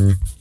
[0.00, 0.39] Mm-hmm.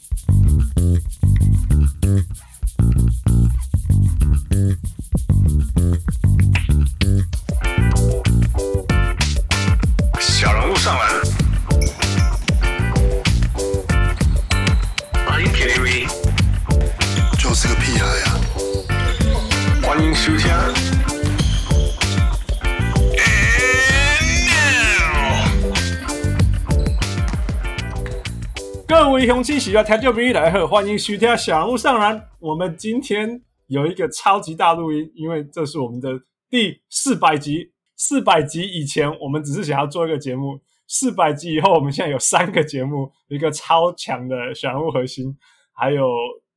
[29.70, 32.20] 喜欢听就比来喝，欢迎徐听小人物上篮。
[32.40, 37.72] 我们今天有一个超级大录音，因为这是我们的第四百集。
[37.96, 40.56] 四百集以前，我们只是想要做一个节目；
[40.88, 45.38] 四百集以后，我们现在有三个节目，一个超强的小人物核心，
[45.72, 46.10] 还有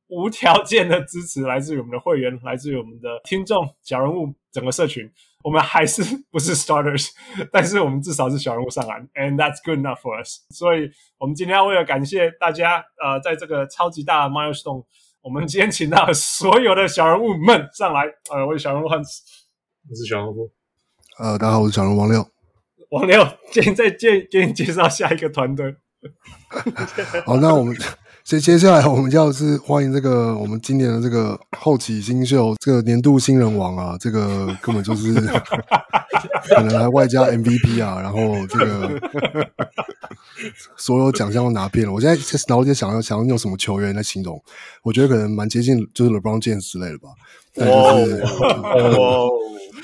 [0.07, 5.07] 无条件的支持，来自于我们的会员，来自于我们的听众，小人物整个社群。
[5.43, 7.09] 我们还是 不是 starters，
[7.51, 10.39] 但是我们至少是小人物上篮，and that's good enough for us。
[10.49, 14.85] 所以，我们今天要为了感谢大家，呃，在这个超级大的 milestone，
[15.21, 18.03] 我们今天请到了所有的小人物们上来。
[18.31, 19.21] 呃，我是小人物汉斯，
[19.89, 20.49] 我是小人物。
[21.19, 22.25] 呃，大家好，我是小人物王六。
[22.89, 25.75] 王六，今天再介给你介绍下一个团队。
[27.25, 27.75] 好，那我们
[28.23, 35.13] 接接下来我们要是欢迎这个我们今年的这个后起新秀，这个年度新人王啊，这个根本就是
[36.55, 38.89] 可能还外加 MVP 啊，然后这个
[40.77, 41.91] 所有奖项都拿遍了。
[41.91, 42.15] 我现在
[42.47, 44.41] 脑子里想要想要用什么球员来形容，
[44.83, 47.09] 我觉得可能蛮接近就是 LeBron James 之类的吧。
[47.53, 48.21] 但就是
[48.97, 49.29] 哦。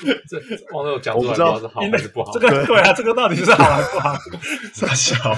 [0.00, 0.40] 这
[0.74, 2.32] 网友讲出来，不知道是好还是不好。
[2.32, 4.16] 这个对啊，这个到底是好还是不好？
[4.72, 5.36] 傻笑。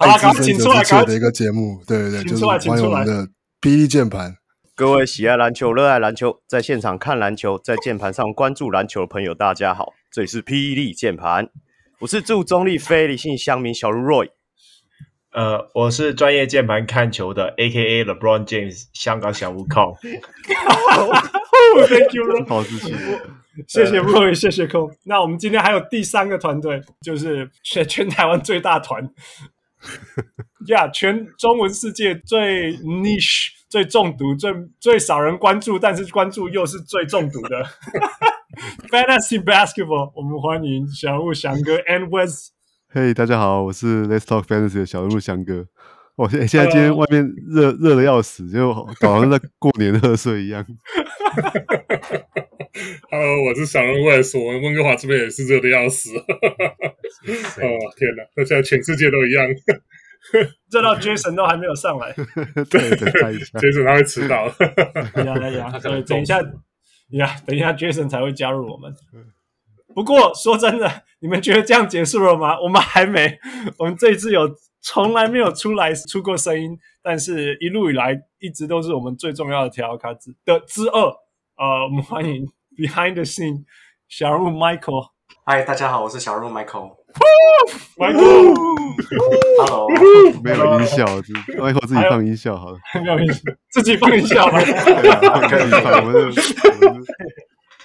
[0.00, 3.26] 爱之深责之切的一个节目，对对对，就是欢迎我们的
[3.60, 4.36] 霹雳键盘。
[4.74, 11.48] 各位喜爱篮球、热爱篮球，在现场看篮球，在键盘上关注篮球的朋友，大家好，这里是霹雳键盘，
[12.00, 14.30] 我是驻中立非理性乡民小如 Roy。
[15.32, 18.04] 呃，我是专业键盘看球的，A.K.A.
[18.04, 19.96] LeBron James，香港小悟空。
[21.88, 22.94] Thank you，好自信。
[23.66, 24.90] 谢谢 Roy，谢谢空。
[25.04, 29.08] 那我们今天还有第三个团队，就是全全台湾最大团，
[30.68, 37.64] 呀， yeah, 全中文世界最 niche、最中毒、最最少人关注，但是关注又是最中毒的
[38.90, 40.12] Fantasy Basketball。
[40.14, 42.48] 我们欢迎小鹿翔哥 and Wes。
[42.88, 45.66] 嘿，大家好，我是 Let's Talk Fantasy 的小鹿翔哥。
[46.22, 50.64] 我现现在今天外面热热的要死，就搞像在过年贺岁一样。
[53.10, 54.12] Hello，我是小人物，我
[54.52, 56.10] 们温哥华这边也是热的要死。
[56.22, 56.22] 哦
[57.96, 59.44] 天哪，那现在全世界都一样，
[60.70, 62.12] 热到 Jason 都还没有上来。
[62.70, 63.28] 对，等一下
[63.58, 64.46] ，Jason 他会迟到。
[65.24, 65.72] 呀呀呀！
[65.82, 66.38] 对，等一下，
[67.10, 68.94] 呀，等一下，Jason 才会加入我们。
[69.92, 72.60] 不过说真的，你们觉得这样结束了吗？
[72.60, 73.40] 我们还没，
[73.76, 74.48] 我们这一次有
[74.84, 81.00] 从来没有出来出过声音，但是一路以来一直都是我们最重要的调卡之的之二。
[81.56, 82.44] 呃，我们欢迎
[82.76, 83.62] Behind the Scene
[84.08, 85.10] 小人物 Michael。
[85.46, 86.96] 嗨，大家好，我是小人物 Michael。
[87.96, 89.88] Michael，Hello，
[90.42, 94.60] 没有音效，Michael 自己放音效好了，没有音效，自己放音效吧。
[95.48, 96.34] 可以放，我们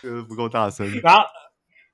[0.01, 0.91] 这个不够大声。
[1.03, 1.21] 然后。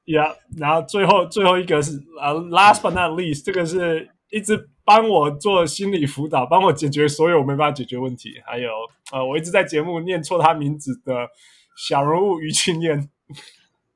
[0.06, 8.72] Yeah，然后最后最后一个是呃、uh,，last but not least，这个是一直帮我做心理辅导，帮我解决所有我没办法解决问题，还有
[9.12, 11.30] 呃，我一直在节目念错他名字的
[11.78, 13.12] 小人物于青燕。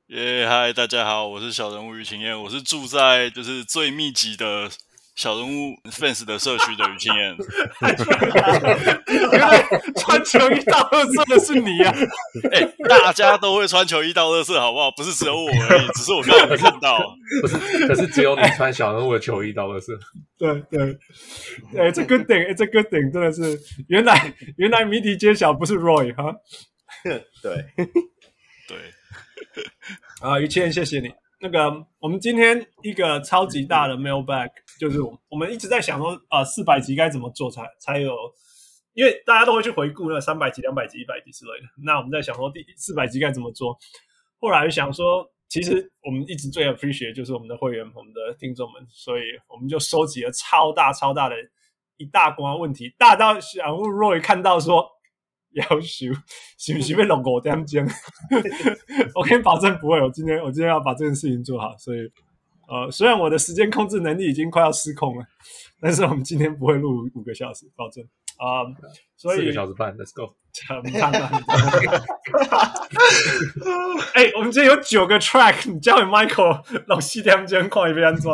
[0.06, 4.70] 耶，嗨，大家好，我是小人物于青燕，我是住在就是最密集的。
[5.18, 7.36] 小人物 fans 的社区的于青燕，
[9.32, 9.60] 原来
[9.96, 11.98] 穿球衣到乐色的是你呀、啊！
[12.52, 14.92] 哎、欸，大家都会穿球衣到乐色，好不好？
[14.92, 17.00] 不是只有我而已，只是我刚刚没看到。
[17.40, 19.92] 不是，可是只有你穿小人物的球衣到乐色。
[20.38, 20.96] 对对，
[21.76, 26.32] 哎，这 good thing，哎，这 good thing，真的是原来原来谜底揭晓不是 Roy 哈？
[27.02, 28.76] 对对，
[30.20, 31.12] 啊，于青燕，谢谢你。
[31.40, 34.50] 那个，我们今天一个超级大的 mailbag，
[34.80, 38.12] 就是我我们一直在想说，啊、呃，四百集该怎么做才才有？
[38.94, 41.68] 因为大家都会去回顾那三百集、两百集、一百集之类的。
[41.84, 43.78] 那我们在想说，第四百集该怎么做？
[44.40, 51.36] 后来想说，其实我们一直最 appreciate 就是我们的会员、我们的听众们，所以我们就收集了超大超大的
[51.98, 54.97] 一大关问题，大到小人物 Roy 看到说。
[55.58, 56.12] 要求
[56.58, 57.86] 是不是被弄五点钟？
[59.14, 60.00] 我可以保证不会。
[60.00, 62.00] 我今天我今天要把这件事情做好，所以
[62.68, 65.24] 呃，虽然我的时间控制能力已经快要失控了，
[65.80, 68.04] 但是我们今天不会录五个小时，保证
[68.36, 68.60] 啊。
[68.60, 68.74] 呃、
[69.16, 70.34] 所以四个小时半，Let's go。
[74.14, 78.30] 哎、欸，我们今天有九个 track，你交给 Michael，老四点钟看一遍安怎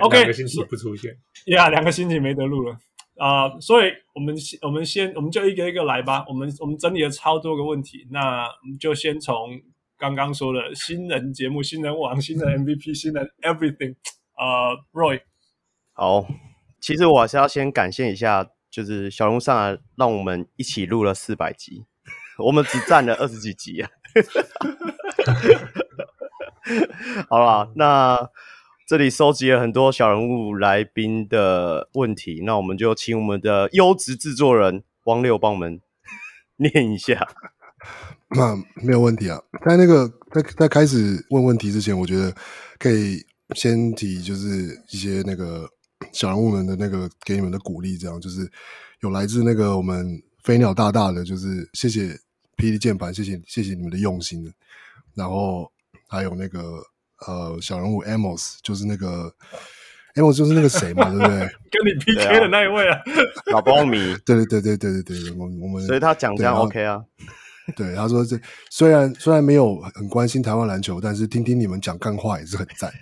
[0.00, 2.78] ？OK，两个星期不出现，呀，两个星期没得录了
[3.18, 6.24] 啊，uh, 所以我们我们先我们就一个一个来吧。
[6.28, 9.58] 我们我们整理了超多个问题，那我们就先从
[9.96, 13.94] 刚刚说的新人节目、新人王、新人 MVP、 新人 Everything
[14.34, 15.22] 啊、uh,，Roy。
[15.94, 16.26] 好，
[16.80, 21.86] 其实我还是要先感谢一下，就是小龙上来让我们一起录了四百集，
[22.38, 23.88] 我们只占了二十几集啊。
[27.30, 28.28] 好啦，那
[28.86, 35.80] 这里收集了很多小人物来宾的问题，那我们就请我们的优质制作人汪六帮我们
[36.56, 37.26] 念一下。
[38.30, 38.54] 那
[38.86, 42.32] 没有问题啊，在那个在在开始问问题之前，我觉得
[42.78, 43.20] 可以
[43.56, 45.68] 先提就是一些那个。
[46.12, 48.48] 小人物们的那个给你们的鼓励，这样就是
[49.00, 50.06] 有来自那个我们
[50.44, 52.08] 飞鸟大大的，就是谢谢
[52.58, 54.44] 霹雳键盘，谢谢谢谢你们的用心。
[55.14, 55.72] 然后
[56.06, 56.82] 还有那个
[57.26, 59.32] 呃小人物 Amos，就是那个
[60.14, 61.38] Amos 就是那个谁嘛，对不对？
[61.70, 63.00] 跟你 PK 的那一位啊，
[63.52, 64.16] 老包米。
[64.24, 67.02] 对对对对对对对，我我们所以他讲这样 OK 啊。
[67.74, 68.38] 对，他说这
[68.70, 72.92] 虽然虽然没有很关心台湾篮球，但是听听你们讲干话也是很赞。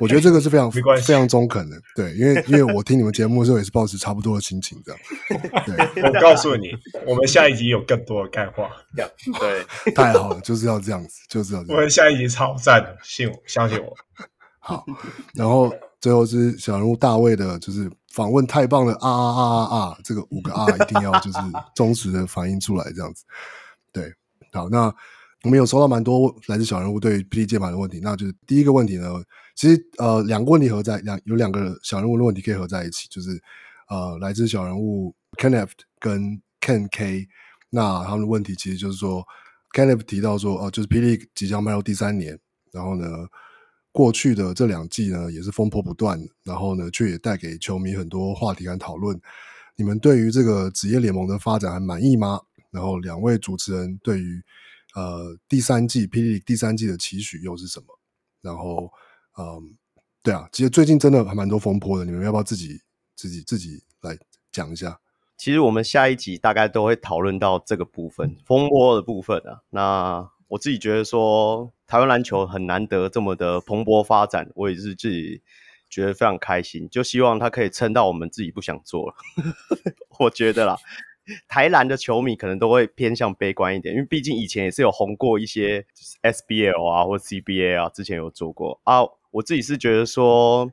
[0.00, 0.80] 我觉得这个是非常非
[1.14, 1.76] 常中肯的。
[1.94, 5.00] 对，因为因为我听你们节目的时候也是抱持差不多的心情这样。
[5.66, 6.68] 对，我告诉你，
[7.06, 8.70] 我们下一集有更多的干话。
[8.94, 11.72] 对， 太好了，就是要这样子，就是要这样子。
[11.74, 13.94] 我们下一集超赞的，信我，相信我。
[14.58, 14.84] 好，
[15.34, 19.98] 然后最后是小人物大卫的，就是访问太棒了啊啊啊啊啊！
[20.02, 21.38] 这个五个啊一定要就是
[21.74, 23.24] 忠实的反映出来，这样子。
[23.96, 24.12] 对，
[24.52, 24.94] 好，那
[25.42, 29.08] 我们有收到蛮多来自小人物对霹雳键盘的问题，那就是第一个问题呢，
[29.54, 33.40] 其实呃两个问题合在两有两个小人物的问题可以合在一起，就是
[33.88, 37.26] 呃来自小人物 Kenneth 跟 Ken K，
[37.70, 39.24] 那他们的问题其实就是说
[39.72, 42.38] Kenneth 提到说，呃就是霹雳即将迈入第三年，
[42.70, 43.06] 然后呢
[43.92, 49.18] 过去的这两季呢也是风波不断，然后呢却也带给球迷很多话题和讨论，
[49.74, 52.40] 你们对于这个职业联盟的发展还满意吗？
[52.76, 54.42] 然后两位主持人对于
[54.94, 57.86] 呃第三季霹雳第三季的期许又是什么？
[58.42, 58.92] 然后
[59.38, 59.74] 嗯，
[60.22, 62.82] 对啊，其实最近真的还蛮多风波的，你们要不要自己
[63.14, 64.18] 自己自己来
[64.52, 65.00] 讲一下？
[65.38, 69.62] 其实我们下一集大概都会讨论到这个部分风波的部分啊。
[69.70, 75.42] 那我自己觉得说，台湾篮球很难得这么的蓬勃发展，我也是自己
[75.88, 79.14] 觉得非常开心，就希望他可以撑到我们自己不想做了。
[80.20, 80.76] 我觉得啦。
[81.48, 85.84] 台篮的球迷可能都会偏向悲观一点，因为毕竟以前也是有红过一些
[86.22, 89.00] SBL 啊或 CBA 啊，之前有做过啊。
[89.32, 90.70] 我自己是觉得说，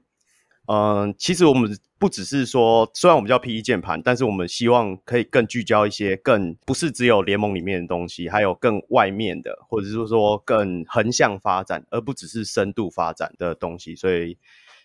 [0.67, 1.69] 嗯，其实我们
[1.99, 13.95] 不只是说，虽然我们叫 PE 键盘，但是我们希望可以更聚焦一些，更不是只有联盟里面的东西，还有更外面的，或者是说更横向发展，而不只是深度发展的东西。
[13.95, 14.37] 所以，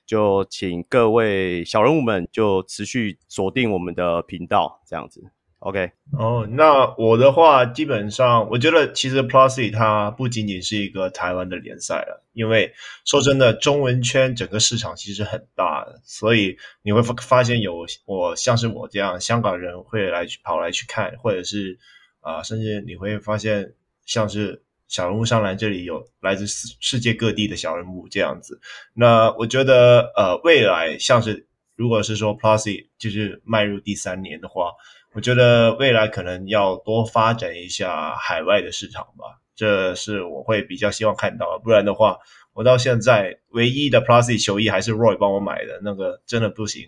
[0.05, 5.31] 就请各位小人物们就持续锁定我们的频道，这样子。
[5.61, 12.73] OK，哦，那我的话，基本上我觉得其实 Plus League 它不仅仅是一个台湾的联赛了，因为
[13.05, 21.77] 说真的，中文圈整个市场其实很大的，所以你会发发现有我像是我这样香港人会来去跑来去看，或者是
[22.21, 23.75] 啊、甚至你会发现
[24.07, 28.61] 像是小人物上篮这里有来自世世界各地的小人物这样子。
[28.95, 34.71] 那我觉得呃，未来像是如果是说 Plus League 就是迈入第三年的话。
[35.19, 41.59] 我觉得未来可能要多发展一下海外的市场吧，这是我会比较希望看到的。
[41.59, 42.19] 不然的话，
[42.55, 46.85] 我到现在唯一的 Plus 球衣还是 Roy 帮我买的那个，真的不行。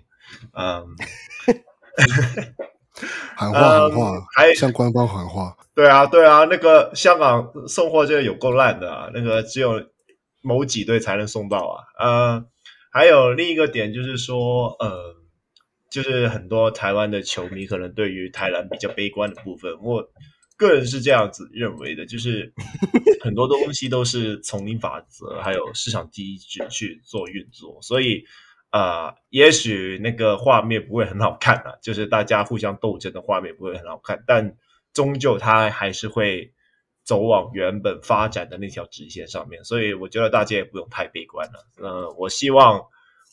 [0.52, 0.86] 嗯，
[3.34, 5.56] 喊话喊话，还向官方喊话。
[5.74, 9.82] 对啊对啊，那个香港送货真的有够烂的啊，那个只有
[10.40, 11.82] 某几队才能送到啊。
[12.00, 12.46] 嗯，
[12.92, 15.18] 还有另一个点就是说，呃。
[15.90, 20.08] 就是很多台湾的球迷可能对于台篮比较悲观的部分，我
[20.56, 22.52] 个人是这样子认为的，就是
[23.20, 28.24] 很多东西都是丛林法则，还有市场机制去做运作，所以
[28.68, 34.56] 啊、呃，也许那个画面不会很好看啊，就是大家互相斗争的画面不会很好看，但
[34.92, 36.52] 终究它还是会
[37.02, 41.66] 走往原本发展的那条直线上面，所以我觉得大家也不用太悲观了。
[41.78, 42.80] 嗯、呃，我希望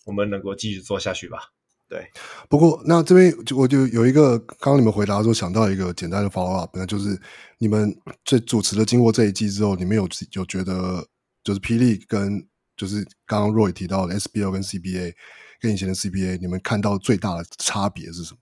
[0.05, 1.51] 我们能够继续做下去吧。
[1.89, 2.05] 对，
[2.49, 7.17] 不过那这边就我就有一个，刚刚你们回答的时候想到一个简单的 follow up，那就是
[7.59, 11.07] 你们这主持的经过这一季之后，你们有有觉得
[11.43, 15.13] 就是霹雳跟就是刚刚 Roy 提到的 SBL 跟 CBA
[15.61, 18.39] 跟以前的 CBA，你们看到最大的差别是什么？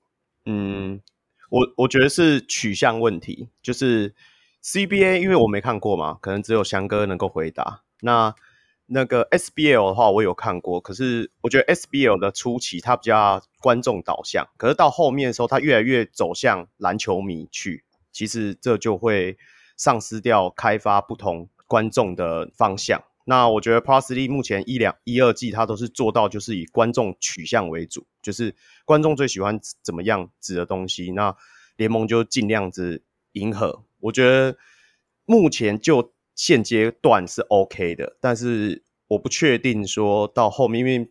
[0.48, 1.00] 嗯，
[1.50, 4.16] 我我觉得是取向问题，就是
[4.64, 7.84] CBA 因为我没看过嘛，可能只有翔哥能够回答。
[8.02, 8.34] 那
[8.88, 19.38] 那个 SBL 的话，我有看过，可是我觉得 SBL 的初期它比较观众导向，可是到后面的时候，它越来越走向篮球迷去，其实这就会
[19.76, 23.04] 丧失掉开发不同观众的方向。
[23.24, 31.36] 那我觉得 Plus League 目前一两一二季，它都是做到就是以观众取向为主，就是观众最喜欢怎么样子的东西，那
[31.76, 33.02] 联盟就尽量子
[33.32, 33.84] 迎合。
[34.00, 34.58] 我觉得
[35.26, 36.14] 目前就。
[36.36, 41.10] 现阶段是 OK 的，但是我不确定说到后面，因为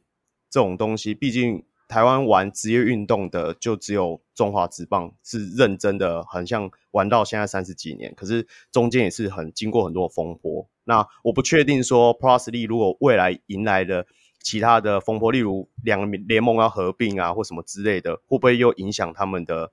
[0.51, 10.69] 这种东西，毕竟台湾玩职业运动的就只有中华职棒是认真的，很像玩到现在三十几年，可是中间也是很经过很多风波。
[10.85, 14.07] 那我不确定说，Plus 力如果未来迎来的
[14.43, 19.73] 其他的风波，例如两个联盟要合并啊，或什么之类的，会不会又影响他们的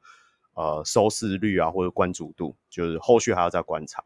[0.53, 2.55] 呃收视率啊，或者关注度？
[2.69, 4.01] 就是后续还要再观察。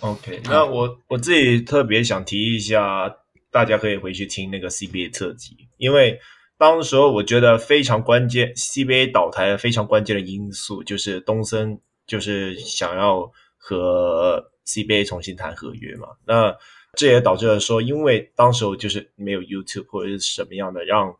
[0.00, 3.16] OK，那我我自己特别想提一下，
[3.50, 6.20] 大家可以回去听那个 CBA 特辑，因为
[6.56, 16.56] 当时候我觉得非常关键，CBA 倒台非常关键的因素就是东森就是想要和 CBA 重新谈合约嘛，那
[16.96, 21.16] 这也导致了说，因为当时候就是没有 YouTube 或者是什么样的让。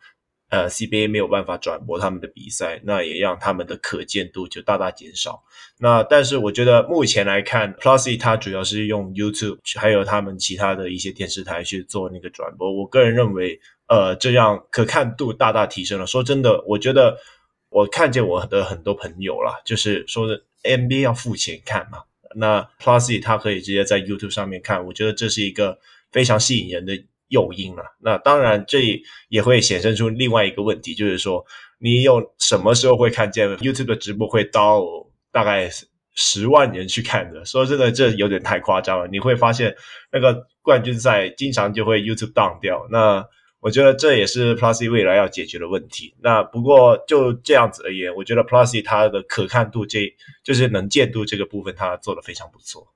[0.50, 5.42] 呃，CBA 没有办法转播他们的比赛，那也让他们的可见度就大大减少。
[5.78, 12.72] 那但是我觉得目前来看，Plus 它主要是用 YouTube，还有他们其他的一些电视台去做那个转播。
[12.72, 16.06] 我个人认为，呃，这样可看度大大提升了。
[16.06, 17.18] 说真的，我觉得
[17.68, 20.26] 我看见我的很多朋友啦，就是说
[20.62, 21.98] NBA 要付钱看嘛，
[22.34, 25.78] 那 Plus 它可以直接在 YouTube 上面看，我觉得这是一个
[26.10, 27.04] 非常吸引人的。
[27.28, 31.44] 诱因了，那当然这也会显现出另外一个问题，就是说
[31.78, 34.82] 你有什么时候会看见 YouTube 的直播会到
[35.30, 35.70] 大概
[36.14, 37.44] 十万人去看的？
[37.44, 39.06] 说真的，这有点太夸张了。
[39.08, 39.76] 你会发现
[40.10, 42.86] 那个冠军赛经常就会 YouTube down 掉。
[42.90, 43.22] 那
[43.60, 46.14] 我觉得这也是 Plus 未来要解决的问题。
[46.22, 50.10] 那不过就这样子而言，我觉得 Plus 它的可看度这
[50.42, 52.88] 就是能见度这个部分，它做的非常不错。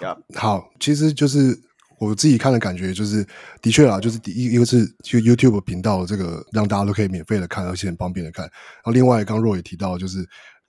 [0.00, 0.18] Yeah.
[0.38, 1.58] 好，其实就是。
[2.04, 3.24] 我自己看的感觉就是，
[3.60, 8.44] 的确啊，就是第一一个是就 YouTube 频道这个让大家都可以免费的看，而且很方便的看。
[8.44, 10.18] 然后另外刚刚若也提到，就是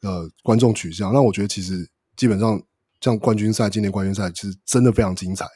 [0.01, 2.61] 呃观众取向，那我觉得其实基本上
[3.01, 5.47] 像冠军赛，今年冠军赛其实真的非常精彩。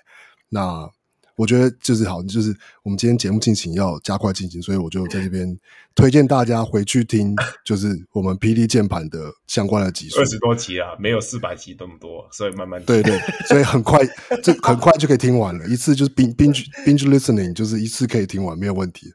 [0.49, 0.89] 那
[1.37, 5.57] 我觉得就是好，就是我们今天节目进行要加快进行，所以我就在这边
[5.93, 13.99] 推荐大家回去听，就是我们 PD 键盘的相关的集数，二十多集啊，没有四百集那么多，所以慢慢对对，所以很快
[14.41, 19.13] 就很快就可以听完了，一次就是 binge binge binge listening，就是一次可以听完没有问题。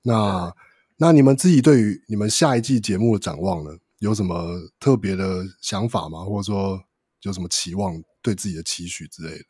[0.00, 0.50] 那
[0.96, 6.24] 那你们自己对于你们下一季节目的展望呢，有什么特别的想法吗？
[6.24, 6.80] 或者说
[7.24, 9.44] 有什么期望，对自己的期许之类的？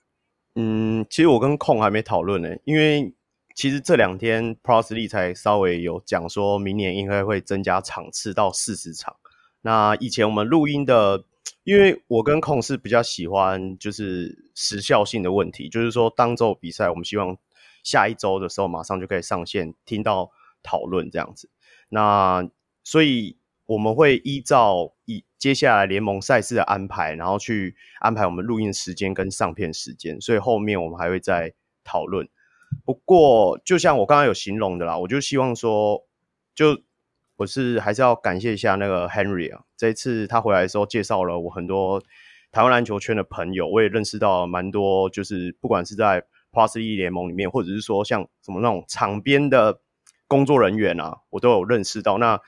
[0.55, 3.15] 嗯，其实我跟控还没讨论呢，因为
[3.55, 9.17] 其实这两天 Plus League 才稍微有讲说，明年应该会增加场次到四十场。
[9.63, 11.25] 那以前我们录音的，
[11.65, 17.37] 因为我跟控是比较喜欢就是时效性的问题，就是说当周比赛，我们希望
[17.83, 20.31] 下一周的时候马上就可以上线听到
[20.63, 21.51] 讨论这样子。
[21.89, 22.49] 那
[22.85, 23.37] 所以。
[23.69, 32.29] 我们会依照以接下来联盟赛事的安排，然后去安排我们录音时间跟上片时间，所以后面我们还会再讨论。
[32.85, 36.05] 不过，就像我刚刚有形容的啦，我就希望说，
[36.55, 36.83] 就
[37.37, 42.03] 我是还是要感谢一下那个 Henry 啊，这一次他回来的时候介绍了我很多
[42.53, 46.23] 台湾篮球圈的朋友，我也认识到蛮多，就是不管是在
[46.53, 49.81] Plus League 联盟里面，或者是说像什么那种场边的
[50.27, 52.19] 工作人员啊，我都有认识到。
[52.19, 52.39] 那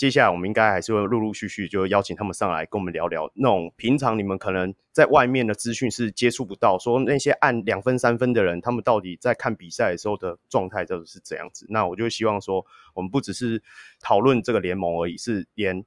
[0.00, 11.66] 接下来我们应该还是会陆陆续续就邀请他们上来跟我们聊聊那种平常你们可能在外面的资讯是接触不到，说那些按两分三分的人，他们到底在看比赛的时候的状态都是怎样子？
[11.68, 12.64] 那我就希望说，
[12.94, 13.62] 我们不只是
[14.00, 15.84] 讨论这个联盟而已，是连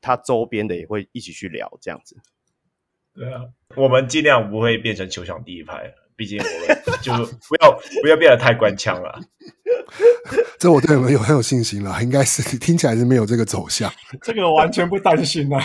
[0.00, 2.16] 他周边的也会一起去聊这样子。
[3.12, 3.42] 对啊，
[3.76, 5.92] 我们尽量不会变成球场第一排。
[6.20, 7.14] 毕竟我们就
[7.48, 9.18] 不要不要变得太官腔了，
[10.60, 15.64] 这我对你们有很有信心了，应该是听起来是没有这个走向，这个我完全不担心啊。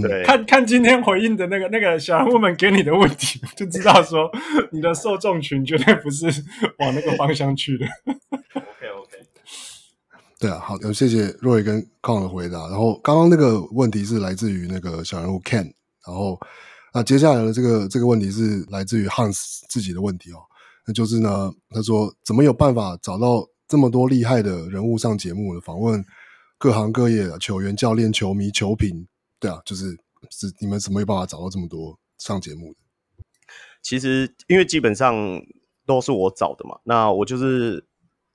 [0.00, 4.30] 对，看看今天回应的那个那个小人物们给你的问题，就知道说
[4.70, 6.26] 你的受众群绝对不是
[6.78, 7.86] 往那个方向去的。
[8.54, 9.16] OK OK，
[10.38, 12.68] 对啊，好，谢谢若伟跟康的回答。
[12.68, 15.72] 然后刚刚那个问题是来自于那个小人物 Ken，
[16.06, 16.38] 然后。
[16.92, 20.40] 那接下来的这个这个问题是来自于 Hans 自己的问题哦，
[20.86, 26.02] 那就是呢，他说怎么有办法找到这么多厉害的人物上节目的访问
[26.56, 29.06] 各行各业的球员、教练、球迷、球评，
[29.38, 29.98] 对啊，就是
[30.30, 32.78] 是你们怎么有办法找到这么多上节目的？
[33.82, 35.14] 其实因为基本上
[35.86, 37.86] 都是我找的嘛，那我就是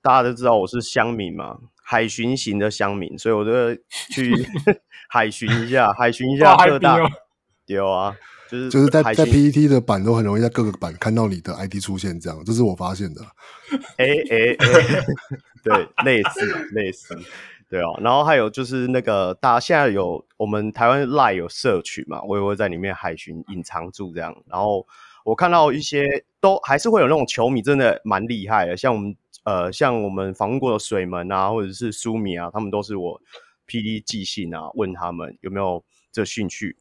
[0.01, 3.75] 大家都知道我是乡民嘛，海巡型的乡民，所以我就
[4.11, 4.47] 去
[5.09, 6.97] 海巡一下，海巡一下各大，
[7.65, 8.15] 有啊。
[8.53, 13.21] 就是就是在在 PTT 的版都很容易在各个版看到你的 ID 出现，这样，这是我发现的。
[13.97, 15.05] 哎哎哎，
[15.65, 17.17] 对，类似类似，
[17.67, 17.99] 对哦。
[17.99, 24.35] 然后还有就是那个大家现在有我们台湾 Line 有社群嘛，我也会在里面海巡隐藏住这样。
[24.47, 24.85] 然后
[25.25, 33.19] 我看到一些都还是会有那种球迷，真的蛮厉害的，像我们呃像我们访问过的水门啊，或者是苏米啊，他们都是我
[33.65, 36.77] PD 寄信啊，问他们有没有这兴趣。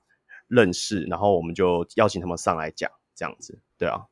[0.52, 4.02] 认识，然后我们就邀请他们上来讲，这样子，对啊。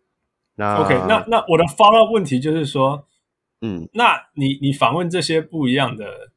[0.57, 3.07] 那 OK，那那我的 follow up 问题就是说，
[3.61, 6.33] 嗯，那你你访问这些不一样的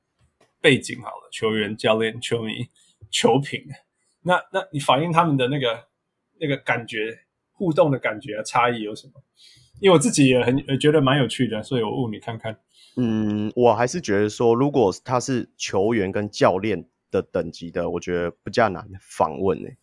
[0.62, 2.68] 背景好了，球员、教练、球迷、
[3.10, 3.64] 球评，
[4.24, 5.86] 那那你反映他们的那个
[6.40, 7.20] 那个感觉、
[7.52, 9.14] 互动的感觉啊差异有什么？
[9.82, 12.58] 因为我自己也很也觉得蛮有趣的，所以我问你看看。
[12.96, 19.78] 嗯，我还是觉得说，如果他是球员跟教练的等级的，我觉得不较难访问呢、欸。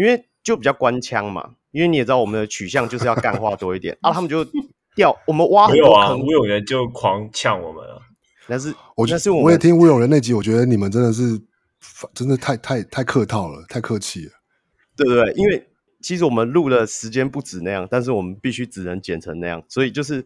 [0.00, 4.42] 因为就比较官腔嘛，因为你也知道我们的取向就是要干话多一点 啊，他们就
[4.96, 6.20] 掉我们挖很多坑。
[6.20, 8.00] 吴永元就狂呛我们了。
[8.48, 11.38] 但是我觉得我也听吴永仁那集，我觉得你们真的是
[12.14, 14.32] 真的太太太客套了，太客气了。
[14.96, 15.34] 对不对？
[15.34, 15.68] 因为
[16.00, 20.24] 其实我们录的时间不止那样，但是我们必须只能剪成那样，所以就是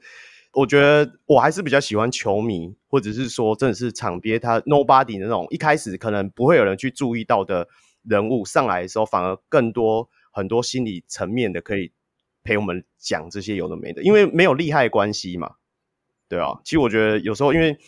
[0.52, 7.66] 我觉得我还是比较喜欢球迷，或者是说真的是场边他 nobody 的那种，一开始可能不会有人去注意到的。
[8.08, 11.92] 人物上来的时候，反而更多很多心理层面的可以
[12.42, 15.54] 陪我们讲这些有的没的，因为没有利害关系嘛。
[16.28, 17.78] 对啊，其实我觉得有时候因为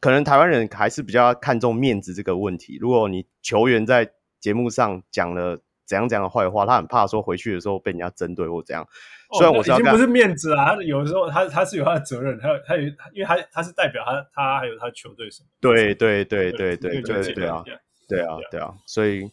[0.00, 8.86] 可能台湾人还是比较看重面子这个问题，如果你球员在节目上讲了怎样怎样的坏话，他很怕说回去的时候被人家针对或怎样。
[9.32, 15.48] 虽然我知道，不是面子啊，他有的时候他他是有他的责任，他有他有，因为他他是代表他他还有他球队什么。
[15.60, 17.64] 对对对对对，对啊。
[18.08, 19.30] 对啊，对啊，所以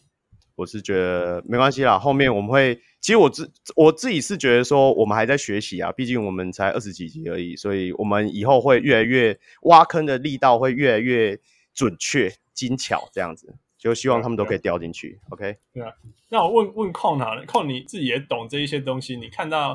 [0.56, 1.98] 我是觉得没关系啦。
[1.98, 11.38] 后面我们会，其实我自我自己是觉得说，我们还在学习啊，毕竟我们才二十几集而已，所以我们以后会越来越挖坑的力道会越来越
[11.72, 15.20] 准确、精巧，这样子，就希望他们都可以掉进去。
[15.30, 15.56] OK？
[15.72, 15.92] 对啊，
[16.28, 19.74] 那我问问控好了，控你自己也懂这一些东西，你看到，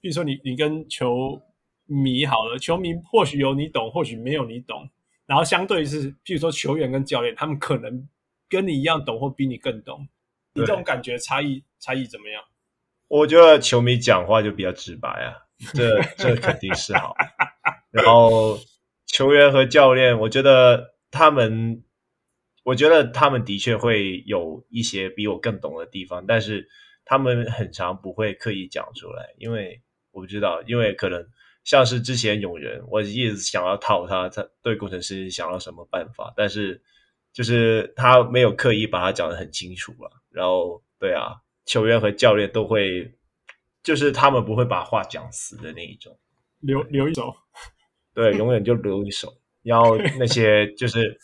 [0.00, 1.40] 比如说你你跟球
[1.86, 4.88] 迷好了，球迷或许有你懂，或许没有你懂，
[5.26, 8.08] 然后相对是，譬如说球员跟教练，他们可能。
[8.54, 10.06] 跟你一样懂或比你更懂，
[10.52, 12.40] 你这种感觉差异差异怎么样？
[13.08, 15.34] 我觉得球迷讲话就比较直白啊，
[15.74, 17.16] 这这肯定是好。
[17.90, 18.58] 然后
[19.06, 21.82] 球员和教练，我觉得他们，
[22.62, 26.68] 我觉得他们的确会有一些比我更懂的地方，但是
[27.04, 31.26] 他们很常不会刻意讲出来，因为我不知道，因为可能
[31.64, 36.80] 像是之前勇人，我一直想要套他，他对工程师想要什么办法，但是。
[37.34, 41.34] 就是他没有刻意把它讲得很清楚了，然后对啊，
[41.66, 43.12] 球员和教练都会，
[43.82, 46.16] 就是他们不会把话讲死的那一种，
[46.60, 47.34] 留留一手，
[48.14, 51.18] 对，永远就留一手，然后那些就 是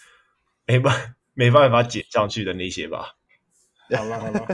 [0.67, 3.15] 没办没办法解上去的那些吧。
[3.97, 4.47] 好了好了，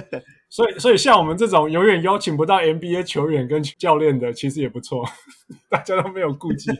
[0.51, 5.03] 所以所以像我们这种永远邀请不到 NBA 球员跟教练的，其实也不错，
[5.71, 6.71] 大家都没有顾忌。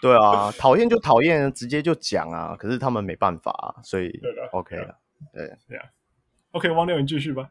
[0.00, 2.56] 对啊，讨厌就讨厌，直接就讲啊。
[2.56, 4.10] 可是他们没办法啊，所以
[4.52, 4.98] OK 了。
[5.34, 5.84] 对对啊
[6.52, 7.50] ，OK，汪六，你继续吧。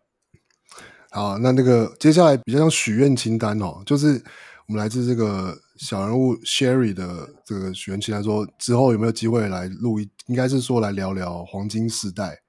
[1.12, 4.24] 好，那那个接下来比较像许愿清单哦，就是
[4.68, 12.40] 我们来自这个小人物 Sherry 的这个许愿清单，说之后有没有机会来录一，应该是说来聊聊黄金时代，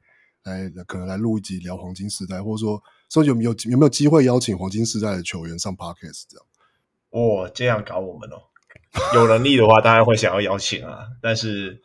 [0.45, 6.47] 来可能来录一集聊黄金时代，或者说说有没有有没有机会邀请黄金时代的球员上 Podcast 这样。
[7.11, 8.50] 哦，这样搞我们哦。
[9.15, 11.81] 有能力的话，当然会想要邀请啊，但是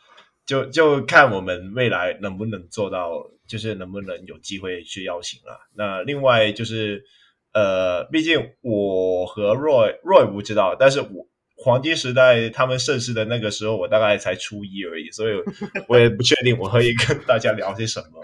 [0.45, 3.11] 就就看我们未来能不能做到，
[3.47, 5.53] 就是能不能有机会去邀请啊。
[5.75, 7.03] 那另外就是，
[7.53, 15.33] 呃，毕竟我和 Roy Roy 不知道，但是我黄金时代他们盛世的那个时候，我大概才初一而已，所以
[15.87, 18.21] 我也不确定我可以跟大家聊些什么。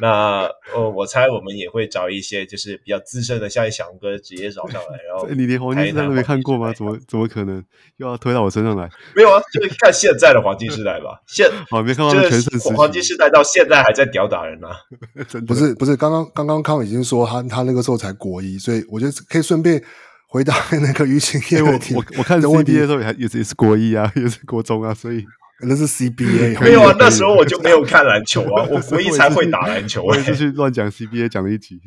[0.00, 6.72] 那呃，我猜我们也会找一些就是比较资深的，像翔哥直接找上来，然后你连黄金时代都没看过吗？
[6.72, 7.62] 怎么怎么可能
[7.96, 8.88] 又要推到我身上来？
[9.16, 11.20] 没有啊，就是看现在的黄金时代吧。
[11.26, 14.70] 现 好没看到全盛时黄金时代到现在还在屌打人啊！
[15.46, 19.82] 不是不是，刚刚刚刚康已经说他他那个时候才国一，所以我觉得可以顺便
[20.28, 21.94] 回答 那个于情业问题。
[21.94, 25.24] 我我看 CBA 的时候也也是也是国一啊，也是国中啊，所以。
[25.60, 30.02] 那是 CBA， 没有啊，那时候我就没有看篮球啊， 我国一才会打篮球。
[30.04, 31.80] 我也是去乱讲 CBA 讲了一集。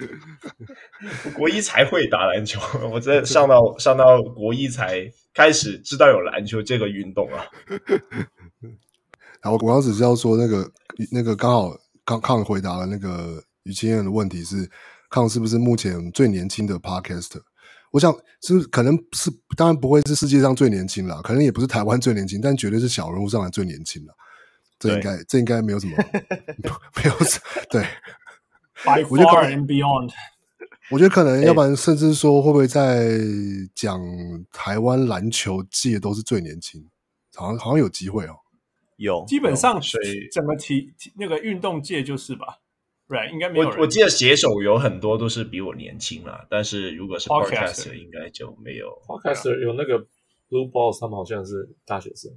[1.36, 2.60] 国一才会打篮球，
[2.90, 7.44] 我在上到上到国一才开始知道有篮球这个运动啊。
[9.42, 10.70] 然后我刚只是要说那个
[11.10, 14.70] 那个刚好康康回答了那个于清燕的问题是
[15.10, 17.42] 康是不是目前最年轻的 Podcaster？
[17.90, 24.14] 我想是可能是当然不会是世界上最年轻了，可能也不是台湾最年轻，但绝对是小人物上来最年轻了。
[24.78, 25.96] 这应该这应该没有什么
[26.96, 27.84] 没有什么对。
[28.82, 30.10] By far and beyond，
[30.90, 33.10] 我觉得可能，要不然甚至说会不会在
[33.74, 34.00] 讲
[34.50, 36.82] 台湾篮球界都是最年轻，
[37.34, 38.36] 好像好像有机会哦。
[38.96, 39.78] 有，基本上
[40.32, 42.60] 整个体那个运动界就是吧
[43.10, 43.30] ，right？
[43.30, 43.68] 应该没有。
[43.68, 48.90] 我我记得写手有很多都是比我年轻啦，但是如果是 podcaster 应该就没有。
[49.06, 49.98] podcaster 有那个
[50.48, 52.30] blue balls，他们好像是大学生。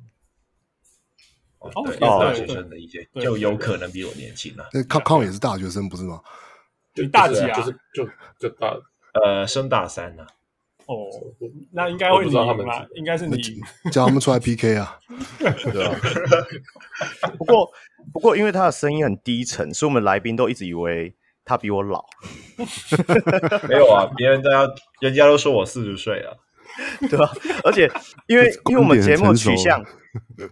[1.59, 4.67] 哦，对，大学生的一些就有可能比我年轻了。
[4.73, 6.19] 那康康也是大学生不是吗？
[6.93, 7.57] 就大几啊？
[7.57, 8.75] 就是就就大
[9.13, 10.27] 呃升大三了。
[10.87, 11.07] 哦
[11.71, 13.37] 那应该会找他们啦应该是你。
[13.91, 14.99] 叫他们出来 pk 啊。
[15.39, 15.95] 对啊。
[17.37, 17.69] 不过
[18.11, 21.15] 不过因为他的声音很低沉所以我们来宾都一直以为
[21.45, 22.03] 他比我老。
[23.67, 24.67] 没有啊别人都要
[24.99, 26.37] 人家都说我四十岁了
[27.01, 27.31] 对吧
[27.63, 27.89] 而且
[28.27, 29.83] 因为因为我们节目取向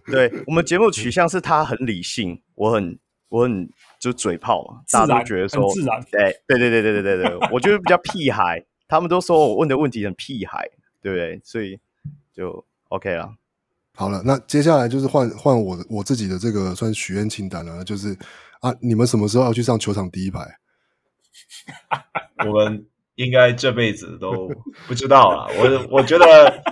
[0.06, 3.68] 对我们节目取向是他很理性我很我很
[3.98, 6.00] 就嘴炮嘛大家都觉得说自然。
[6.10, 8.64] 对对对对对对对我就是比较屁孩。
[8.92, 10.68] 他们都说我问的问题很屁孩，
[11.00, 11.40] 对不对？
[11.42, 11.80] 所以
[12.30, 13.34] 就 OK 了。
[13.94, 18.14] 好了，那接下来就是换换我我自己的这个算许愿清单了，就是
[18.60, 20.58] 啊，你们什么时候要去上球场第一排？
[22.46, 22.86] 我们。
[23.16, 24.50] 应该这辈子都
[24.88, 26.62] 不知道了， 我我觉得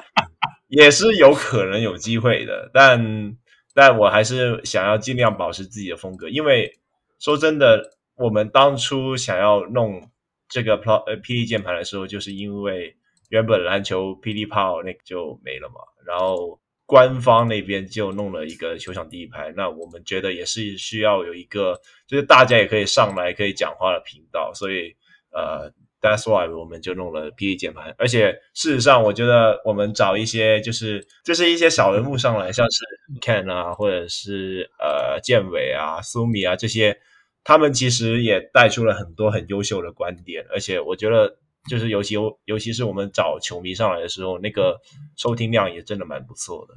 [0.69, 3.37] 也是有可能有机会的，但
[3.75, 6.79] 但我还是想要尽量保持自己的风格，因为
[7.19, 10.11] 说真的，我们当初想要弄
[10.51, 12.95] 这个 pro 呃霹雳键盘的时候，就是因为
[13.29, 24.95] 原本篮球霹雳炮那个就没了嘛，然后官方那边就弄了一个球场第一排，那我们觉得也是需要有一个就是大家也可以上来可以讲话的频道，所以
[25.33, 25.73] 呃。
[26.03, 32.83] That's why 我们就弄了霹雳键盘，而且事实上，我觉得我们找一些就是就是一些小人物上来，像是
[33.21, 36.99] Ken 啊，或者是呃建伟啊、苏米啊这些，
[37.43, 44.81] 他们其实也带出了很多很优秀的观点，而且我觉得就是尤其尤其是我们找球迷上来的时候，那个
[45.17, 46.75] 收听量也真的蛮不错的。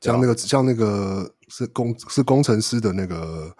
[0.00, 3.54] 像那个像那个是工是工程师的那个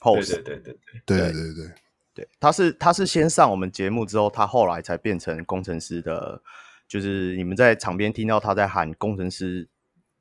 [0.00, 1.74] host，对对对对对对对对。
[2.14, 6.42] 对，他是他是先上我们节目之后，他后来才变成工程师的，
[6.88, 9.68] 就是你们在场边听到他在喊工程师，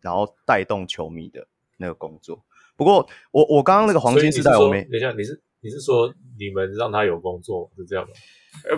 [0.01, 2.43] 然后带动球迷的那个工作。
[2.75, 8.11] 不过我我刚刚那个黄金时代我没，等一下你是你是说你们让他有工作是这样吗？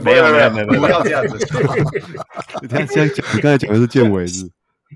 [0.04, 1.38] 没有没有没有没有，不要这样子。
[2.62, 4.50] 你现在讲你刚才讲的是建伟是？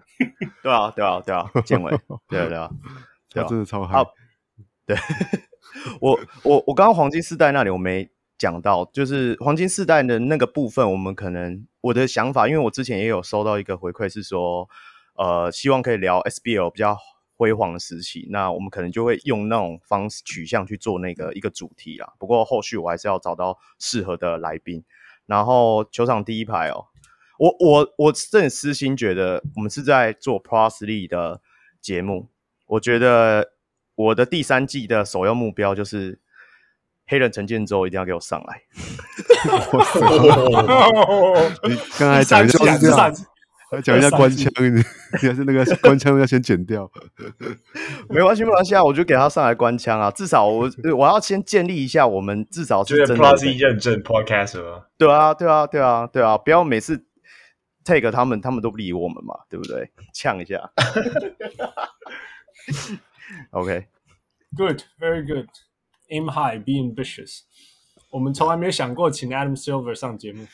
[0.63, 1.91] 对啊对啊对啊，建伟
[2.27, 2.69] 对 啊对啊，
[3.31, 4.13] 他真的超好。
[4.85, 4.97] 对。
[5.99, 14.67] 我我我刚刚黄金时代那里我没讲到，就是黄金世代的那个部分，我们可能我的想法，因为我之前也有收到一个回馈，是说，
[15.15, 16.97] 呃，希望可以聊 SBL 比较
[17.41, 22.13] 辉煌的时期，那我们可能就会用那种方式取向去做那个一个主题啦。
[22.19, 24.83] 不过后续我还是要找到适合的来宾。
[25.25, 26.85] 然后球场第一排哦，
[27.39, 31.41] 我我我真的私心觉得，我们是在做 Plus League 的
[31.81, 32.27] 节目，
[32.67, 33.53] 我觉得。
[33.93, 36.17] 我的第三季的首要目标就是
[37.05, 38.63] 黑人陈建州一定要给我上来。
[41.69, 43.13] 你刚才讲就是这样，
[43.79, 44.83] 讲一下官腔，你
[45.27, 46.89] 还是那个官腔要先剪掉。
[48.09, 50.11] 没关系，没关系啊，我就给他上来官腔啊。
[50.11, 54.83] 至少我我要先建立一下，我们至少是真的 Plus 认证 Podcaster。
[54.97, 57.05] 对啊，对啊，对啊，对啊，不要每次
[57.85, 59.89] take 他们，他们都不理我们嘛，对不对？
[60.13, 60.71] 呛一下。
[63.51, 63.87] OK,
[64.57, 65.47] good, very good.
[66.09, 67.43] Aim high, be ambitious.
[68.09, 70.45] 我们从来没有想过请 Adam Silver 上节目。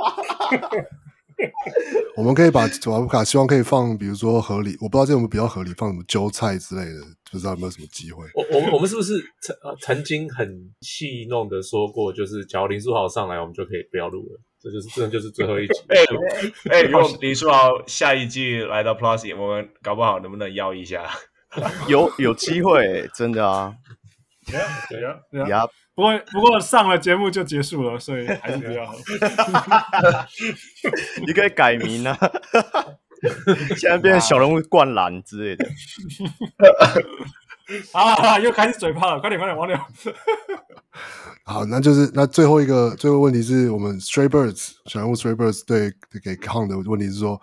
[2.16, 8.26] 我们可以把瓦布卡希望可以放，比如说合理，我不知道这有没有比较合理，放什么韭菜之类的，不知道有没有什么机会。
[8.36, 10.48] 我我们我们是不是曾曾经很
[10.82, 14.40] 戏弄的说过，就是假如林书豪上来，我们就可以不要录了。
[14.62, 15.74] 这就是这就是最后一集。
[15.88, 15.98] 哎
[16.70, 21.10] 哎、欸，如果林书豪下一季来到 Plus，我们搞不好能不能邀一下？
[21.88, 23.74] 有有机会，真的啊。
[24.90, 25.68] 对啊，对啊。
[25.94, 28.94] 不过不过上了节目就结束了，所以还是比较好。
[31.26, 32.18] 你可以改名啊，
[33.78, 35.68] 现在变成小人物灌篮之类的。
[37.94, 39.78] 啊，又开始嘴炮了，快点快点，王柳。
[41.44, 47.40] 好，那就是那最后一个最后问题是我们 Stray Birds 小人物 Stray Birds 对给 Kong 的问题是说，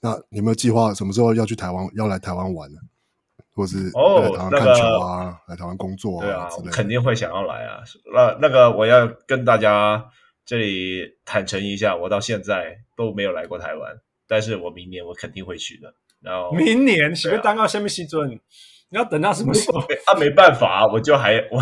[0.00, 2.78] 那你有没有计划什么时候要去台湾，要来台湾玩呢？
[3.54, 6.24] 或是哦，来台湾看球啊，来台湾工作啊？
[6.24, 7.82] 对啊，之类肯定会想要来啊。
[8.14, 10.04] 那那个我要跟大家
[10.44, 15.94] 这里坦诚一下，我到现在都没有来过台湾，但是我明年我肯定会去的。
[16.20, 19.80] 然后明年喜欢当到下面西尊，你要等到什么时候？
[20.06, 21.58] 啊，没办法，我就还我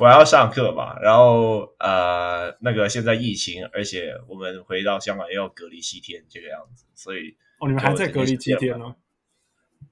[0.00, 0.98] 我还要上课嘛。
[1.00, 8.94] 然后呃，那个现在疫情，而且我们回到香港又要隔离七天这个样子，所以哦，你们还在隔离七天呢？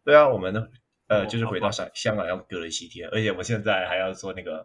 [0.03, 0.67] 对啊，我们呢，
[1.11, 4.65] 呃，就是回到香香港要隔离七天，而且我现在还要做那个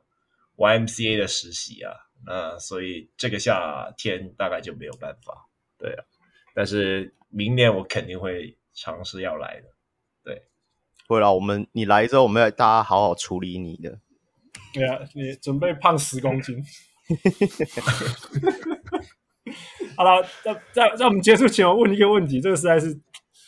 [0.57, 1.91] YMCA 的实习啊，
[2.23, 5.49] 那，所以这个夏天大概就没有办法。
[5.79, 6.03] 对啊，
[6.53, 9.67] 但是明年我肯定会尝试要来的。
[10.23, 10.43] 对
[11.07, 13.97] 会啦，我们你来之后，我们要大家好好处理你的。
[14.71, 16.63] 对啊，你准备胖十公斤。
[19.97, 22.95] 好了，在在在我们结束前，我问一个问题，这个实在是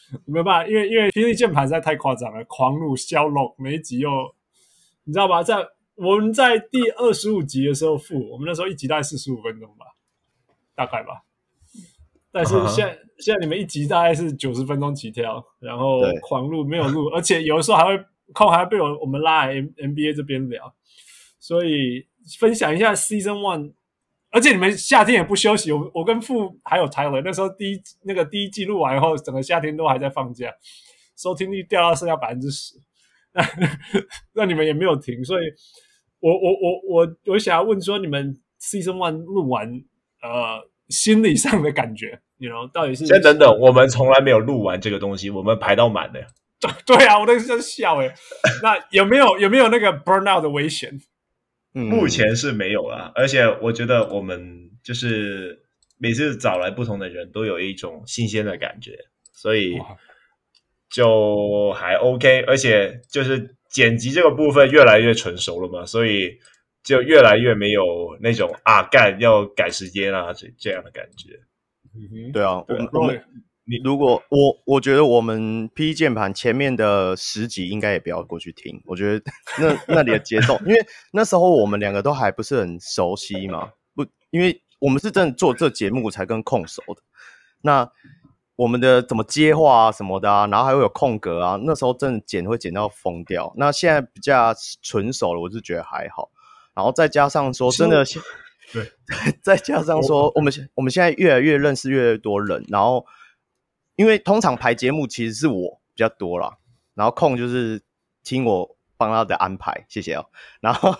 [0.25, 4.09] 没有办法，因为因为霹雳键盘实在太夸张了，狂怒消龙，每一集又
[5.03, 5.43] 你知道吧？
[5.43, 5.55] 在
[5.95, 9.85] 我们在第二十五集的时候负，我们那时候一集大概四十五分钟吧，
[10.75, 11.23] 大概吧。
[12.31, 12.99] 但是现在、uh huh.
[13.17, 20.75] 现在你们一集大概是九十分钟起跳，然后狂录没有录，而且有的时候还会空还会被我我们拉来 M NBA 这边聊，
[21.39, 22.05] 所以
[22.37, 23.73] 分享一下 Season One，
[24.31, 30.53] 而且你们夏天也不休息，我我跟傅还有 Tyler 那时候第一那个第一季录完以后，整个夏天都还在放假，
[31.17, 32.75] 收听率掉到剩下百分之十，
[33.33, 33.43] 那
[34.33, 35.45] 那你们也没有停，所以
[36.19, 39.69] 我我我我我想要问说，你们 Season One 录完
[40.21, 40.69] 呃。
[40.89, 46.25] 心理上的感觉，你 you know 到底是先等等，我们从来没有录完这个东西，我们排到满的。
[46.85, 48.09] 对啊，我那时候笑诶。
[48.63, 50.97] 那有没有有没有那个 burnout 的危险？
[51.77, 53.11] 嗯，目前是没有啦。
[53.13, 55.61] 而且我觉得我们就是
[55.97, 58.97] 每次找来不同的人都有一种新鲜的感觉，
[59.31, 59.77] 所以
[60.89, 62.41] 就还 OK。
[62.47, 66.39] 而且就是剪辑这个部分越来越成熟了嘛，所以。
[66.83, 71.37] 就越来越没有那种啊干要赶时间啊这这样的感觉。
[71.93, 73.21] 嗯哼，对啊，对啊我们
[73.69, 87.01] 你如果我我觉得我们 P 键盘前面的十集应该也不要过去听，我觉得那那里的节奏，因为那时候我们两个都还不是很熟悉嘛，不，因为我们是真的做这节目才跟控熟的，
[87.61, 87.89] 那
[88.55, 93.53] 我们的怎么接话啊什么的啊，然后还会有空格啊，那时候真的剪会剪到疯掉。
[93.55, 94.51] 那现在比较
[94.81, 96.29] 纯熟了，我是觉得还好。
[96.73, 98.05] 然后再加上说，真的，
[98.71, 98.91] 对，
[99.41, 102.63] 再加上说，我们现我们现在越来越认识越来越多人。
[102.67, 103.05] 然后，
[103.97, 106.57] 因为通常排节目其实是我比较多啦，
[106.93, 107.81] 然后空就是
[108.23, 110.25] 听我帮他的安排，谢谢哦。
[110.61, 110.95] 然后，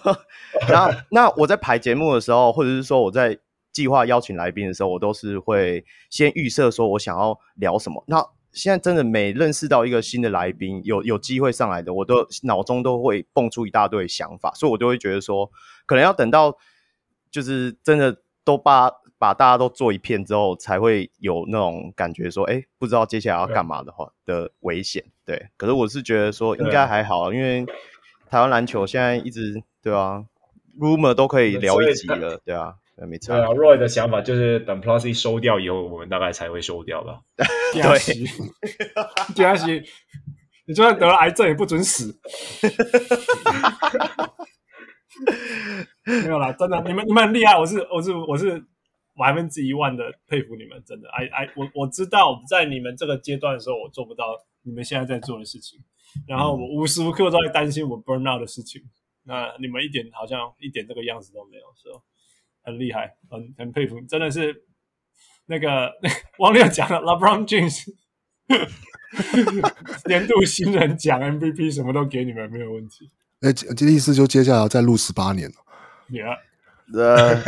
[0.68, 3.40] 然后那我在排节目的时候，或者是说我在
[3.72, 8.04] 计划邀请来宾的时候，我都是会先预设说我想要聊什么。
[8.08, 15.52] 那现在真的每认识到一个新的来宾，有有机会上来的，我都脑中都会蹦出一大堆想法，所以我都会觉得说，
[15.86, 16.58] 可能要等到
[17.30, 25.04] 就是真的都把把大家都做一片之后，才会有那种感觉说，哎，不知道接下来要干嘛的话的危险。
[25.26, 27.66] 对，可是我是觉得说应该还好，因为
[28.30, 30.26] 台湾篮球现在一直对啊
[30.80, 32.76] ，rumor 都可以聊一集了，对啊。
[33.08, 33.36] 没错。
[33.36, 37.20] 对啊，Roy 的想法就是等 Plus 收掉以后，我们大概才会收掉吧。
[37.72, 37.84] 对，
[39.38, 39.84] 第二期，
[40.66, 42.20] 你就算得了癌症也不准死。
[46.26, 48.66] 没有啦，真的，你们你们很厉害，我是我是我是
[49.18, 51.10] 百分之一万的佩服你们，真的。
[51.10, 54.26] 哎哎，我我知道在你们这个阶段的时候，我做不到
[54.64, 55.80] 你们现在在做的事情，
[56.28, 58.82] 然后我无时无刻都在担心我 burn out 的事情。
[59.24, 62.00] 那你们一点好像一点这个样子都没有，是吧？
[62.64, 64.64] 很厉害，很很佩服，真的是
[65.48, 65.92] 那个
[66.40, 67.86] 王六讲了，LeBron James
[70.08, 73.10] 年度新人奖 MVP 什么都给你们，没有问题。
[73.42, 75.56] 哎，这意思就接下来再录十八年了。
[76.10, 76.40] Yeah，
[76.94, 77.44] 呃，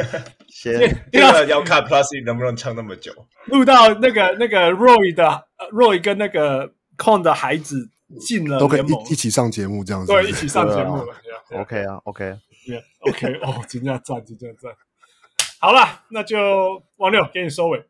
[0.52, 0.80] 先
[1.12, 3.14] 这个要看 Plus 能不能撑那么久，
[3.46, 10.98] 录到那个那个 Roy 的 Roy 跟那个 Con 的孩子进了都可以一一起上节目这样子，对，一起上节目。
[10.98, 11.16] 了。
[11.52, 14.72] OK 啊，OK，OK，哦，真的赞，真的赞。
[15.60, 17.84] 好了，那就王六给你收尾。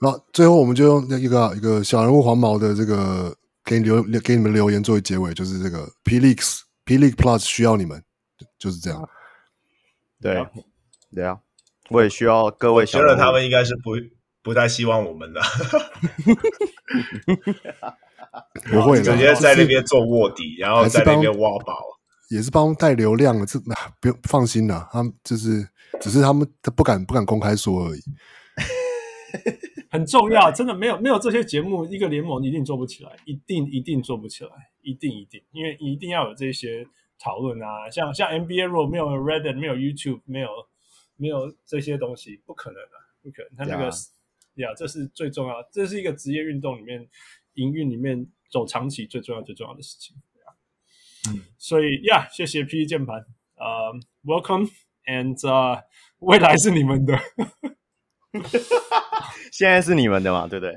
[0.00, 6.42] 那最后我们就用那一个一个小人物黄毛的这个给你留给你们留言作为结尾，就是这个 P League
[6.84, 8.02] P League Plus 需要你们，
[8.58, 9.08] 就是这样。
[10.20, 10.44] 对，
[11.14, 11.38] 对啊，
[11.90, 13.92] 我也需要各位小觉得他们应该是不
[14.42, 15.40] 不太希望我们的，
[18.70, 21.78] 不会，直接在那边做卧底，然后在那边挖宝。
[22.28, 23.58] 也是帮带流量的，这
[24.00, 25.64] 不用放心了，他们就是
[26.00, 28.00] 只是他们他不敢不敢公开说而已。
[29.88, 34.50] 很重要，真的没有没有这些节目，一个联盟一定做不起来，一定一定做不起来，
[34.82, 36.84] 一定一定，因为一定要有这些
[37.18, 40.48] 讨论啊，像像 NBA 如果没有 Reddit，没有 YouTube，没有
[41.16, 42.90] 没有这些东西，不可能的，
[43.22, 43.56] 不可能。
[43.56, 43.90] 他那个
[44.54, 47.08] 呀，这是最重要，这是一个职业运动里面
[47.54, 50.16] 营运里面走长期最重要最重要的事情。
[51.28, 53.26] 嗯，所以呀，谢谢 PD 键盘，
[53.56, 53.92] 呃、
[54.24, 54.70] uh,，Welcome
[55.06, 55.82] and、uh,
[56.20, 57.18] 未来是你们的。
[59.50, 60.72] 现在是你们的嘛，对不对？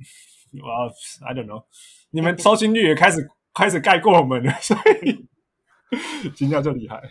[0.62, 1.66] 哇、well,，I don't know，
[2.10, 5.28] 你们收听率也开始开始盖过我们了，所以
[6.34, 7.02] 今天就厉害。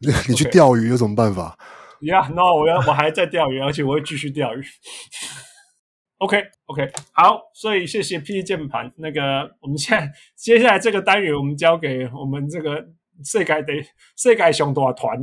[0.00, 1.58] 你 你去钓鱼有什么办法
[2.00, 4.62] ？Yeah，no，我要我还在钓鱼，而且我会继续钓鱼。
[6.18, 8.90] OK，OK，、okay, 好，所以谢谢 PD 键盘。
[8.96, 12.82] 那个，我们现在接下来这个单元，我们交给我们这个
[13.22, 13.74] 世界的
[14.16, 15.22] 世界上大团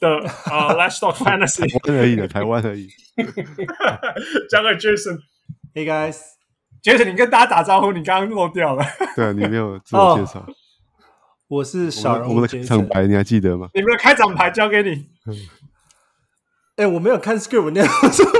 [0.00, 2.88] 的啊、uh,，Let's Talk Fantasy，台湾而已的，台湾而已。
[4.50, 8.84] 交给 Jason，Hey guys，Jason，你跟大家打招呼，你刚刚漏掉了。
[9.16, 10.40] 对啊，你没有自我介绍。
[10.40, 10.48] Oh,
[11.48, 13.68] 我是小人物，我们的开场白你还记得吗？
[13.74, 14.90] 你们的开场白交给你。
[15.26, 15.34] 嗯
[16.76, 18.30] 哎、欸，我没有看 script，念不出来。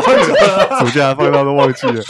[0.00, 2.00] 我 暑假放到都忘记了。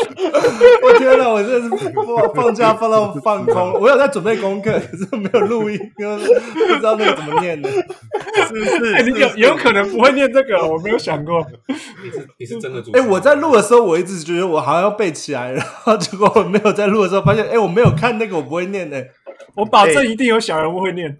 [0.84, 3.72] 我天哪，我真的是放放假放到放空。
[3.72, 6.02] 我有在准备功课，可是没有录音，不
[6.76, 7.68] 知道那个怎么念的。
[8.34, 8.94] 是不是？
[8.94, 11.44] 欸、你有有可能不会念这个，我没有想过。
[12.02, 13.02] 你是你是真的主持人？
[13.02, 19.04] 哎、欸，我在录的时候，我一直觉得我好像要背起来，然后结果我没有在录的时候发现，哎、欸，我没有看那个，我不会念的。
[19.56, 21.16] 我保证一定有小人物会念。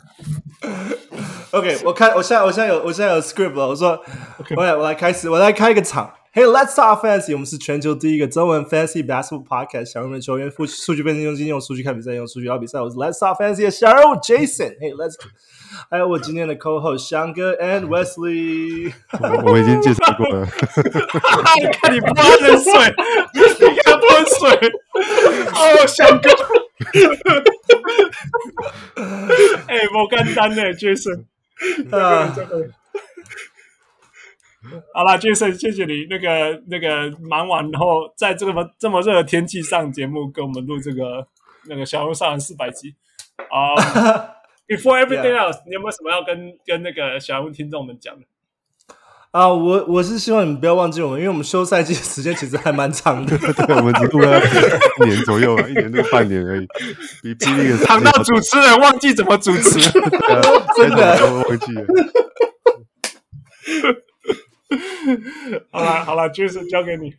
[1.52, 3.68] OK，我看，我现在，我现在有，我现在有 script 了。
[3.68, 4.00] 我说
[4.40, 6.12] ，OK，我来，我来开始，我来开一个场。
[6.34, 9.84] Hey，Let's Talk Fantasy，我们是全球第一个中文 Fantasy Basketball Podcast。
[9.84, 12.80] 小人物球员，数数据分析用经验，用数据看比赛，用数据聊比赛。
[12.80, 14.76] 我是 Let's Talk Fantasy 的小人物 Jason。
[14.80, 15.14] Hey，Let's，
[15.88, 18.92] 还有我今天的 Co-host 翔哥 and Wesley。
[19.12, 20.44] 我，我已经介绍过了。
[21.60, 22.24] 你看你不喝
[22.58, 22.72] 水，
[23.34, 23.40] 你
[23.84, 24.08] 看泼
[24.40, 24.72] 水。
[25.54, 26.30] 哦，翔哥。
[29.68, 31.26] 哎、欸，我简单呢，Jason。
[31.96, 32.34] 啊，
[34.92, 36.06] 好了，Jason，谢谢你。
[36.08, 41.26] 那个、那个忙完后，在这么这么热的天气上节目，跟我们录这个
[41.68, 42.94] 那个小人物上篮四百集。
[43.50, 45.62] 啊、um,，Before everything else，、yeah.
[45.66, 48.22] 你有没有什么要跟跟那个小人物听众们讲的？
[49.32, 53.36] 啊，我我是希望你们不要忘记我们，因为我们休赛季的时间其实还蛮长的。
[53.66, 54.40] 对，我们只录了
[55.00, 56.66] 一年左右，一年多半年而已。
[57.20, 59.80] 比 比那个长到主持人忘记怎么主持，
[60.76, 61.84] 真的忘记了。
[65.70, 67.14] 好了好了就是交给你。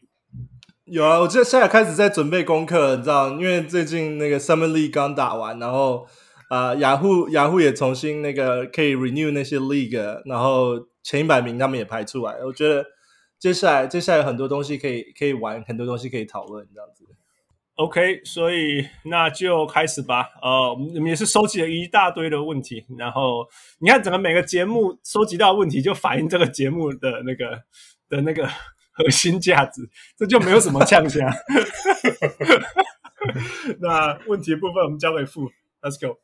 [0.86, 6.08] 有啊，我这现在开始在准备功课，你知道，因为最近那个 Summer League 刚打完，然后
[6.50, 10.88] 啊，雅虎雅虎也重新那个可以 renew 那些 league，然后。
[11.06, 12.84] 前一百名他们也排出来，我觉得
[13.38, 16.90] 接下来接下来有很多东西可以可以玩，很多东西可以讨论，这样。
[17.76, 20.30] OK，所以那就开始吧。
[20.42, 23.46] 呃，我们也是收集了一大堆的问题，然后
[23.80, 27.62] 你看整个每个节目收集到的问题，就反映这个节目的那个
[28.10, 28.48] 的那个
[28.94, 29.82] 核心价值，
[30.18, 31.22] 这就没有什么呛声。
[33.80, 35.50] 那问题部分我们交给付
[35.82, 36.18] ，Let's go。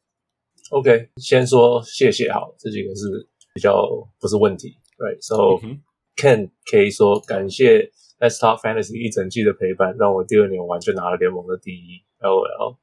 [0.69, 3.29] OK，先说谢谢好，这几个是。
[3.53, 3.85] 比较
[4.17, 5.79] 不是问题，Right？So、mm -hmm.
[6.15, 12.05] Ken 可以说感谢 Let's Talk Fantasy 一整季的陪伴，让我第二年玩就拿了联盟的第一。
[12.19, 12.80] LOL。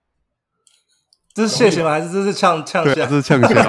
[1.38, 1.90] 这是谢谢吗？
[1.90, 3.06] 还是这是呛呛下？
[3.06, 3.64] 这是呛下。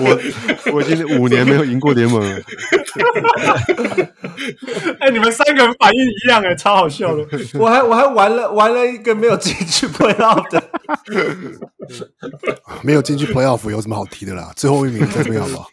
[0.00, 0.18] 我
[0.72, 2.40] 我已经五年没有赢过联盟了。
[5.00, 7.22] 哎、欸，你们三个人反应一样哎、欸，超好笑的。
[7.58, 10.62] 我还我还玩了玩了一个没有进去 Playoff 的。
[12.80, 14.50] 没有进去 Playoff 有什么好提的啦？
[14.56, 15.66] 最后一名最重要吧？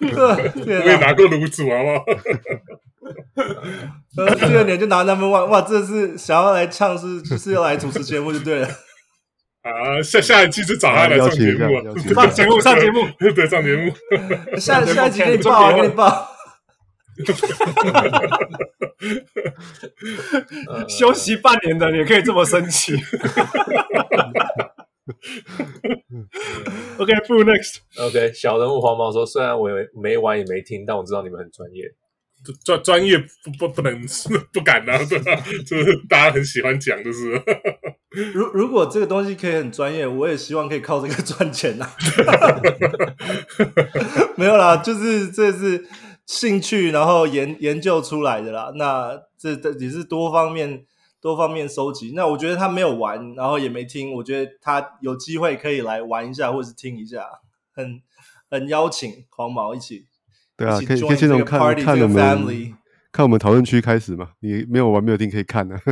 [0.00, 2.04] 我也拿过炉子，好不好？
[4.16, 8.68] 呃，第二年就拿 Number One，哇，这是想要来唱是，就是要来主持节目就对了。
[9.62, 11.68] 啊，下下一期就找他来上 节目，
[12.14, 13.92] 上节目，上节目，对，上节目。
[14.58, 16.28] 下下一期给你报啊，给你报。
[20.88, 22.94] 休息半年的，你也可以这么生气。
[26.98, 31.84] OK，Who next？OK，小人物黄毛说：“虽然我没没玩也没听，但我知道你们很专业。”
[32.64, 34.06] 专专业不不不能
[34.52, 35.42] 不敢啊，对吧？
[35.66, 37.40] 就是大家很喜欢讲， 就是。
[38.32, 42.60] 如如果这个东西可以很专业，我也希望可以靠这个赚钱呐、啊。
[44.36, 45.86] 没有啦，就是这是
[46.24, 48.72] 兴趣，然后研研究出来的啦。
[48.76, 50.84] 那这这也是多方面。
[51.18, 52.12] 多方面收集。
[52.14, 57.26] 那我觉得他没有玩，然后也没听，我觉得他有机会可以来玩一下，或是听一下，
[57.74, 58.00] 很
[58.48, 60.06] 很邀请黄毛一起。
[60.56, 62.74] 对啊，可以可以先从看看我们
[63.12, 64.30] 看我们讨论区开始嘛。
[64.40, 65.82] 你没有玩没有听可以看呢、啊。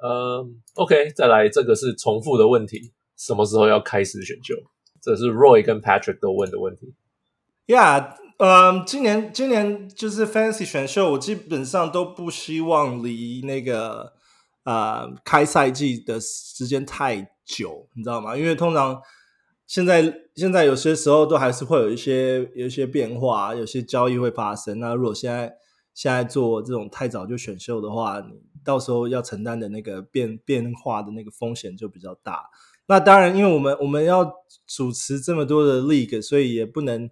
[0.00, 4.54] 呃、uh,，OK，再来这个是重复的问题，什么时候要开始选秀？
[5.02, 6.94] 这是 Roy 跟 Patrick 都问的问题。
[7.66, 14.12] Yeah，嗯，今年今年就是 Fantasy 选秀，我基本上都不希望离那个
[14.64, 18.36] 呃开赛季的时间太久，你知道吗？
[18.36, 19.00] 因为通常
[19.66, 24.78] 现在现在有些时候都还是会有一些有一些变化，有些交易会发生。
[24.78, 25.52] 那如果现在
[25.92, 32.44] 现在做这种太早就选秀的话，你到时候要承担的那个变变化的那个风险就比较大。
[32.86, 34.32] 那当然，因为我们我们要
[34.64, 37.10] 主持这么多的 league，所以也不能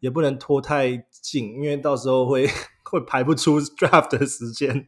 [0.00, 2.46] 也不能拖太近，因为到时候会
[2.84, 4.86] 会排不出 draft 的时间。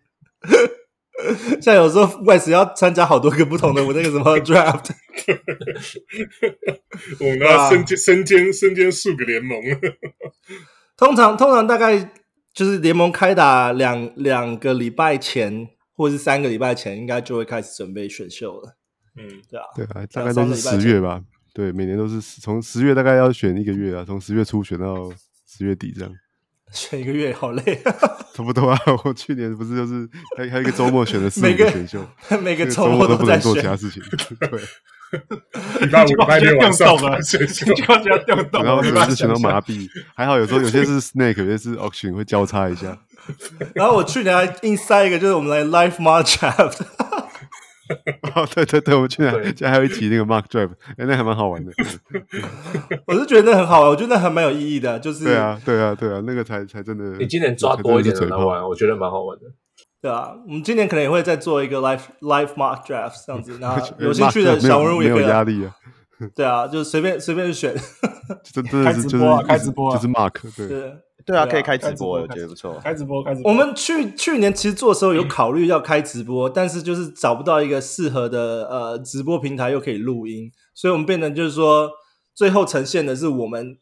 [1.61, 4.91] 像有时候 West 要参加好多个不同的我那个什么 draft，
[7.19, 9.61] 我们要身兼身兼身兼数个联盟。
[10.97, 12.13] 通常通常大概
[12.53, 18.77] 就是联盟开打两两个礼拜前，或者是三个礼拜前，应该就会开始准备选秀了。
[19.17, 21.23] 嗯，对啊，对啊，大概都是十月吧。
[21.53, 25.13] 对，每年都是从十月大概要选一个月啊，从十月初选到
[25.47, 26.13] 十月底这样。
[26.73, 27.93] 选一个月好累啊！
[28.35, 32.05] 差不多啊， 我去年不是就是还还有一个周末选了四个选秀，
[32.43, 34.03] 每个周末都不能做其他事情。
[34.39, 34.61] 对，
[35.81, 37.67] 礼拜五、礼拜六晚上选秀，
[38.63, 39.89] 然后就是选到麻痹。
[40.15, 42.99] 还好有时候有些是 Snake，有些是 Auction 会交叉一下。
[43.75, 46.81] 然后我去年还硬塞一个，就是我们来 life Mock Draft。
[48.35, 51.73] 哦，对对对，我们去年现在还有一期那个 Mark Drive，哎，那还蛮好玩的。
[53.07, 57.17] 我是觉得那很好玩，我觉得那还蛮有意义的，就是对啊，对啊，对啊，那个才才真的。
[57.19, 59.45] 你今年抓多一点来玩，我觉得蛮好玩的。
[60.01, 65.19] 对啊，我们今年可能也会再做一个 live live Mark Draft 这样子，然后 有兴趣的小人物也可以。
[65.19, 65.75] 没有压力啊。
[66.35, 67.75] 对啊，就随便随便选。
[68.43, 70.33] 真真的是就是开直播，就是 Mark
[70.69, 70.93] 对。
[71.29, 72.81] 对啊，可以开直播，我觉得不错。
[72.83, 73.53] 开直播，开直播。
[73.53, 81.91] 我们去去年其实做的时候有考虑要开直播，但是就是找不到一个适合的呃直播平台又可以录音，所以我们变成就是说，
[82.35, 83.77] 最后呈现的是我们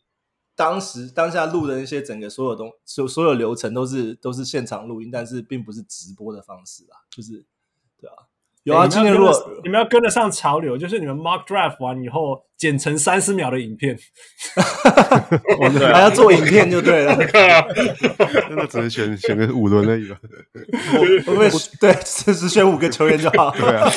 [0.57, 7.47] 当时当下录的那些整个所有东所所有流程都是都是现场录音，但是并不是直播的方式啊，就是。
[8.67, 13.97] 有啊，今年如果你们要跟得上潮流，就是你们 mock draft 完以后剪成三十秒的影片，
[15.93, 17.17] 还要做影片就对了。
[18.51, 20.19] 那只能选选个五轮而已吧。
[20.95, 21.49] 我我
[21.81, 23.53] 对，只只选五个球员就好。
[23.53, 23.89] 对啊。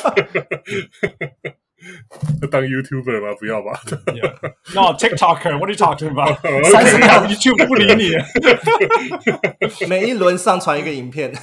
[2.51, 3.81] 当 YouTuber 吗，不要吧。
[4.75, 6.37] No TikToker，What are you talking about？
[6.71, 8.15] 三十秒 YouTube 不理你。
[9.87, 11.33] 每一轮上传一个影片。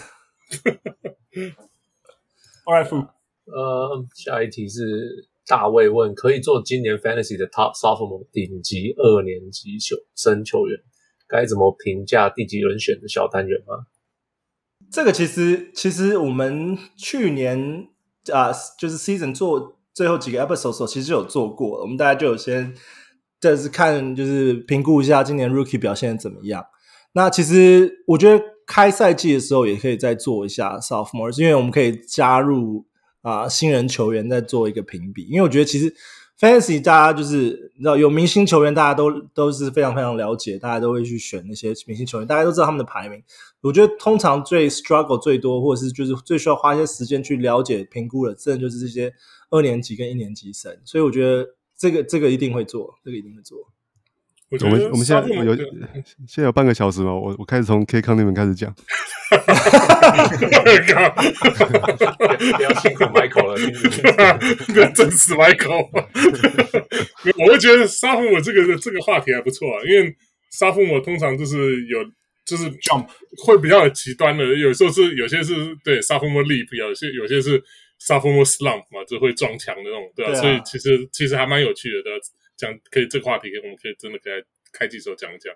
[2.65, 3.07] All right，
[3.47, 10.79] 呃，下一题是大卫问：可以做今年 Fantasy 的 Top Sophomore 顶级二年级球生球员，
[11.29, 13.87] 该怎么评价第几轮选的小单元吗？
[14.91, 17.89] 这个其实其实我们去年
[18.33, 22.75] 啊、就是 Season 做最后几个 Episode 时候，其实有做过，我们大家就有先
[23.41, 26.67] 就是看就是评估一下今年 Rookie 表现怎么样。
[27.13, 28.45] 那其实我觉得。
[28.69, 32.85] 开赛季的时候也可以再做一下 sophomores，因为我们可以加入
[33.29, 35.25] 啊、新人球员在做一个评比。
[35.25, 35.93] 因为我觉得其实
[36.39, 43.21] fantasy 大家就是你知道有明星球员，大家都都是非常非常了解，大家都会去选那些明星球员，大家都知道他们的排名。
[43.63, 49.13] 我觉得通常最 struggle 最多，或者是就是最需要花一些时间去了解评估的，真的就是这些
[49.51, 50.79] 二年级跟一年级生。
[50.85, 53.59] 所以我觉得这个这个一定会做，这个一定会做。
[54.49, 55.67] 我，我们我们现在有现
[56.37, 57.13] 在有半个小时吗？
[57.13, 58.73] 我我开始从 K 康那边开始讲。
[58.73, 58.81] 不
[62.63, 63.57] 要辛苦 Michael 了，
[64.93, 65.89] 真是 Michael。
[67.39, 70.17] 我会觉得沙夫姆这个这个话题还不错啊，因为
[70.51, 72.05] 沙夫姆通常就是有
[72.45, 73.05] 就是 jump
[73.45, 77.61] 会比较极端的，有时候是有些是对沙夫姆 leap，有些有些是
[77.99, 80.35] 沙夫姆 slump 嘛，就会撞墙的那种，对吧、啊？
[80.35, 82.23] 所以其实其实还蛮有趣的，对吧？
[82.57, 84.43] 讲可以这个话题，我们可以真的可以
[84.73, 85.53] 开季时候讲一讲。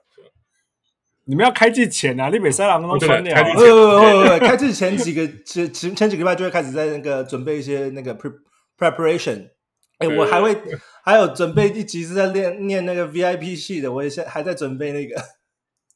[1.24, 8.32] 你们要开季前啊，你每三两分钟穿开季前，呃， 开季前几个前前前几个礼拜就会开始在那个准备一些那个 pre
[8.78, 9.50] preparation。
[9.98, 10.56] 哎，我还会
[11.04, 15.14] 还有准备一集是在练念那个 VIP 系的，我也现还在准备那个。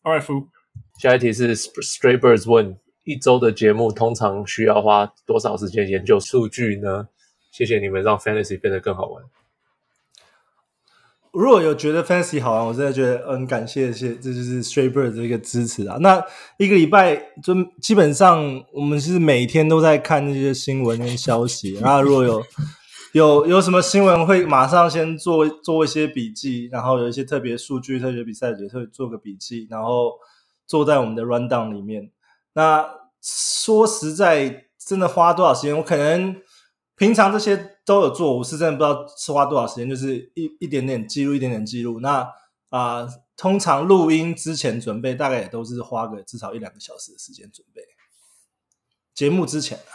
[0.02, 0.48] All right，
[1.00, 7.09] 下一题是 Stray Birds 问：一周的节目通常需要花多少时间研究数据呢？
[7.50, 9.24] 谢谢你们让 Fantasy 变得更好玩。
[11.35, 15.97] 如果有觉得 fancy 好玩，我真的觉得很感谢，谢这就是 Stray Bird 的一个支持啊。
[16.01, 16.24] 那
[16.59, 22.43] 一个礼拜就基本上我们是每天都在看那些新闻跟消息，然后如果有
[23.12, 30.12] 有有什么新闻，会马上先做做一些笔记，然后有一些特别数据、特别比赛也会做个笔记，然后
[30.66, 32.11] 做在我们的 Rundown 里面。
[32.55, 32.87] 那
[33.20, 35.76] 说实在，真的花多少时间？
[35.76, 36.37] 我可能。
[36.97, 42.01] 平常这些都有做，我是真的不知道是花多少时间，就是一一点点记录，一点点记录。
[42.01, 42.26] 那
[42.70, 43.07] 啊、
[43.37, 47.82] 通常录音之前准备，大概也都是花个至少一两个小时的时间准备。
[49.14, 49.95] 节目之前啊，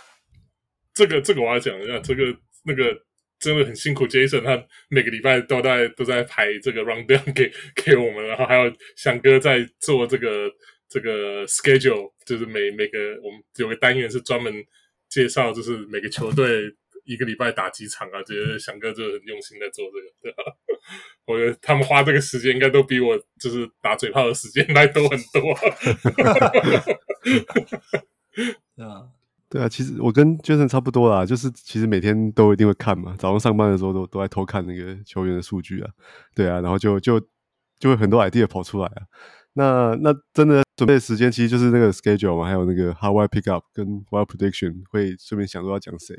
[0.93, 2.23] 这个这个我要讲一下，这个
[2.63, 2.97] 那个
[3.37, 10.49] 真的很辛苦，Jason 他每个礼拜都在都在排这个 round down 给给我们，然后还有翔哥在做这个
[10.87, 14.53] 这个 schedule，就是每每个我们有个单元是专门
[15.09, 16.73] 介绍，就是每个球队。
[17.11, 18.21] 一个礼拜打几场啊？
[18.23, 20.43] 觉得翔哥就很用心在做这个，对吧？
[21.25, 25.41] 我觉得他们花这个时间应该都比我就是打嘴炮的时间来多很多。
[28.85, 29.09] 啊，
[29.49, 35.89] 对啊，其实我跟 Jason 差不多啦，就是其实每天都一定会看嘛，早上上班的时候都都在偷看那个球员的数据啊，
[36.35, 37.19] 对啊，然后就就
[37.79, 39.01] 就会很多 idea 跑出来啊。
[39.53, 46.15] 那那真的准备的时间其实就是那个 schedule 嘛，还有那个 how I pick up 跟 wild prediction 会顺便想说要讲谁。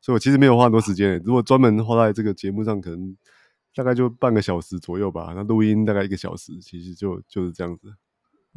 [0.00, 1.20] 所以我其实没有花很多时间。
[1.24, 3.16] 如果专门花在这个节目上，可能
[3.74, 5.32] 大概就半个小时左右吧。
[5.34, 7.92] 那录音大概一个小时，其实就就是这样子。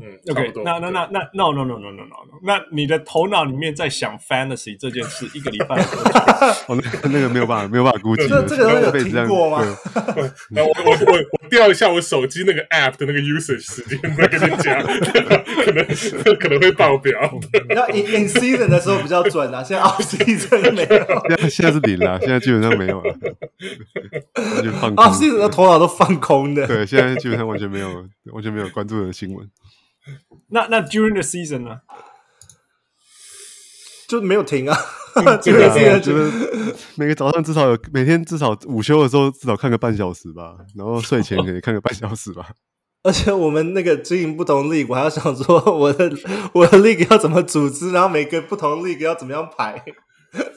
[0.01, 5.79] 嗯，OK，那那那那 no no no no no no 那你的头脑里面在想 fantasy 这件事，一个礼拜，
[6.67, 8.27] 哦，那那个没有办法，没有办法估计。
[8.27, 9.63] 这这个有听过吗？
[10.49, 15.85] 那我我我我调一下我手机那个 app 的那个 usage 时间，再跟你讲，可能
[16.39, 17.13] 可能会爆表。
[17.69, 20.97] 那 in in season 的时候比较准啊，现在 off season 没有。
[21.29, 23.15] 现在现在是零了，现在基本上没有了，
[24.55, 25.05] 完全放空。
[25.05, 26.65] off season 的头脑都放空的。
[26.65, 27.87] 对，现在基本上完全没有，
[28.33, 29.47] 完全没有关注的新闻。
[30.49, 31.81] 那那 during the season 呢？
[34.07, 34.77] 就没有停啊！
[35.41, 42.49] 这个是就是每个早上至少有每天至少午休的时候至少看个半小时吧，然后睡前可以看个半小时吧。
[43.01, 46.11] 而且我们那个经营不同 league，我还要想说我的
[46.53, 49.83] 我的 league 要怎么组织，然后每个不同 league 要怎么样排，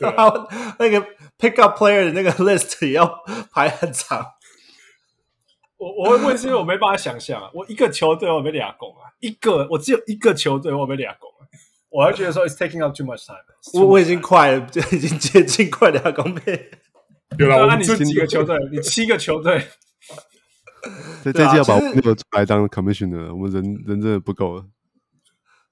[0.00, 0.46] 然后
[0.78, 1.00] 那个
[1.38, 3.20] pick up player 的那个 list 也要
[3.52, 4.24] 排很长。
[5.78, 11.44] 我我会问，是因为我没办法想象啊，我一个球队我没俩攻啊，一个我只有一个球队我没俩攻啊，
[11.90, 13.36] 我还觉得说 it's taking up too much time。
[13.74, 16.70] 我我已经快了，就已经接近快俩攻配。
[17.38, 18.56] 有了，那你是几个球队？
[18.72, 19.66] 你七个球队。
[21.22, 24.64] 这这季要把那个出来当 commissioner，我们人人真的不够了。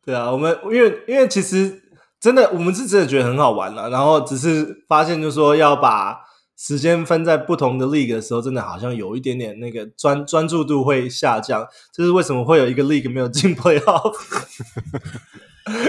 [0.05, 1.83] 对啊，我们因为因为其实
[2.21, 6.23] 真的我们是真的觉得很好玩了，然后只是发现就是说要把。
[6.57, 11.67] 时间分在不同的 league 的时候，真的好像有一点点那个专专注度会下降。
[11.93, 14.15] 这是为什么会有一个 league 没有进 playoff？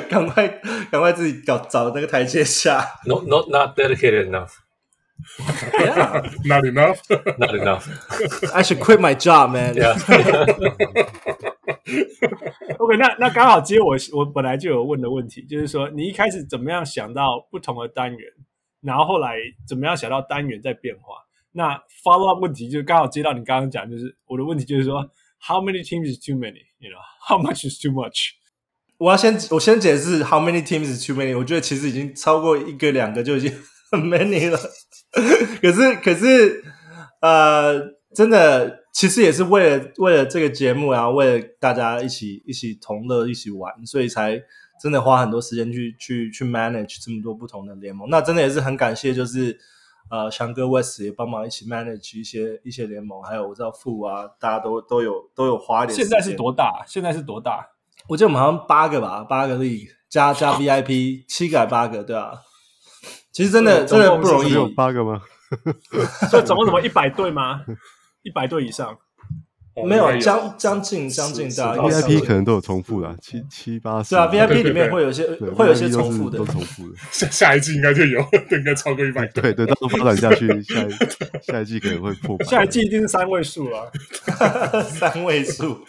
[0.09, 0.47] 赶快
[0.89, 2.83] 赶快自己找找那个台阶下。
[3.05, 4.53] No, not not dedicated enough.
[5.73, 6.99] Yeah, not enough.
[7.37, 7.87] Not enough.
[8.53, 9.75] I should quit my job, man.
[9.75, 9.95] Yeah.
[12.77, 18.31] OK，那那刚好接我我本来就有问的问题，就是说你一开始怎么样想到不同的单元？
[18.85, 19.35] 然后后来
[19.67, 21.15] 怎么样想到单元在变化？
[21.51, 25.01] 那 follow up 问题就刚好接到你刚刚讲，就是我的问题就是说
[25.41, 28.31] ，how many teams is too many？You know how much is too much？
[28.97, 31.35] 我要先我先解释 how many teams is too many。
[31.35, 33.51] 我觉得其实已经超过一个两个就已经
[33.91, 34.59] 很 many 了。
[35.61, 36.63] 可是可是
[37.21, 37.79] 呃，
[38.13, 44.41] 真的其实也是为了为了这个节目，然后为了大家一起一起同乐一起玩，所以才。
[44.81, 49.57] 真的花很多时间去去去 manage 这么多不同的联盟，那真的也是很感谢，就是
[50.09, 55.95] 呃翔哥 West 也帮忙一起 manage 一些一些联盟，还有我知道富啊，大家都都有都有花一点。
[55.95, 56.83] 现在是多大？
[56.87, 57.69] 现在是多大？
[58.07, 62.33] 我记得我们好像八个吧，八个 league 加加 VIP 七个还八个，对啊。
[63.31, 65.21] 其实真的真的不容易，有八个吗？
[66.29, 67.63] 所以总共怎么一百对吗？
[68.23, 68.97] 一百对以上。
[69.83, 74.11] 没有将将近将近大 VIP 可能都有重复的，七七八十。
[74.11, 76.95] 对啊，VIP 里面会有些会有些重复的，都重复的。
[77.11, 78.19] 下下一季应该就有，
[78.51, 79.27] 应该超过一百。
[79.27, 80.89] 对对，到时候发展下去， 下一
[81.41, 82.45] 下一季可能会破百。
[82.45, 83.91] 下一季一定是三位数了，
[84.83, 85.85] 三位数。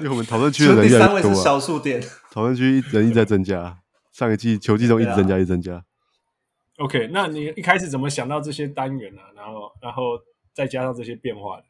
[0.00, 2.02] 因为我们讨论区的人越来越多啊，小数点。
[2.30, 3.78] 讨论区人一直在增加，
[4.12, 5.82] 上一季球季中一直增加，一直增加。
[6.78, 9.22] OK，那你一开始怎么想到这些单元呢？
[9.36, 10.18] 然后，然后
[10.54, 11.64] 再加上这些变化的？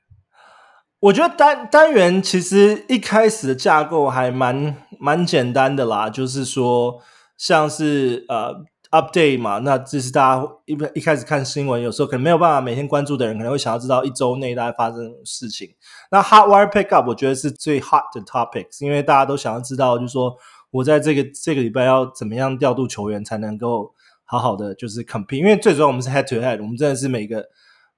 [1.03, 7.01] 我觉得单单元其实一开始的架构还蛮蛮简单的啦，就是说
[7.37, 8.55] 像是呃
[8.93, 15.69] update 嘛，那这是大家一一开始看新闻，有时候可能没有办法每天关注的人，可能会想要知道一周内大概发生什么事情。
[16.13, 20.33] 那 hot wire pickup 我觉得是最 hot 的 topics，因为大家都想要知道，就是说
[20.71, 23.93] 我在这个这个礼拜要怎么样调度球员才能够
[24.25, 27.47] 好好的就是 compete，因为最主要我们是 head to head，我们真的是每个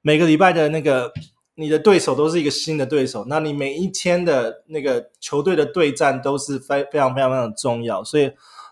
[0.01, 1.13] 每个礼拜的那个
[1.57, 8.27] 你的对手都是一个新的对手，那你每一天的那个球队的对战都是非非常非常非常重要，所以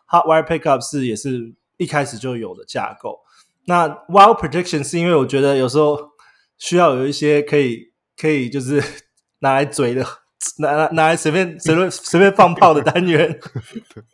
[0.08, 1.54] hot wire pickup 是也是。
[1.78, 3.18] 一开始就有的架构，
[3.64, 5.98] 那 wild prediction 是因为我觉得有时候
[6.58, 8.80] 需要有一些可以可以就是
[9.40, 10.06] 拿来嘴的，
[10.58, 13.36] 拿拿拿来随便随便随便放炮的单元，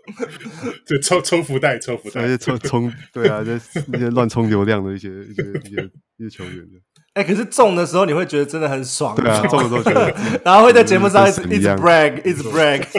[0.87, 6.79] 就，抽抽福袋，抽福袋，而且冲冲，对啊，这那些乱充流量的一些一些一些一些球员的。
[7.19, 10.15] 哎、欸，可是中的时候你会觉得真的很爽，对啊，中的时候觉得，
[10.45, 12.87] 然后会在节目上一直一直 brag，一直 brag。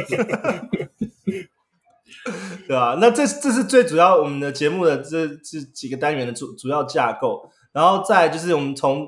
[2.68, 9.06] 对啊，那这这是最主要我们的节目的这这几个单元的主主要架构，然后再就是我们从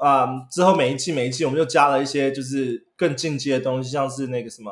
[0.00, 4.70] 啊、呃、之后每一季每一季我们又加了一些就是更进阶的东西，像是那个什么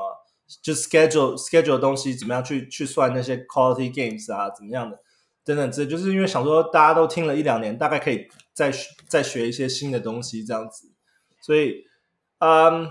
[0.62, 5.00] 就 schedule schedule 的东西，怎么样去去算那些 quality games 啊，怎么样的
[5.44, 8.72] 等等，这就是因为想说大家都听了一两年，大概可以再
[9.12, 10.88] 再学一些新的东西这样子，
[11.40, 11.84] 所以
[12.38, 12.88] 嗯。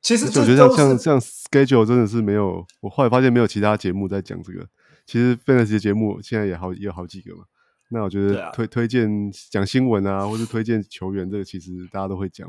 [0.00, 4.64] 其实我觉得像像 schedule 真的是没有，我后来发现没有其他节目在讲这个。
[5.04, 7.42] 其实 fantasy 节目现在也好也有好几个嘛。
[7.90, 9.10] 那我觉得推、啊、推荐
[9.50, 12.48] 讲新闻啊，或是推荐球员，这个其实大家都会讲。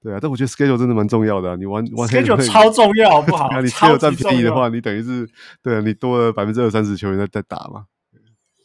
[0.00, 1.56] 对啊，但我觉得 schedule 真的蛮重要的、啊。
[1.56, 3.48] 你玩玩 schedule 超重要，好不好？
[3.52, 5.28] 那你 schedule 占便宜的话，你等于是
[5.60, 7.86] 对啊，你多了百分之二三十球员在在打嘛。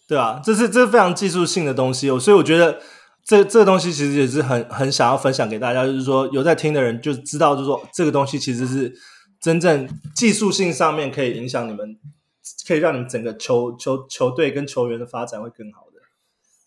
[0.07, 2.79] 对啊，这是这是非常技术性的东西哦，所以我觉得。
[3.31, 8.93] 这这个东西其实也是很很想要分享给大家，就是说有在听的人就知道，就是说这个东西其实是
[9.39, 11.95] 真正技术性上面可以影响你们，
[12.67, 16.01] 可以让你们整个球球球队跟球员的发展会更好的。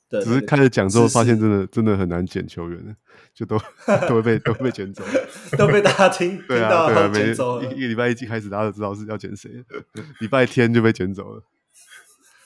[0.09, 2.97] 对，只是开始讲之后，发现真的真的很难捡球员，
[3.35, 3.59] 就都
[4.09, 5.05] 都会被都会被捡走，
[5.59, 7.75] 都被大家听 听到捡走了。
[7.75, 9.51] 一一个礼拜一季开始，大家都知道是要捡谁，
[10.21, 11.43] 礼拜天就被捡走了。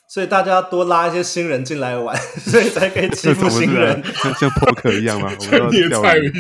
[0.09, 5.31] 所以大家要多拉一些新人进来玩， 所以才可以欺负新人， 像像 poker 一样吗？
[5.39, 5.69] 我们要
[6.01, 6.33] 钓鱼，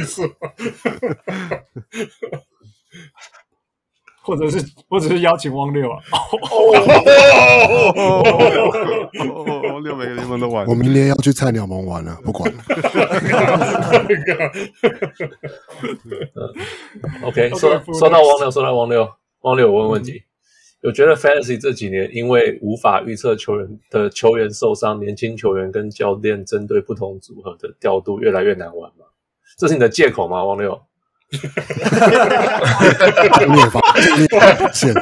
[4.22, 6.02] 或者是或者是邀请汪六啊！
[9.70, 12.62] 汪六每个联盟都玩，我明年要去菜鸟盟玩了，不管了。
[17.22, 19.10] OK，说说到汪六，说到汪六，
[19.42, 20.22] 汪六，我问问题。
[20.82, 29.04] 有觉得 Fantasy 这几年因为无法预测球员的球员受伤，年轻球员跟教练针对不同组合的调度越来越难玩吗？
[29.56, 30.80] 这是你的借口吗，王六？
[33.48, 34.94] 没发现，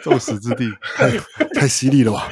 [0.00, 0.64] 众矢之的，
[0.94, 1.10] 太
[1.54, 2.30] 太犀利了吧？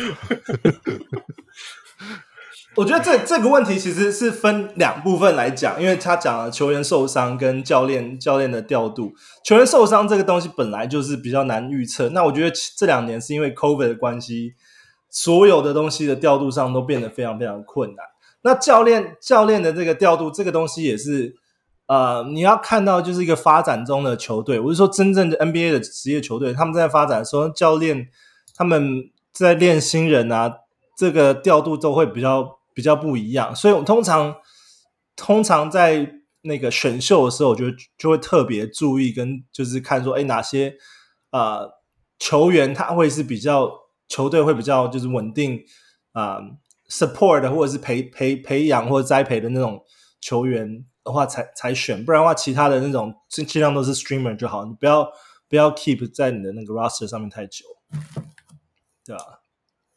[2.74, 9.12] 我觉得这这个问题其实是分两部分来讲，因为他讲了球员受伤跟教练教练的调度。
[9.44, 12.08] 球员受伤这个东西本来就是比较难预测。
[12.08, 14.54] 那我觉得这两年是因为 COVID 的关系，
[15.10, 18.06] 所有的东西的调度上都变得非常非常困难。
[18.40, 21.36] 那教练教练的这个调度，这个东西也是
[21.88, 28.08] 呃，你要看到就是一个发展中的球队，我是说真正的 NBA 的职业球队，他们在发展的时候，教练
[28.56, 30.54] 他们在练新人啊，
[30.96, 32.60] 这个调度都会比较。
[32.74, 34.36] 比较不一样，所以我通常
[35.16, 40.74] 通常在那个选秀的时候，我觉得就会特别注意，跟就是看说，哎，哪些
[41.30, 41.70] 呃
[42.18, 43.70] 球员他会是比较
[44.08, 45.62] 球队会比较就是稳定
[46.12, 46.40] 啊、
[46.88, 49.82] support，或者是培培培养或者栽培的那种
[50.20, 55.08] 球员的话才，才选，不然的话，其他的那种尽尽量都是 streamer 就好，你不要
[55.48, 57.64] 不要 keep 在你的那个 roster 上面太久，
[59.04, 59.41] 对吧？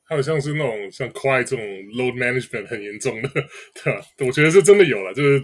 [0.08, 3.30] 还有像是那种像 Cry 这种 load management 很严重的，
[3.84, 4.02] 对吧？
[4.20, 5.40] 我觉得是真的有了，就是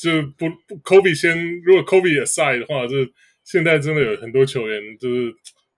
[0.00, 3.10] 就不不 Kobe 先，如果 Kobe aside 的话，就是
[3.44, 5.32] 现在真的有很多球员，就是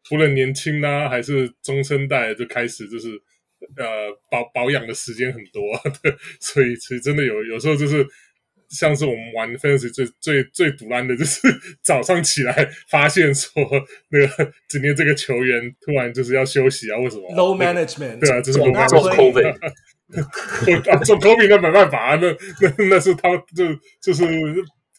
[0.04, 3.08] 除了年轻啊，还是中生代，就开始就是
[3.76, 5.62] 呃保保养的时间很多，
[6.02, 8.06] 对，所以其实真的有有时候就是。
[8.70, 11.40] 像是我们玩 Fantasy 最最最赌烂的就是
[11.82, 13.52] 早上起来发现说
[14.10, 19.60] 那个今天这个球员突然就是要休息啊，为什么？Low management，对啊，就是 low management。
[21.04, 22.28] 做 COVID 那没办法啊，那
[22.78, 23.66] 那那是他就
[24.00, 24.24] 就是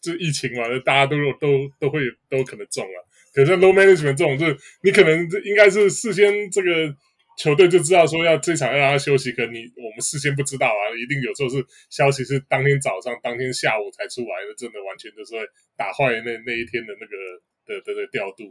[0.02, 2.00] 就疫情嘛，大家都都都会
[2.30, 2.98] 都可能中啊。
[3.34, 6.94] 可是 low management 这种，就是你可能应该是事先这个。
[7.42, 15.40] 球队就知道说要这场要让他休息，可你我们事先不知道啊，一定有时候是消息是当天早上、当天下午才出来的，真的完全就是会
[15.76, 17.16] 打坏那那一天的那个
[17.66, 18.46] 的的的调度。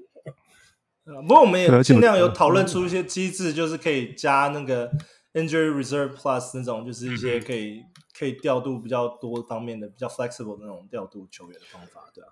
[1.22, 4.90] 不过我们也尽量有讨论出一些机制，就是可以加那个
[5.34, 7.84] injury reserve plus 那种，就是一些可以、嗯、
[8.18, 12.28] 可以调度比较多方面的、比较 flexible 那种调度球员的方法，对啊。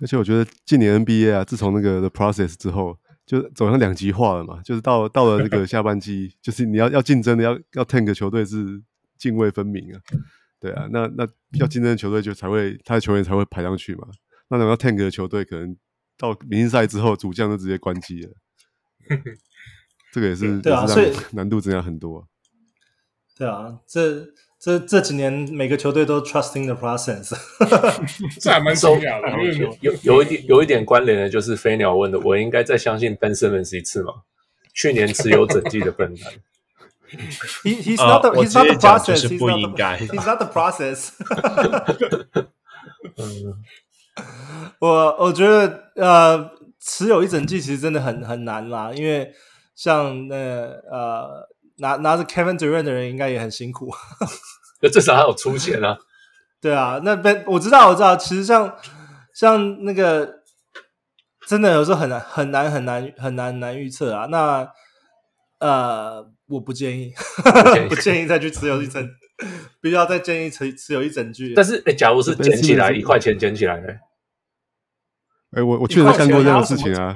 [0.00, 8.82] 而且我觉得近年 NBA 啊，自从那个 The Process 之后，就走向两极化了嘛，就是到到了这个 下半季，就是你要要竞争的要要 tank 球队是
[9.18, 10.00] 泾渭分明啊，
[10.60, 11.26] 对啊，那那
[11.58, 14.08] 要竞争的球队就才会他的球员才会排上去嘛，
[14.48, 15.76] 那种要 tank 的球队可能
[16.18, 18.32] 到明星赛之后主将就直接关机了。
[20.12, 22.28] 这个也是对啊，所以难度增加很多。
[23.36, 24.24] 对啊，这
[24.64, 27.34] 这这几年每个球队都 trusting the process，
[28.40, 29.28] 这还蛮重要的。
[29.52, 34.14] 有有有一点有一点关联的，就是飞鸟问的，我应该再相信 Ben Simmons 一次吗？
[34.72, 36.32] 去年持有整季的笨蛋。
[37.62, 39.98] He he's not the he's not the process，不应该。
[40.08, 41.10] He's not the process。
[44.78, 46.50] 我我觉得呃，
[46.80, 49.30] 持有一整季其实真的很很难啦，因为。
[49.76, 51.48] 像那呃
[51.78, 53.90] 拿拿着 Kevin Durant 的人应该也很辛苦，
[54.80, 55.96] 那至少还有出钱啊。
[56.60, 58.74] 对啊，那边我知道我知道，其实像
[59.34, 60.40] 像那个
[61.46, 64.26] 真的有时候很难很难很难很难很难预测啊。
[64.30, 64.66] 那
[65.60, 67.12] 呃，我不建议，
[67.88, 69.06] 不建议再去持有一整，
[69.82, 71.52] 不要再建议持持有一整句。
[71.54, 73.88] 但是，哎，假如是捡起来一块钱捡起来呢？
[75.54, 77.14] 哎，我我确实干过这样的事情啊！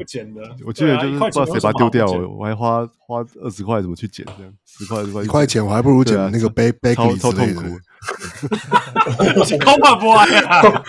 [0.65, 4.25] 我记得就是不知道谁把它丢掉，我还花花二十块怎么去捡？
[4.37, 7.63] 这样十块十块一块钱，我还不如捡那个杯杯超超痛苦。
[9.65, 10.85] 空马不爱啊！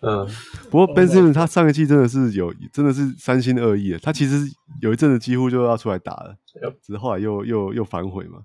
[0.00, 0.26] 嗯，
[0.70, 3.98] 不过 Ben Simmons 他上一季真的是有，真的是三心二意的。
[3.98, 4.48] 他其实
[4.80, 6.36] 有一阵子几乎就要出来打了，
[6.80, 8.38] 只是后来又又又反悔嘛。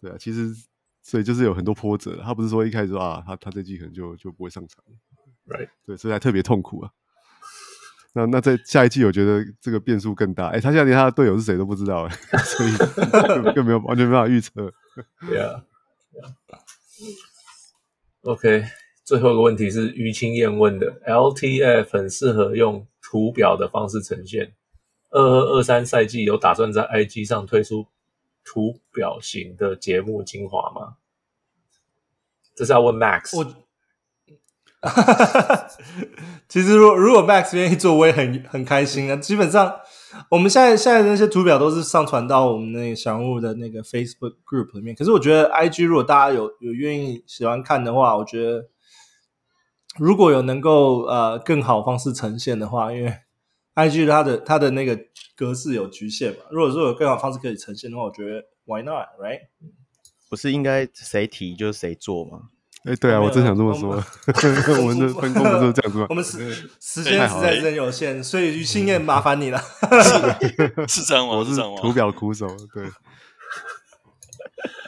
[0.00, 0.54] 对啊，其实
[1.02, 2.18] 所以就是有很多波折。
[2.22, 4.82] 他不是说一开始说啊，他他这季可能就就不会上场。
[5.48, 5.70] Right.
[5.86, 6.90] 对，所以还特别痛苦啊。
[8.12, 10.48] 那那在下一季，我觉得这个变数更大。
[10.48, 14.50] 哎，他现在连他的队友是谁都不知道，哎， 所以更没有完全没办法预测。
[15.22, 15.62] Yeah,
[16.12, 16.34] yeah.
[18.22, 18.64] OK，
[19.04, 24.54] 最后一个问题是于青燕问的：LTF 很适合用图表的方式呈现。
[25.10, 27.86] 二二二三赛季有打算在 IG 上推出
[28.44, 30.96] 图表型的节目精华吗？
[32.54, 33.36] 这是要问 Max。
[33.38, 33.44] 我
[34.80, 35.66] 哈哈哈
[36.48, 39.16] 其实，如如果 Max 愿意做，我也很很开心啊。
[39.16, 39.74] 基本上，
[40.30, 44.94] 我们现在现在的那些图表都是上传到我们那个小物的那个 Facebook Group 里面。
[44.94, 48.68] 可是，我觉得 IG 如果大家有有愿意喜欢看的话，我觉得
[49.98, 53.12] 如果有能够呃更好方式呈现的话，因为
[53.74, 54.96] IG 它的它的那个
[55.36, 56.38] 格式有局限嘛。
[56.50, 59.48] 如果说有更好方式可以呈现的话，我觉得 Why not，right？
[60.30, 62.50] 不是应该谁提就是谁做吗？
[62.84, 63.90] 哎，对啊，我真想这么说。
[64.80, 66.06] 我们的分工不是这样子吗？
[66.10, 69.60] 我们时时间实在是有限，所以于心燕麻烦你了。
[70.88, 71.34] 是这样吗？
[71.36, 72.46] 我是图表苦手。
[72.72, 72.86] 对，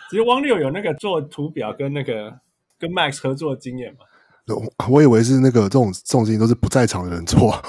[0.09, 2.32] 其实汪六有那个做图表跟那个
[2.78, 4.07] 跟 Max 合作的经验嘛？
[4.88, 7.61] 我以为是那个这种这种事情都是不在场的人做。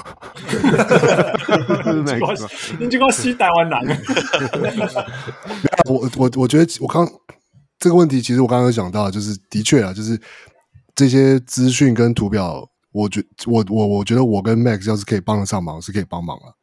[2.78, 3.84] 你这个西台湾男。
[5.86, 7.06] 我我我觉得我刚。
[7.82, 10.16] 这个问题其实我刚刚有讲到，就是的确啊，就是
[10.94, 16.54] 这些资讯跟图表，我觉我我我觉得我跟 Max 要是可以帮得上忙，是可以帮忙了。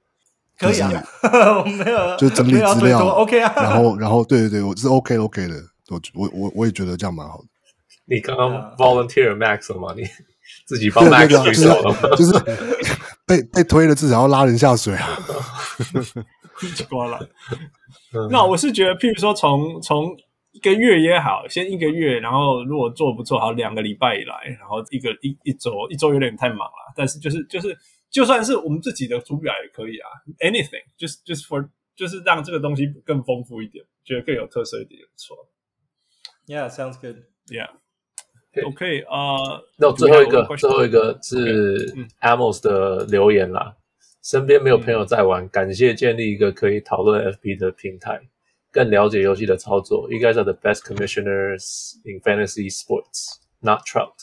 [0.57, 0.89] 可以啊，
[1.59, 3.53] 我没有，就整理资料，OK 啊。
[3.57, 5.55] 然后然后对对对，我是 OK OK 的，
[5.89, 7.43] 我我我我也觉得这样蛮好的。
[8.07, 9.93] 你刚刚 volunteer Max 了吗？
[9.97, 10.03] 你
[10.65, 12.15] 自己帮 Max 举手了吗？
[12.15, 12.31] 就是
[13.27, 15.19] 被被推了，至少要拉人下水啊。
[16.89, 17.19] 挂了。
[18.31, 20.15] 那我是觉得，譬如说从从。
[20.51, 27.77] 一个月也好，先一个月，然后如果做不错，好两个礼拜以来，然后一个一一周，一周有点太忙了，但是就是就是，
[28.09, 35.37] 就算是我们自己的图表也可以啊，anything，就是就是 for，就是让这个东西更丰富一点，觉得更有特色一点，不错。
[36.47, 37.17] Yeah，sounds good.
[37.47, 37.69] Yeah.
[38.65, 43.75] OK，呃，那最后一个，最后一个是 Amos 的留言啦。
[44.23, 48.19] 身边没有朋友在玩，感谢建立一个可以讨论 FP 的平台。
[48.71, 50.07] 更了解游戏的操作。
[50.11, 54.13] You guys are the best commissioners in fantasy sports, not Trout。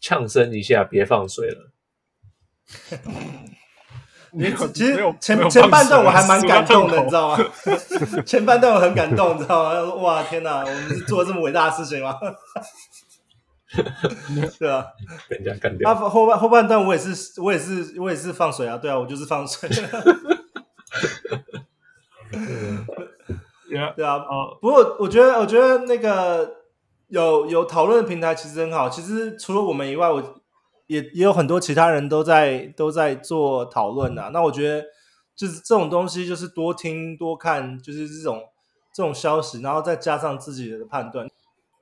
[0.00, 1.72] 呛声一下，别放水了。
[4.32, 7.44] 你其实前前半段我还蛮感动的，你知道吗？
[8.24, 9.94] 前半段我很感动，你知道吗？
[9.96, 12.16] 哇，天哪，我们是做了这么伟大的事情吗？
[14.58, 14.86] 对啊，
[15.28, 15.92] 被人家干掉。
[15.94, 18.78] 后半后半段我也是，我也是，我也是放水啊！
[18.78, 19.68] 对啊，我就是放水。
[23.70, 26.56] Yeah, 对啊，哦，不过我觉得，我觉得那个
[27.08, 28.88] 有有讨论的平台其实很好。
[28.88, 30.40] 其实除了我们以外，我
[30.88, 34.30] 也也有很多其他人都在都在做讨论啊。
[34.32, 34.84] 那我觉得
[35.36, 38.42] 就是这种东西，就是多听多看，就是这种
[38.92, 41.28] 这种消息，然后再加上自己的判断。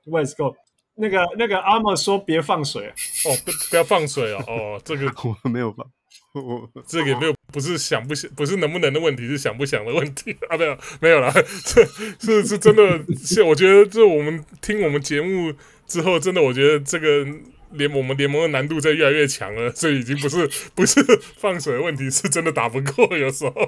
[0.05, 0.55] Let's go。
[0.95, 5.07] 那个那个阿莫说别放水哦，不不要放水哦哦，这个
[5.43, 5.87] 我没有放，
[6.33, 11.33] 我这个也没有，不是想不想，不是能不能的问题，是想不想的问题啊，没有没有啦，
[11.65, 11.83] 这
[12.19, 15.53] 是是真的，是我觉得这我们听我们节目
[15.87, 17.25] 之后，真的我觉得这个
[17.71, 21.01] 联我们联盟的难度在越来越强了，所以已经不是不是
[21.37, 23.53] 放水的问题，是真的打不过，有时候。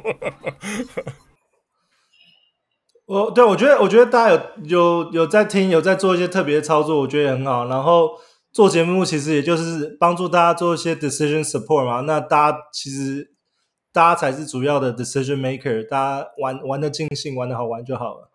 [3.07, 7.67] 我对我觉得，我觉得大家有有有在听，有在做一些特别的操作，我觉得很好。
[7.67, 8.11] 然后
[8.51, 12.01] 做节目其实也就是帮助大家做一些 decision support 嘛。
[12.01, 13.33] 那大家其实
[13.93, 18.29] 大家才是主要的 decision maker，大家玩玩的尽兴，玩的好玩就好了。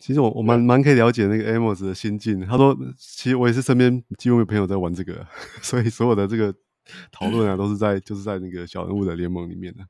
[0.00, 2.44] 其实我我蛮蛮可以了解那个 Amos 的心境。
[2.44, 5.24] 他说，其实我也是身边几乎有朋友在玩这个，
[5.62, 6.52] 所以所有的这个
[7.12, 9.84] 讨论啊，都是在就是在那个小人物的联盟里面的。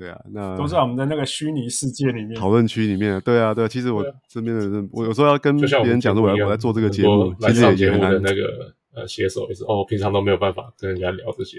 [0.00, 3.20] 对啊，那都在我们的那个虚拟世界里面，讨论区里面。
[3.20, 8.12] 对啊，对啊，其实我身边的人，我有时候要跟别人讲说，我要我在做这个节目，其实也很难。
[8.22, 11.58] 那个呃，写手也是哦，平常都没有办法跟人家聊这些。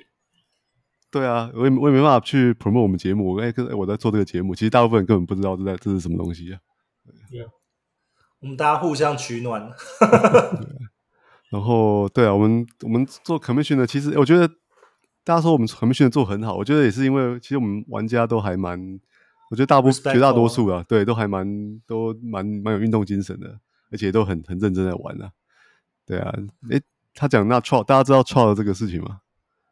[1.12, 3.36] 对啊，我也我也没办法去 promote 我们节目。
[3.36, 6.58] 我哎，我在做这个节目，其实大部分人根本不知道这在这是什么东西啊。
[7.30, 7.48] 对啊，
[8.39, 9.72] 我们大家互相取暖。
[11.52, 14.50] 然后，对啊，我们我们做 commission 的，其实我觉得。
[15.24, 18.99] 大家说我们 commission 做很好，我觉得也是因为其实我们玩家都还蛮，
[19.49, 21.45] 我觉得大部分绝大多数啊，对，都还蛮
[21.86, 23.59] 都蛮蛮有运动精神的，
[23.91, 25.32] 而且都很很认真在玩啊。
[26.05, 26.34] 对啊，
[26.69, 26.82] 诶，
[27.13, 29.19] 他讲那 trout，大家知道 trout 这个事情吗？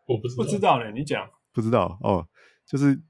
[0.07, 2.27] 我不知道，不知道嘞，你讲不知道哦，
[2.67, 3.01] 就是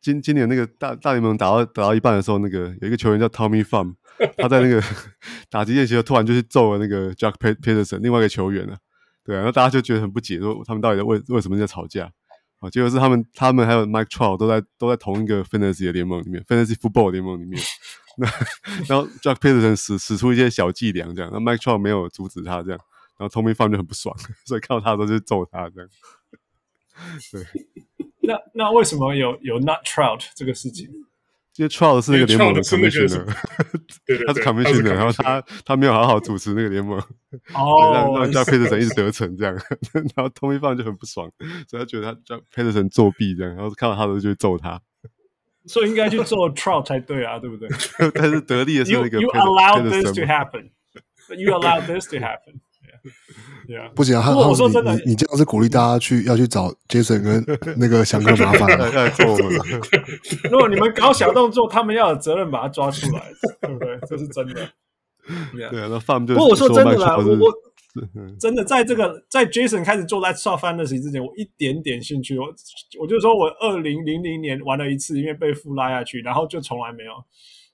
[0.00, 3.94] 今今年那个大大联盟打到打到一半的时候，那个有一个球员叫 Tommy Pham，
[4.36, 4.80] 他在那个
[5.50, 8.78] 打击练习时候突然就去揍了那个 Jack Peterson 另外一个球员了。
[9.24, 12.12] 对啊，那大家就觉得很不解，说他们到底为为什么在吵架？
[12.60, 17.60] 啊，结果是他们他们还有 Mike Trout 都在都在同一个 Fantasy 的联盟里面，Fantasy Football 联盟里面。
[18.16, 18.26] 那
[18.88, 22.78] 然后 Jack Peterson 使使出一些小伎俩，这样，那 Mike Trout 没有阻止他，这样，
[23.18, 24.14] 然后 Tommy Pham 就很不爽，
[24.46, 25.90] 所以看到他的时候就揍他，这样。
[27.32, 27.44] 对，
[28.22, 30.88] 那那为什么有有 Not Trout 这个事情？
[31.56, 33.24] 因为 Trout 是那个联盟的 commissioner，
[34.26, 36.98] 他是 commissioner，然后他他没有好好主持那个联盟，
[37.54, 39.54] 哦，让让 Joc Pederson 一直得逞这样，
[39.92, 41.30] 然后 Tommy Pham 就很不爽，
[41.68, 44.82] 所以他觉得他 Joc Pederson 作弊这样，然后看到他的就会揍他，
[45.66, 47.68] 所以应该去揍 Trout 才对啊，对不对？
[48.12, 50.70] 但是得利的是那个 You allow this to happen,
[51.36, 52.58] you allow this to happen.
[53.68, 53.90] Yeah.
[53.94, 54.22] 不行啊！
[54.22, 57.44] 他我说真的，你你这样是鼓励大家去要去找 Jason 跟
[57.78, 59.50] 那个翔哥麻烦来揍我们。
[60.50, 63.22] 如果你们搞小动作，他们要有责任把他抓出来，
[63.62, 63.98] 对不对？
[64.08, 64.68] 这是真的。
[65.54, 65.70] Yeah.
[65.70, 67.52] 对啊，那 Pham 就不过我说真的啦，我我
[68.38, 72.46] 真的在这个在 Jason 开始做 Let's Talk Fantasy 之前，我一点点兴趣，我
[73.00, 77.12] 我就说我二零零零年玩了一次，因为被富拉下去，然后就从来没有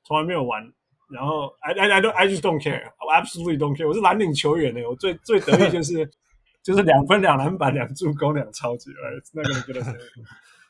[0.05, 0.62] 从来没有玩。
[1.11, 2.82] 然后，I I I don't I just don't care.
[2.82, 3.88] I absolutely don't care.
[3.88, 6.08] 我是蓝领球员呢，我最最得意就是
[6.62, 8.94] 就是两分两篮板两助攻两超级，哎，
[9.34, 9.98] 那个真的是。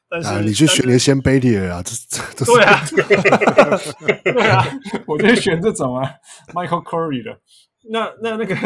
[0.08, 2.44] 但是、啊、你去选那些贝利尔啊，这这这。
[2.44, 2.80] 对啊，
[4.24, 4.66] 对啊，
[5.06, 6.10] 我就选这种啊
[6.52, 7.38] ，Michael Curry 的。
[7.90, 8.56] 那那那个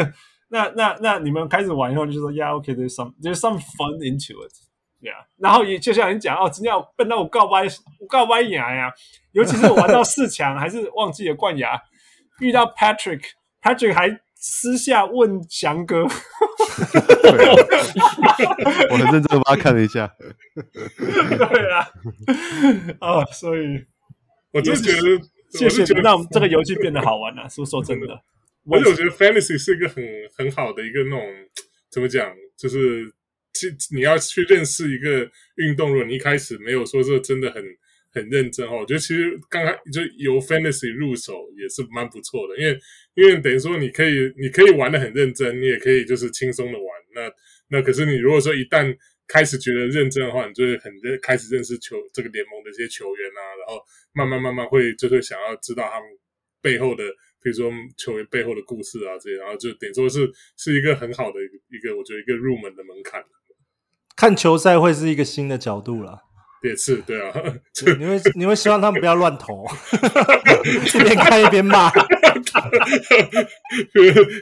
[0.49, 4.53] 那那那你们开始玩以后，就说 Yeah, okay, there's some there's some fun into it.
[5.01, 5.25] Yeah.
[5.37, 7.65] 然后也就像你讲哦，今天要笨到我告歪
[7.99, 8.91] 我告歪牙呀。
[9.35, 11.77] 尤其是我玩到四强，还是忘记了冠亚，
[12.39, 16.03] 遇到 Patrick，Patrick 还私下问翔哥，
[18.89, 20.09] 我很认真的帮他看了一下，
[20.55, 21.85] 对啊，
[23.01, 23.85] 哦，所以
[24.53, 25.21] 我就觉得，
[25.51, 27.47] 谢谢你让这个游戏变得好玩了，啊。
[27.51, 28.07] 说说真的，
[28.63, 30.01] 我就觉得 Fantasy 是一个很
[30.37, 31.21] 很好的一个那种
[31.91, 33.05] 怎么讲，就是
[33.53, 37.61] 去你要去认识一个运动，如果你一开始没有说这真的很。
[38.15, 42.79] 很认真哦，我觉得其实刚开就由 fantasy 入手也是蛮不错的，因为
[43.13, 46.87] 因为等于说你可以你可以玩的很认真，你也可以就是轻松的玩。
[47.13, 47.31] 那
[47.67, 48.95] 那可是你如果说一旦
[49.27, 56.07] 开始觉得认真的话，你就会很认开始认识球这个联盟的这些球员啊，然后慢慢慢慢会就会想要知道他们
[56.61, 57.03] 背后的，
[57.41, 63.23] 比如说球员背后的故事啊这些，然后就等于说是是一个很好的一个一个我觉得一个入门的门槛。
[64.15, 66.24] 看球赛会是一个新的角度了。
[66.67, 67.31] 也是对啊，
[67.99, 69.65] 你会你会希望他们不要乱投，
[70.95, 71.91] 一边看一边骂。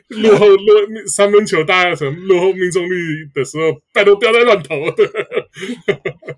[0.09, 0.57] 落后落
[1.07, 4.75] 三分球大概什么落后命中率的时候，拜托不要再乱投。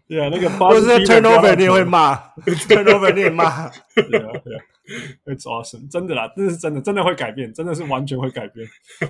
[0.08, 2.16] 对啊，那个或者是 turnover 你也会骂
[2.46, 3.70] ，turnover 你也骂。
[3.96, 4.62] 对啊，对啊。
[5.26, 8.68] It's awesome，真的啦，这是真的，真的会改变，真的是完全会改变。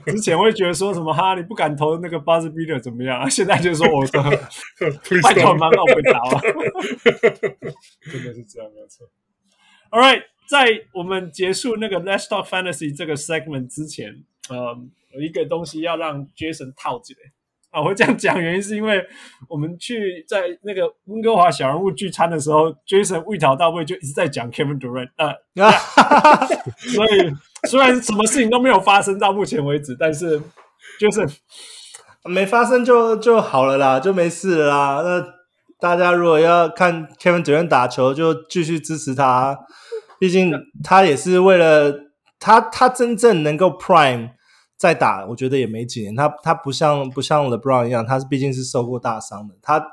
[0.08, 3.30] 之前会觉得说什么哈，你不敢投那个 buzzer beater 怎么样？
[3.30, 4.22] 现在就说我的
[5.22, 6.42] 拜托蛮好回答啊，
[8.12, 9.10] 真的是这样没错。
[9.92, 14.78] All right，在我们结束那个 Let's Talk Fantasy 这个 segment 之前，呃，
[15.14, 17.20] 有一个东西要让 Jason 套起来。
[17.76, 19.06] 啊，我会这样讲，原因是因为
[19.50, 25.72] 我们去在那个温哥华小人物聚餐的时候，Jason 未讨到位，就一直在讲 Kevin Durant，啊呃，
[26.78, 27.34] 所以
[27.68, 30.40] 虽然什么事情都没有发生到目前为止，但是
[31.02, 31.30] Jason
[32.24, 35.02] 没发生就就好了啦，就没事了啦。
[35.04, 35.26] 那
[35.78, 39.60] 大家如果要看 Kevin Durant 打球，就继续支持他，
[40.18, 41.94] 毕竟他也是为了
[42.40, 44.35] 他，他真正能够 Prime。
[44.78, 46.16] 再打，我觉得也没几年。
[46.16, 49.56] 他他不像不像 LeBron 一样，他是毕竟是受过大伤的。
[49.62, 49.86] 他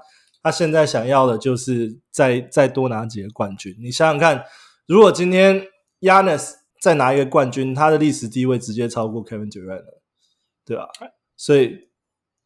[0.42, 3.76] 他现在想要的就是再再多拿几个冠军。
[3.80, 4.44] 你想想看，
[4.86, 5.62] 如果今天
[6.00, 10.02] Giannis 再拿一个冠军，他的历史地位直接超过 Kevin Durant 了，
[10.66, 10.88] 对吧？
[11.36, 11.88] 所以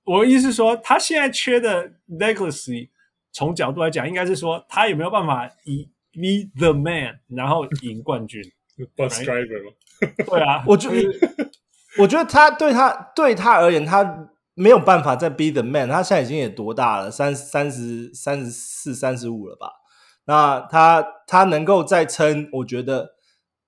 [0.04, 2.90] 我的意思是说，他现在缺的 legacy，
[3.32, 8.42] 从角度来讲，应该是说他有没有办法以 be the man，然后赢冠军。
[8.94, 9.72] Bus driver 吗？
[10.26, 10.90] 对啊，我就。
[11.98, 15.88] 我觉得他对他对他而言，他没有办法再 be the man。
[15.88, 17.10] 他现在已经也多大了？
[17.10, 19.70] 三三十三十四、三十五了吧？
[20.26, 23.10] 那他他能够再撑，我觉得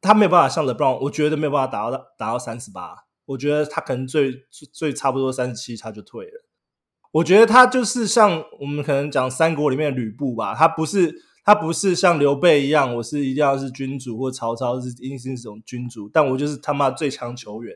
[0.00, 3.04] 他没有办法像 LeBron，我觉得没有办法达到达到三十八。
[3.26, 4.32] 我觉得他可能最
[4.72, 6.44] 最差不多三十七他就退了。
[7.12, 11.27] 我觉得他就是像我们可能讲三国里面的吕布吧，他不是。
[11.49, 17.74] 他不是像刘备一样，我是一定要是君主，或曹操是一定是这种君主，但我就是他妈最强球员。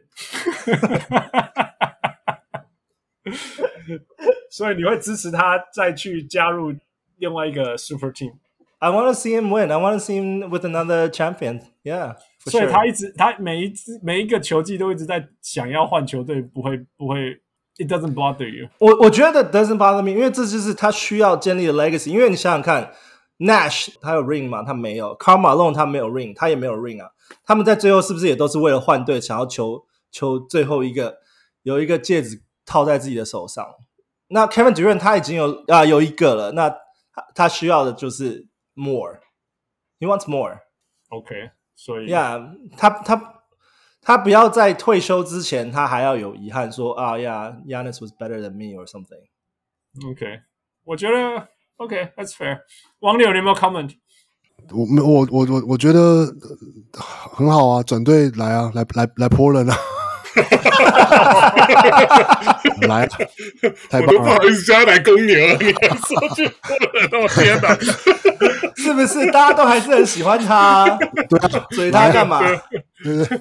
[4.51, 6.75] 所以你会支持他再去加入
[7.17, 8.35] 另外一个 super team。
[8.79, 9.73] I want to see him win.
[9.73, 11.63] I want to see him with another champion.
[11.83, 12.17] Yeah.
[12.41, 17.41] 所以他一直他每一次每一个球季都一直在想要换球队，不会不会。
[17.79, 18.69] It doesn't bother you。
[18.81, 22.11] 我我觉得 doesn't bother me，因为这就是他需要建立的 legacy。
[22.11, 22.93] 因为你想想看。
[23.42, 24.64] Nash 他有 ring 吗？
[24.64, 25.16] 他没有。
[25.18, 27.12] Karl Malone 他没有 ring，他也没有 ring 啊。
[27.44, 31.20] 他们在最后是不是也都是为了换队，想要求求最后一个
[31.62, 33.76] 有一个戒指套在自己的手上？
[34.30, 43.42] 那 Kevin Durant 他已经有啊有一个了，那他他需要的就是 more，he wants more。OK，所以呀，yeah, 他他
[44.02, 50.42] 他不要在退休之前，他还要有遗憾说啊呀，Giannis was better than me or something。OK，
[50.86, 51.50] 我觉得。
[51.79, 52.59] OK，that's、okay, fair。
[53.01, 53.91] 王柳，你有没有 comment？
[54.71, 56.27] 我没，我我我我觉得
[57.35, 59.77] 很好啊，转队来啊，来来来泼人 啊！
[62.89, 63.07] 来，
[63.91, 64.21] 太棒了！
[64.21, 67.23] 不好意思，加来公牛，你还说去泼人？
[67.23, 67.77] 我天哪！
[68.77, 70.87] 是不是大家都还是很喜欢他？
[71.29, 72.41] 对啊，追他干嘛？
[73.03, 73.41] 对对，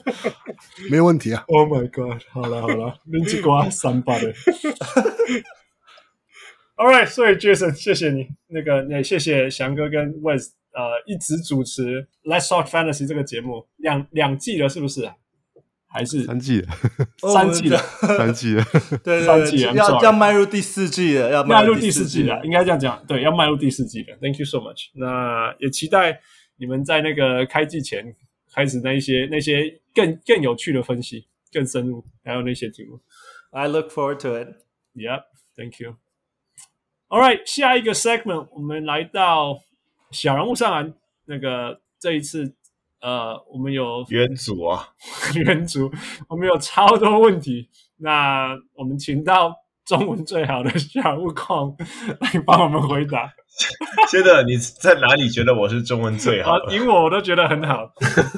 [0.90, 2.22] 没有问题啊！Oh my god！
[2.32, 4.34] 好了好了，你只挂三八的。
[6.82, 15.08] All right，所以 Jason，谢谢你，那个也谢谢翔哥跟 Wes，呃，一直主持 Let's Talk Fantasy 这个节目两两季了，是不是？
[15.88, 16.68] 还是三季了？
[17.20, 18.64] 三季了，三季了，
[19.04, 24.18] 对 对，三季要要迈入第四季了，要迈入第四季了，应该这样讲，对，要迈入第四季了。
[24.20, 24.88] Thank you so much。
[24.96, 26.20] 那也期待
[26.58, 28.16] 你们在那个开季前
[28.56, 33.00] 开始那一些那些更更有趣的分析，更深入，还有那些题目。
[33.52, 34.48] I look forward to it.
[34.96, 35.26] Yep.
[35.56, 35.98] Thank you.
[37.12, 39.60] All right，下一个 segment，我们来到
[40.12, 40.94] 小人物上篮。
[41.26, 42.54] 那个这一次，
[43.02, 44.88] 呃，我们有元祖啊，
[45.36, 45.92] 元祖，
[46.30, 47.68] 我们有超多问题。
[47.98, 49.54] 那我们请到
[49.86, 51.76] 中文最好的小人物控
[52.22, 53.30] 来帮我们回答。
[54.10, 56.72] 现在你在哪里觉得我是中文最好的？
[56.74, 57.92] 因为我都觉得很好。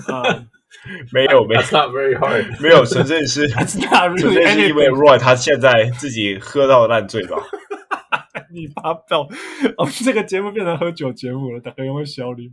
[0.08, 0.46] 呃、
[1.14, 7.38] 没有没有 That's not very hard，没有，纯粹是纯粹是因为 Roy 他现在自己喝到烂醉吧。
[8.54, 9.28] 你发飙，
[9.78, 12.52] 我们这个节目变成喝酒节目了，大家有没有效率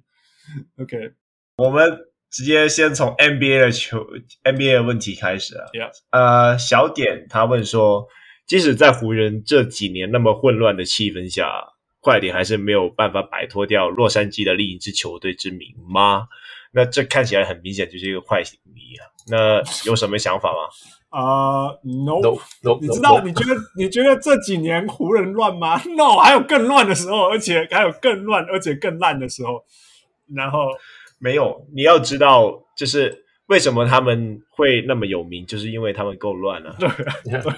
[0.81, 1.13] ？OK，
[1.59, 1.99] 我们
[2.31, 4.07] 直接先从 NBA 的球
[4.45, 5.67] NBA 的问题开始啊。
[5.73, 5.91] Yeah.
[6.11, 8.09] 呃，小点他问说，
[8.47, 16.29] 即使在湖人这几年那么混乱的气氛下，快点还是没有办法摆脱掉洛杉矶的另一支球队之名吗？
[16.73, 19.05] 那这看起来很明显就是一个坏球迷啊。
[19.29, 20.71] 那有什么想法吗？
[21.11, 29.65] 啊、uh,，no，, no, no 你知道？No, 你觉得你觉得这几年湖人乱吗？No，还有更乱的时候，而且还有更乱而且更烂的时候。
[30.33, 30.69] 然后
[31.19, 36.79] 没有，你要知道，就是为什么他们会那么有名，就是因为他们够乱了、 啊。
[36.79, 36.89] 对
[37.25, 37.53] 对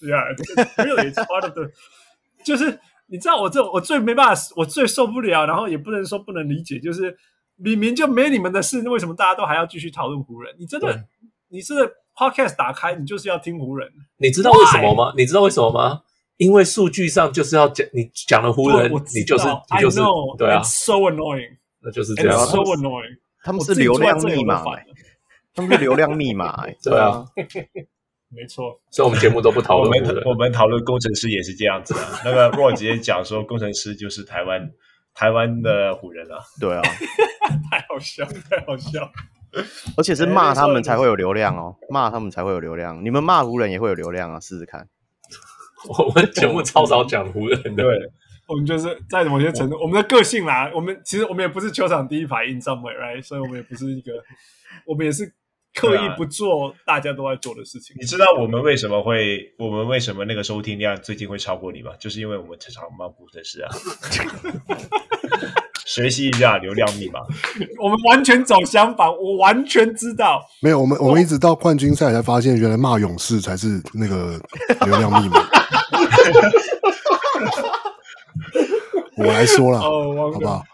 [0.00, 1.70] ，Yeah，really，it's part of the，
[2.42, 7.14] 就是你知道我这我最没办法，我最受不了，然后也不能说不能理解，就是
[7.56, 10.56] 明明就没你们的事，为什么大家都还要继续讨论湖人？
[10.58, 11.04] 你真的，
[11.50, 11.74] 你是。
[12.16, 13.88] Podcast 打开，你就是要听湖人。
[14.18, 15.12] 你知道为什么吗？
[15.16, 16.02] 你知道为什么吗？
[16.38, 20.62] 因为数据上就是要讲你讲了湖人，你就是你就是 I know, 对啊。
[20.62, 22.38] So annoying，那就是这样。
[22.46, 23.18] So annoying。
[23.44, 24.84] 他们是流量密码、欸，
[25.54, 27.24] 他们是流量密码、欸， 对啊，
[28.30, 28.80] 没错。
[28.90, 30.02] 所以我们节目都不讨论。
[30.04, 32.00] 我们我们讨论工程师也是这样子的。
[32.24, 34.70] 那个 Roy 直接讲说，工程师就是台湾
[35.14, 36.82] 台湾的湖人啊，对啊，
[37.70, 39.10] 太好笑，太好笑。
[39.96, 43.04] 而且是骂他们才会有流量哦，骂他们才会有流量。
[43.04, 44.88] 你们骂湖人也会有流量啊，试试看。
[45.98, 47.82] 我们节目超少讲湖人的。
[47.82, 48.12] 对。
[48.48, 53.22] 我们就是在某些程度，我们的个性啦，我们其实我们也不是球场第一排 in somewhere，right？
[53.22, 54.12] 所以我们也不是一个，
[54.84, 55.32] 我们也是
[55.72, 57.96] 刻意不做大家都在做的事情。
[57.98, 61.92] 你知道我们为什么会，我们为什么那个收听量最近会超过你吗？
[61.98, 63.70] 就是因为我们常常骂不的事啊。
[65.86, 67.20] 学习一下流量密码，
[67.82, 70.42] 我们完全走相反，我完全知道。
[70.60, 74.40] 没有，我们我们一直到冠军赛才发现，原来骂勇士才是那个
[74.86, 75.40] 流量密码。
[79.16, 80.64] 我来说了，哦，好不好？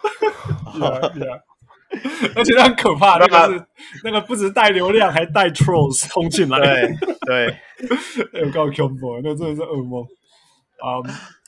[2.34, 3.64] 而且那很可怕，那个是
[4.04, 6.96] 那个不止带流量，还带 trolls 冲进来，对
[7.26, 7.56] 对，
[8.44, 10.02] 有够恐怖，那真的是噩梦
[10.78, 11.00] 啊！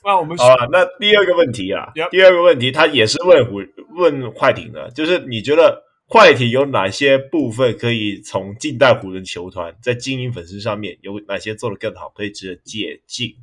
[0.03, 3.61] 那我们好了，那第二个问题啊，第二个问题，他也是问胡
[3.95, 13.35] 问快艇的，就是你觉得快艇有哪些部分可以从近代湖人球团在经营粉丝上面有哪些做得更好，可以值得借鉴？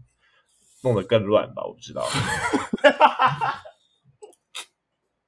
[0.83, 2.07] 弄得更乱吧，我不知道。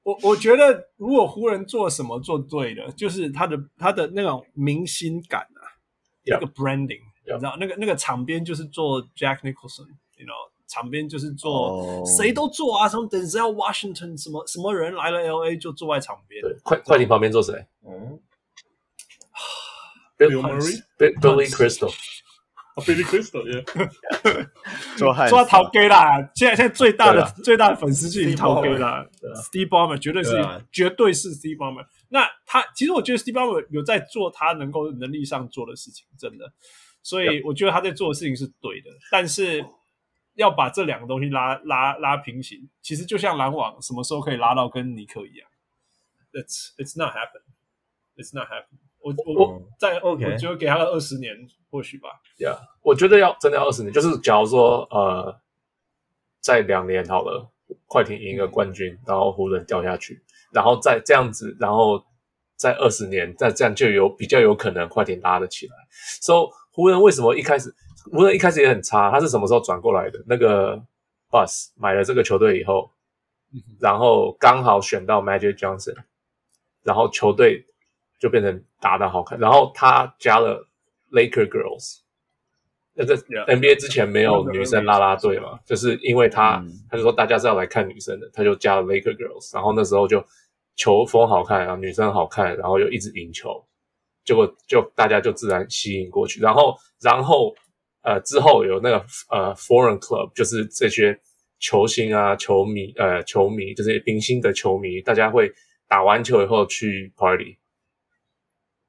[0.03, 5.61] 我我觉得，如果湖人做什么做对的，就是他的他的那种明星感啊.
[6.25, 7.33] 那个 branding，yeah.
[7.35, 12.35] 你知道，那个那个场边就是做 Jack Nicholson，you know，场边就是做谁、oh.
[12.35, 16.41] 都做啊，什么 Denzel Washington，什么什么人来了 LA 就坐在场边。
[16.41, 17.53] 对，快快艇旁边坐谁？
[17.85, 18.17] 嗯
[20.17, 21.93] ，Bill Murray，Billy Crystal。
[22.77, 23.65] Billy Crystal，耶，
[24.97, 29.05] 说说陶给啦，现在现在最大的最大的粉丝就是陶给啦
[29.35, 30.31] ，Steve Ballmer 绝对是
[30.71, 31.85] 绝对是 Steve Ballmer。
[32.07, 36.53] 那他其实我觉得 Steve Ballmer 有在做他能够能力上做的事情，真的，
[37.03, 38.89] 所以我觉得他在做的事情是对的。
[39.11, 39.63] 但是
[40.35, 45.49] 要把这两个东西拉拉拉平行，其实就像篮网什么时候可以拉到跟尼克一样
[46.33, 47.41] ？It's it's not happen.
[48.15, 48.77] It's not happen.
[48.99, 51.49] 我我我在 OK，我就给他二十年。
[51.71, 55.39] 或许吧，Yeah，我觉得要真的要二十年，就是假如说呃，
[56.41, 57.49] 在两年好了，
[57.87, 60.21] 快艇赢一个冠军，然后湖人掉下去，
[60.51, 62.03] 然后再这样子，然后
[62.57, 65.73] 再二十年，再这样就有比较有可能快艇拉得起来。
[66.19, 67.73] So 湖人为什么一开始
[68.11, 69.11] 湖人一开始也很差？
[69.11, 70.23] 他是什么时候转过来的？
[70.27, 70.81] 那个
[71.29, 72.91] Bus 买了这个球队以后，
[73.79, 75.95] 然后刚好选到 Magic Johnson，
[76.83, 77.65] 然后球队
[78.19, 80.67] 就变成打的好看，然后他加了。
[81.13, 81.97] Laker Girls，
[82.93, 90.23] 那个 NBA 之前没有女生啦啦队嘛，就是因为他、嗯、他就说大家是要来看女生的，他就加了 Laker Girls，然后那时候就
[90.77, 93.61] 球风好看，然后女生好看，然后又一直赢球，
[94.23, 97.53] 结果就大家就自然吸引过去，然后然后
[98.01, 98.97] 呃之后有那个
[99.29, 101.19] 呃 Foreign Club，就是这些
[101.59, 105.51] 球星啊球迷呃球迷就是明星的球迷，大家会
[105.87, 107.57] 打完球以后去 Party。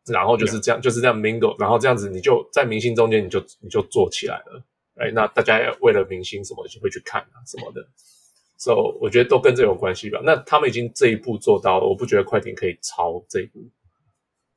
[0.07, 4.61] 然后就是这样，就是这样 mingle，然后这样子你就在明星中间，你就你就做起来了，
[4.97, 7.81] 哎，那大家为了明星什么就会去看啊什么的
[8.57, 10.21] ，so 我觉得都跟这有关系吧。
[10.25, 13.61] 那他们已经这一步做到了，我不觉得快艇可以超这一步，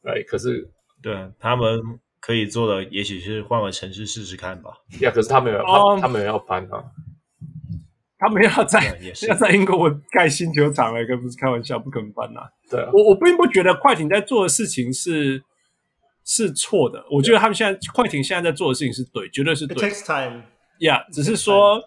[0.01, 0.67] 哎，可是
[0.99, 1.79] 对他们
[2.25, 4.71] 可以做的，也许是换个城市试试看吧。
[4.99, 6.83] 呀，可是他们有，他他们也要搬啊。
[8.17, 8.97] 他们要在
[9.29, 12.49] 要在英国我盖新球场了，可不是开玩笑，不可能搬呐、啊。
[12.67, 15.43] 对啊，我我并不觉得快艇在做的事情是
[16.23, 19.75] 是错的，我觉得他们现在快艇现在在做的事情是对，绝对是对。
[19.77, 20.41] It takes time，
[20.79, 21.83] 呀，yeah, 只是说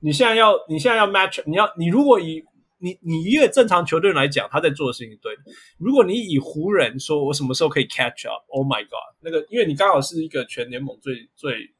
[0.00, 2.44] 你现在要你现在要 match，你要你如果以
[2.78, 5.32] 你你一个正常球队来讲，他在做的事情对。
[5.78, 11.74] 如果你以湖人说，我什么时候可以 catch up？Oh my god，那个因为你刚好是一个全联盟最最。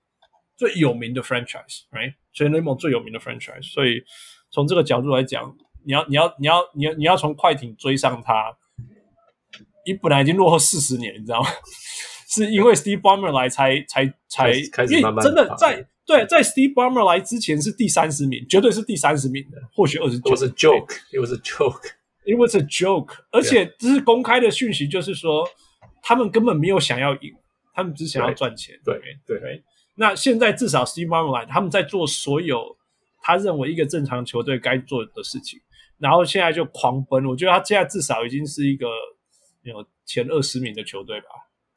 [0.56, 2.14] 最有名的 franchise，right？
[2.32, 4.02] 全联盟最有名的 franchise，所以
[4.50, 5.56] 从这个角度来讲，
[5.86, 8.56] 你要你要你要你要你要从快艇追上他，
[9.86, 11.48] 你本来已经落后四十年，你知道吗？
[12.28, 20.30] 是因为 Steve Ballmer 来才才才，因为真的在对在 Steve Ballmer 来之前是第三十名，绝对是第三十名的，或许二十九。
[20.30, 20.94] It was a joke.
[21.12, 21.90] It was a joke.
[22.24, 23.12] It was a joke.
[23.30, 25.46] 而且这是公开的讯息，就是说
[26.02, 27.34] 他们根本没有想要赢，
[27.74, 28.80] 他们只想要赚钱。
[28.82, 29.38] 对对。
[29.38, 29.62] 对
[29.96, 32.76] 那现在至少 Steve Ballmer 来他们在做所有
[33.20, 35.60] 他认为一个正常球队该做的事情，
[35.98, 37.26] 然后现在就狂奔。
[37.26, 38.86] 我觉得他现在至少已经是一个
[39.62, 41.26] 有前二十名的球队吧，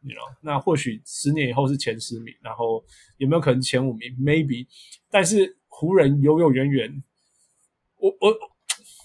[0.03, 0.21] 你知道？
[0.41, 2.83] 那或许十年以后是前十名，然后
[3.17, 4.67] 有没有可能前五名？Maybe。
[5.09, 7.03] 但是湖人永永远远，
[7.97, 8.35] 我我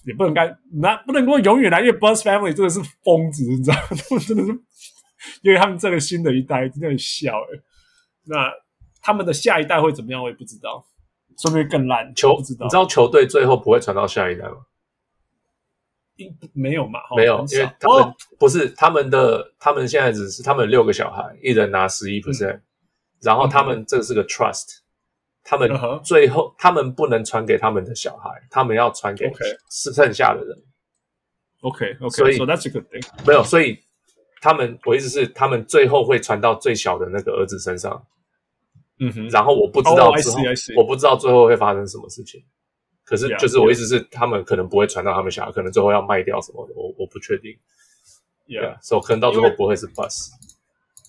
[0.06, 3.82] 也不能该那不能够永远来，因为 Buzz Family 真的是疯子，你知道吗？
[4.08, 4.50] 他们真的是，
[5.42, 7.60] 因为他们这个新的一代真的很笑诶。
[8.24, 8.50] 那
[9.00, 10.22] 他们的下一代会怎么样？
[10.22, 10.84] 我也不知道，
[11.38, 12.14] 说不定更烂。
[12.14, 14.56] 球不知道，你知道球队最后不会传到下一代吗？
[16.52, 17.00] 没有嘛？
[17.16, 22.60] 没有，因为他们、哦、不是他们的，他们现在只是他们六个小孩，一人拿十一 percent，
[23.20, 24.80] 然后他们这是个 trust，、嗯、
[25.44, 25.70] 他们
[26.02, 29.30] 最后、嗯、他们不能传给他们的小孩，他们要传给
[29.70, 30.56] 剩下的人。
[31.62, 33.06] OK OK，所以 so that's a good thing。
[33.26, 33.78] 没有，所以
[34.40, 38.06] 他们我意思是，他们最后会传到最小的那个儿子身上。
[38.98, 40.74] 嗯哼，然后我不知道之后，哦、I see, I see.
[40.74, 42.42] 我不知道最后会发生什么事情。
[43.06, 47.56] 可是，就是我意思是，他们可能不会传到他们小孩，可能最后要卖掉什么的，我我不确定。
[48.48, 50.30] Yeah，所以可能到最后不会是 Bus。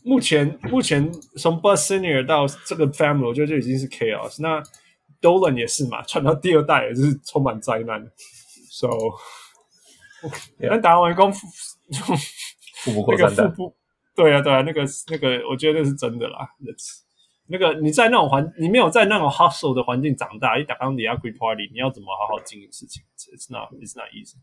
[0.03, 4.41] 目前，目前从 Bus Senior 到这个 Family，我觉得就已经是 Chaos。
[4.41, 4.61] 那
[5.19, 8.07] Dolan 也是嘛，传到第二代也是充满灾难。
[8.69, 8.89] So，
[10.59, 11.47] 那打完功夫，
[12.83, 13.51] 富不过三代。
[14.15, 16.47] 对啊，对啊，那个那个，我觉得那是真的啦。
[17.49, 23.01] 那个你在那种环，你没有在那种 hustle 的环境长大，一打刚你要 quit party，你要怎么好好经营事情
[23.33, 24.35] ？It's not, it's not easy.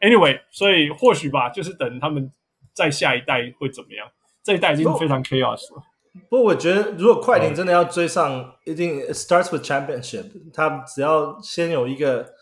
[0.00, 2.32] Anyway，所以或许吧，就是等他们
[2.72, 4.08] 在下一代会怎么样？
[4.42, 5.82] 这一代已经非常 chaos 了。
[6.28, 10.24] 不过我觉得，如果快艇真的要追上，嗯、一定 starts with championship。
[10.52, 12.34] 他只要先有一个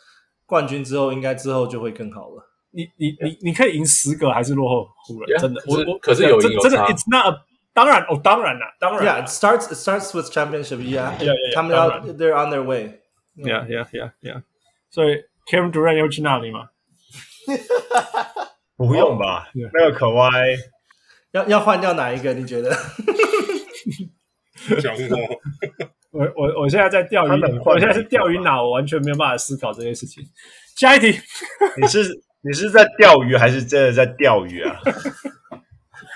[0.46, 2.50] 冠军之后，应该之后就会更好了。
[2.70, 5.40] 你你你你可以赢十个还是落后湖人？
[5.40, 6.68] 真的，我我可是有赢有差。
[6.68, 7.49] 真的，It's not a。
[7.79, 9.05] 当然哦，当然啦，当然。
[9.05, 10.79] Yeah, it starts it starts with championship.
[10.79, 11.53] Yeah, yeah, yeah.
[11.53, 13.01] 他们要 they're on their way.
[13.35, 14.43] Yeah, yeah, yeah, yeah.
[14.89, 16.69] 所以 Kevin Durant 要去哪里吗？
[18.77, 20.29] 不用吧，那个可歪。
[21.31, 22.33] 要要换掉哪一个？
[22.33, 22.69] 你觉得？
[24.81, 30.23] 讲我，我我我现在在钓鱼，我现在是钓鱼脑，我完全没有办法思考这件事情。
[30.77, 31.19] 下一题，
[31.75, 34.79] 你是你是在钓鱼还是真的在钓鱼啊？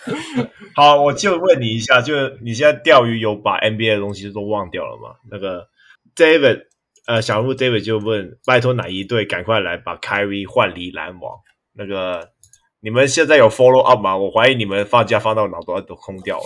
[0.75, 5.17] 好，我就问你一下，就你现在钓鱼有把 NBA 的东西都忘掉了吗？
[5.31, 5.69] 那个
[6.17, 6.63] David，
[7.07, 11.39] 呃，小鹿 David 就问，拜托哪一队赶快来把 k y r i 换离篮网？
[11.77, 12.29] 那个
[12.81, 14.17] 你们现在有 follow up 吗？
[14.17, 16.45] 我怀疑你们放假放到脑袋都空掉了。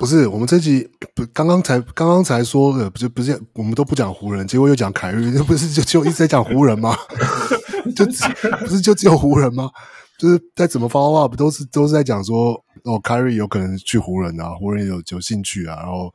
[0.00, 6.96] 不是，我们这集不刚刚才刚刚才说的，不是不是，我们都不讲湖人，结果又讲凯瑞，那 不是就就一直在讲湖人吗？
[7.94, 9.70] 就不是就只有湖人吗？
[10.16, 12.52] 就是在怎么发话不都是都是在讲说
[12.84, 16.14] 哦，Kyrie 有可能去湖人啊，湖人有有兴趣啊，然后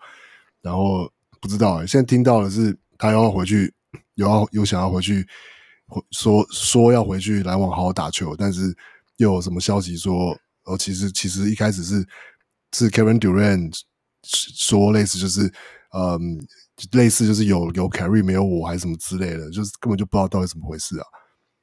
[0.62, 1.12] 然后
[1.42, 3.74] 不知道，现在听到的是他要回去，
[4.16, 5.28] 有要有想要回去，
[6.12, 8.74] 说说要回去篮网好好打球，但是
[9.18, 12.08] 又有什么消息说哦，其实其实一开始是
[12.74, 13.78] 是 Kevin Durant
[14.24, 15.52] 说类似就是
[15.94, 16.40] 嗯
[16.94, 21.06] 类似就是有有 Kyrie 没有我还是什么之类的，就是根本就不知道到底怎么回事啊。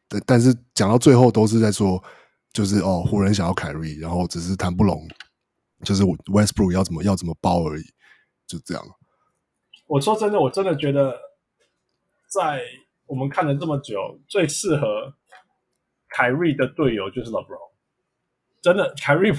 [0.06, 2.02] 但但是讲到最后都是在说。
[2.56, 5.06] 就是哦，湖人想要凯瑞，然后只是谈不拢，
[5.84, 7.84] 就是 Westbrook 要怎么要怎么包而已，
[8.46, 8.82] 就这样。
[9.86, 11.20] 我说真的，我真的觉得，
[12.26, 12.62] 在
[13.04, 15.14] 我们看了这么久，最适合
[16.08, 17.72] 凯瑞的队友就是 LeBron。
[18.62, 19.34] 真的，凯瑞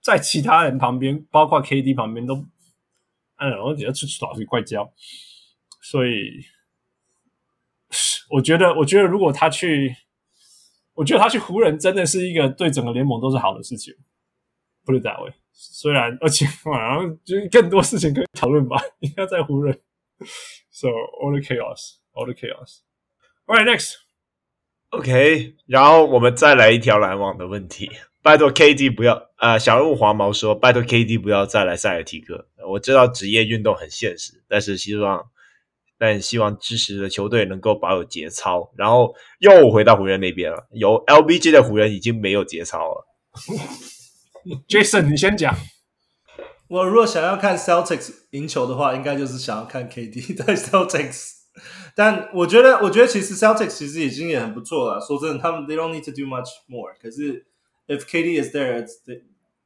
[0.00, 2.46] 在其他人旁边，包括 KD 旁边都，
[3.34, 4.92] 哎，我觉得出去老是怪叫。
[5.80, 6.44] 所以，
[8.30, 9.96] 我觉得，我觉得如果他去。
[10.94, 13.94] 我觉得他去湖人真的是一个对整个联盟都是好的事情
[14.84, 15.32] 不是大卫。
[15.52, 19.80] 虽然而且好像就更多事情可以讨论吧，应该在湖人。
[20.70, 22.80] So all the chaos, all the chaos.
[23.46, 23.94] All right, next.
[24.90, 27.90] OK，然后我们再来一条篮网的问题。
[28.22, 35.31] 拜托 KD 不要啊、小人物黄毛说：“拜托 KD 不要再来塞尔提克。”我知道职业运动很现实，但是希望。
[36.02, 40.66] 但希望支持的球队能够保有节操，然后又回到湖人那边了。
[40.72, 43.06] 有 LBJ 的湖人已经没有节操了。
[44.66, 45.56] Jason，你先讲。
[46.66, 51.34] 我如果想要看 Celtics 赢球的话，应该就是想要看 KD 在 Celtics。
[51.94, 55.00] 但我觉得，我觉得其实 Celtics 其实已经也很不错了。
[55.00, 56.92] 说真的，他们 They don't need to do much more。
[57.00, 57.46] 可是
[57.86, 58.94] If KD is there, it's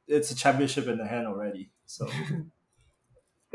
[0.05, 1.69] it's a championship in the hand already.
[1.87, 2.05] So.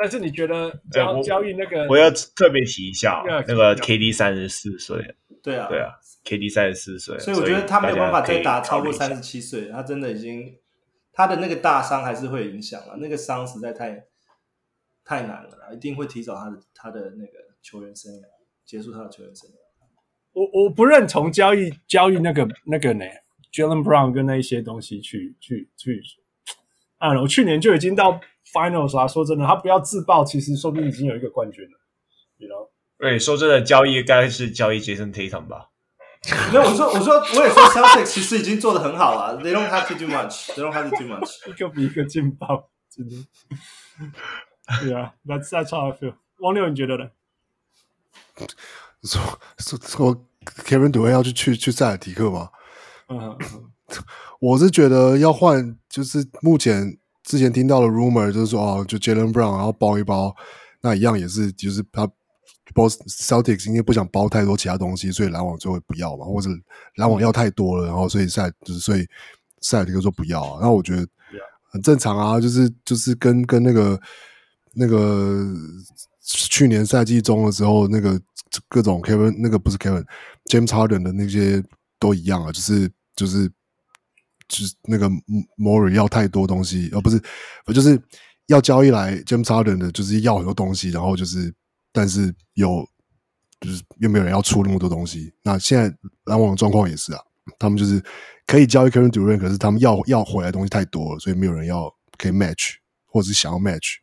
[0.03, 5.93] 但是你觉得交交易那个，我要特别提一下，那个 KD 三十四岁，对啊，对啊
[6.25, 10.59] ，KD 三十四岁，所以我觉得他没有办法再打超过三十七岁，他真的已经
[11.13, 14.07] 他的那个大伤还是会影响了，那个伤实在太
[15.05, 18.25] 太难了，一定会提早他的他的那个球员生涯，
[18.65, 19.55] 结束他的球员生涯。
[20.33, 23.05] 我我不认同交易交易那个那个呢
[23.53, 26.03] ，Jaylen Brown 跟那一些东西去去去，
[26.99, 28.21] 啊，我去年就已经到。
[28.53, 31.79] Finals 啊，说真的，他不要自爆，其实说不定已经有一个冠军了，
[32.39, 32.69] 你知道？
[32.99, 35.69] 对，说真的，交易该是交易 Jason Tatum 吧？
[36.53, 40.53] 没有，我说我说我也说 Celtics 其实已经做的很好了，They don't have to do much.
[40.53, 41.49] They don't have to do much.
[41.49, 43.17] 一个比一个劲爆，真的。
[44.87, 46.15] Yeah，that's that's how I feel。
[46.39, 47.11] 王六，你觉得呢？
[49.03, 49.21] 说
[49.59, 50.27] 说说
[50.65, 52.51] ，Kevin Durant 要去去去塞尔提克吗？
[53.09, 53.37] 嗯，
[54.39, 60.35] 我是觉得要换，就是目前之前听到的 rumor 就是说哦，就 Jaylen Brown 然后包一包，
[60.81, 62.09] 那一样也是就是他。
[62.75, 66.49] Boss Celtics 因为不想包太多其他东西，所以篮网就会不要嘛，或者
[66.95, 69.07] 篮网要太多了，然后所以赛就是所以
[69.61, 70.61] 赛尔提克说不要啊。
[70.61, 71.07] 然后我觉得
[71.71, 74.01] 很正常啊，就是就是跟跟那个
[74.73, 75.45] 那个
[76.23, 78.19] 去年赛季中的时候那个
[78.69, 80.07] 各种 Kevin 那个不是 Kevin
[80.49, 81.63] James Harden 的那些
[81.99, 83.51] 都一样啊，就是就是
[84.53, 85.11] 就是那个
[85.59, 87.21] Morey 要太多东西，而、呃、不是
[87.75, 88.01] 就是
[88.47, 91.53] 要交易来 James Harden 的，就是要很多东西，然后就是。
[91.95, 92.89] 但是有，
[93.61, 95.31] 就是又没有人要出那么多东西。
[95.43, 97.21] 那现在篮网的状况也是啊，
[97.59, 98.03] 他们就是
[98.47, 103.97] 可以交易 Kevin Durant，可是他们要要回来的东西太多了，所以没有人要可以 match，或者是想要 match。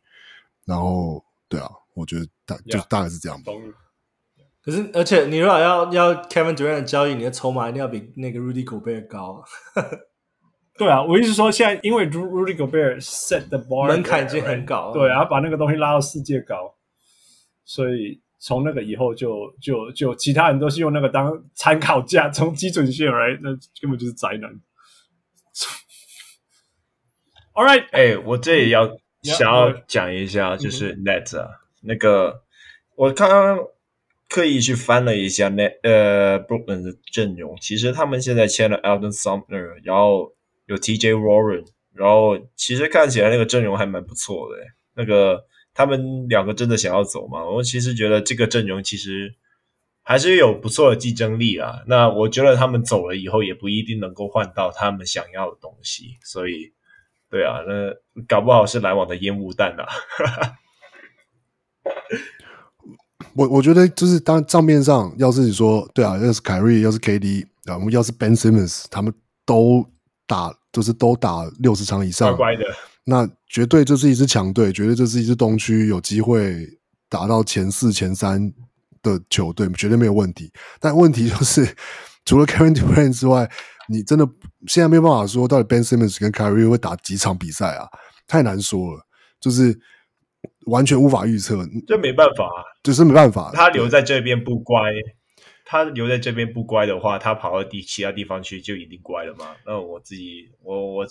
[0.64, 3.50] 然后，对啊，我觉得大就大概是这样吧。
[4.62, 9.42] 可是，而且你如果要要 Kevin Durant 的交易，你的筹码一定要比那个 Rudy Gobert 高。
[10.80, 16.74] 对啊，我意思是说，现在因为 Rudy Gobert set the bar 门槛已经很高，对啊，把那个东西拉到世界高。
[17.66, 23.50] 所以从那个以后就就就其他人都是用那个当参考价，从基准线来，那
[23.82, 24.50] 根本就是宅男。
[27.52, 28.88] All right，哎、欸，我这里要
[29.22, 32.42] 想要讲一下，就是 Net 啊，嗯、那个
[32.96, 33.58] 我刚刚
[34.30, 40.32] 刻意去翻了一下 Net 呃 Brooklyn 的阵容，其实他们现在签了 Eldon Sumner，然后
[40.70, 44.56] 有 TJ Warren，然后其实看起来那个阵容还蛮不错的，
[44.94, 45.44] 那个。
[45.72, 47.44] 他们两个真的想要走吗？
[47.44, 49.32] 我其实觉得这个阵容其实
[50.02, 51.84] 还是有不错的竞争力啊。
[51.86, 56.16] 那我觉得他们走了以后，也不一定能够换到他们想要的东西。
[56.24, 56.72] 所以，
[57.30, 57.94] 对啊，那
[58.26, 59.86] 搞不好是篮网的烟雾弹啊。
[63.36, 69.14] 我我觉得就是当账面上要是你说对啊，要是凯瑞，要是 KD 啊，我们要是 Ben Simmons，他们
[69.46, 69.88] 都
[70.30, 72.64] 打就是都打六十场以上，乖乖的。
[73.02, 76.64] 那绝对就是一支强队，绝对就是一支东区有机会
[77.08, 78.52] 打到前四、前三
[79.02, 80.52] 的球队，绝对没有问题。
[80.78, 81.66] 但问题就是，
[82.24, 83.50] 除了 Kevin Durant 之外，
[83.88, 84.24] 你真的
[84.68, 87.88] 现在没有办法说到底 Ben Simmons 跟 Kyrie 会打几场比赛啊？
[88.28, 89.04] 太难说了，
[89.40, 89.76] 就是
[90.66, 91.66] 完全无法预测。
[91.88, 93.50] 这没办法，啊就是没办法。
[93.52, 94.92] 他留在这边不乖，
[95.70, 99.54] 他留在这边不乖的话，他跑到地其他地方去就一定乖了吗？
[99.64, 101.06] 那我自己，我我。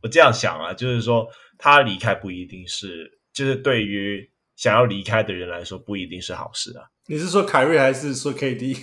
[0.00, 1.28] 我这样想啊，就是说
[1.58, 6.86] 他离开不一定是，就是对于想要离开的人来说不一定是好事啊。
[7.06, 8.78] 你是说凯瑞还是说 KD？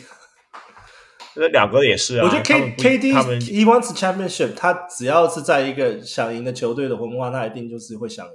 [1.37, 2.25] 那两个也是啊。
[2.25, 8.33] 我觉得 K KD 他们 he wants championship，他只要是在一个想赢的球队的文化，他一定就是会想赢。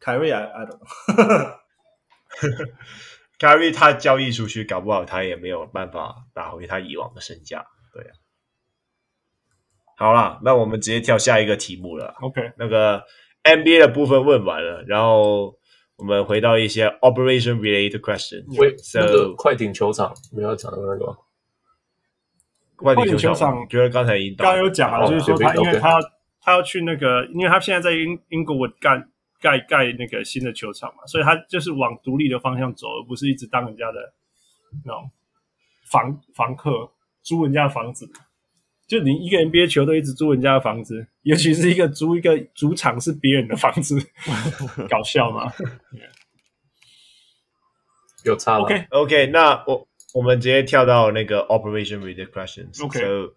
[0.00, 1.58] 凯瑞啊，I don't know。
[3.38, 8.10] 凯瑞他交易出去，搞不好他也没有办法打回他以往的身价，对啊。
[9.96, 12.14] 好啦，那我们直接跳下一个题目了。
[12.20, 13.04] OK，那个
[13.44, 15.56] NBA 的部分问完了，然后
[15.96, 21.16] 我们回到一些 operation related，so, 那个快艇球场没有讲的那个？
[22.76, 25.98] 快艇球场，我觉得刚才已经刚刚有讲了，哦、就是说他因为他
[26.40, 29.04] 他要去那个，因为他现在在英英国盖
[29.40, 34.12] 盖盖那个新的球场嘛，所以他就是往独立的方向走，而不是一直当人家的
[34.84, 35.10] 那种
[35.90, 36.92] 房房客，
[37.22, 38.10] 租人家的房子。
[38.86, 44.00] 就你一个 NBA 球队一直租人家的房子，尤其是一个租一个主场是别人的房子，
[44.88, 45.52] 搞笑吗？
[48.24, 48.64] 有差了。
[48.64, 52.82] OK OK，那我我们直接跳到那个 Operation with the Questions。
[52.82, 53.34] OK，so,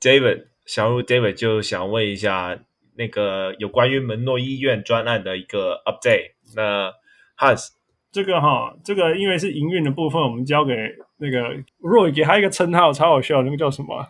[0.00, 2.64] David，小鹿 David 就想问一下
[2.96, 6.32] 那个有关于门诺医院专案的一个 update。
[6.54, 6.92] 那
[7.38, 7.68] Hans。
[8.12, 10.74] 这个哈，这个因为是营运的部分，我们交给
[11.16, 11.38] 那个
[11.80, 14.06] Roy，给他一个称号，超好笑，那个叫什么？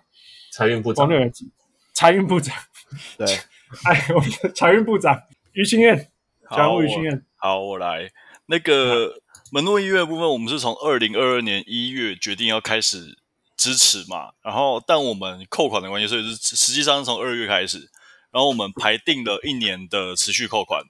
[0.50, 1.08] 财运部长。
[1.94, 2.52] 财运部长。
[3.16, 3.26] 对，
[3.86, 5.22] 哎，我们的财运部长
[5.52, 6.10] 于清燕，
[6.50, 7.24] 财务于清燕。
[7.36, 8.10] 好，我来。
[8.46, 9.20] 那个
[9.52, 13.16] 门诺医院的部分，我们是从二零二二年一月决定要开始
[13.56, 17.88] 支持嘛，然后但我们扣款的关系，所以是实际上是从二月开始，
[18.32, 20.84] 然后我们排定了一年的持续扣款。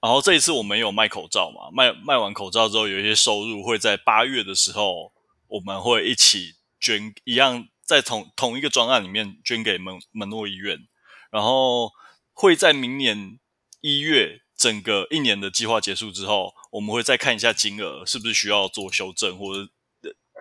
[0.00, 5.12] 然后这一次我们有卖口罩嘛，卖卖完口罩之后有一些收入会在八月的时候，
[5.46, 10.88] 我们会一起捐，一样在同同一个专案里面捐给门门诺医院，
[11.30, 11.92] 然后
[12.32, 13.38] 会在明年
[13.80, 19.70] 一月整个一年的计划结束之后，我们会再看一下金额是不是需要做修正或者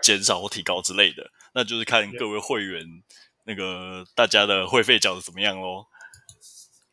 [0.01, 3.03] 减少或提高之类的，那就是看各位会员
[3.45, 5.85] 那个大家的会费缴的怎么样喽。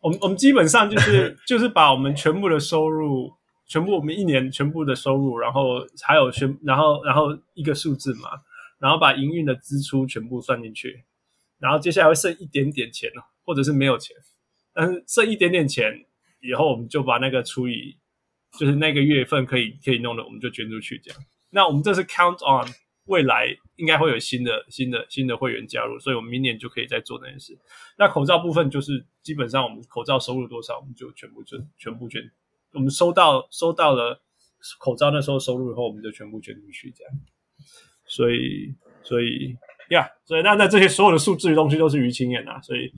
[0.01, 3.33] 我们我们基本上就是就是把我们全部的收入，
[3.67, 8.31] 全部我们一年全部的收入，然后还有全然后然后一个数字嘛，
[8.79, 11.05] 然后把营运的支出全部算进去，
[11.59, 14.17] 然后接下来会剩一点点钱了，或者是没有钱，
[14.73, 15.93] 但是剩一点点钱
[16.41, 17.99] 以后，我们就把那个除以
[18.57, 21.21] 就是那个月份可以可以弄的，我们就捐出去这样。
[21.51, 22.69] 那我们这是 count on
[23.09, 27.59] 未来应该会有新的新的新的会员加入，所以我们明年就可以再做那件事。
[27.99, 32.23] 那口罩部分就是基本上我们口罩收入多少，我们就全部捐全部捐。
[32.73, 34.23] 我们收到收到了
[34.79, 37.13] 口罩那时候收入以后，我们就全部捐出去这样。
[38.07, 39.57] 所以所以
[39.91, 42.93] 呀所以那那这些所有的数字的东西都是于青燕呐，所以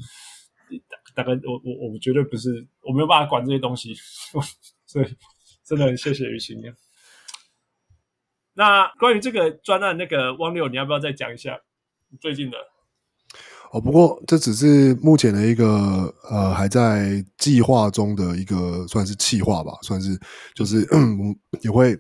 [1.15, 3.95] 大概我我我们绝对不是我没有办法管这些东西，
[4.87, 5.07] 所以
[5.65, 6.75] 真的很谢谢于青燕。
[8.61, 11.59] 那关于这个专案，那个汪六，你要不要再讲一下
[12.21, 12.59] 最近的？
[13.73, 20.21] 哦，不过这只是目前的一个呃还在计划中的一个算是企划吧，算是
[20.55, 21.99] 就是 我们也会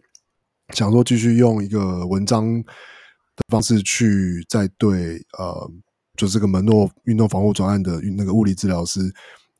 [0.74, 5.70] 想说继续用一个文章的方式去再对呃，
[6.18, 9.00] 就是这个门诺运动防护专案的那个物理治疗师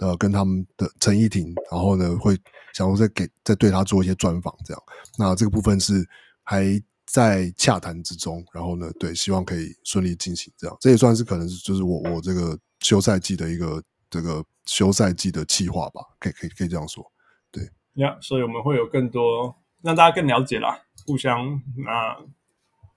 [0.01, 2.36] 呃跟他们的陈依婷，然后呢会
[2.74, 4.82] 想说再给再对他做一些专访，这样。
[5.16, 6.06] 那这个部分是
[6.51, 6.82] 还。
[7.12, 17.05] 在洽谈之中，然后呢，对，希望可以顺利进行，这样，这也算是可能是就是我我这个休赛季的一个这个休赛季的计划吧，可以可以可以这样说，
[17.51, 19.52] 对，呀所以我们会有更多
[19.82, 22.16] 让大家更了解啦，互相那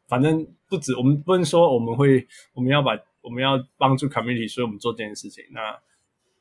[0.07, 5.59] 反正不止我们不能说我们会我们要把我们要帮助 community，所以我们做这件事情，那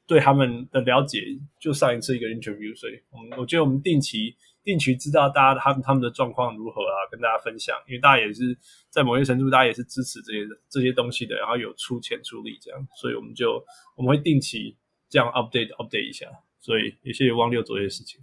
[0.06, 1.20] 对他们的了解
[1.58, 4.36] 就上一次一个 interview，所以我们我觉得我们定期。
[4.64, 8.56] 定期知道大家他们他们的状况如何啊，跟大家分享，因为大家也是
[8.90, 13.64] 在某些程度，大家也是支持这些这些东西的，然后有出钱出力这样，所以我们就
[13.96, 14.76] 我们会定期
[15.08, 16.26] 这样 update update 一下，
[16.60, 18.20] 所以也谢谢汪六做这些事情。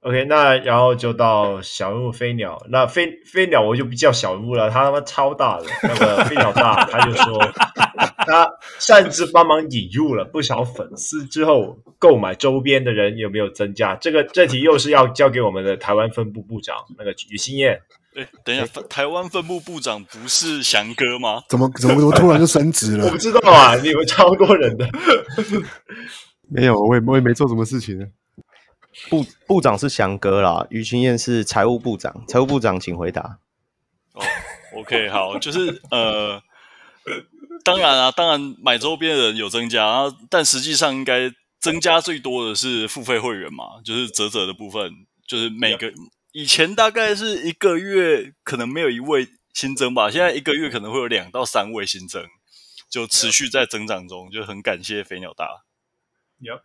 [0.00, 7.38] OK，那然后就到小人物飞鸟，那飞飞鸟我就不叫小人物了，他他妈超大的，那个飞鸟大，他就说
[8.26, 13.94] 他擅自帮忙引入了不少粉丝之后，购买周边的人有没有增加？
[13.96, 17.80] 这个这题又是要交给我们的台湾分部部长那个于心燕。
[18.12, 21.42] 对，等一下，台湾分部部长不是翔哥吗？
[21.48, 23.04] 怎么怎么怎么突然就升职了？
[23.06, 24.88] 我不知道啊，你们超多人的。
[26.48, 28.10] 没有，我也我也没做什么事情。
[29.10, 32.24] 部部长是翔哥啦，于清燕是财务部长。
[32.26, 33.38] 财务部长，请回答。
[34.14, 34.22] 哦
[34.78, 36.40] ，OK，好，就是呃，
[37.64, 41.30] 当然啊，当然买周边的人有增加，但实际上应该
[41.60, 44.92] 增加最多的是付费会员嘛，就是泽泽的部分，
[45.26, 45.92] 就是每个
[46.32, 52.24] 以前大概是一个月可能没有一位新增吧，现在一个月可能会有两到三位新增，
[52.90, 55.64] 就持续在增长中，就很感谢肥鸟大。
[56.40, 56.60] 有，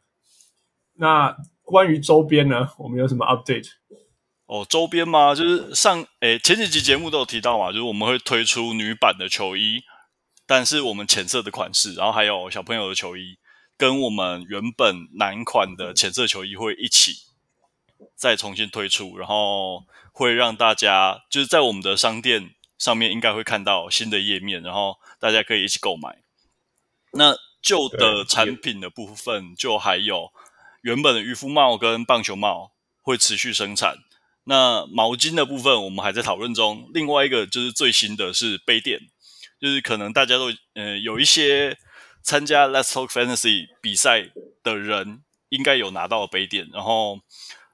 [0.95, 1.35] 那。
[1.63, 3.69] 关于周边呢，我们有什么 update？
[4.45, 5.33] 哦，周边吗？
[5.33, 9.79] 就是上诶前几集节目都有提到嘛，就是我们会推出女版的球衣，
[10.51, 13.37] 但是我们浅色的款式，然后还有小朋友的球衣，
[13.77, 17.13] 跟我们原本男款的浅色球衣会一起
[18.17, 26.17] 再重新推出，然后会让大家就是在我们的商店上面应该会看到新的页面，然后大家可以一起购买。
[27.13, 30.33] 那旧的产品的部分就还有。
[30.81, 33.99] 原本的渔夫帽跟棒球帽会持续生产，
[34.43, 36.89] 那毛巾的部分我们还在讨论中。
[36.93, 39.10] 另外一个就是最新的是杯垫，
[39.61, 41.77] 就是可能大家都呃有一些
[42.23, 44.31] 参加 Let's Talk Fantasy 比赛
[44.63, 47.19] 的人应该有拿到杯垫，然后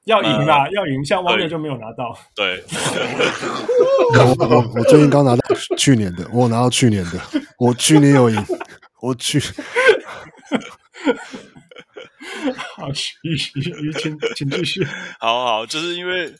[0.03, 2.17] 要赢啦，呃、要赢，像汪六就没有拿到。
[2.35, 2.63] 对，
[4.15, 7.19] 我我我最近刚拿到去年的，我拿到去年的，
[7.57, 8.45] 我去年有赢，
[9.01, 9.39] 我去。
[12.75, 13.51] 好，继续，
[13.99, 14.85] 请请继续。
[15.19, 16.33] 好好，就是因为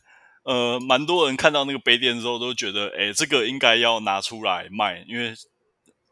[0.47, 5.33] 呃，蛮多人看到那个杯垫之后，都觉得，哎，这个应该要拿出来卖，因为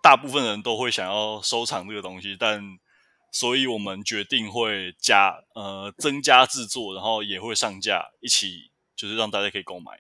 [0.04, 2.36] 大部分人都会想要收藏这个东西。
[2.38, 2.62] 但，
[3.32, 9.94] 所以我们决定会加呃增加制作，然后也会上架，一起就是让大家可以购买。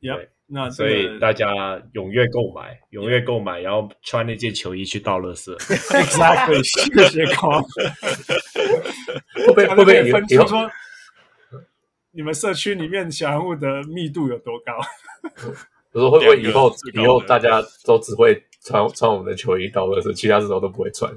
[0.00, 0.30] Yep.
[0.50, 1.46] 那所以大家
[1.92, 5.56] 踊跃购买，踊跃购买，然后穿那件球衣去倒垃圾。
[5.58, 6.62] Exactly，
[7.08, 7.62] 谢谢光。
[7.62, 10.68] 会不会会不会分出说
[12.18, 14.72] 你们社区里面小人物的密度有多高？
[15.94, 21.08] 我说会不会以后以后大家都只会穿 穿我们的球衣到垃圾，其他时候都不会穿？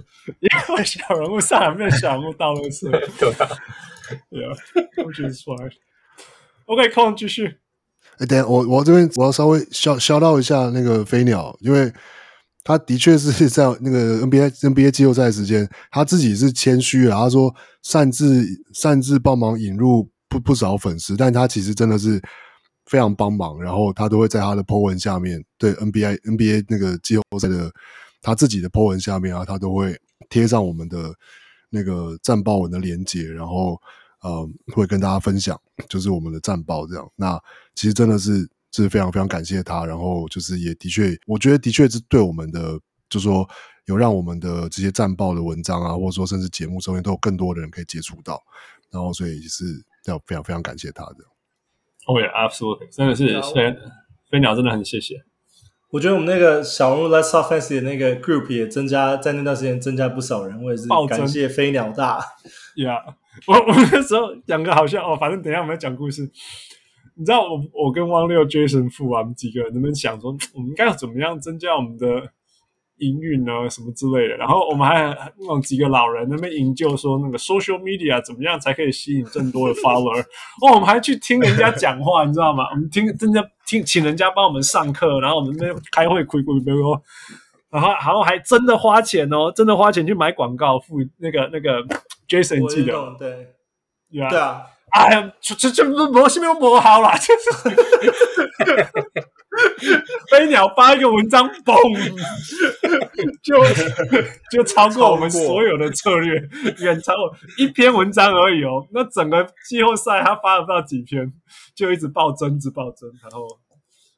[0.42, 2.88] 因为小人物上来没有小人物到垃圾，
[3.18, 3.50] 对吧
[4.30, 5.72] ？Yeah，which is fine。
[6.66, 7.58] OK，空继续。
[8.20, 11.92] 哎，等下我我这边我要稍微消消到一下那个飞鸟，因为
[12.64, 22.20] 他的确是在那个 NBA NBA 季后赛时间，他自己是谦虚了，他说擅自擅自帮忙引入不不少粉丝，但他其实真的是
[22.86, 27.70] 非常帮忙，然后他都会在他的 po 文下面对 NBA NBA 那个季后赛的
[28.22, 30.00] 他自己的 po 文下面啊，他都会
[30.30, 31.14] 贴上我们的
[31.70, 33.78] 那个战报文的连接，然后。
[34.24, 35.60] 呃，会跟大家分享，
[35.90, 37.12] 就是我们的战报这样。
[37.16, 37.42] 那
[37.74, 42.80] 其实真的是是非常非常感谢他，然后就是也的确，我觉得的确是对我们的，
[43.10, 43.44] 就说
[43.86, 48.40] 有让我们的这些战报的文章啊，或者说甚至节目中间都有更多的人可以接触到，
[48.92, 51.24] 然后所以是要非常非常感谢他的。
[52.08, 53.76] 哦，yeah，absolutely，真的是，飞
[54.30, 55.24] 飞鸟真的很谢谢。
[55.92, 62.20] 我觉得我们那个小人物 Let's Talk Fantasy 的那个 group 也增加，在那段时间增加不少人，我也是感谢飞鸟大。
[62.76, 63.16] Yeah。
[63.48, 66.30] 我我那时候讲个好像哦，反正等一下我们要讲故事。
[67.16, 72.08] 你知道我我跟汪六、Jason 富啊，我们几个人在那边想说，我们应该要怎么样增加我们的
[73.02, 73.70] 营运呢？
[73.70, 74.38] 什么之类的。
[74.38, 75.04] 然后我们还
[75.38, 80.22] 那种几个老人那边营救说，那个 social media 怎么样才可以吸引更多的 follower？
[80.64, 82.66] 哦，我们还去听人家讲话，你知道吗？
[82.72, 87.02] 我们听真的听，请人家帮我们上课，然后我们那边开会，亏亏亏亏。
[87.70, 91.82] 然后，然后还真的花钱哦，真的花钱去买广告，付那个那个
[92.28, 93.48] Jason 记得对，
[94.12, 97.70] 对啊，对啊，哎呀，这这这模是没有磨好啦，就是
[100.30, 101.76] 飞鸟发一个文章，嘣，
[103.44, 103.56] 就
[104.52, 106.34] 就超过我们所有的策略，
[106.80, 108.88] 远超过一篇文章而已哦。
[108.92, 111.32] 那整个季后赛他发了不知道几篇，
[111.76, 113.48] 就一直暴增，一直暴增，然后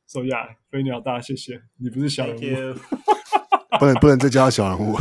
[0.07, 2.75] 说呀，飞鸟大，谢谢你，不是小人物。
[3.79, 4.95] 不能不能再叫小人物，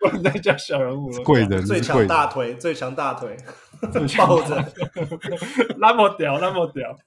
[0.00, 1.22] 不能再叫小人物了。
[1.22, 3.36] 贵人最强大腿，最强大腿，
[4.18, 4.72] 抱着，
[5.78, 6.98] 那么屌，那么屌，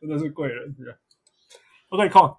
[0.00, 0.74] 真的是贵人。
[1.90, 2.36] OK，come。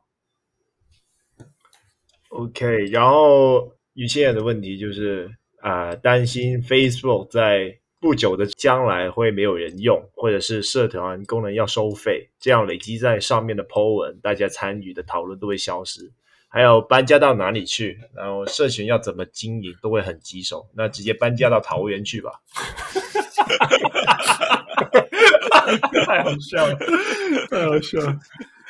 [2.30, 5.30] OK，然后有些人的问题就是
[5.60, 16.14] 啊、呃，担心 Facebook 在不久的将来会没有人用，或者是社团功能要收费，这样累积在上面的 po 文，大家参与的讨论都会消失。
[16.48, 20.70] 还有搬家到哪里去，然后社群要怎么经营，都会很棘手。
[20.74, 22.40] 那直接搬家到桃园去吧。
[26.06, 26.78] 太好笑了，
[27.50, 28.18] 太好笑了。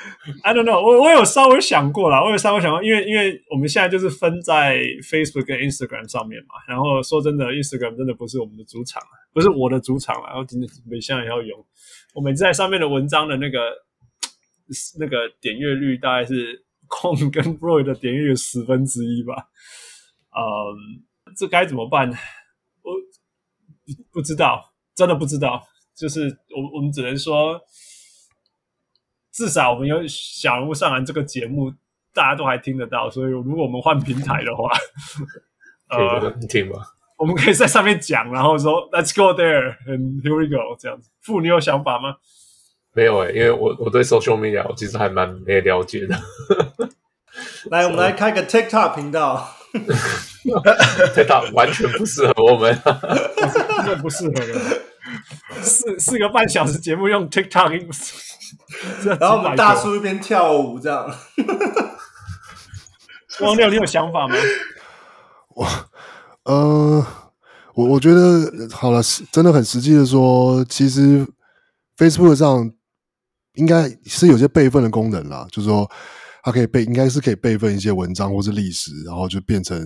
[0.44, 4.78] I don't know，我我有稍微想过啦，我有稍微想过，因为因为我们现在就是分在
[5.10, 6.56] Facebook 跟 Instagram 上面嘛。
[6.68, 9.02] 然后说真的，Instagram 真的不是我们的主场，
[9.34, 10.28] 不是我的主场了。
[10.28, 11.66] 然后今天每项也要用，
[12.14, 13.60] 我每次在上面的文章的那个
[15.00, 16.66] 那个点阅率大概是。
[16.94, 19.34] 控跟 Roy 的点阅率十分之一吧，
[20.36, 22.18] 嗯，这该怎么办呢？
[22.84, 22.92] 我
[24.12, 24.62] 不知道，
[24.94, 25.66] 真的不知道。
[25.96, 26.24] 就是
[26.54, 27.58] 我我们只能说，
[29.32, 31.72] 至少我们有小人物上篮这个节目，
[32.14, 33.10] 大家都还听得到。
[33.10, 34.70] 所以如果我们换平台的话，
[35.90, 36.76] 呃，你听吗？
[37.18, 41.10] 我们可以在上面讲，然后说 Let's go there and here we go 这样子。
[41.22, 42.16] 父，你有想法吗？
[42.94, 46.20] 没有哎、欸，因为我我对 social media 我其实还蛮没了解的。
[47.70, 49.56] 来， 我们来开个 TikTok 频道。
[51.16, 54.82] TikTok 完全不适合我们，根本不适合的。
[55.62, 57.70] 四四个半小时节目用 TikTok，
[59.20, 61.10] 然后我们大叔一边跳舞这样。
[63.42, 64.36] 汪六，你有想法吗？
[65.56, 65.68] 我，
[66.44, 67.06] 呃，
[67.76, 69.02] 我我觉得好了，
[69.32, 71.28] 真的很实际的说，其实
[71.98, 72.72] Facebook 上。
[73.56, 75.86] 应该是有些备份的功能啦，就是说
[76.42, 79.86] 它可以备，应该是可以备份一些文章或是历史，然后就变成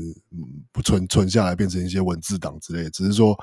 [0.72, 2.92] 不存存下来，变成一些文字档之类的。
[2.92, 3.36] 只是说，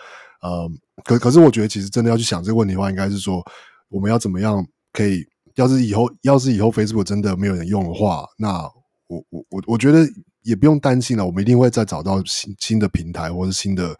[0.43, 0.71] 呃，
[1.05, 3.43] 可可是我觉得其实真的要去想这个问题的话，应该是说
[3.89, 8.63] 我们要怎么样可以，要是以后要是以后 Facebook 真的没有人用的话，那
[9.09, 10.07] 我我我我觉得
[10.43, 13.97] 也不用担心了，我们一定会再找到新新的平台或是新的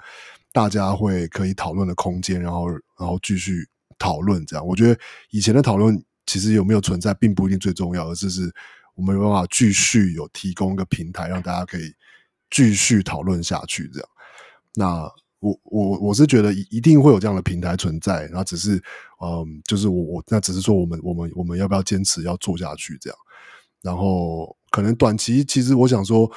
[0.53, 3.67] 大家会可以讨论的空间，然后然后继续
[3.99, 4.67] 讨论这样。
[4.67, 5.01] 我觉得
[5.31, 6.03] 以前的讨论。
[6.25, 8.49] 其实有没有存在并不一定最重要，而是是
[8.95, 11.93] 我们有办法继续有提供一个平台，让大家可以
[12.49, 13.91] 继续讨论下去。
[13.93, 14.09] 这样，
[14.77, 18.81] 那我我我是觉得一定会有这样的平台存在，然后只是
[19.23, 23.19] 嗯，就是我我那只是说我们我们我们要不要坚持要做下去这样。
[23.83, 26.31] 然后可能短期其实我想说，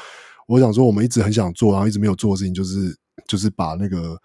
[0.48, 2.98] 我想说我们一直很想做，然后一直没有做的事情，就是
[3.28, 4.20] 就是把那个。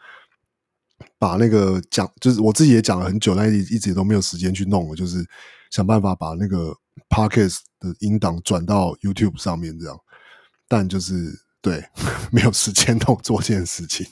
[1.19, 5.25] 把那个讲，就是我自己也讲了很久，但一一直都没有时间去弄了，就是
[5.71, 6.75] 想办法把那个
[7.09, 9.99] Podcast 的音档转到 YouTube 上面，这样。
[10.69, 11.83] 但就是对，
[12.33, 14.07] 没有时间弄做这件事情。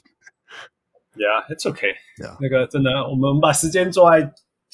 [1.19, 1.97] Yeah, it's okay.
[2.23, 2.37] Yeah.
[2.41, 4.33] 那个真的，我们把时间做在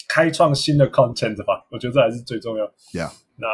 [0.08, 2.66] 开创新的 content 吧，我觉得这还是最重要。
[2.92, 3.48] Yeah，那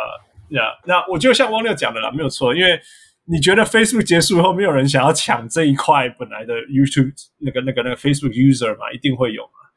[0.59, 2.81] 呀，yeah, 那我就像汪六讲的啦，没有错，因为
[3.27, 9.71] 你觉得 Facebook 结束以后，没有人想要抢这一块本来的 YouTube 那个、那个、那个 Facebook user 嘛，一定会有嘛，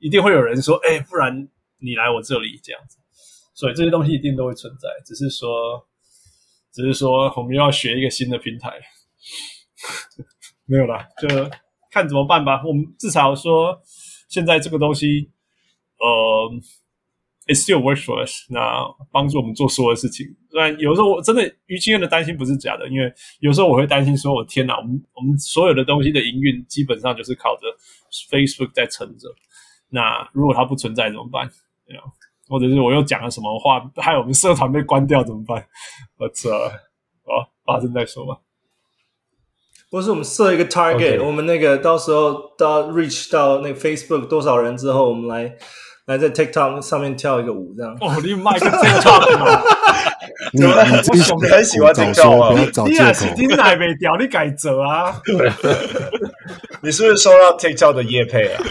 [0.00, 1.48] 一定会有人说，哎，不然
[1.78, 2.98] 你来我这里这样子，
[3.54, 5.86] 所以这些东西一定都会存在，只是说，
[6.72, 8.72] 只是说我们又要学一个新的平台，
[10.66, 11.28] 没有啦，就
[11.96, 12.62] 看怎么办吧。
[12.66, 13.80] 我们至少说，
[14.28, 15.30] 现在这个东西，
[15.98, 16.60] 呃。
[17.46, 18.44] ，it's still works for us。
[18.50, 20.26] 那帮助我们做所有的事情。
[20.50, 27.62] 虽然有时候我真的于心的担心不是假的，因为有时候我会担心说：“我天哪，我们我们所有的东西的营运基本上就是靠着
[28.28, 29.28] Facebook 在撑着。
[29.90, 31.48] 那如果它不存在怎么办？
[32.48, 35.64] 或者是我又讲了什么话，害我们社团被关掉怎么办？
[36.18, 36.50] 我操！
[37.24, 38.40] 好，发生再说吧。
[39.90, 41.24] 不是我们设一个 target，Okay.
[41.24, 45.56] 我们那个到时候到 reach 到那个 Facebook 多少人之后，我们来。
[46.06, 47.92] 来在 TikTok 上面跳一个舞，这样。
[48.00, 49.60] 哦，你卖个 TikTok 吗？
[50.54, 50.68] 你你
[51.48, 52.54] 很喜欢 TikTok 啊？
[52.86, 54.16] 你也是，你哪没掉？
[54.16, 55.20] 你改折啊？
[56.80, 58.62] 你是不是收到 TikTok 的业配啊？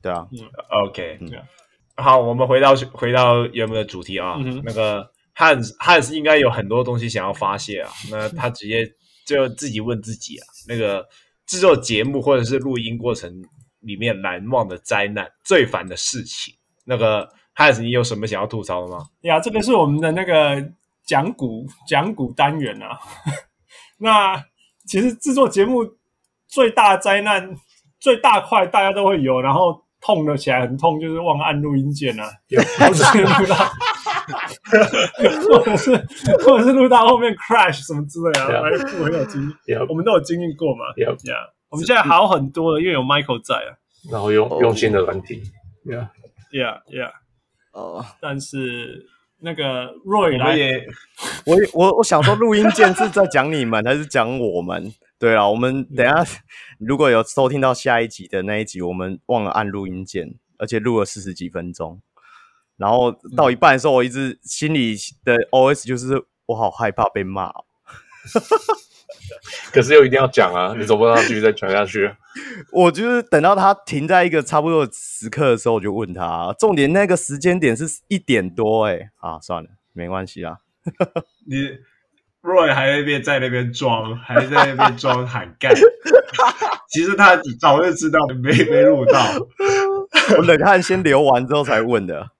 [0.00, 0.28] 对啊。
[0.84, 1.18] OK。
[1.96, 4.36] 好，我们回到回到原本的主题啊。
[4.62, 7.90] 那个 Hans Hans 应该有很多东西想要发泄啊。
[8.10, 8.90] 那他直接
[9.26, 11.06] 就自己问自己啊，那个。
[11.46, 13.30] 制作节目或者是录音过程
[13.80, 16.54] 里面难忘的灾难、最烦的事情，
[16.86, 19.04] 那个 Hans，你有什么想要吐槽的吗？
[19.24, 20.66] 呀，这个是我们的那个
[21.04, 22.98] 讲古讲古单元啊。
[24.00, 24.42] 那
[24.86, 25.86] 其实制作节目
[26.48, 27.54] 最大灾难、
[28.00, 32.26] 最大块大家都会有，然后痛了起来很痛，就是忘按录音键啊。
[35.48, 35.96] 或者是
[36.44, 38.70] 或者是录到后面 crash 什么之类的，来
[39.00, 40.86] 我很有经历，我们都有经历过嘛。
[40.96, 41.50] Yeah, yeah.
[41.68, 43.76] 我们现在好很多了，因为有 Michael 在啊。
[44.10, 45.42] 然后用用新的软体
[45.84, 46.08] ，Yeah,
[46.52, 47.10] Yeah, Yeah.
[47.72, 49.06] 哦，但是
[49.40, 50.86] 那个 Roy 来，
[51.46, 54.92] 我我我想说，录音键是在讲你们还是讲我们？
[55.18, 56.22] 对啊，我们等一下
[56.78, 62.02] 如果有收听到下一集的那一集，我们忘了按录音键，而且录了四十几分钟。
[62.76, 67.52] 然后到一半的时候，我一直心里的 OS 就是我好害怕被骂，
[69.72, 72.12] 可是又一定要讲啊，你总不能继续再讲下去。
[72.72, 80.58] 我就是等到他停在一个差不多的时刻的时候，我就问他，重点那个时间点是一点多，哎，啊，算了，没关系啦。
[81.46, 81.56] 你
[82.42, 85.72] Roy 还在那边在那边装，还在那边装喊干，
[86.90, 89.24] 其实他早就知道没没录到，
[90.36, 92.33] 我冷汗先流完之后才问的。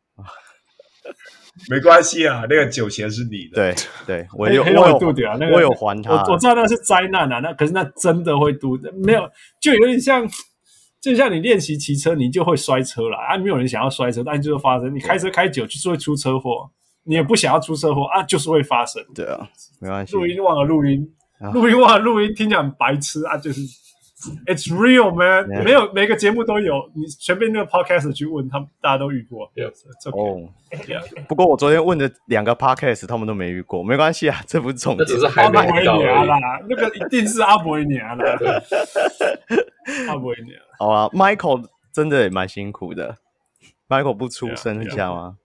[1.71, 3.55] 没关系啊，那个酒钱是你的。
[3.55, 3.75] 对
[4.07, 6.13] 对，我有我有度的啊，那个我有还他。
[6.13, 9.29] 我我知道那是灾难啊，那可是那真的会度的，没有
[9.61, 10.29] 就有点像，
[11.01, 13.37] 就像你练习骑车，你就会摔车了啊。
[13.37, 14.95] 没有人想要摔车，但就是发生。
[14.95, 16.71] 你开车开久就是会出车祸，
[17.05, 19.03] 你也不想要出车祸啊，就是会发生。
[19.15, 19.49] 对啊，
[19.81, 20.17] 没关系。
[20.17, 21.09] 录音忘了录音，
[21.53, 23.61] 录音忘了录音，听起来很白痴啊，就是。
[24.47, 25.49] It's real, man.
[25.65, 29.47] 没有每个节目都有，你随便那个 podcast 去问他们，大家都遇过。
[29.47, 35.07] 哦 Yeah.，不过我昨天问的两个 podcast，他们都没遇过，没关系啊， 这不是重点。
[35.07, 38.17] 这只是还没遇到啦，那个一定是阿伯一年啦。
[40.09, 40.59] 阿伯一年。
[40.79, 43.19] 好啊，Michael 真的也蛮辛苦的。
[43.89, 45.37] Michael 不出声一下吗？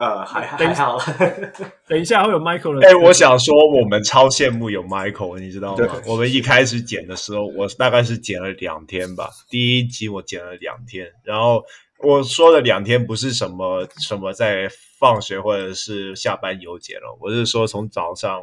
[0.00, 0.98] 呃，还还好。
[1.86, 2.88] 等一下会有 Michael 的。
[2.88, 6.02] 哎，我想说，我们超羡慕有 Michael，你知道吗？
[6.06, 9.28] 我们一开始剪的时候，我大概是剪了两天吧。
[9.50, 11.62] 第一集我剪了两天，然后
[11.98, 18.40] 我说的两天不是什么什么在放学或者是下班有剪了，我是说从早上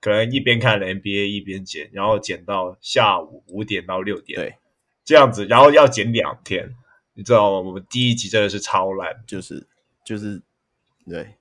[0.00, 4.54] 可能一边看 NBA 一边剪，然后剪到下午五点到六点，对，
[5.04, 6.72] 这样子，然后要剪两天，
[7.14, 7.58] 你知道吗？
[7.58, 9.66] 我们第一集真的是超烂，就是
[10.06, 10.40] 就是。
[11.08, 11.34] 对，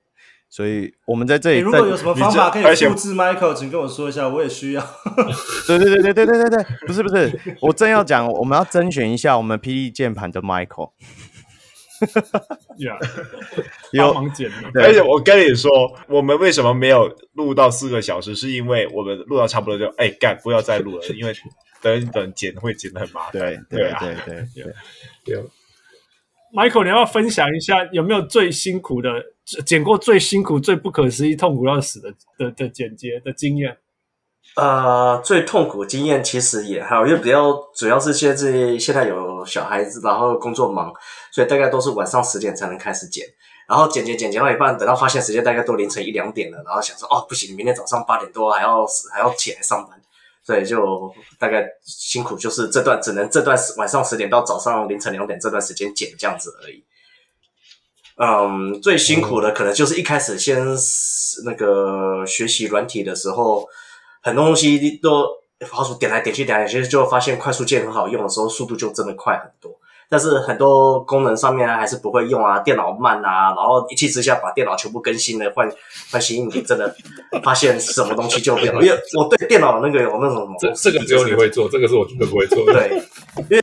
[0.50, 1.60] 所以我们在这里。
[1.60, 4.82] 如果有什么方法可以复制 Michael，请跟我说一下，我也需要。
[5.68, 10.92] 对对对对对对对对，不是不是，我正要讲，我们要甄选一下我们 PD 键盘的 Michael。
[12.00, 12.58] 哈哈哈哈哈！
[13.92, 15.70] 有忙剪，而且我跟你说，
[16.08, 21.34] 我们为什么没有录到四个小时，是因为我们录到差不多就哎，干不要再录了，因为
[21.82, 23.34] 等一等剪会剪的很麻烦。
[23.34, 24.46] 对对对对
[25.26, 25.44] 对
[26.56, 29.10] ，Michael，你要分享一下有没有最辛苦的？
[29.66, 33.76] 剪过最辛苦、最不可思议、痛苦要死的的的剪接的经验，
[34.56, 40.94] 呃，最痛苦经验其实也还好，因为比较主要是现在现在有小孩子，然后工作忙，
[41.32, 43.26] 所以大概都是晚上十点才能开始剪，
[43.68, 50.00] 然后剪剪剪剪到一半，等到发现时间大概都凌晨一两点了，然后想说哦不行，明天早上八点多还要还要起来上班，
[50.44, 56.84] 所以就大概辛苦，就是这段只能这段晚上十点到早上凌晨两点这段时间剪这样子而已。
[58.22, 60.60] 嗯，最辛苦的可能就是一开始先
[61.46, 63.66] 那个学习软体的时候，
[64.22, 65.26] 很多东西都
[65.72, 69.72] 滑鼠点来点去点来点去，就发现快速键很好用的时候，速度就真的快很多。
[70.12, 75.72] 但是很多功能上面还是不会用啊，电脑慢啊，然后一气之下把电脑全部更新了，换
[76.12, 76.94] 换新硬体，真的
[77.44, 78.82] 发现什么东西就变了。
[78.84, 82.74] 因为我对电脑那个有那种这这个只有你会做，这个是我绝对不会做的。
[82.74, 82.98] 对，
[83.38, 83.62] 因为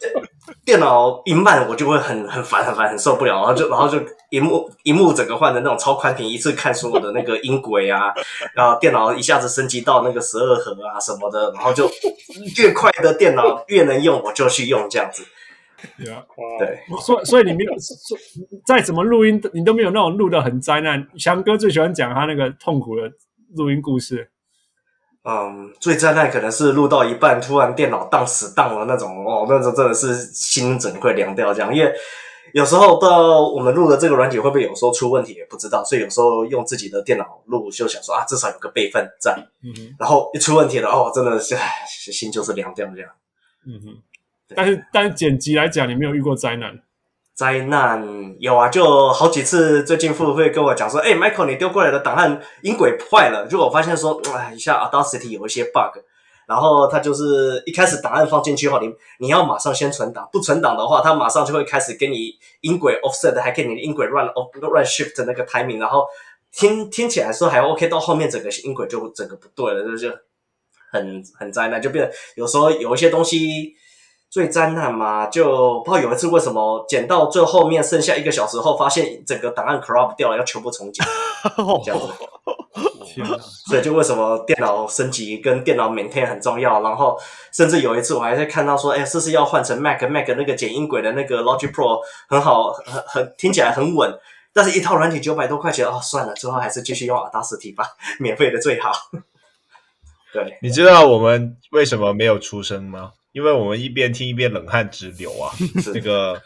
[0.67, 3.99] 电脑一慢，我就会很很烦很烦很受不了，然后就然后就
[4.31, 8.13] 荧幕荧幕整个换成那种超宽屏，一次看所有的那个音轨啊，
[8.53, 11.89] 然后电脑一下子升级到那个十二核啊什么的，然后就
[12.59, 15.23] 越快的电脑越能用，我就去用这样子。
[15.99, 16.59] Yeah, wow.
[16.59, 17.73] 对，所以所以你没有，
[18.67, 21.07] 再怎么录音，你都没有那种录的很灾难。
[21.17, 23.03] 翔哥最喜欢讲他那个痛苦的
[23.57, 24.31] 录音故事。
[25.29, 31.75] 嗯，最灾难可能是录到一半，突然电脑宕死宕了那种哦，那种真的是心整个会凉掉这样。
[31.75, 31.93] 因为
[32.53, 39.37] 有时候到我们录的这个软体会不会有时候出问题也不知道，所以有时候用自己的电脑录就想说啊，至少有个备份在。
[39.65, 39.97] 嗯哼。
[39.99, 41.57] 然后一出问题了哦，真的是
[42.13, 43.11] 心就是凉掉这样。
[43.67, 43.97] 嗯哼。
[44.55, 46.73] 但是，但是剪辑来讲，你没有遇过灾难？
[47.37, 48.03] 灾难
[48.39, 49.85] 有啊，就好几次。
[49.85, 56.01] 最近父会跟我讲说：“哎、，Michael，你丢过来的档案音轨坏了。”结果我发现说：“哎，一下 Audacity 有一些 bug。”
[56.49, 62.31] 然后他就是一开始档案放进去后，你你要马上先存档，不存档的话，他马上就会开始给你
[62.63, 66.07] 音轨 offset，还给你的音轨 run off run shift 那个 timing，然后
[66.51, 70.17] 听听起来说还 OK，到后面整个音轨就整个不对了，就就
[70.91, 73.75] 很很灾难，就变得有时候有一些东西。
[74.37, 81.03] 最灾难嘛，就不知道有一次为什么剪到最后面剩下一个小时后，发现整个档案 corrupt 掉了，要全部重剪，
[81.83, 82.07] 这样子。
[83.67, 87.19] 所以就为什么电脑升级跟电脑 maintain 很重要，然后
[87.51, 94.13] 甚至有一次我还在看到说，哎，是不是要换成 Mac？Mac 那个剪音轨的那个 Logic Pro 很好，很很听起来很稳，
[94.53, 97.87] 但是一套软体九百多块钱，哦，算了，最后还是继续用 Audacity 吧，
[98.21, 98.93] 免费的最好。
[100.35, 103.13] 对，你知道我们为什么没有出声吗？
[103.37, 105.53] 因为我们一边听一边冷汗直流啊，
[105.93, 106.41] 那个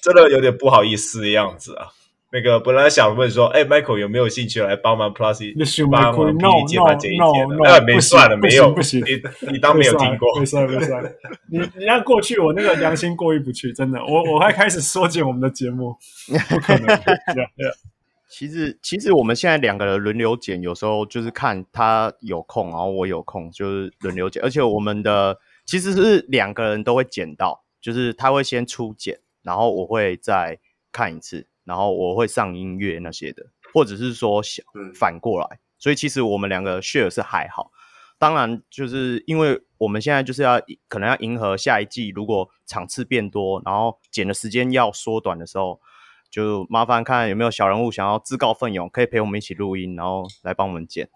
[0.00, 1.88] 真的有点不好意思的样子啊。
[2.32, 5.52] 那个本来想问说，哎，Michael 有没有兴趣来帮忙 Plus
[5.90, 7.56] 帮忙 PD 接班这一天的？
[7.68, 11.04] 哎，没算了，没有，不行，你你当没有听过，没算了，没算。
[11.50, 15.94] 你你让过去，我那个良心过意不去，真的，我我还开始缩减我们的节目，
[16.48, 16.98] 不可能。
[18.30, 25.36] 其实其实我们现在两个人轮流剪，有时候就是看他有空，然后我有空，就是轮流剪，而且我们的。
[25.70, 30.58] 其实是两个人都会剪到，就是他会先初剪，然后我会再
[30.90, 34.42] 看一次，然后我会上音乐那些的，或者是说
[34.96, 35.60] 反过来。
[35.78, 37.70] 所以其实我们两个 share 是还好。
[38.18, 45.80] 当然，就是因为我们现在就是要可能要迎合下一季，如果场次变多，然后剪的时间要缩短的时候。
[46.30, 51.08] 就麻烦看有没有小人物想要自告奋勇，可以陪我们一起录音，然后来帮我们剪，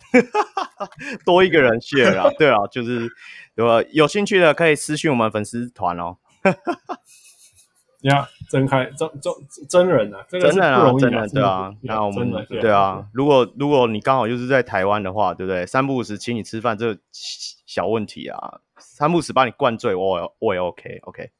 [1.24, 3.08] 多一个人 share 啊，对啊，就是
[3.54, 6.18] 有有兴趣的可以私讯我们粉丝团哦。
[8.02, 9.32] 呀，真开真真
[9.66, 15.64] 真人啊，这个真人啊，真人对啊，那我们对啊，如果如果你刚好就是在台湾的话，对不对？
[15.64, 21.30] 三不五时请你吃饭，这个小问题啊，三不五时把你灌醉，我我也 OK OK。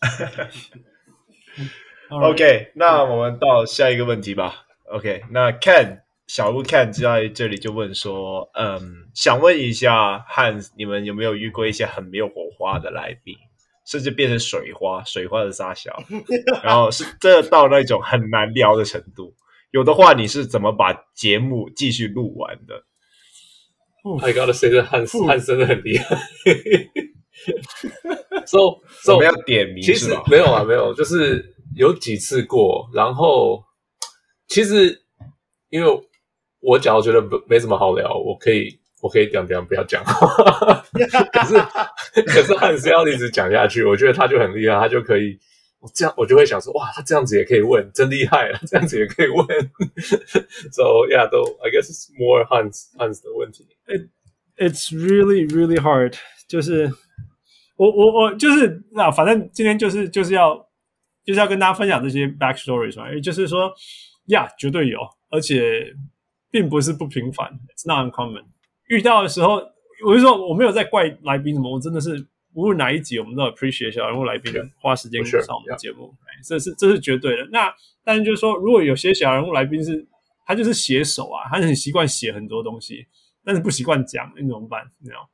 [2.10, 4.64] OK，那我们到下一个问题吧。
[4.90, 8.80] OK，那 Ken 小鹿 Ken 在这里就问说，嗯，
[9.14, 13.36] 想问一下，Hans，你们有没有遇过一些很没有火花的来宾，
[13.86, 16.02] 甚至变成水花，水花的撒小，
[16.64, 19.34] 然后是这到那种很难聊的程度？
[19.70, 22.84] 有的话，你是怎么把节目继续录完的
[24.26, 26.16] ？I gotta say，这汉斯汉真的很厉害。
[28.46, 31.54] so, so 我们要点名，其实没有啊，没有，就是。
[31.78, 33.62] 有几次过，然后
[34.48, 35.00] 其实
[35.70, 36.08] 因为
[36.58, 40.02] 我假如觉得没没什么好聊，我可以我可以讲讲不要讲，
[41.32, 41.54] 可是
[42.26, 45.38] 可是汉斯要一直讲下去，我觉得他就很厉害，他就可以
[45.78, 49.46] 我这样我就会想说哇，他这样子也可以问，真厉害啊， 这样子也可以问。
[50.72, 53.68] so yeah，都 I guess it's more Hans Hans 的问题。
[53.86, 54.08] It
[54.56, 56.14] it's really really hard，
[56.48, 56.92] 就是
[57.76, 60.67] 我我我就是那反正今天就是就是要。
[61.28, 63.70] 就是要跟大家分享这些 backstories 嘛，也就是说，
[64.28, 64.98] 呀，绝对有，
[65.28, 65.94] 而且
[66.50, 68.42] 并不是不平凡，it's not uncommon。
[68.86, 69.56] 遇到的时候，
[70.06, 74.50] 我就说我没有在怪来宾什么，我真的是无论哪一集，我们都 appreciate 小人物来宾
[74.80, 77.46] 花时间上我们的节目，这是这是绝对的。
[77.52, 77.70] 那
[78.02, 80.08] 但是就是说，如果有些小人物来宾是
[80.46, 83.06] 他就是写手啊，他很习惯写很多东西，
[83.44, 84.90] 但是不习惯讲，那怎么办？
[84.98, 85.28] 你知道？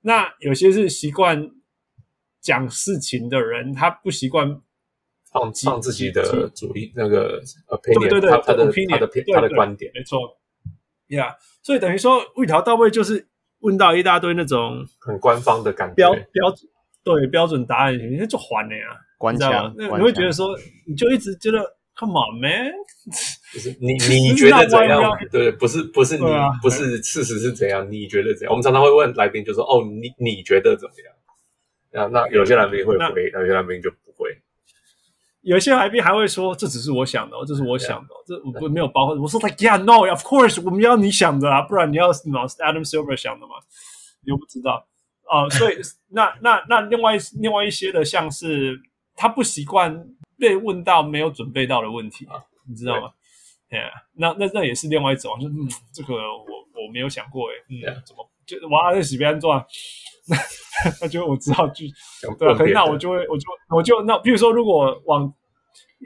[0.00, 1.48] 那有些是习惯
[2.40, 4.60] 讲事情的人，他不习惯
[5.32, 10.38] 放放自己的主意，那个 opinion，对对对，他他的 opinion，他的对对他的观点，没错。
[11.08, 13.26] 呀、yeah，所以等于说一条到位就是
[13.60, 16.68] 问到一大堆那种很官方的感觉，标标准
[17.02, 21.76] 对标准答案，你就还了呀，关枪，那你会觉得说，你就一直觉得。
[21.98, 22.72] Come on, man！
[23.52, 25.12] 就是你你觉得怎样？
[25.30, 27.86] 对，不是不是你、啊、不是事实是怎样？
[27.92, 28.50] 你觉得怎样？
[28.50, 31.14] 我们常常会问来宾，就说：“哦，你你觉得怎么样？”
[31.92, 34.09] 那那有些来宾会回，有些来宾就不
[35.42, 35.50] 会。
[35.50, 43.54] 有些来宾还会说：“这只是我想的，这是我想的，这我没有包括。”我说：“Like yeah, no, of course，我们要你想的啊，不然你要什么 Adam Silver 想的嘛？
[44.24, 44.86] 你又不知道
[45.28, 45.50] 啊、呃。
[45.50, 45.76] 所以
[46.12, 48.80] 那那那另外另外一些的，像是
[49.16, 50.06] 他不习惯。
[50.40, 53.10] 被问到没有准备到的问题，啊、你知道吗？
[53.68, 58.06] 对啊，那那那也是另外一种，就嗯，这个我我没有想过，诶嗯，yeah.
[58.06, 59.62] 怎么就哇在洗边转？
[60.30, 60.36] 那
[61.02, 61.90] 那就我知道去，
[62.38, 65.30] 对啊，可能那我就会，我就我就那，比如说，如果往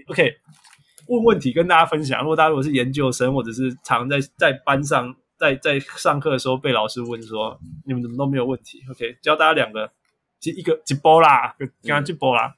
[0.09, 0.33] OK
[1.07, 7.57] 问问题跟大家分享，如果大家如果是研究生，或者是常在在班上在在上课的时候被老师问说，
[7.87, 9.93] 你们怎么都没有问题？OK，教大家两个，
[10.43, 12.55] 一个一波啦，刚刚一波啦。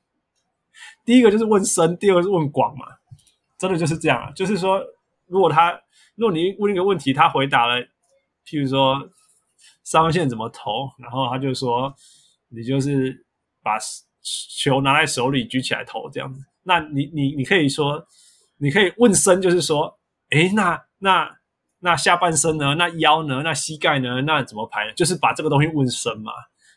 [1.05, 2.86] 第一个就是问深，第二个是问广嘛，
[3.59, 4.30] 真的就是这样啊。
[4.30, 4.80] 就是说，
[5.26, 5.72] 如果他，
[6.14, 7.80] 如果你问一个问题，他回答了，
[8.47, 9.09] 譬如说
[9.83, 11.95] 三分线怎么投，然后他就说，
[12.49, 13.24] 你就是
[13.62, 13.78] 把
[14.23, 16.45] 球拿在手里举起来投这样子。
[16.65, 18.05] 那你你你可以说，
[18.59, 19.99] 你可以问深，就是说，
[20.31, 21.37] 诶，那那
[21.78, 22.74] 那下半身呢？
[22.74, 23.43] 那腰呢？
[23.45, 24.20] 那膝盖呢？
[24.23, 24.93] 那怎么排？
[24.95, 26.33] 就是把这个东西问深嘛。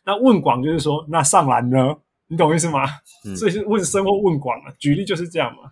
[0.05, 1.95] 那问广就是说，那上篮呢？
[2.27, 2.85] 你懂意思吗？
[3.35, 4.71] 所以是问深或问广嘛。
[4.77, 5.71] 举例就是这样嘛。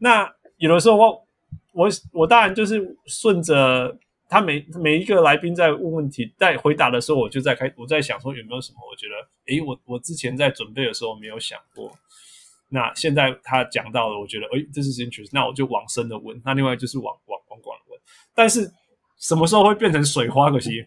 [0.00, 1.26] 那有的时候我
[1.72, 3.96] 我我当然就是顺着
[4.34, 9.14] 他每每一个来宾在问问题，在回答的时候，我就在开我在想说有没有什么我觉得
[9.46, 11.96] 诶，我我之前在准备的时候没有想过。
[12.68, 16.42] 那现在他讲到了，我觉得诶，这是 interest，那我就往深的问。
[16.44, 18.00] 那另外就是往往往广问。
[18.34, 18.68] 但是
[19.18, 20.50] 什么时候会变成水花？
[20.50, 20.84] 可惜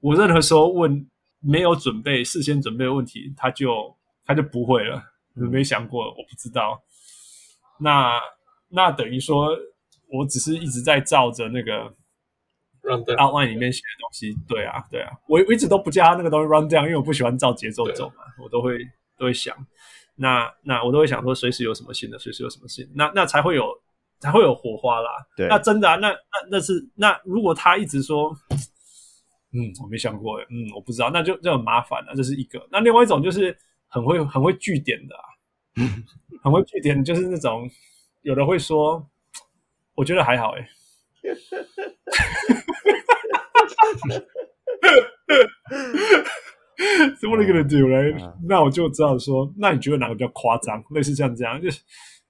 [0.00, 1.06] 我任何时候问
[1.40, 3.94] 没有准备、事先准备的问题，他就。
[4.26, 5.02] 他就不会了，
[5.34, 6.80] 没想过，我不知道。
[7.80, 8.20] 那
[8.68, 9.48] 那等于说，
[10.06, 11.92] 我只是一直在照着那个
[12.82, 14.36] run outline 里面写的东西。
[14.48, 18.78] 对啊，对啊，我我一直都不叫他那个东西 run down，因为我不喜欢照节奏走嘛，我都会
[19.16, 19.56] 都会想。
[20.16, 23.66] 那那我都会想说，随时有什么新的，随时有什么新的，那那才会有
[24.18, 25.10] 才会有火花啦。
[25.36, 26.16] 对，那真的啊，那那
[26.50, 28.34] 那是那如果他一直说，
[29.52, 32.14] 嗯，我没想过，嗯，我不知道，那就就很麻烦了。
[32.14, 32.66] 这是一个。
[32.70, 33.56] 那另外一种就是。
[33.92, 35.24] 很会很会据点的啊，
[36.44, 37.68] 很会据点，就是那种
[38.22, 39.04] 有的会说，
[39.96, 40.68] 我觉得还好哎，
[47.20, 48.14] 怎么能给他丢嘞？
[48.48, 50.82] 那我就知道说，那你觉得哪个比较夸张？
[50.90, 51.82] 类似像这样，就是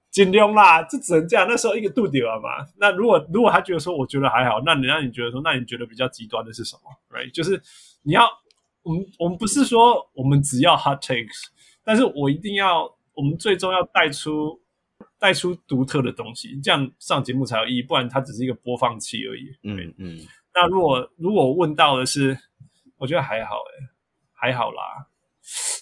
[0.09, 1.47] 尽量啦，这只能这样。
[1.47, 2.65] 那时候一个度点了嘛。
[2.77, 7.31] 那如果如果他觉得说，我觉得还好，那你让你觉得说，那你觉得比较极端的是什么？Right？
[7.31, 7.61] 就是
[8.03, 8.29] 你要。
[8.83, 11.49] 我们我们不是说我们只要 hot takes，
[11.83, 14.59] 但是我一定要，我们最终要带出
[15.21, 19.55] 带出独特的东西，这样上节目才有意义，不然它只是一个播放器而已。
[19.61, 20.17] 嗯嗯。
[20.55, 22.35] 那如果如果问到的是，
[22.97, 23.87] 我觉得还好诶，
[24.33, 24.81] 还好啦，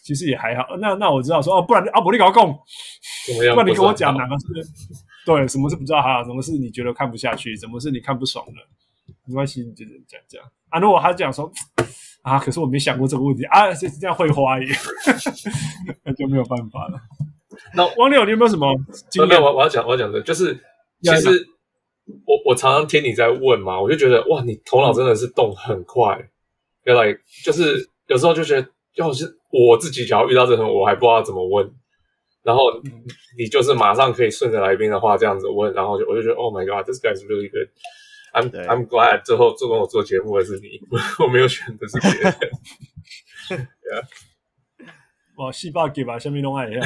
[0.04, 0.76] 其实也还好。
[0.82, 4.46] 那那我知道说哦，不然阿伯你搞共，不然你跟我讲哪个是
[5.26, 10.80] 对，什么是不知道还好，什么是你觉得看不下去，什么是你看不爽的，没关系，你就讲讲啊。
[10.80, 11.50] 如果他讲说。
[12.22, 12.38] 啊！
[12.38, 14.68] 可是我没想过这个问题啊，是这样会花耶，
[16.04, 17.00] 那就没有办法了。
[17.76, 18.68] 那王六，你有没有什么
[19.10, 19.30] 经验？
[19.30, 20.54] 没有，我我要讲，我要讲的，就是
[21.02, 21.30] 其实
[22.26, 26.30] 我我常常听你在问嘛，我就觉得哇，你头脑真的是动很快。
[26.84, 31.72] 原来就是有时候就觉得，要是我自己只要遇到这种，我还不知道怎么问，
[32.44, 32.64] 然后
[33.38, 37.70] 你就是马上可以顺着来宾的话这样子问，然后就我就觉得，Oh my God，this guy is really good。
[38.32, 40.80] I'm I'm glad 最后做跟我做节目的是你，
[41.20, 42.36] 我没有选的是别人。
[43.90, 44.04] Yeah.
[45.40, 46.82] 哇，细胞给吧，下面弄爱一下。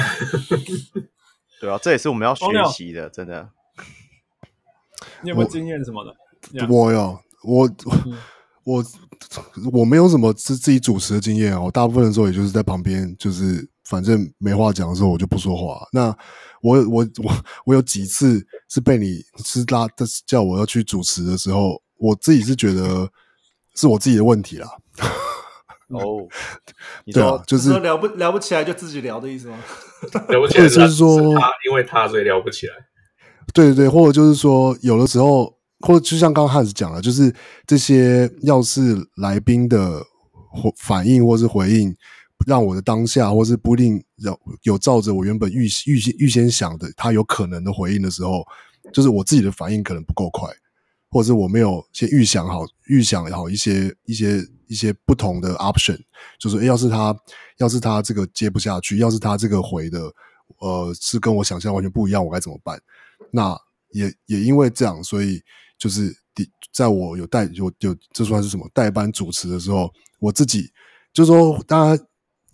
[1.60, 3.50] 对啊，这也是我们要学习的，真的。
[5.22, 6.14] 你有没有经验什么的？
[6.68, 7.68] 我有，我
[8.64, 8.84] 我
[9.72, 15.84] 我没有什么自自己主持的经验啊，我大部分的时候也就是在旁边，就是反正没话讲的时候，我就不说话。
[15.92, 16.16] 那
[16.62, 23.10] 我我我我有几次是被你是拉的叫我要去主持的时候，我自己是觉得
[23.74, 24.68] 是我自己的问题啦。
[25.88, 26.26] 哦，
[27.12, 29.58] 对啊，就是说聊不聊不起来就自己聊的意思吗？
[30.28, 32.72] 聊不起来就是说他因为他所以聊不起来。
[33.52, 37.32] 对对对，或者就是说有的时候，或者就像刚刚汉斯讲了，就是
[37.66, 40.02] 这些要是来宾的
[40.78, 41.94] 反应或是回应，
[42.46, 48.44] 让我的当下或是不一定有有照着我原本预预先预先想的他有可能的回应的时候，
[48.92, 50.48] 就是我自己的反应可能不够快，
[51.10, 55.98] 或者是我没有先预想好预想好一些一些一些不同的 option，
[56.38, 57.16] 就是要是他
[57.58, 60.12] 要是他这个接不下去，要是他这个回的
[60.58, 62.80] 呃是跟我想象完全不一样，我该怎么办？
[63.30, 63.56] 那
[63.90, 65.42] 也也因为这样，所以
[65.78, 66.16] 就是。
[66.72, 69.88] 在我有带有有这算是什么代班主持的时候，
[70.18, 70.68] 我自己
[71.12, 72.04] 就是说，大家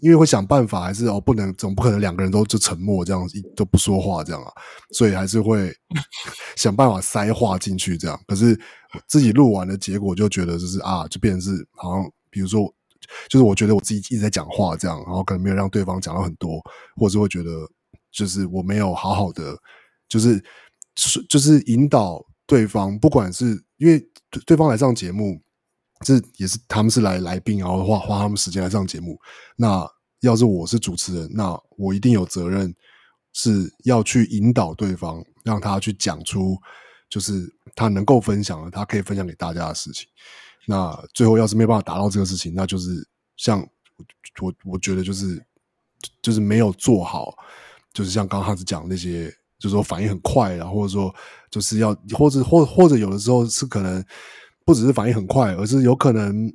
[0.00, 4.50] 因为会想办法，还是哦不能总不可能两个人都就沉默这样都不说话这样啊，
[4.92, 5.72] 所以还是会
[6.56, 8.20] 想办法塞话进去这样。
[8.26, 8.58] 可是
[9.06, 12.72] 自己录完的结果就觉得就是啊，就变成是好像比如说，
[13.28, 16.60] 就是我觉得我自己一直在讲话这样，然后可能没有让对方讲到很多，
[16.96, 17.50] 或者是会觉得
[18.12, 19.56] 就是我没有好好的
[20.08, 20.42] 就是
[21.28, 22.24] 就是引导。
[22.46, 24.04] 对方不管是因为
[24.44, 25.40] 对方来上节目，
[26.04, 29.20] 这也是他们是来来宾，然后花花他们时间来上节目。
[29.56, 29.86] 那
[30.20, 32.74] 要是我是主持人，那我一定有责任
[33.32, 36.56] 是要去引导对方，让他去讲出
[37.08, 40.08] 就是他能够分享的，他可以分享给大家的事情。
[40.66, 43.06] 那最后要是没办法达到这个事情，那就是
[43.36, 43.60] 像
[44.40, 45.44] 我我觉得就是
[46.22, 47.34] 就是没有做好，
[47.92, 49.34] 就是像刚刚他是讲那些。
[49.58, 51.14] 就是说反应很快，然后或者说
[51.50, 54.02] 就是要，或者或或者有的时候是可能
[54.70, 56.48] 不只是反应很快，而是有可能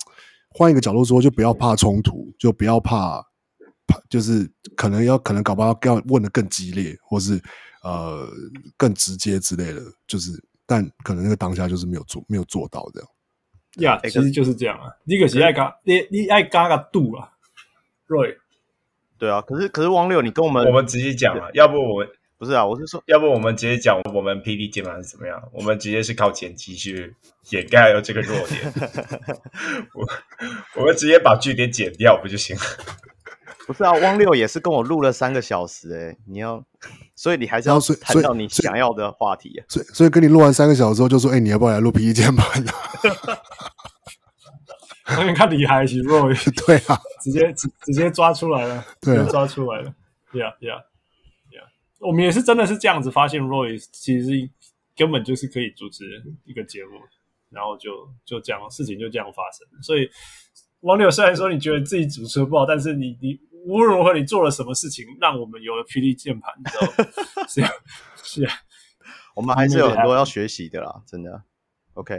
[0.56, 3.20] 换一个角度说，就不要怕冲突，就不要怕
[3.86, 7.38] 怕，就是可能要可能搞不好要问的更激烈，或是
[7.82, 8.26] 呃
[8.78, 13.08] 更直接之类的，就是但可能那个当下就是没有做没有做到这样。
[13.80, 17.28] 呀、yeah，其实就是这样啊，你可是爱嘎你你爱嘎嘎度啊
[18.08, 18.34] ，Roy。
[19.18, 22.08] 对啊，可是可是汪六，你跟我们我们直接讲啊，要不我们。
[22.38, 25.42] 不是啊，我是说，要不我们直接讲我们 PD 键盘是怎么样？
[25.52, 27.16] 我们直接是靠剪辑去
[27.50, 28.72] 掩盖了这个弱点。
[29.92, 30.06] 我
[30.76, 32.62] 我们直接把句点剪掉不就行了？
[33.66, 36.64] 不是啊，汪六也是跟我录了三个小时哎、欸，你要，
[37.16, 39.66] 所以你还是要谈到你想要的话题啊。
[39.68, 42.72] 所以所以，所以跟你录完三个小时之后，就说哎、欸，你要不要来录 PD 键盘呢？
[45.26, 46.36] 你看厉害是 Roy，
[46.66, 49.92] 对啊，直接直直接抓出来了，对、啊，直接抓出来了
[50.32, 50.87] ，Yeah Yeah。
[52.00, 54.48] 我们也是真的是这样子发现，Roy 其实
[54.96, 56.04] 根本就是可以主持
[56.44, 56.92] 一个节目，
[57.50, 57.90] 然后就
[58.24, 59.66] 就这样事情就这样发生。
[59.82, 60.08] 所以
[60.80, 67.10] 王柳虽然说你觉得自己主持的不好，但是你你无论如何你做了什么事情，让我们有了 PD 键盘，你知道吗？
[67.48, 67.70] 是啊，
[68.22, 68.54] 是啊，
[69.34, 71.42] 我们还是有很多要学习的啦，真的。
[71.94, 72.14] OK，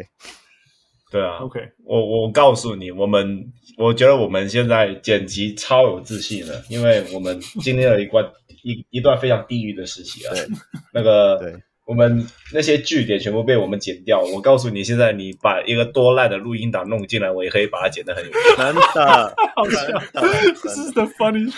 [1.09, 8.29] 对啊，OK，我我告诉你，我们我觉得我们现在剪辑超有自信的，因为我们经历了一关。
[8.63, 10.47] 一一段非常地狱的时期啊，对，
[10.93, 11.55] 那个，对，
[11.85, 14.21] 我们那些据点全部被我们剪掉。
[14.21, 18.37] 我告诉你，现在你把一个多烂的录音档弄进来，我也可以把它剪得很有趣。
[18.57, 19.79] 真的， 好笑。
[20.61, 21.51] This is the funny。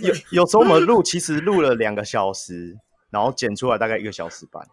[0.00, 2.74] 有有时候我们录，其实录了两个小时，
[3.10, 4.66] 然后剪出来大概一个小时半，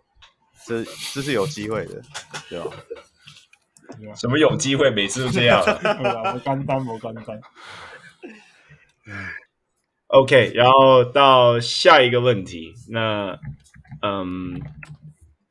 [0.65, 0.83] 这
[1.13, 2.01] 这是有机会的，
[2.49, 2.71] 对吧？
[4.15, 4.89] 什么有机会？
[4.89, 5.61] 每次都这样。
[6.33, 7.41] 我干单，我干单。
[10.11, 13.39] OK，然后到下一个问题，那
[14.01, 14.61] 嗯，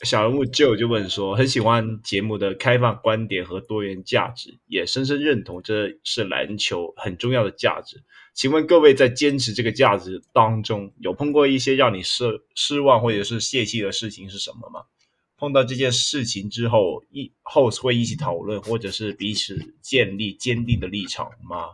[0.02, 8.02] 小人物 Joe 就问说，很喜欢节目的开放观点和多元价值，也深深认同这是篮球很重要的价值。
[8.34, 14.82] 请问各位在坚持这个价值当中，有碰过一些让你失失望或者是泄气的事情是什么吗？
[15.38, 21.70] 碰到这件事情之后，一后会一起讨论，或者是彼此建立坚定的立场吗？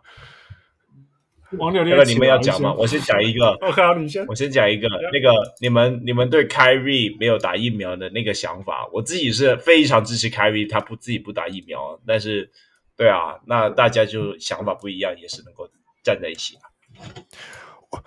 [1.52, 2.74] 王六，那个你们要讲吗？
[2.74, 3.50] 我先讲一个。
[3.62, 4.26] OK，你先。
[4.26, 4.88] 我先讲一个。
[5.12, 12.00] 那个你们你们对 Kyrie 没有打疫苗的那个想法，我自己是非常支持 Kyrie，他不自己不打疫苗。
[12.04, 12.50] 但是，
[12.96, 15.68] 对啊，那大家就想法不一样，也是能够
[16.02, 16.56] 站在一起。
[17.90, 18.04] 我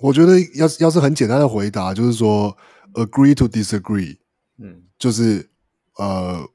[0.00, 2.54] 我觉得要是要是很简单的回答，就是说
[2.92, 4.18] agree to disagree。
[4.62, 5.48] 嗯，就是
[5.96, 6.46] 呃，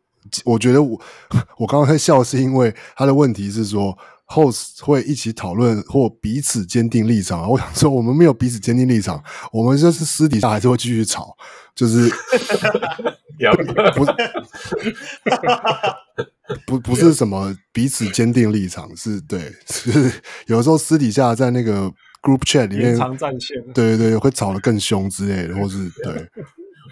[0.46, 1.02] 我觉得我
[1.58, 3.98] 我刚刚在笑，是因为他的问题是说。
[4.28, 7.50] Host 会一起讨论或彼此坚定立场。
[7.50, 11.36] 我想说，我们没有彼此坚定立场，我们就是私底下还是会继续吵，
[11.74, 12.10] 就是
[16.66, 20.12] 不 不不是什么彼此坚定立场，是对，是
[20.48, 21.92] 有时候私底下在那个
[22.22, 22.98] group chat 里面，
[23.74, 26.30] 对对对，会吵得更凶之类的，或是对。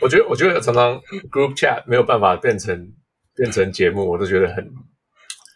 [0.01, 0.99] 我觉得，我觉得常常
[1.31, 2.93] group chat 没有办法变成
[3.35, 4.71] 变成节目，我都觉得很。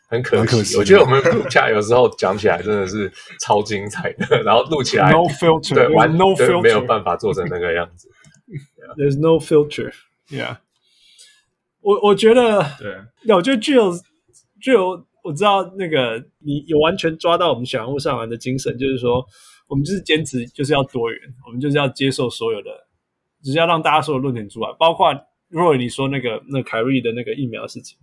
[0.10, 8.10] 很可惜，可惜，我觉得我们录起来有时候讲起来真的是超精彩的，然后录起来 no filter，对，完 no filter，没有办法做成那个样子。
[8.98, 10.58] There's no filter，yeah。
[11.82, 13.94] 我我觉得，对，我觉得具有
[14.60, 19.24] 具有，我我知道那个你有完全抓到我们小人物上篮的精神，就是说
[19.68, 22.72] 我们就是坚持就是要多元，我们就是要接受所有的，
[23.44, 25.14] 只是要让大家所有论点出来，包括
[25.50, 27.96] 如果你说那个那凯瑞的那个疫苗的事情。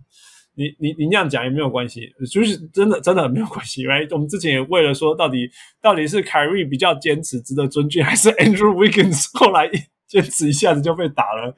[0.57, 4.07] 你你你那样讲也没有关系，就是真的真的没有关系，right？
[4.11, 5.47] 我们之前也为了说到底
[5.79, 9.69] 到底是凯瑞比较坚持值得尊敬，还是 Andrew Wiggins 后来
[10.07, 11.53] 坚持一下子就被打了，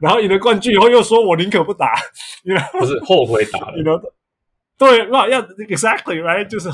[0.00, 1.92] 然后赢了冠军以后又说我宁可不打，
[2.42, 4.00] 你知道不是后悔打了，你知道
[4.78, 6.70] 对，那要 exactly right 就是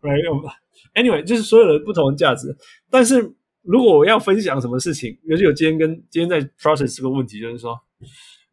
[0.00, 2.56] right，anyway 就是所有的不同的价值，
[2.88, 7.76] 但是如果我要分享什么事情，尤其我今天跟今天在 process 这个问题，就是说。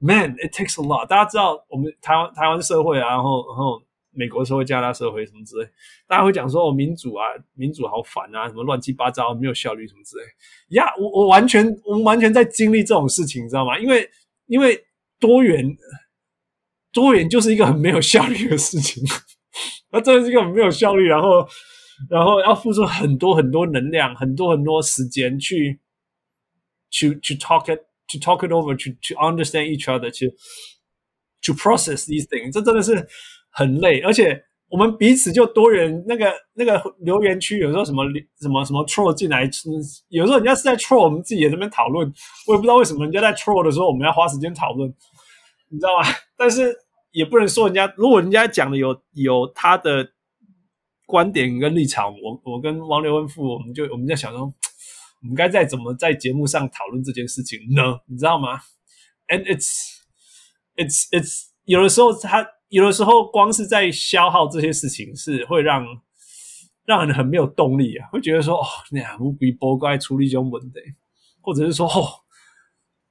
[0.04, 1.06] Man, it takes a lot。
[1.06, 3.80] 大家知道我们台湾台湾社会啊，然后然后
[4.10, 5.70] 美国社会、加拿大社会什么之类，
[6.08, 7.24] 大家会讲说哦，民主啊，
[7.54, 10.24] 民主好烦啊，什么乱七八糟，没有效率什么之类。
[10.70, 13.78] 呀、我我完全我们完全在经历这种事情，你知道吗？
[13.78, 14.10] 因为
[14.48, 14.84] 因为
[15.20, 15.78] 多元
[16.92, 19.04] 多元就是一个很没有效率的事情，
[19.92, 21.48] 那真的是一个很没有效率，然后
[22.10, 25.80] 然后要付出很多很多能量，很多很多时间去
[26.90, 27.80] 去去 talk it。
[28.12, 30.36] To talk it over, to to understand each other, to
[31.44, 33.08] to process these things，这真的是
[33.52, 38.04] 很累，而且我们彼此就多元那个那个留言区，有时候什么
[38.42, 39.50] 什么什么 troll 进来，
[40.10, 42.12] 有时候人家是在 troll，我们自己也在那边讨论，
[42.48, 44.94] 我也不知道为什么人家在 troll 的时候，我们要花时间讨论，
[45.70, 46.06] 你知道吗？
[46.36, 46.76] 但是
[47.12, 50.06] 也不能说人家，如果人家讲的有有他的
[51.06, 54.54] 观点跟立场，我我跟王刘文富，我们就我们在想说。
[55.22, 58.00] 我们该再怎么在节目上讨论这件事情呢？
[58.08, 58.60] 你知道吗
[59.28, 59.70] ？And it's
[60.76, 65.86] it's it's 有的时候他有的时候光是在消耗这些事情，是会让
[66.86, 70.80] 让人很没有动力啊，会觉得说哦，那样无比不该处理这种问题，
[71.40, 72.26] 或者是说哦，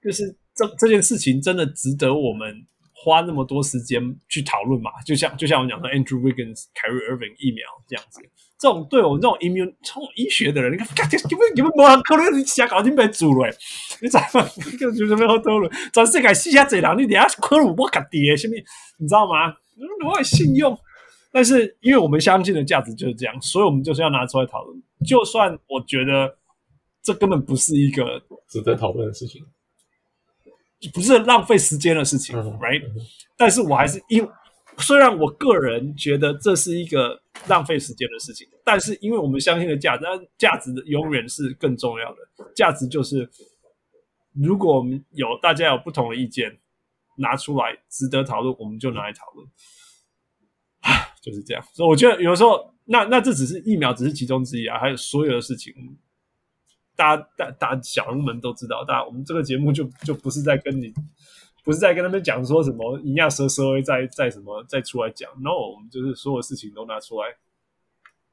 [0.03, 2.67] 就是这这件事情真的值得我们
[3.03, 4.91] 花那么多时间去讨论嘛？
[5.07, 8.21] 就像就像我讲的 Andrew Wiggins、Kyrie Irving 疫苗这样子。
[8.59, 13.49] 这种对我们这种 immune 这种医学的人，你看，根本根本没可能，你瞎搞定被煮了，
[14.03, 14.47] 你知道吗？
[14.79, 18.55] 就就没有讨论，全世界死下这人，你底下可能我搞爹，什么？
[18.99, 19.55] 你知道吗？
[20.05, 20.79] 我很信用，
[21.33, 24.83] 但是因为我们相信的价值就是这样，所以我们就是要拿出来讨论。
[25.07, 26.37] 就算我觉得
[27.03, 29.43] 这根本不是一个值得讨论的事情，
[30.89, 32.83] 不是浪费时间的事情，right？
[33.37, 34.27] 但是我还是因。
[34.79, 40.05] 虽然我个人觉得这是一个浪费时间的事情，但是因为我们相信的价值，
[40.39, 42.19] 价值的永远是更重要的。
[42.55, 43.29] 价值就是，
[44.33, 46.59] 如果我们有大家有不同的意见，
[47.17, 49.47] 拿出来值得讨论，我们就拿来讨论。
[50.81, 51.63] 啊， 就是这样。
[51.75, 55.75] 所以我觉得有时候，那那这只是疫苗，只是其中之一啊，还有所有的事情，
[57.01, 58.85] 大家大大小人们都知道。
[58.85, 60.93] 大家我们这个节目就就不是在跟你。
[61.63, 67.29] 不是在跟他们讲说什么营养蛇蛇会再再什么再出来讲，no，我们就是所有事情都拿出来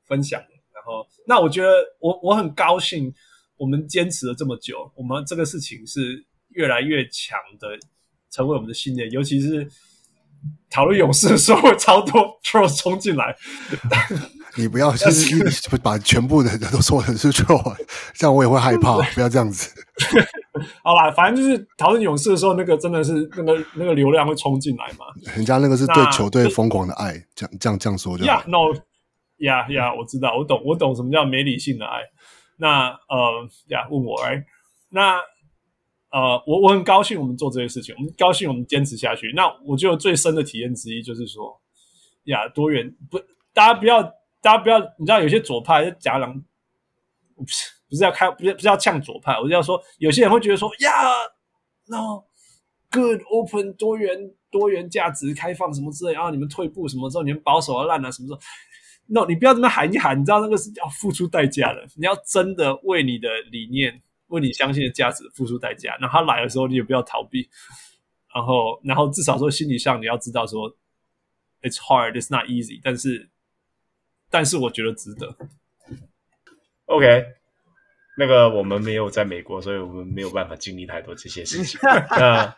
[0.06, 0.40] 分享。
[0.74, 1.70] 然后，那我觉得
[2.00, 3.14] 我我很高兴，
[3.58, 7.78] 我们坚持了这么久，我们这个事情是越来越强的，
[8.32, 9.12] 成为我们的信念。
[9.12, 9.70] 尤其是
[10.70, 13.38] 讨论勇士的时候，超多 troll 冲进来。
[14.58, 17.76] 你不要就是把全部的人都说成是 troll，
[18.14, 18.98] 这样我也会害怕。
[19.14, 19.72] 不要这样子。
[20.84, 25.06] 好啦，反正就是讨论勇士的时候，那个真的是那个那个流量会冲进来嘛。
[25.36, 28.26] 人家那个是对球队疯狂的爱，这样这样这样说就。
[28.26, 28.74] 呀，no，
[29.38, 32.00] 呀呀，我知道，我懂，我懂什么叫没理性的爱。
[32.58, 34.44] 那呃，呀，问我哎，
[34.90, 35.18] 那
[36.10, 39.32] 呃，我我很高兴我们做这些事情，我们高兴我们坚持下去。
[39.36, 41.56] 那我觉得最深的体验之一就是说，
[42.24, 43.20] 呀，多元不，
[43.54, 44.02] 大家不要，
[44.42, 46.44] 大家不要，你知道有些左派就假狼，
[47.36, 47.72] 不是。
[47.90, 50.92] 不是要开，不是不是要呛左派，我是要说，有些人会觉得说，呀
[51.86, 58.40] ，no，good open 多元多元价值开放什么之类，然后你们退步什么之后，你们保守要烂了什么时候
[59.06, 65.98] ？no，你不要这么喊一喊，你知道那个是要付出代价的，你要真的为你的理念，为你相信的价值付出代价。
[66.02, 67.50] 那他来的时候，你也不要逃避，
[68.36, 70.70] 然后然后至少说心理上你要知道说
[71.62, 73.30] ，it's hard，it's not easy，但是
[74.30, 75.36] 但是我觉得值得。
[76.86, 77.26] OK。
[78.20, 81.80] 那个我们没有在美国，所以我们没有办法经历太多这些事情。
[82.18, 82.56] 那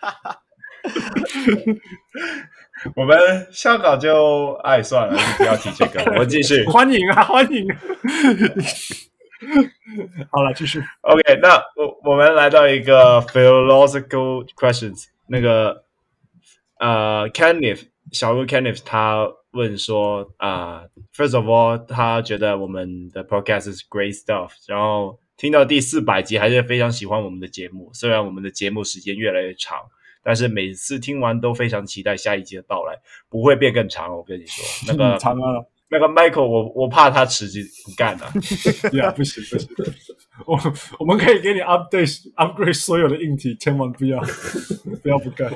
[2.95, 6.01] 我们香港就哎算了，不要提这个。
[6.13, 7.67] 我们继续， 欢迎啊，欢迎。
[10.31, 10.81] 好了，继续。
[11.01, 15.07] OK，那我我们来到一个 philosophical questions。
[15.27, 15.83] 那个
[16.79, 25.19] 呃，Kenneth 小鹿 Kenneth 他问说啊、uh,，First of all，他觉得我们的 podcast is great stuff，然后。
[25.39, 29.77] 听到第四百集还是非常喜欢我们的节目，虽然我们的节目时间越来越长，
[30.21, 32.99] 但是每次听完都非常期待下一集的到来，
[33.29, 34.13] 不会变更长。
[34.13, 38.33] 我跟你说，那个 长啊，那个 Michael，我我怕他辞职不干了、啊。
[38.91, 39.69] 对啊，不行不行，
[40.45, 40.59] 我
[40.99, 44.19] 我们可以给你 update upgrade 所有的硬体，千万不要
[45.01, 45.49] 不要不干。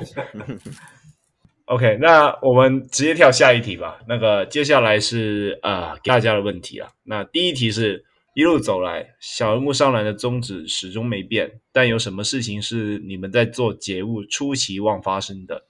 [1.66, 3.98] OK，那我们直接跳下一题吧。
[4.06, 6.90] 那个接下来是啊、呃，给大家的问题啊。
[7.04, 8.04] 那第一题是
[8.34, 15.64] 一路走来，小人物上篮的宗旨始终没变，但有什么事情是你们在做节目初期望发生的，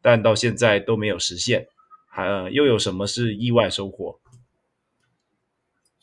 [0.00, 1.66] 但到现在都没有实现？
[2.08, 4.20] 还、呃、又有什么是意外收获？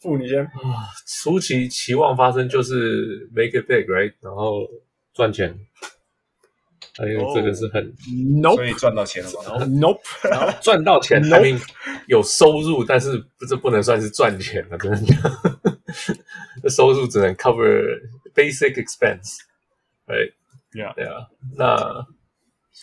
[0.01, 0.91] 付你先啊，
[1.23, 4.67] 初期期望发生就是 make it big，right，然后
[5.13, 5.57] 赚钱。
[6.97, 7.83] 还有这个是很
[8.41, 11.21] ，nope，所以赚到钱了吗？Nope，然后 赚到钱
[12.07, 15.77] 有收入，但是这不能算是赚钱了，真的，
[16.63, 18.01] 这收入只能 cover
[18.33, 19.37] basic expense，
[20.07, 20.33] 对
[20.73, 22.05] ，yeah，对啊，那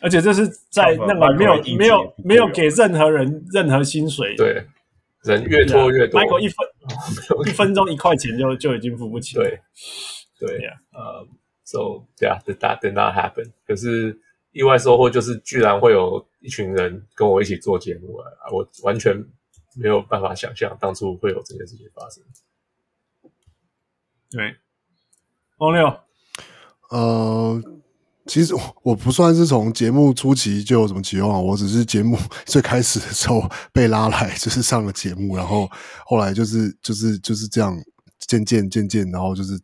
[0.00, 4.64] 而且这是在那个没有没有没有给任何人任何薪水，对，
[5.24, 6.56] 人越拖越多，Michael 一分
[7.48, 9.58] 一分钟一块钱就就已经付不起，对，
[10.38, 11.26] 对呀，呃。
[11.74, 13.50] So yeah, that did not happen.
[13.66, 14.16] 可是
[14.52, 18.30] 意外收获就是居然会有一群人跟我一起做节目啊！
[18.52, 19.12] 我完全
[19.74, 22.22] 没有办法想象当初会有这件事情发生。
[24.30, 24.54] 对，
[25.56, 25.98] 王六，
[26.90, 27.60] 呃，
[28.26, 35.68] 其实我不算是从节目初期就有什么期望，我只是节目最开始的时候被拉来，就是上了节目，然后
[36.06, 37.76] 后来就是就是就是这样
[38.20, 39.60] 渐渐渐渐，然后就是。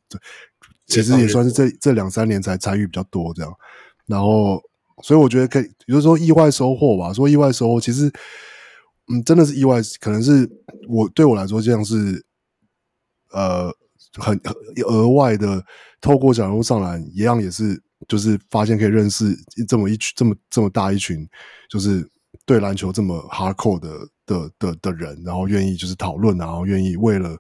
[0.91, 3.55] 其实也算是这这两三年才参与比较多这样，
[4.07, 4.61] 然后
[5.05, 7.13] 所以我觉得可以，比如说意外收获吧。
[7.13, 8.13] 说意外收获，其实
[9.07, 10.51] 嗯，真的是意外，可能是
[10.89, 12.25] 我对我来说这样是
[13.33, 13.73] 呃
[14.19, 14.39] 很
[14.85, 15.65] 额外的，
[16.01, 19.35] 透过小人物上篮一样也是，就是发现可以认识
[19.69, 21.27] 这么一群这么这么大一群，
[21.71, 22.05] 就是
[22.45, 23.89] 对篮球这么 hardcore 的
[24.27, 27.39] 的的的人，然后愿意就是讨论，然后愿意为了。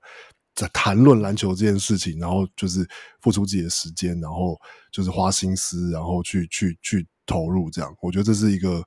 [0.61, 2.87] 在谈论篮球这件事情，然后就是
[3.23, 4.61] 付出自己的时间，然后
[4.93, 8.85] 就是花心思，然后去去去投入，这样，我觉得这是一个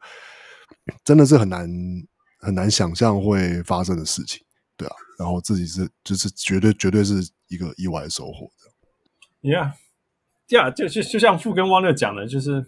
[1.04, 1.68] 真的是很难
[2.38, 4.40] 很难想象会发生的事情，
[4.78, 8.52] 对啊，然后自己是就是绝对绝对是一个意外的收获，
[9.42, 9.74] 这样。
[10.48, 12.68] Yeah，yeah，就就就像富跟汪乐讲的，就是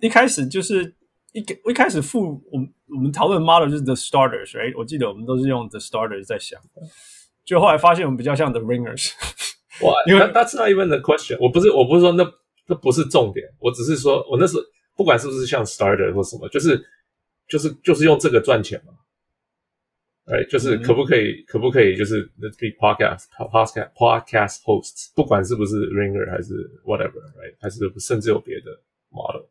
[0.00, 0.94] 一开始就是
[1.32, 4.76] 一一开始富，我们我们讨论 model 就是 the starters，right？
[4.76, 6.60] 我记得我们都是用 the starters 在想。
[7.44, 9.12] 就后来发现我们比较像 The Ringers，
[9.82, 9.92] 哇！
[10.08, 11.36] 因为 That's not even the question。
[11.40, 12.24] 我不是我不是说那
[12.66, 14.62] 那不是重点，我只是说我那时候
[14.96, 16.82] 不管是不是像 Starter 或什么，就是
[17.46, 18.94] 就是就是用这个赚钱嘛。
[20.26, 22.48] 哎，就是可不可以、嗯、可不可以就是 The
[22.80, 26.54] podcast podcast podcast hosts，不管是不是 Ringer 还是
[26.86, 27.54] whatever，right？
[27.60, 28.70] 还是甚至有别的
[29.10, 29.42] model。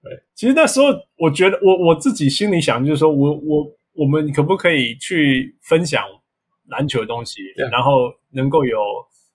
[0.00, 6.04] 对，其实那时候我觉得我我自己心里想就是说我我我们可不可以去分享。
[6.72, 7.70] 篮球的东西，yeah.
[7.70, 8.76] 然后能够有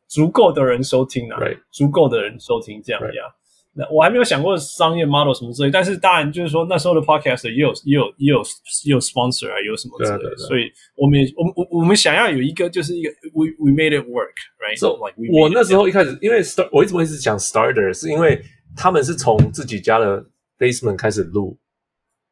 [0.08, 1.58] 足够的人收听啊，right.
[1.72, 3.08] 足够的人收听这样呀。
[3.08, 3.34] Right.
[3.80, 8.42] 那我还没有想过商业 model 什么之类，但是当然就是说那时候的 podcast 也有也有也有
[8.86, 10.18] 也有 sponsor 啊，有什么之类的。
[10.18, 10.64] 对对对，所以
[10.96, 18.42] 我们我们我我们想要有一个就是一个 we we made it work，right？So like we 我那时候一开始因为 start 我一直我一直讲 starter 是因为
[18.76, 20.26] 他们是从自己家的
[20.58, 21.56] basement 开始录。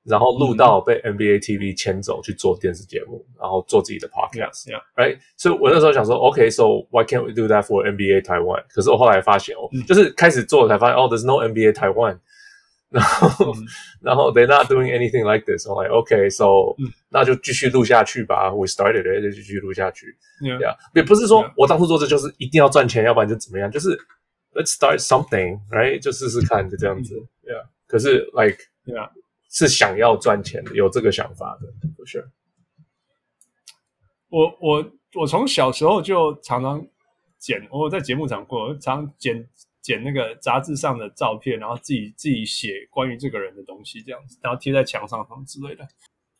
[0.04, 5.18] 然后录到被 NBA TV 牵走去做电视节目，然后做自己的 podcast，right？
[5.36, 8.64] 所以我那时候想说，OK，so why can't we do that for NBA Taiwan？
[8.68, 12.18] 可是我后来发现，哦，就是开始做才发现，哦，there's no NBA Taiwan。
[12.90, 13.52] 然后，
[14.02, 15.64] 然后 they're not doing anything like this。
[15.68, 16.74] 我 like OK，so
[17.08, 18.50] 那就继续录下去吧。
[18.50, 20.16] We started it，就继续录下去。
[20.40, 23.90] Yeah，也不是说我当初做这就是一定要赚钱，要不然就怎么样，就是
[24.54, 26.00] Let's start something，right？
[26.00, 27.14] 就试试看，就这样子。
[27.44, 29.08] Yeah，可是 like，yeah。
[29.55, 32.29] 是想要赚钱的，有这个想法的，不是？
[34.27, 36.85] 我我我从小时候就常常
[37.39, 39.49] 剪，我在节目讲过，常常剪
[39.81, 45.87] 剪那个杂志上的照片，然后自己自己写关于这个人的东西，这样子，然后贴在墙上什么之类的。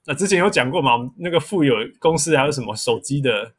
[0.06, 1.10] 那之前有讲过嘛？
[1.18, 3.54] 那个富有公司还有什么手机的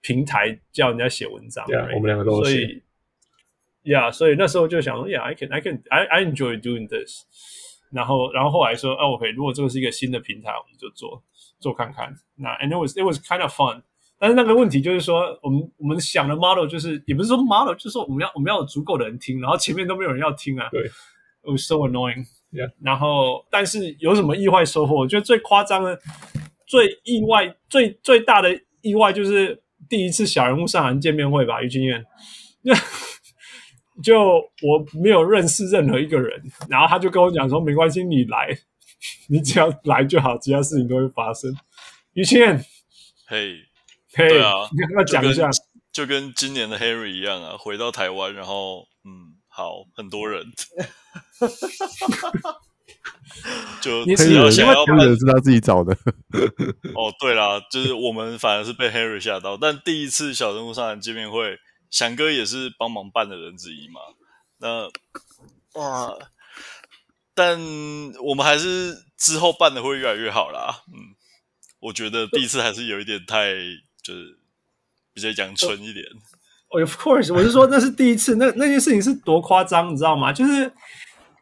[0.00, 1.94] 平台叫人家写文章？Yeah, right?
[1.96, 2.82] 我们两个都所以
[3.84, 7.26] ，Yeah，所以那时候就想说，Yeah，I can，I can，I I enjoy doing this。
[7.90, 11.22] 然后，然后后来说，哦，OK，如果这个是一个新的平台，我们就做
[11.58, 12.14] 做看看。
[12.36, 13.82] 那 and it was it was kind of fun。
[14.18, 20.68] 但是那个问题就是说，我们我们想的 model 就是，也不是说 model，就是说我们要我们要有足够的人听，然后前面都没有人要听啊。
[20.70, 22.24] 对，it was so annoying。
[22.82, 24.96] 然后，但是有什么意外收获？
[24.96, 25.98] 我觉得最夸张的、
[26.66, 32.04] 最意外、最最大的意外就是第一次小人物上篮见面会吧，于金燕。
[34.02, 34.20] 就
[34.62, 38.48] 我没有认识任何一个人，然后他就跟我讲说，没关系，你来，
[39.28, 41.54] 你只要来就好，其他事情都会发生。
[42.14, 42.56] 于谦，
[43.26, 43.54] 嘿，
[44.12, 45.50] 嘿，对啊，你跟他讲一下
[45.92, 50.44] 就，就跟今年的 Harry 一样啊，回到台湾，然后嗯，好，很多人，
[53.80, 55.92] 就你只要想要办，是他自己找的。
[56.94, 61.58] 哦，对啦，就是我们反而是被 Harry 吓到，但第一次小人物上篮见面会。
[61.90, 64.00] 翔哥也是帮忙办的人之一嘛，
[64.58, 64.88] 那
[65.80, 66.16] 哇，
[67.34, 67.60] 但
[68.22, 70.84] 我们还是之后办的会越来越好啦。
[70.88, 71.16] 嗯，
[71.80, 73.54] 我觉得第一次还是有一点太
[74.02, 74.38] 就是
[75.12, 76.04] 比较阳春一点。
[76.68, 80.32] Oh, of course，我是说那是第一次，那那件事情是多夸张，你知道吗？
[80.32, 80.72] 就是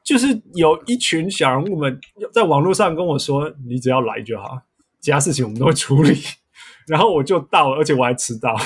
[0.02, 2.00] 就是有一群小人物们
[2.32, 4.62] 在网络上跟我说：“你只要来就好，
[5.00, 6.18] 其他事情我们都会处理。
[6.88, 8.56] ”然后我就到了，而且我还迟到。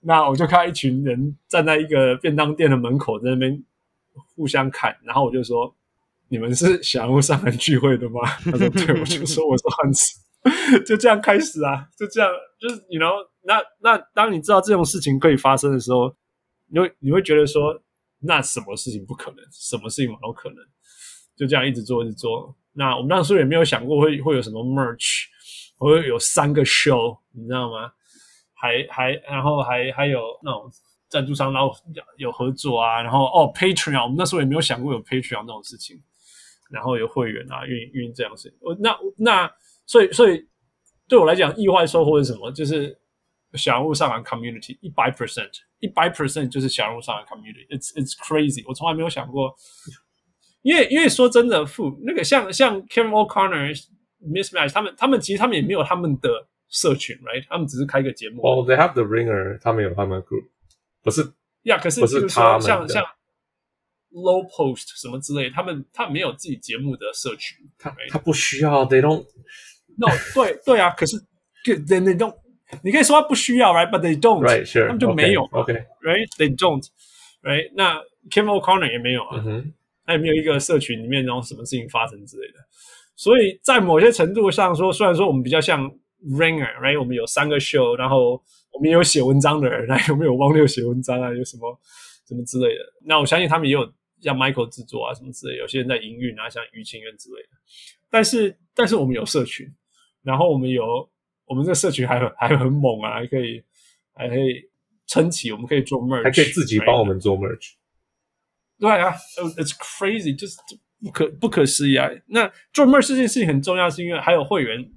[0.00, 3.62] 那我就看到一群人站在一个便当店的门口，在那边
[4.34, 5.74] 互相看，然后我就说
[6.28, 10.18] ：“你们是小人物上门聚会的吗？”他说：“对。”我就说：“我是汉斯。
[10.86, 12.30] ”就这样开始啊，就这样，
[12.60, 13.12] 就是你 you know，
[13.42, 16.14] 那那当你知道这种事情可以发生的时候，
[16.68, 17.82] 你会你会觉得说，
[18.20, 19.38] 那什么事情不可能？
[19.50, 20.58] 什么事情都可能？
[21.36, 22.56] 就这样一直做，一直做。
[22.72, 25.24] 那我们当时也没有想过会会有什么 merch，
[25.76, 27.92] 会有三个 show，你知道吗？
[28.60, 30.68] 还还然后还还有那种
[31.08, 31.72] 赞助商，然后
[32.16, 35.96] 有合作啊，然后哦 Patreon，我们那时候也没有想过有 Patreon 这种事情，
[36.68, 38.52] 然后有会员啊，运运这样事。
[38.60, 39.48] 我那那
[39.86, 40.44] 所以所以
[41.08, 42.50] 对我来讲，意外收获是什么？
[42.50, 42.98] 就是
[43.54, 49.54] 小人物上篮 community 一百 percent，一百 percent 就是小人物上篮 community，it's it's crazy，我从来没有想过，
[50.62, 53.72] 因为因为说真的，富那个像像 Kevin O'Connor
[54.20, 56.48] Mismatch，他们他们其实他们也没有他们的。
[56.68, 57.44] 社群，right？
[57.48, 58.42] 他们只是开个节目。
[58.42, 60.44] 哦、oh,，They have the Ringer，他们有他们的 group，
[61.02, 61.22] 不是
[61.62, 63.02] 呀？Yeah, 可是，不是他们像像
[64.12, 69.24] Low Post 什么之类，他们他们没有自己节目的社群，他他不需要，They don't。
[69.96, 71.16] No，对对啊，可是
[71.64, 72.36] they don't。
[72.82, 74.44] 你可以说他不需要，right？But they don't。
[74.44, 74.86] Right, sure。
[74.86, 77.72] 他们就没有，OK，right？They don't，right？
[77.74, 77.96] 那
[78.30, 79.72] Kim O'Connor 也没有啊，嗯哼，
[80.04, 82.58] 他也没有一个社群里面然后什么事情发生之类的。
[83.16, 85.90] 所以在某些程度上说，虽然说我们比较像。
[86.24, 86.98] Ringer，right？
[86.98, 88.42] 我们有三个 show，然后
[88.72, 91.32] 我们也有写文章的人， 然后有没有汪六写文章啊？
[91.32, 91.80] 有什么
[92.26, 92.80] 什么之类的？
[93.04, 97.48] 那我相信他们也有像 Michael 制作啊什么之类的，有些人在营运啊，像于清源之类的。
[98.10, 99.66] 但是，但是我们有社群，
[100.22, 101.08] 然后我们有
[101.46, 103.62] 我们这个社群还很还很猛啊，还可以
[104.14, 104.62] 还可以
[105.06, 107.74] 撑起，我们可以做 merch，还可以自己帮我们做 merch。
[108.80, 109.12] 对啊
[109.56, 110.56] ，it's crazy，就是
[111.02, 112.08] 不可不可思议啊！
[112.26, 114.88] 那做 merch 这件事情很重要，是因为还有会员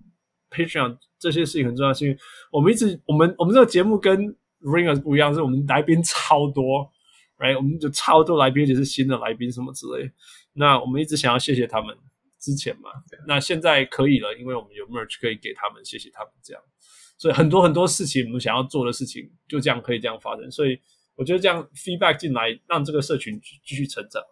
[0.52, 1.00] Patreon。
[1.18, 2.18] 这些事情很重要，是因为
[2.52, 6.92] 我们一直我们我们这个节目跟 Ringer 不一样，是我们来宾超多
[7.38, 7.56] ，right？
[7.56, 10.12] 我们就超多来宾，而且是新的来宾什么之类。
[10.54, 11.96] 那我们一直想要谢谢他们
[12.40, 12.90] 之前嘛，
[13.28, 16.64] 那现在可以了，因为我们有 merch 可以给他们，谢谢他们这样。
[17.20, 20.50] 所以很多很多事情我们想要做的事情就这样可以这样发生。
[20.50, 20.76] 所以
[21.14, 24.24] 我觉得这样 feedback 进来，让这个社群继续成长。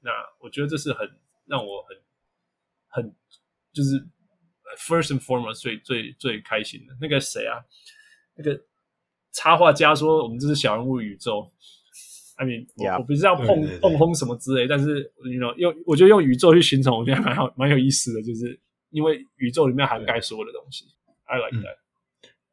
[0.00, 1.10] 那我觉得这是很
[1.46, 3.16] 让我很很
[3.72, 4.06] 就是。
[4.76, 7.58] First and foremost，最最最开心的那个谁啊？
[8.36, 8.60] 那个
[9.32, 11.50] 插画家说：“我们这是小人物宇宙。
[12.36, 12.94] ”I mean，、yeah.
[12.94, 13.46] 我我不知道碰
[13.80, 18.58] 碰轰什么之类，但是 you know 用我觉得用宇宙去形容，我觉得蛮好蛮有意思的，就是
[18.90, 20.84] 因为宇宙里面涵盖所有的东西。
[21.24, 21.76] I like that。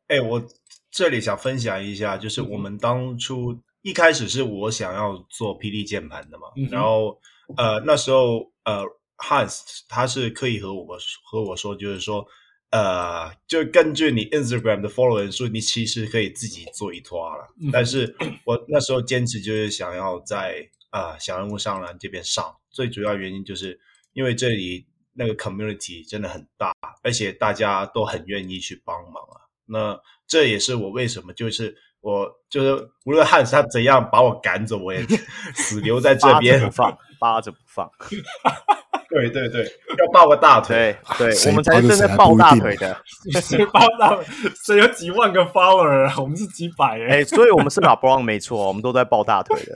[0.07, 0.45] 哎、嗯欸，我
[0.91, 7.19] 这里想分享一下，就是我们当初一开始是我想要做霹雳键盘的嘛，嗯、然后
[7.57, 8.83] 呃那时候呃。
[9.21, 12.25] Hans 他是可以和我和我说，就是说，
[12.71, 17.47] 呃，就根据你 Instagram 的 follow 人数，你其实可以自己做一拖了。
[17.71, 18.15] 但是
[18.45, 23.79] 我那时候坚持就是想要在啊、呃、小人物上篮这边上，最主要原因就是
[24.13, 26.73] 因为这里那个 community 真的很大，
[27.03, 29.45] 而且大家都很愿意去帮忙啊。
[29.65, 35.05] 那这也是我为什么就是我就是无论 Hans 他怎样把我赶走，我也
[35.55, 37.91] 死留在这边，扒着不放，扒着不放。
[39.11, 39.63] 对对对，
[39.97, 42.97] 要抱个大腿，对， 对我们才是真的抱大腿的。
[43.41, 44.25] 谁抱大腿？
[44.63, 46.15] 谁有几万个 follower 啊？
[46.17, 49.75] 我们是几百哎、欸，所以我们是 LeBron 没错，我们都在抱大腿的。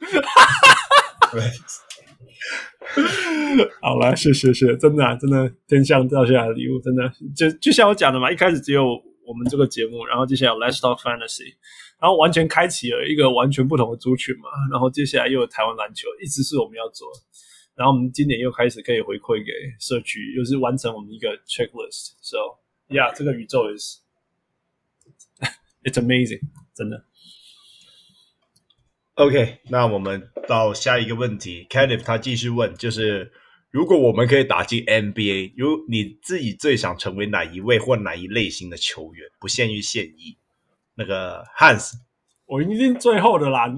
[1.32, 1.42] 对，
[3.80, 8.84] 好了，谢谢谢谢，真的、啊、真的天上掉下来的礼物，真的就就像我讲的嘛，一开始只有
[9.24, 11.54] 我们这个节目，然后接下来有 Let's Talk Fantasy，
[11.98, 17.08] 然后完全开启了一个完全不同的族群嘛，然后接下来又有台湾篮球，一直是我们要做。
[17.80, 22.12] 然后我们今年又开始可以回馈给社区，又是完成我们一个 checklist。
[22.20, 22.36] So
[22.90, 24.00] yeah，这个宇宙 is
[25.82, 26.42] it's amazing，
[26.74, 27.06] 真的。
[29.14, 33.32] OK，那我们到下一个问题，Kenneth 他继续问，就是
[33.70, 39.26] 如果我们可以打进 NBA，如你自己最想成为哪一位或哪一类型的球员？
[39.40, 40.36] 不限于现役。
[40.96, 41.94] 那个 Hans，
[42.44, 43.74] 我一定最后的啦。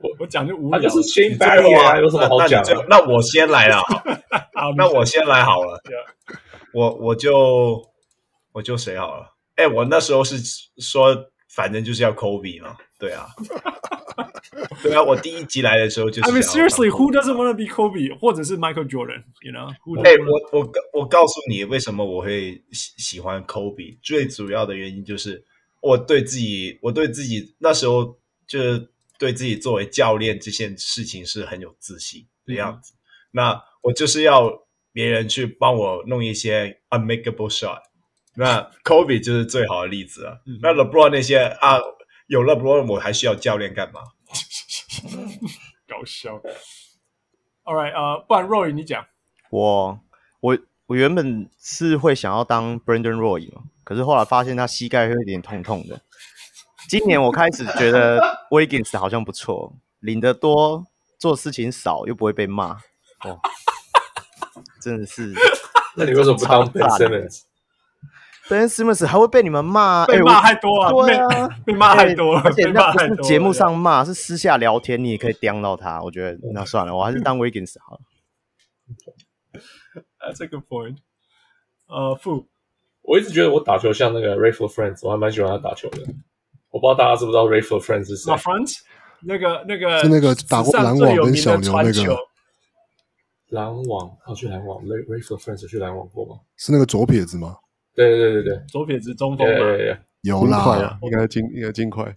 [0.00, 2.86] 我我讲就无聊，就是 Shane Battier 啊，有什么好讲的？
[2.88, 3.80] 那我先来了，
[4.54, 5.80] 好，那我先来好了。
[6.72, 7.82] 我我就
[8.52, 9.34] 我就谁好了？
[9.56, 10.36] 哎，我那时候是
[10.78, 12.76] 说，反正就是要 Kobe 嘛。
[12.98, 13.26] 对啊，
[14.82, 16.30] 对啊，我第一集来的时候就是。
[16.30, 18.18] I mean seriously, who doesn't want to be Kobe？
[18.18, 19.70] 或者是 Michael Jordan？You know？
[20.02, 20.12] 哎，
[20.52, 23.98] 我我我告诉你，为什么我会喜喜欢 Kobe？
[24.02, 25.44] 最主要的原因就是
[25.80, 28.16] 我对自己，我对自己那时候
[28.46, 32.94] 就是对自己作为教练这件事情是很有自信的样子。
[32.94, 33.00] 嗯、
[33.32, 37.80] 那我就是要别人去帮我弄一些 unmakeable shot。
[38.36, 40.38] 那 Kobe 就是最好的例子啊。
[40.46, 41.78] 嗯、那 LeBron 那些啊。
[42.28, 44.00] 有 LeBron 我还需要教练干嘛？
[45.86, 46.42] 搞笑。
[47.62, 49.06] All right，呃、uh，不然 Roy 你讲。
[49.50, 50.00] 我
[50.40, 56.00] 我我原本是会想要当 Brandon Roy 嘛，可是后来发现他膝盖会有点痛痛的。
[56.88, 60.84] 今年我开始觉得 Wiggins 好像不错，领得多，
[61.18, 62.72] 做事情少，又不会被骂。
[63.24, 63.40] 哦，
[64.80, 65.32] 真的是。
[65.96, 76.00] 那你为什么不当 Ben Simmons？Ben Simmons 还会被你们骂，被骂太多了，对啊，被骂太多了，而且那不是节目上骂，是私下聊天，你也可以刁到他。
[76.02, 78.00] 我觉得那算了，我还是当 Wiggins 好了。
[80.20, 80.98] That's a good point。
[81.88, 82.46] 呃，傅，
[83.02, 86.02] 我一直觉得我打球像那个 Rayful Friends，我还蛮喜欢他打球的。
[86.76, 88.80] 我不知道大家知不知道 Rafael Friends 是谁？Friends，
[89.22, 92.18] 那个那个是那个打过篮网跟小牛那个。
[93.48, 96.40] 篮网，他去篮网，Rafael Friends 去篮网过吗？
[96.58, 97.56] 是那个左撇子吗？
[97.94, 98.60] 对对对对。
[98.68, 102.14] 左撇子中锋嘛，有啦，应该金应该金块，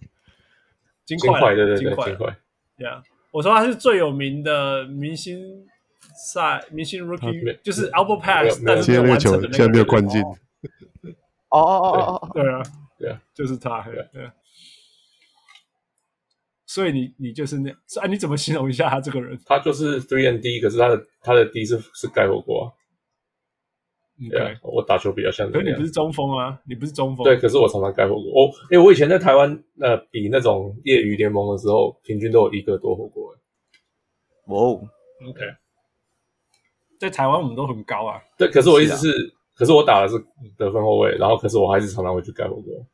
[1.06, 2.36] 金块对对对金块
[2.76, 5.66] ，Yeah，我说他是最有名的明星
[6.30, 9.04] 赛明星 Rookie，就是 Elbow Pass，但是没有。
[9.04, 10.20] 完成的那个，现在没有灌进。
[10.20, 12.62] 哦哦哦哦哦，对啊，
[12.98, 13.82] 对啊，就是他，
[14.12, 14.30] 对。
[16.72, 17.68] 所以你你就是那，
[18.00, 19.36] 啊，你怎么形容一下他这个人？
[19.44, 22.72] 他就是 Three and D，可是他的他的 D 是是盖火锅。
[24.30, 25.50] 对.我打球比较像。
[25.50, 27.24] 可是你不是中锋啊，你不是中锋。
[27.24, 28.22] 对，可是我常常盖火锅。
[28.22, 33.34] 我，因为我以前在台湾，呃，比那种业余联盟的时候，平均都有一个多火锅。
[34.46, 34.80] 哇哦
[35.28, 35.40] ，OK。
[37.00, 38.22] 在台湾我们都很高啊。
[38.38, 40.24] 对，可是我意思是，是啊、可是我打的是
[40.56, 42.86] 得分后卫，然后可是我还是常常会去盖火锅。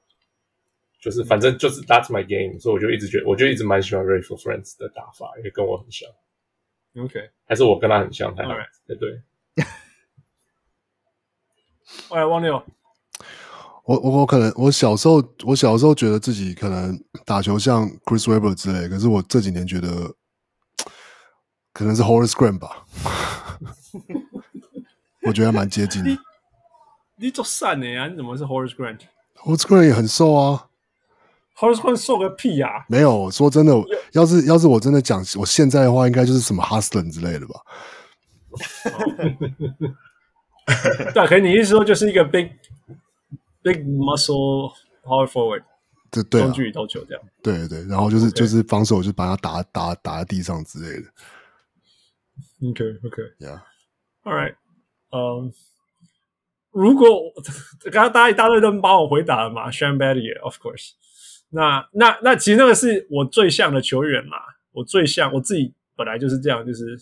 [1.00, 6.08] 就是反正就是 That's my game，所以我就一直觉得，我就一直蛮喜欢 Ray for Friends 的打法，因为跟我很像。
[6.96, 8.52] OK，还是我跟他很像，太好。
[8.52, 8.66] Right.
[8.86, 9.22] 对对。
[12.10, 12.62] 哎，汪六，
[13.84, 20.14] 我我我可能我小时候我小时候觉得自己可能打球像 Chris Webber 之类，可是我这几年觉得
[21.72, 22.86] 可能是 Horace Grant 吧，
[25.22, 26.10] 我觉得还蛮接近的。
[26.10, 26.18] 你
[27.16, 28.08] 你做善的呀？
[28.08, 30.68] 你怎么是 Horace Grant？Horace Grant 也很瘦啊
[31.56, 32.84] ，Horace Grant 瘦个屁呀、啊！
[32.88, 33.72] 没有说真的，
[34.12, 37.60] 要是要是我真的讲我现在的话，应该就是什么 Hustler 之类的吧。
[41.14, 42.50] 对，可能你意思说就是一个 big
[43.62, 44.72] big muscle
[45.04, 45.62] power forward，
[46.10, 47.22] 对对，中距离投球这样。
[47.42, 48.32] 对对，然后就是 Okay.
[48.32, 51.08] 就是防守就把他打打打在地上之类的。
[52.68, 54.54] OK OK，Yeah，All right，
[55.10, 55.52] 嗯，
[56.72, 57.06] 如果
[57.92, 60.92] 刚刚大家一大堆都帮我回答了嘛，Shane Battier，of course，
[61.50, 64.36] 那那那其实那个是我最像的球员嘛，
[64.72, 66.96] 我最像我自己本来就是这样，就是。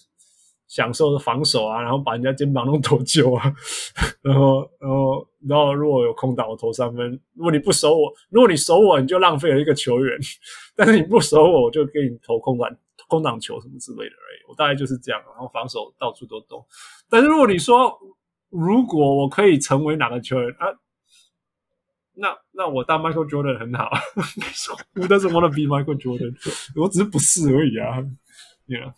[0.66, 3.54] 享受的防守啊，然后把人家肩膀弄脱臼啊，
[4.22, 7.20] 然后，然后，然后如果有空档，我投三分。
[7.34, 10.18] 如果你不守我，如果你守我，你就浪费了一个球员。
[10.74, 12.74] 但是你不守我，我就给你投空档、
[13.06, 14.40] 空档球什么之类的而已。
[14.48, 16.64] 我大概就是这样，然后防守到处都动。
[17.10, 17.96] 但是如果你说，
[18.48, 20.72] 如果我可以成为哪个球员啊，
[22.16, 23.90] 那那我当 Michael Jordan 很好。
[24.94, 26.34] Who doesn't want to be Michael Jordan？
[26.76, 28.02] 我只是不是而已啊
[28.66, 28.92] ，Yeah。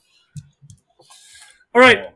[1.73, 2.13] All right，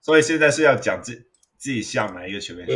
[0.00, 1.14] 所以现在是要讲自
[1.56, 2.66] 自己像哪一个球员？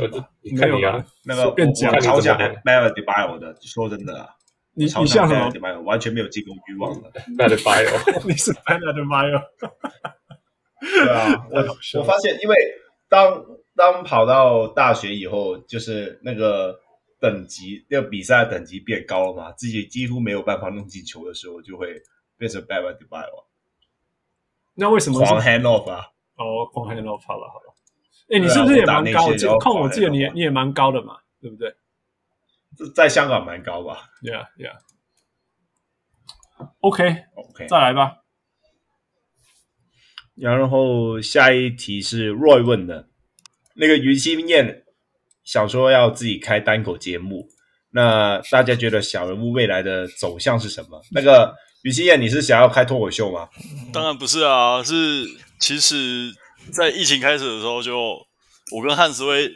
[0.42, 4.28] 没有啊，那个我超像 Adebayo 的，说真的啊，
[4.74, 5.80] 你你像什么？
[5.82, 9.42] 完全没有进攻欲望的 Bam Adebayo，你是 Adebayo？
[10.80, 11.60] 对啊，我
[11.98, 12.56] 我发现，因为
[13.08, 16.78] 当当跑到大学以后，就是那个
[17.27, 22.01] 等级，那个比赛等级变高了嘛，自己几乎没有办法弄进球的时候，就会
[22.39, 23.47] 变成 Bam Adebayo。
[24.74, 26.07] 那为什么狂 hand off 啊？
[26.36, 27.74] 哦，狂 hand off 好了好了。
[28.28, 29.27] 哎，你是不是也蛮高？
[29.27, 31.74] 我控我记得你也你也蛮高的嘛，对不对？
[32.94, 34.78] 在香港蛮高吧？Yeah yeah。
[36.81, 38.19] OK OK，再来吧。
[40.35, 43.09] 然后下一题是 Roy 问的，
[43.74, 44.85] 那个于心燕
[45.47, 47.48] 想说要自己开单口节目，
[47.93, 51.01] 那大家觉得小人物未来的走向是什么？
[51.12, 53.48] 那个于心燕，你是想要开脱口秀吗？
[53.93, 55.24] 当然不是啊，是
[55.59, 56.32] 其实，
[56.73, 57.97] 在疫情开始的时候就，
[58.73, 59.51] 我跟汉斯威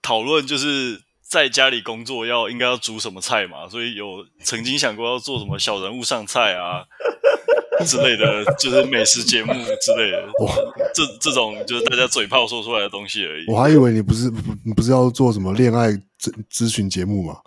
[0.00, 1.00] 讨论，就是
[1.34, 6.84] 在家里工作要应该要煮什么菜嘛，所以有曾经想过要做什么小人物上菜啊。
[7.84, 10.54] 之类的，就是美食节目之类的，哇，
[10.94, 13.44] 这这种就是大家嘴炮说出来的东西而已。
[13.50, 14.30] 我还以为你不是
[14.64, 17.40] 你不是要做什么恋爱咨咨询节目吗？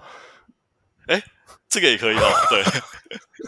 [1.07, 1.23] 哎，
[1.69, 2.29] 这个也可以哦。
[2.49, 2.61] 对。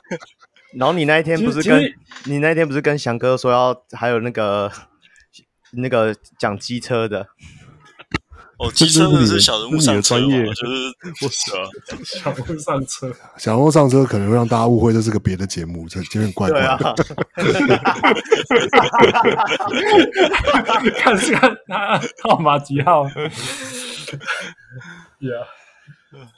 [0.79, 1.83] 然后你那一天不是跟
[2.23, 4.71] 你那一天不是跟翔哥说要还有那个
[5.73, 7.27] 那个讲机车的。
[8.59, 10.63] 哦，机车的是 小人物上车，专业就是
[11.23, 11.53] 我操，
[12.03, 16.67] 小人物上车，小人物上车可能会让大家误会这是个别的节目，这有点怪怪的。
[16.67, 16.93] 啊、
[20.97, 23.05] 看看他号码几号？
[25.21, 25.45] Yeah，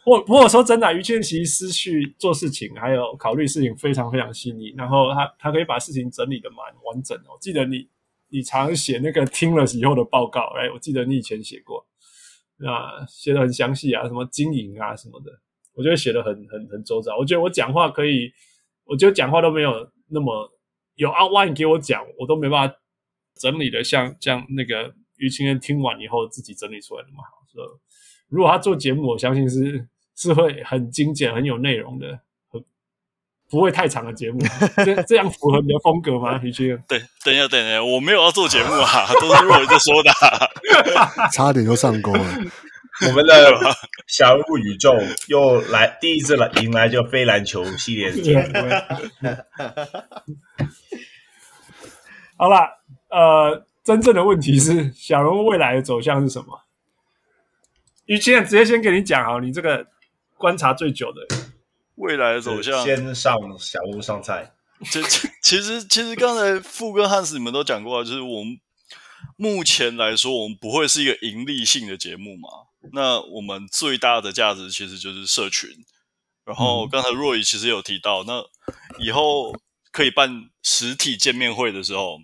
[0.03, 7.23] 不不过说真的，于谦其实思绪做事情还有考虑事情非常非常细腻，然后他他可以把事情整理得蛮完整的。
[7.31, 7.87] 我记得你
[8.29, 11.85] 你常写那个听了以后的报告，哎，我记得你以前写过。
[12.65, 15.31] 啊，写的很详细啊，什么经营啊什么的，
[15.73, 17.17] 我觉得写的很很很周到。
[17.17, 18.31] 我觉得我讲话可以，
[18.85, 20.51] 我觉得讲话都没有那么
[20.95, 22.75] 有 outline 给我讲，我都没办法
[23.35, 27.23] 整理的像像那个于青燕听完以后自己整理出来的嘛。
[27.51, 27.67] 所以
[28.29, 32.19] 如果他做节目，我相信是是会很精简、很有内容的，
[33.51, 34.39] 不会太长的节目。
[34.77, 36.39] 这 这样符合你的风格吗？
[36.41, 36.83] 于青燕？
[36.87, 41.27] 对，等一下，等一下，我没有要做节目啊， 都是若伟在说的啊。
[41.31, 42.25] 差点就上钩了。
[43.07, 43.33] 我们的
[44.07, 44.95] 小人物宇宙
[45.27, 48.53] 又来第一次来迎来就非篮球系列的节目。
[52.37, 52.79] 好了，
[53.09, 56.61] 呃，真正的问题是小人物未来的走向是什么？
[58.05, 59.87] 于谦直接先给你讲好，你这个
[60.37, 61.21] 观察最久的
[61.95, 64.53] 未来的走向，先上小屋上菜。
[64.91, 65.01] 这
[65.41, 68.59] 其实其实刚才富哥汉斯你们都讲过了，就是我们。
[69.37, 72.49] 目前来说，我们不会是一个盈利性的节目嘛？
[72.91, 75.69] 那我们最大的价值其实就是社群。
[76.43, 78.43] 然后刚才 Roy 其实有提到，那
[78.99, 79.55] 以后
[79.91, 82.19] 可以办实体见面会的时候，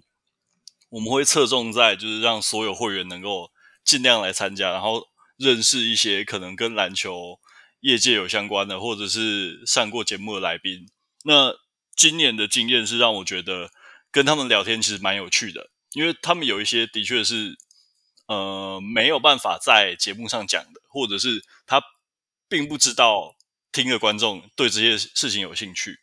[0.90, 3.52] 我们会侧重在就是让所有会员能够
[3.84, 5.08] 尽量来参加，然后
[5.38, 7.40] 认识一些可能跟篮球
[7.82, 10.90] 业界有相关的，或者是上过节目的来宾。
[11.24, 11.54] 那
[11.96, 13.72] 今年的经验是让我觉得
[14.12, 15.70] 跟他们聊天其实蛮有趣的。
[15.94, 17.58] 因为他们有一些的确是，
[18.28, 21.82] 呃，没有办法在节目上讲的，或者是他
[22.50, 23.36] 并不知道
[23.72, 26.00] 听的观众对这些事情有兴趣。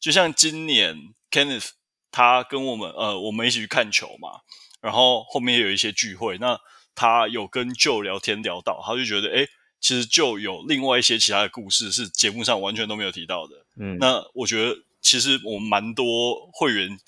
[0.00, 1.70] 就像今年 Kenneth
[2.10, 4.40] 他跟我们，呃，我们一起去看球嘛，
[4.80, 6.58] 然后后面有一些聚会，那
[6.94, 9.48] 他有跟 Joe 聊天聊到，他就觉得，诶，
[9.80, 13.64] 其实 Joe 有另外一些其他的故事是节目上完全都没有提到的。
[13.76, 16.98] 嗯，那我觉得其实我们蛮多会员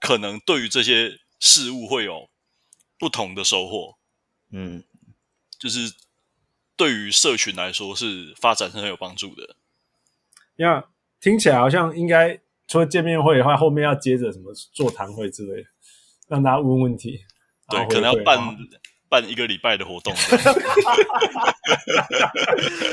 [0.00, 1.18] 可能对于这些。
[1.38, 2.30] 事物会有
[2.98, 3.98] 不同的收获，
[4.50, 4.82] 嗯，
[5.58, 5.92] 就是
[6.74, 9.54] 对于社群来说是发展是很有帮助的。
[10.56, 10.86] 呀，
[11.20, 15.68] 听起来好像应该除了见面会的话，后面要接着什么座谈会之类的，
[16.28, 17.20] 让大家问问题。
[17.68, 18.56] 对，可能要办。
[19.08, 20.12] 办一个礼拜的活动，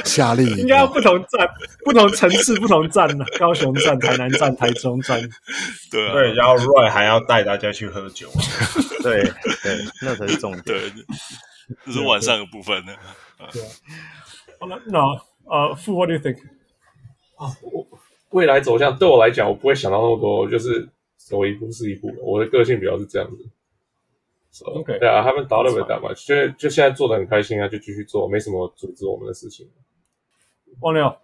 [0.06, 1.49] 夏令应该要不同站、
[1.84, 3.26] 不同城市、不同站呢？
[3.40, 5.19] 高雄站、台南站、台中站，
[5.91, 6.34] 对、啊、对。
[6.34, 8.30] 然后 Roy 还要带大家去喝酒，
[9.02, 10.61] 对对，那才是重点。
[10.64, 10.91] 对，
[11.85, 12.94] 这是晚上的部分呢。
[13.52, 13.68] 对啊。
[14.60, 14.99] 好了，那
[15.45, 16.38] 呃，Fu，What do you think？
[17.35, 17.85] 啊，我
[18.30, 20.88] 未来走向对我来讲，我不会想到那么多，就是
[21.18, 22.14] 走一步是一步。
[22.22, 23.38] 我的个性比较是这样子。
[24.56, 29.68] So, OK，对啊，他们打的没打嘛，就就现在做的很开心啊，就继续做，没什么阻止我们的事情。
[30.80, 31.20] 忘了，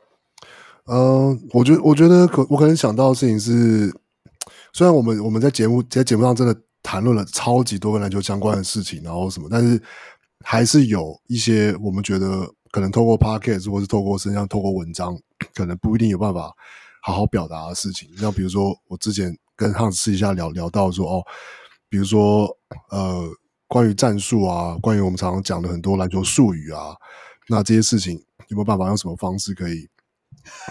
[0.85, 3.93] 呃，我觉得，我觉得可我可能想到的事情是，
[4.73, 9.80] 虽然我们我们在节目在节目上真的谈论了超级多跟篮球相关的事情，然后什么，但是
[10.43, 15.15] 还是有一些我们觉得可能透过 Podcast 或是透过身像、透过文章，
[15.53, 16.51] 可能不一定有办法
[17.03, 18.10] 好好表达的事情。
[18.18, 21.23] 像比如说，我之前跟 Hans 私底下聊聊到说，哦。
[21.91, 22.47] 比如说，
[22.91, 23.29] 呃，
[23.67, 26.95] 关于战术啊，关于我们常常讲的很多篮球术语啊，
[27.47, 28.15] 那这些事情
[28.47, 29.87] 有没有办法用什么方式可以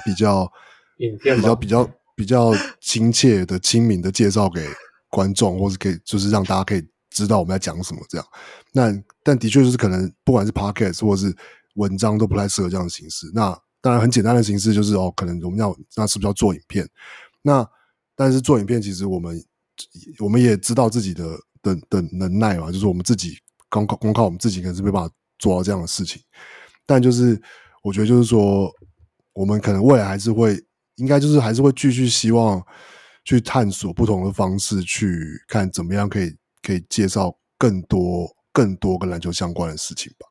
[0.05, 0.51] 比较、
[0.97, 4.67] 比较、比较、比较亲切的、亲民的介绍给
[5.09, 8.27] 观众，或是可以就是让大家可以知道我们在讲什么这样？
[8.73, 8.93] 那
[9.23, 11.35] 但的确就是可能不管是 podcast 或是
[11.75, 13.31] 文章都不太适合这样的形式。
[13.33, 16.89] 那当然很简单的形式就是哦，可能我们要那是不是要做影片？
[17.43, 17.67] 那
[18.17, 19.45] 但是做影片，其实我们
[20.19, 21.39] 我们也知道自己的
[21.75, 23.39] 的的能耐嘛，就是我们自己
[23.69, 26.23] 光靠光靠我们自己，可能是没办法做到这样的事情。
[26.87, 27.41] 但就是
[27.83, 28.73] 我觉得，就是说，
[29.33, 30.59] 我们可能未来还是会，
[30.97, 32.65] 应该就是还是会继续希望
[33.25, 40.27] 去探索不同的方式，去看怎么样可以可以介绍更多更多跟篮球相关的事情吧。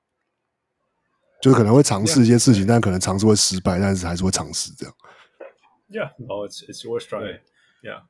[1.40, 2.68] 就是可能会尝试一些事情，yeah.
[2.68, 4.96] 但可能尝试会失败，但是还是会尝试这样。
[5.90, 7.40] Yeah, no, it's it's worth trying.
[7.84, 8.02] Yeah.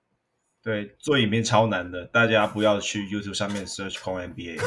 [0.68, 4.60] 对，做影片超难的，大家不要去 YouTube 上面 search Kong NBA。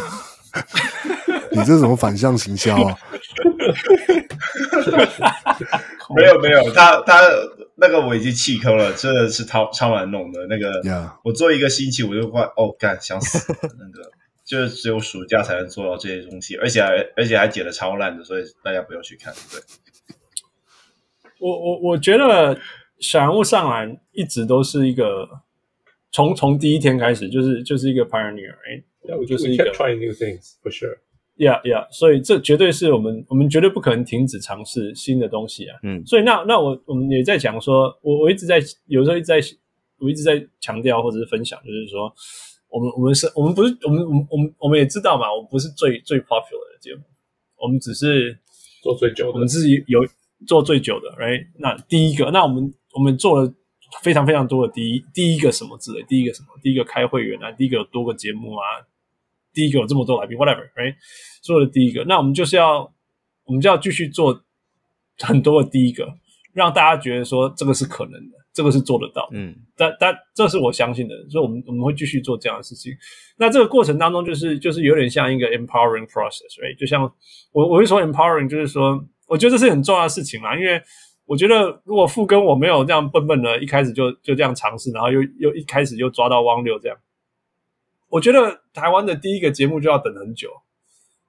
[1.53, 2.99] 你这是什么反向行销啊？
[6.17, 7.21] 没有没有，他他
[7.77, 10.47] 那个我已经弃坑了，真的是超超难弄的。
[10.47, 11.13] 那个，yeah.
[11.23, 14.11] 我做一个星期我就快哦干想死那个，
[14.43, 19.35] 就是只有暑假才能做到这些东西，而且还而且还剪的超烂的，所以大家不要去看。
[19.53, 19.61] 对，
[21.41, 22.59] 我我我觉得
[23.01, 25.29] 小人物上篮一直都是一个。
[26.13, 39.41] 从从第一天开始，就是就是一个 pioneer，哎，yeah, 我就是一个 trying new things for sure，yeah yeah，所以这绝对是我们我们绝对不可能停止尝试新的东西啊，嗯，所以那那我我们也在讲说，我我一直在有时候一直在
[39.99, 42.13] 我一直在强调或者是分享，就是说
[42.69, 47.03] 我们我们是我们不是我们我们我们我们也知道嘛，我们不是最最 popular 的节目，
[47.57, 48.37] 我们只是
[48.83, 50.01] 做最久的，我们自己有
[50.45, 51.47] 做最久的，right？
[51.59, 53.55] 那第一个，那我们我们做了。
[54.03, 58.65] 非常非常多的第一第一个什么之类，第一个什么，第一个开会员啊，第一个有多个节目啊，
[59.53, 60.95] 第一个有这么多来宾，whatever，right？
[61.43, 62.91] 做的第一个，那我们就是要，
[63.45, 64.43] 我们就要继续做
[65.19, 66.09] 很多的第一个，
[66.53, 72.93] 让大家觉得说这个是可能的，这个是做得到的，嗯，但但这是我相信的，所以我们我们会继续做这样的事情。
[73.37, 76.79] 那这个过程当中，就是就是有点像一个 empowering process，right？
[76.79, 77.03] 就像
[77.53, 80.81] 我我会说 empowering，就是说，我觉得这是很重要的事情嘛，因为。
[81.31, 86.99] 我觉得如果富根我没有这样笨笨的，一开始就就这样尝试，然后又又一开始就抓到汪六这样，
[88.09, 90.51] 我觉得台湾的第一个节目就要等很久，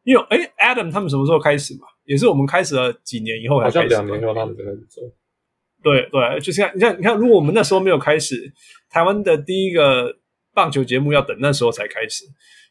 [0.03, 1.85] 因为诶 Adam 他们什么时候开始嘛？
[2.05, 5.03] 也是我们开始了几年以后才开始，好像两年后他们才开始做。
[5.83, 8.51] 对对，就是看你看你看，如果我们那时候没有开始，
[8.89, 10.17] 台湾的第一个
[10.51, 12.25] 棒球节目要等那时候才开始，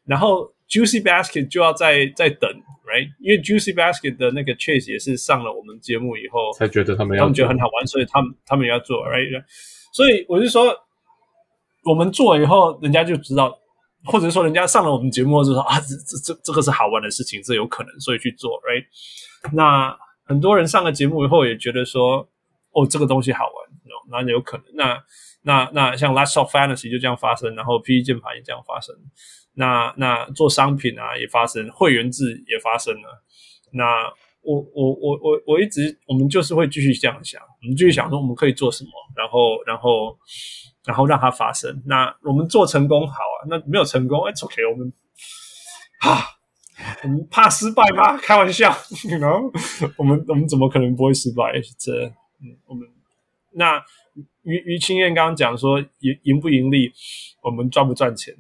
[0.05, 0.53] 然后。
[0.71, 2.49] Juicy Basket 就要再再等
[2.87, 3.11] ，right？
[3.19, 9.45] 因为 Juicy Basket 的那个 Chase 也是上了我们节目以后才觉得他们要，他们觉得很好玩，所以他们他们也要做，right？
[9.93, 10.73] 所以我就说，
[11.85, 13.59] 我们做了以后，人家就知道，
[14.05, 18.85] 或者说人家上了我们节目就说啊，这这这这个是好玩的事情，这有可能，所以去做，right？
[19.53, 22.29] 那很多人上了节目以后也觉得说，
[22.71, 25.03] 哦，这个东西好玩，那有可能，那
[25.43, 28.95] 那那像 Let's Talk Fantasy 就这样发生，然后 PG 键盘也这样发生。
[29.55, 33.25] 那那做商品啊也发生，会员制也发生了。
[33.73, 34.05] 那
[34.43, 40.19] 我我我我我一直我们就是会继续这样想，我们继续想说我们可以做什么，然后然后
[40.87, 41.83] 然后让它发生。
[41.85, 44.91] 那我们做成功好啊，那没有成功哎，OK，我们
[46.01, 46.25] 啊，
[47.03, 48.17] 我们怕失败吗？
[48.17, 48.75] 开玩笑，
[49.21, 49.53] 然后
[49.99, 51.53] 我们我们怎么可能不会失败？
[51.79, 52.07] 这
[52.41, 52.89] 嗯，我们
[53.53, 53.79] 那
[54.43, 56.91] 于于清燕刚刚讲说赢赢不盈利，
[57.43, 58.35] 我们赚不赚钱？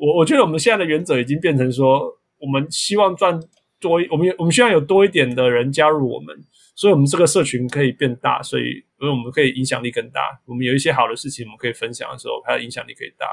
[0.00, 3.38] 我我觉得我们现在的原则已经变成说，我们希望赚
[3.78, 6.34] 多，我们我们希望有多一点的人加入我们，
[6.74, 8.62] 所以我们这个社群可以变大，所以
[8.98, 10.40] 因为我们可以影响力更大。
[10.46, 13.26] 我们有一些好的事情我们可以分享的时候，它的影响力可以大。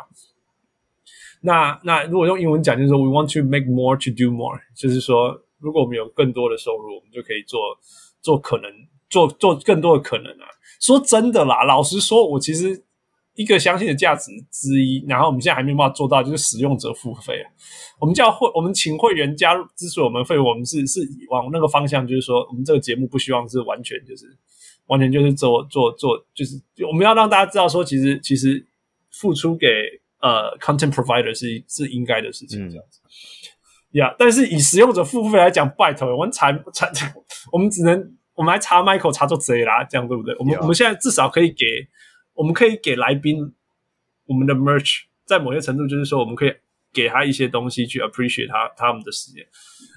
[1.39, 7.61] 那那如果用英文讲，就是说 we want to make more to do more，就是说如果我们有更多的收入，我们就可以做
[8.21, 8.69] 做可能
[9.09, 10.45] 做做更多的可能啊。
[10.81, 12.83] 说真的啦，老实说，我其实。
[13.37, 17.35] 一个相信的价值之一，然后我们现在还没有办法做到，就是使用者付费。
[17.99, 24.25] 我们叫会，我们请会员加入支持我们费，我们是是往那个方向，就是说，我们这个节目不希望是完全就是
[24.87, 28.65] 完全就是做做做，就是我们要让大家知道说，其实其实
[29.11, 29.67] 付出给
[30.19, 32.99] 呃 content provider 是是应该的事情，这样子。
[33.91, 36.89] 呀、嗯，yeah, 但是以使用者付费来讲，拜托，我们查查，
[37.53, 40.35] 我们只能我们来查 Michael 查做贼啦，这样对不对？
[40.39, 40.61] 我们、yeah.
[40.61, 41.63] 我们现在至少可以给。
[42.37, 43.53] 我们可以给来宾
[44.27, 46.53] 我们的 merch，在某些程度就是说，我们可以
[46.93, 49.43] 给他一些东西去 appreciate 他他们的时间。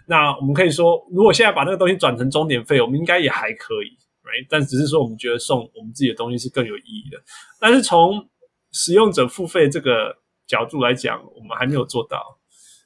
[0.07, 3.95] 那我们可以说，如果现在把那个东西转成钟点费，我们应该也还可以
[4.25, 4.47] ，right？
[4.49, 7.23] 但只是说，我们觉得送我们自己的东西是更有意义的。
[7.61, 8.27] 但是从
[8.73, 12.39] 使用者付费这个角度来讲，我们还没有做到。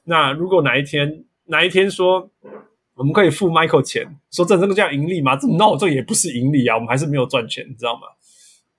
[0.05, 2.31] 那如果哪一天哪一天说
[2.95, 5.37] 我们可以付 Michael 钱，说这这个叫盈利吗？
[5.37, 8.03] 这 no，这也不是盈利啊，我们还是没有赚钱，你知道吗？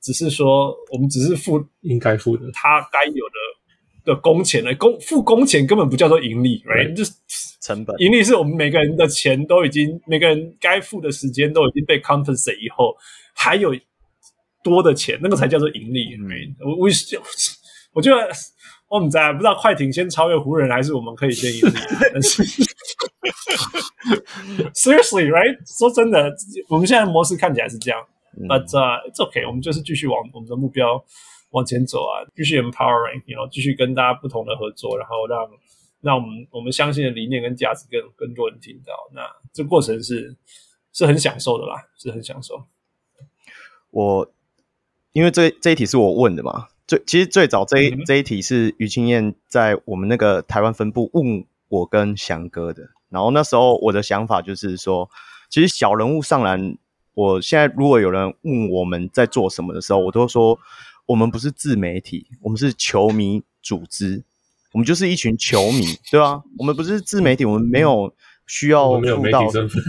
[0.06, 4.72] 只是说，我们只是付应该付的，他该有的的工钱了。
[4.76, 6.94] 工付工钱根本不叫做盈利，right？
[6.96, 7.12] 就是
[7.60, 7.96] 成本。
[7.98, 12.96] 盈利是我们每个人的钱都已经，每个人该付的时间都已经被 compensate 以后，
[13.34, 13.76] 还有
[14.64, 16.16] 多的钱，那个才叫做盈利。
[16.20, 16.90] 嗯、我我
[17.94, 18.30] 我觉得
[18.88, 21.80] 我们在不知道快艇先超越湖人，还是我们可以先盈利。
[22.14, 22.44] 但是
[24.76, 25.58] Seriously, right？
[25.66, 26.32] 说真的，
[26.70, 28.00] 我们现在模式看起来是这样。
[28.38, 31.02] 嗯、But、uh, it's okay，我们就是继续往我们的目标
[31.52, 35.50] 往前走啊，继续 empowering，you know，继续跟大家不同的合作，然后让
[36.02, 38.92] 让我们我们相信的理念跟价值更更多人听到。
[39.14, 39.22] 那
[39.54, 40.36] 这过程是
[40.92, 42.62] 是很享受的啦，是很享受。
[43.92, 44.30] 我
[45.14, 55.10] 因为这这一题是我问的嘛，最其实最早这一、嗯、这一题是于清燕在我们那个台湾分部问我跟翔哥的，然后那时候我的想法就是说，
[55.50, 56.78] 其实小人物上篮。
[57.16, 60.60] 我现在如果有人问我们在做什么的时候，我都说
[61.08, 64.24] 我们不是自媒体，我们是球迷组织，
[64.74, 68.14] 我们就是一群球迷，对啊，我们不是自媒体，我们没有
[68.46, 69.82] 需要出道没有媒体身份，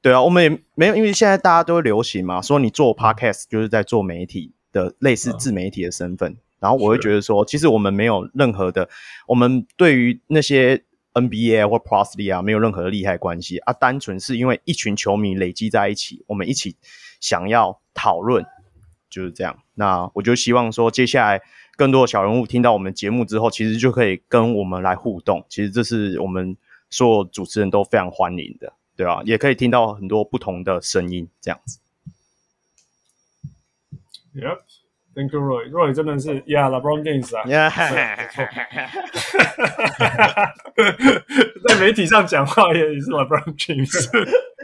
[0.00, 8.88] 对啊，我们也没有，因为现在大家都会流行嘛，说你做 podcast 就是在做媒体的类似自媒体的身份，然后我会觉得说，其实我们没有任何的，
[9.26, 10.84] 我们对于那些。
[11.14, 16.76] NBA 或 Prosley 啊，没有任何的利害关系啊，单纯是因为一群球迷累积在一起，我们一起
[17.20, 18.44] 想要讨论，
[19.08, 19.58] 就是这样。
[19.74, 21.42] 那我就希望说，接下来
[21.76, 25.44] 更多的小人物听到我们节目之后，其实就可以跟我们来互动。
[25.48, 26.56] 其实这是我们
[26.90, 29.22] 所有主持人都非常欢迎的，对吧？
[29.24, 31.78] 也可以听到很多不同的声音，这样子。
[34.34, 34.60] Yep.
[35.12, 35.68] Thank you, Roy.
[35.70, 37.42] Roy 真的是，Yeah，LeBron James 啊。
[37.44, 37.68] Yeah，
[41.68, 44.08] 在媒体上讲话也是 LeBron James。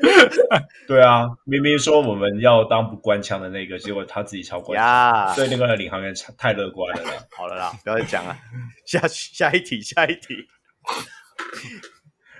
[0.86, 4.86] 对啊，明明说我们要当不官腔的那个，结果他自己超官腔。
[4.86, 5.34] Yeah.
[5.34, 7.10] 对那个领航员太乐观了啦。
[7.36, 8.36] 好了啦，不要再讲了。
[8.86, 10.46] 下下一题，下一题，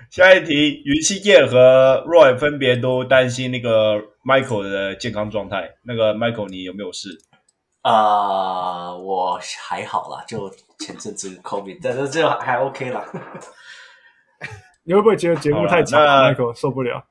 [0.09, 0.81] 下一题。
[0.85, 5.71] 于七健和 Roy 分别都担心那个 Michael 的健康状态。
[5.83, 7.09] 那个 Michael，你有没有事？
[7.87, 13.01] 啊、呃，我还好啦，就前阵子 COVID，但是这还 OK 啦。
[14.83, 17.01] 你会不会觉得节目太长，Michael 受不了？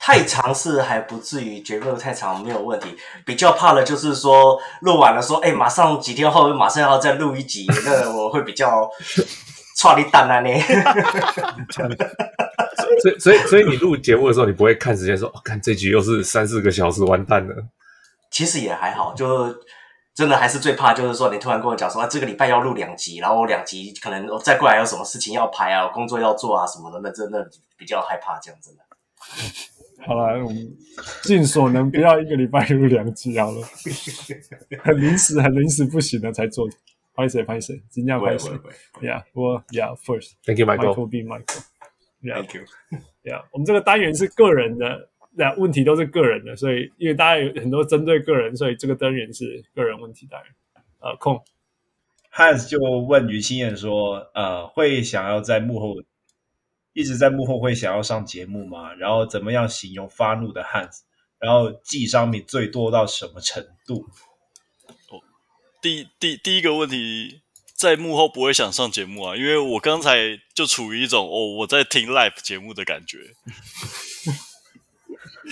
[0.00, 2.96] 太长是还不至于，节目太长没有问题。
[3.24, 8.90] 比较怕的就是说录完了说，哎，马上几天后马上要再录一集，那我会比较
[9.76, 10.50] 剉咧等啊呢。
[13.00, 17.54] 所以所以所以你录节目的时候，你不会看时间说，哦，看这集又是三四个小时，完蛋了。
[18.30, 19.54] 其实也还好，就
[20.14, 28.78] 真的还是最怕，就是说你突然跟我讲说啊，这个礼拜要录两集，然后我两集可能我再过来有什么事情要拍啊，工作要做啊什么的，那真的比较害怕这样子的。
[30.06, 30.76] 好了，我们
[31.22, 33.66] 尽所能不要一个礼拜录两集好了，
[34.82, 36.68] 很临时、很临时不行了才做。
[37.14, 38.48] 拍谁拍谁，尽量拍谁。
[39.00, 45.08] Yeah，我 Yeah，first，Thank you，Michael，Be Michael，Thank you，Yeah，我们这个单元是个人的。
[45.38, 50.52] 那问题都是个人的，所以因为大家有很多针对个人，所以这个单元是个人问题单元。
[50.98, 51.40] 呃，空
[52.34, 55.94] Hans 就问于清燕说：“呃，会想要在幕后
[56.92, 58.92] 一直在幕后会想要上节目吗？
[58.94, 61.02] 然后怎么样形容发怒的 Hans？
[61.38, 64.08] 然后寄商品最多到什么程度？”
[65.08, 65.22] 哦，
[65.80, 67.42] 第第第一个问题，
[67.76, 73.18] 在幕后不会想上节目啊，因为我刚才就处于一种哦我在听 live 节目的感觉。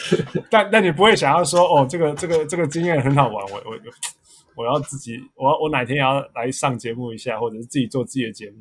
[0.51, 3.79] 但但你不会想要说哦，这个这个这个经验很好玩，我我
[4.55, 8.57] 我要自己，我要我哪天也要来上节目一下，或者是自己做自己的节目。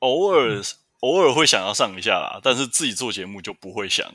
[0.00, 0.60] 偶尔
[1.00, 4.06] 偶尔会想要上一下啦，但是自己做节目就不会想。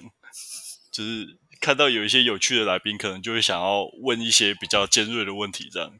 [0.92, 5.92] 就是看到有一些有趣的来宾，可能就会想要问一些比较尖锐的问题，这样。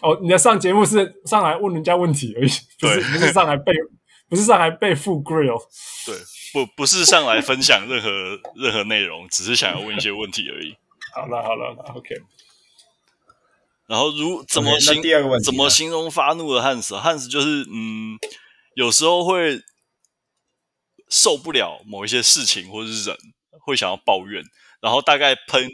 [0.00, 2.50] 哦，你的上节目是上来问人家问题而已，
[2.80, 3.72] 不是不是上来被
[4.32, 5.60] 不是上来被富 grill。
[6.06, 6.16] 对。
[6.54, 8.08] 不不是上来分享任何
[8.56, 10.74] 任何内容，只是想要问一些问题而已。
[11.14, 12.14] 好了好了，OK。
[13.86, 15.02] 然后如怎么形
[15.44, 16.96] 怎么形容发怒的汉斯？
[16.96, 18.18] 汉斯就是嗯，
[18.74, 19.60] 有时候会
[21.08, 23.16] 受不了某一些事情或者是人，
[23.64, 24.42] 会想要抱怨，
[24.80, 25.70] 然后大概喷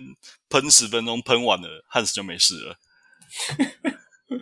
[0.49, 2.77] 喷十分钟，喷完了汉斯就没事了。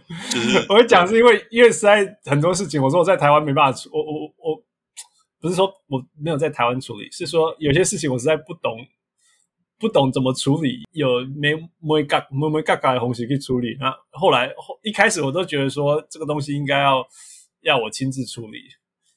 [0.08, 4.62] 是 我会讲是因为因为实在很多事情，我说我在台湾没办法处，我我我。
[5.38, 8.74] 不是说我没有在台湾处理，是说有些事情我实在不懂，
[9.78, 13.76] 不懂怎么处理，有没没嘎没没嘎嘎的东西去处理。
[13.78, 14.50] 那后来
[14.82, 17.06] 一开始我都觉得说这个东西应该要
[17.60, 18.58] 要我亲自处理，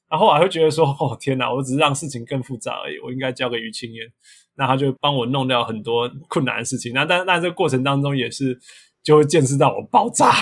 [0.09, 4.05] 然后后来会觉得说哦天哪，我只是让事情更复杂而已，我应该交给于清燕，
[4.55, 6.93] 那他就帮我弄掉很多困难的事情。
[6.93, 8.59] 那但但这个过程当中也是
[9.03, 10.33] 就会见识到我爆炸，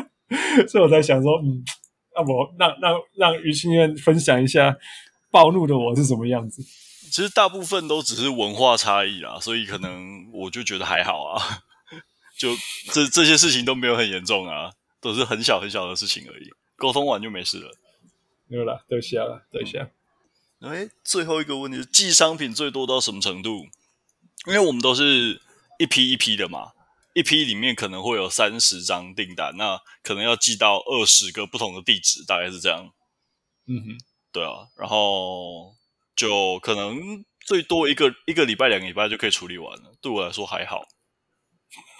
[0.68, 1.64] 所以我在想说，嗯，
[2.14, 4.76] 那我让让让于清彦分享一下。
[5.30, 6.62] 暴怒的我是什么样子？
[7.10, 11.60] 其实大部分都只是文化差异啦，所以可能我就觉得还好啊。
[12.38, 12.54] 就
[12.92, 17.70] 这这些事情都没有很严重啊，都是很小很小的事情而已，沟通完就没事了。
[18.46, 19.90] 没有了，等一下了，等一下。
[20.60, 23.66] 哎，最后一个问题是寄商品最多到什么程度？
[24.46, 25.42] 因为我们都是
[25.78, 26.72] 一批一批的嘛，
[27.18, 32.92] 一批里面可能会有三十张订单，那可能要寄到二十个不同的地址，大概是这样。
[33.66, 33.98] 嗯哼，
[34.30, 35.74] 对啊，然后
[36.14, 40.86] 就可能最多一个一个礼拜、两个礼拜就可以处理完了，对我来说还好。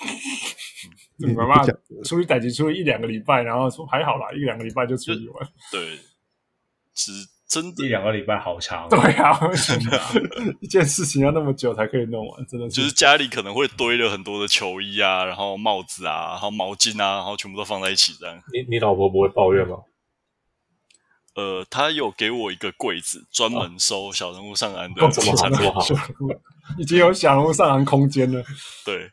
[1.18, 1.66] 你妈妈
[2.04, 5.52] 处理代志处理一两个礼拜，然后说还好啦，一两个礼拜就处理完。
[5.72, 5.98] 对，
[6.94, 7.10] 只
[7.48, 8.86] 真的一两个礼拜好长。
[8.90, 9.40] 对啊，
[10.60, 12.76] 一件事情要那么久才可以弄完，真的是。
[12.76, 18.36] 就是家里可能会堆了很多的球衣啊，然后帽子啊，然后毛巾啊，然后全部都放在一起这样。
[18.52, 19.78] 你你老婆不会抱怨吗？
[21.36, 25.86] 呃，她有给我一个柜子，专门收小人物上篮的这么好，这么好，
[26.76, 28.44] 已经有小人物上篮空间了。
[28.84, 29.10] 对，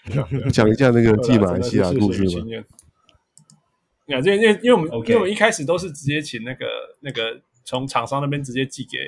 [0.50, 2.30] 讲一下那个寄马来西亚的故事吧。
[4.06, 5.08] 因为因为因为我们 Okay.
[5.08, 6.64] 因为我们一开始都是直接请那个
[7.00, 7.42] 那个。
[7.64, 8.98] 从厂商那边直接寄给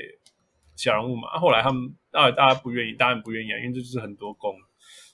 [0.75, 4.55] 小人物嘛，啊、后来他们当然大家不愿意，当然不愿意啊，因为这就是很多工，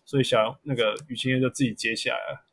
[0.04, 2.44] 所以小那个雨晴就自己接下来了，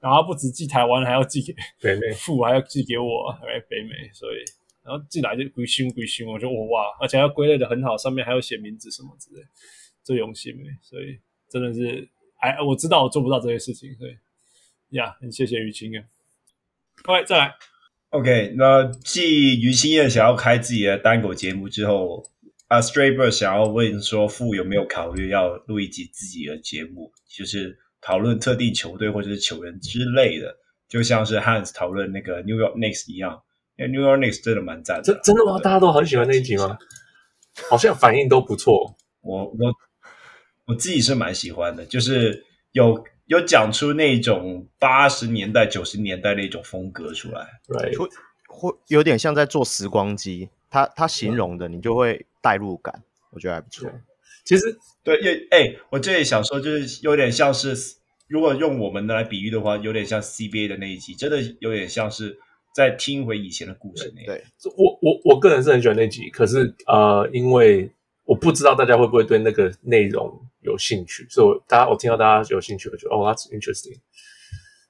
[0.00, 4.36] 然后不止寄台湾，还要寄给北美，付还要寄给我，来北美，所以
[4.82, 9.42] 然后寄来就归心归心，我就哇，而且要归类的很好，上面还要写名字什么之类，
[10.02, 11.18] 最用心诶，所以
[11.48, 14.16] 真的是哎，我知道我做不到这些事情，所以
[14.90, 16.04] 呀，很谢谢雨晴啊
[17.04, 17.54] ，OK，再来。
[18.10, 22.24] OK，那继于心燕想要开自己的单口节目之后，
[22.66, 30.56] 啊，Stray Bird 想要问说，傅有没有考虑要录一集自己的节目，就是讨论特定球队或者是球员之类的，
[30.88, 33.42] 就像是 Hans 讨论那个 New York Knicks 一样，
[33.76, 35.02] 因为 New York Knicks 真的蛮赞的。
[35.02, 35.58] 真真的吗？
[35.58, 36.78] 大家都很喜欢那一集吗？
[37.68, 38.96] 好像反应都不错。
[39.20, 39.74] 我我
[40.64, 43.04] 我自己是蛮喜欢的，就是有。
[43.28, 48.08] 有讲出那种八十年代、九十年代那种风格出来，对，会
[48.48, 50.48] 会有点像在做时光机。
[50.70, 53.90] 他他形容的，你就会代入感，我觉得还不错。
[54.44, 57.74] 其实，对，也哎，我这里想说，就是有点像是，
[58.26, 62.38] 如果用我们的来比喻的话，有点像 CBA 的那一集，真的有点像是
[62.74, 64.26] 在听回以前的故事那样。
[64.26, 64.42] 对，
[64.76, 67.90] 我我我个人是很喜欢那集，可是呃，因为
[68.24, 70.40] 我不知道大家会不会对那个内容。
[70.68, 73.96] 有兴趣，所以我大家我听到大家有兴趣，我觉得哦，That's interesting，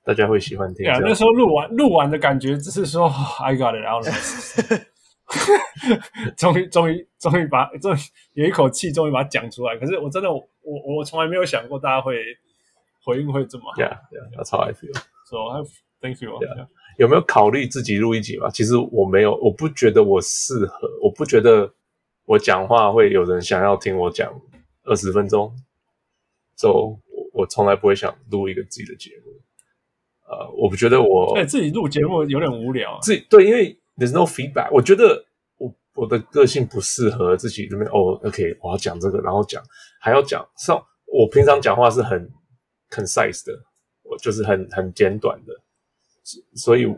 [0.04, 0.84] 大家会喜欢听。
[0.84, 3.06] 对啊，那时候录完录完的感觉，只是说
[3.40, 4.04] I got it out，
[6.36, 7.98] 终于终于终于把终于
[8.34, 9.76] 有一口气，终于把它讲出来。
[9.76, 12.16] 可是我真的我我从来没有想过大家会
[13.04, 13.80] 回应会这么好。
[13.80, 14.92] Yeah, yeah, that's how I feel.
[15.30, 15.62] So I
[16.00, 16.32] thank you.
[16.40, 16.66] Yeah.
[16.98, 18.50] 有没有考虑自己录一集嘛？
[18.50, 21.72] 其实我没有，我不觉得我适合，我不觉得
[22.24, 24.32] 我讲话会有人想要听我讲。
[24.84, 25.62] 二十分钟，就、
[26.58, 26.98] so, 我
[27.32, 29.30] 我从来不会想录一个自己的节目，
[30.28, 32.98] 呃，我不觉得我对自己录节目有点无聊、啊。
[33.00, 35.24] 自己对，因为 there's no feedback，我觉得
[35.56, 39.62] 我我的个性不适合自己这边哦，OK，我要讲这个，然后讲
[40.00, 42.28] 还要讲上，我平常讲话是很
[42.90, 43.52] concise 的，
[44.02, 45.54] 我就是很很简短的，
[46.56, 46.92] 所以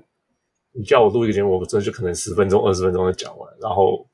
[0.73, 4.07] 你叫我录一个节目，我真的就可能十分钟、二十分钟就讲完，然后。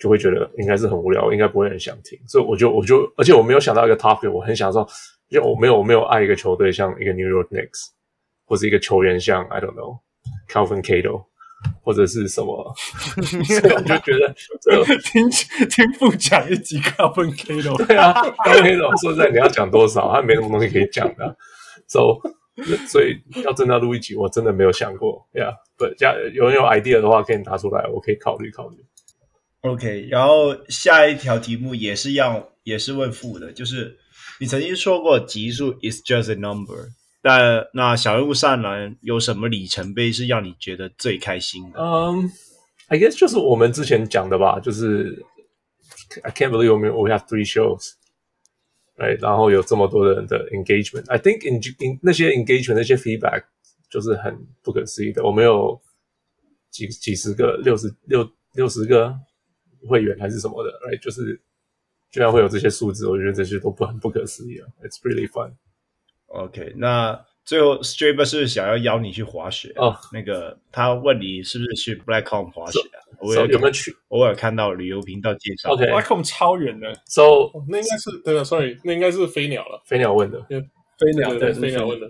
[0.00, 4.88] 就会觉得应该是很无聊，应该不会很想听，所以我就我就，而且我没有想到一个 topic，我很想说，
[5.28, 7.90] 因为我没有我没有爱一个球队像一个 New York Knicks，
[8.46, 9.98] 或者一个球员像 I don't know
[10.48, 11.26] Calvin Cato，
[11.82, 12.74] 或者是什么，
[13.44, 14.34] 所以我就觉得
[15.04, 15.28] 听
[15.68, 21.36] 听不讲一集 Calvin Cato，对啊，Calvin Cato 说实在你要讲多少，他没什么东西可以讲的
[21.86, 22.18] ，so
[22.88, 28.76] 所以要真的要录一集，我真的没有想过，Yeah，对，假有人有 idea 的话可以拿出来，我可以考虑考虑。
[29.62, 33.98] OK，然后下一条题目也是要，也是问傅的，就是
[34.40, 36.88] 你曾经说过集数 is just a number，
[37.20, 41.78] 但那小人物上篮有什么里程碑是让你觉得最开心的？
[41.78, 42.32] 嗯、
[42.88, 45.22] ，I guess 就是我们之前讲的吧，就是
[46.22, 47.92] I can't believe we we have three shows，
[48.96, 53.44] 哎，然后有这么多人的 engagement，I think in in 那些 engagement 那些 feedback
[53.90, 55.78] 就是很不可思议的，我们有
[56.70, 59.14] 几几十个，六十六六十个。
[59.88, 61.40] 会员还是什么的，哎，就是
[62.10, 65.52] 居然会有这些数字，我觉得这些都不很不可思议啊！It's really fun.
[66.26, 69.96] OK，那最后 Straber 是想要邀你去滑雪哦。
[70.12, 72.98] 那个他问你是不是去 Blackcomb 滑雪啊？
[73.20, 73.92] 我有没有去？
[74.08, 75.70] 偶尔看到旅游频道介绍。
[75.72, 79.82] OK，Blackcomb 超远的，So 那应该是对了，Sorry，那应该是飞鸟了。
[79.84, 80.40] 飞鸟问的，
[80.98, 82.08] 飞鸟对飞鸟问的。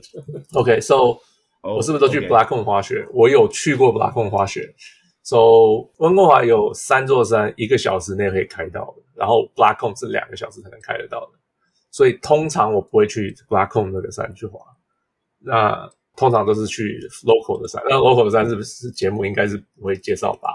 [0.53, 1.19] OK，So
[1.63, 3.07] 我是不是都去 Blackcomb 滑雪？
[3.13, 4.75] 我有去过 Blackcomb 滑雪。
[5.23, 11.39] So 温哥华有三座山，一个小时内可以开到的，然后 Blackcomb 是两个小时才能开得到的。
[11.91, 14.59] 所以通常我不会去 Blackcomb 那个山去滑。
[15.39, 17.83] 那通常都是去 local 的山。
[17.89, 20.51] 那 local 的山是不是节目应该是不会介绍吧？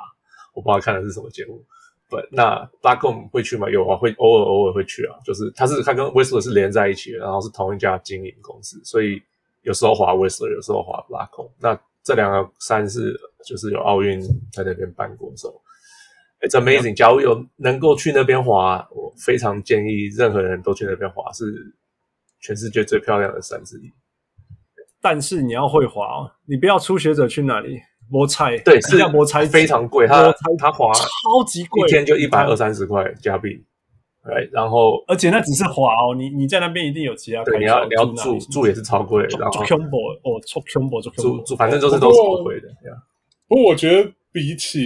[0.53, 1.63] 我不知道看的是什么节目。
[2.09, 3.69] 对，那 Blackcomb 会去吗？
[3.69, 5.17] 有啊，会偶尔偶尔会去啊。
[5.25, 9.21] 就是它是它跟 Whistler 是连在一起的，然后是同一家经营公司，所以
[9.63, 11.49] 有时候滑 Whistler，有时候滑 Blackcomb。
[11.59, 14.21] 那这两个山是就是有奥运
[14.53, 15.51] 在那边办过所
[16.39, 16.95] 以，It's amazing。
[16.95, 21.75] 假如有能够去那边滑，我非常建议任何人都去那边滑，是
[22.39, 23.91] 全世界最漂亮的山之一。
[25.01, 33.65] 但是你要会滑哦，你不要初学者去那里摩擦，对，是要摩擦非常贵，他他滑超级贵，一天就一百二三十块加币。
[34.25, 42.67] 对，然后而且那只是滑哦，你你在那边一定有其他对，你要你要住住也是超贵，然后住 combo 哦，住 combo 住住，反正都是都是超贵的。
[43.47, 44.79] 不过我觉得比起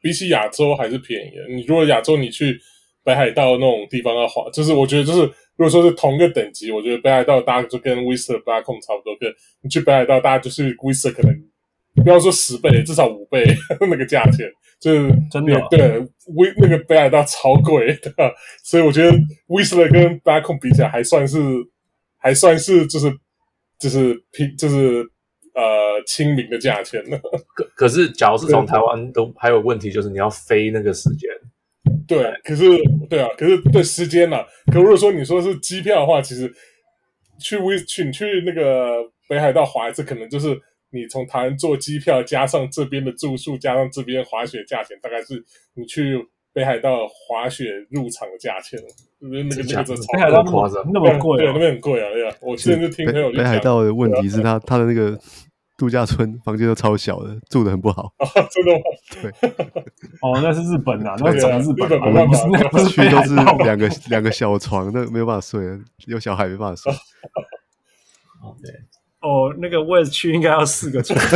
[0.00, 1.54] 比起亚洲还是便宜的。
[1.54, 2.56] 你如果亚洲你去
[3.02, 5.20] 北海道那种地方要滑，就是我觉得就是
[5.56, 9.16] 如果说是同一个等级，我觉得北海道大家就跟 Whistler Blackcomb 差不多。
[9.18, 9.28] 跟
[9.62, 11.34] 你去北海道，大家就是 Whistler 可能
[12.02, 13.44] 不要说十倍，至少五倍
[13.88, 14.50] 那个价钱。
[14.80, 16.00] 就是真的对，
[16.34, 18.12] 威那个北海道超贵的，
[18.64, 19.16] 所以我觉得
[19.46, 21.38] Whistler 跟 Blackcomb 比起来还算是
[22.18, 23.08] 还算是就是
[23.78, 25.08] 就是平就是
[25.54, 27.16] 呃亲民的价钱呢。
[27.54, 31.30] 可可是，假如是从台湾都还有问题，就是你要飞那个时间。
[32.08, 32.64] 对，可是
[33.08, 34.38] 对啊，可是对时间呢？
[34.72, 36.52] 可如果说你说是机票的话，其实
[37.38, 38.96] 去威去你去那个
[39.28, 40.60] 北海道滑一次，可能就是。
[40.92, 45.42] 你从台湾坐机票，加上这边的住宿，加上这边滑雪价钱，大概是
[45.74, 46.22] 你去
[46.52, 48.78] 北海道滑雪入场的价钱。
[49.18, 52.34] 那个那个那个北海道夸张，那么贵，对，那边很贵啊，对啊。
[52.42, 55.18] 我现在就听朋友讲，北海道的问题是他他的那个
[55.78, 58.12] 度假村房间都超小的，住的很不好。
[58.50, 58.82] 真的吗？
[59.22, 59.30] 对。
[60.20, 62.28] 哦，那是日本啊，那整个日本，我们
[62.70, 65.62] 不是去都是两个两个小床，那没有办法睡，
[66.06, 66.92] 有小孩没办法睡。
[68.42, 68.72] 哦，对。
[69.22, 71.18] 哦，那个位置去应该要四个床。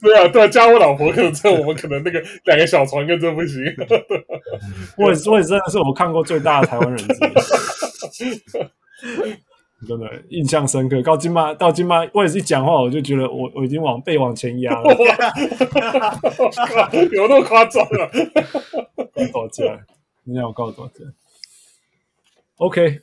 [0.00, 3.64] 对啊，对啊，加我老婆可能这我们可能那个两个小床应该真不行。
[4.98, 7.04] 位置位置真的是我看过最大的台湾人之
[8.24, 8.40] 一，
[9.88, 11.00] 真的印象深刻。
[11.02, 14.94] 到今妈到今妈位置一讲话，我就觉得我我已经往背往前压了，
[17.12, 18.06] 有那么夸张啊？
[19.14, 19.80] 多少钱？
[20.24, 20.90] 你要我告诉多
[22.56, 23.00] ？OK。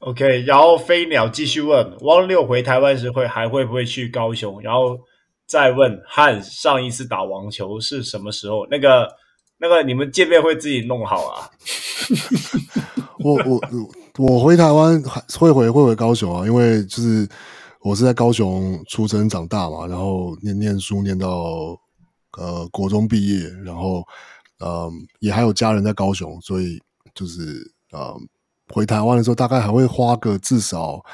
[0.00, 4.60] OK，然后飞鸟继续问：汪六回台湾时会还会不会去高雄？
[4.62, 4.96] 然后
[5.44, 8.64] 再问汉上一次打网球是什么时候？
[8.70, 9.08] 那个
[9.58, 11.50] 那个你们见面会自己弄好啊？
[13.18, 13.60] 我我
[14.18, 15.02] 我回台湾
[15.36, 17.28] 会回会回高雄啊，因为就是
[17.80, 21.76] 我是在高雄出生长大嘛，然后念念书念到
[22.38, 24.04] 呃国中毕业，然后
[24.60, 26.80] 嗯、也还有家人在高雄，所以
[27.12, 28.28] 就是嗯。
[28.72, 31.04] 回台湾的时候，大概还会花个至少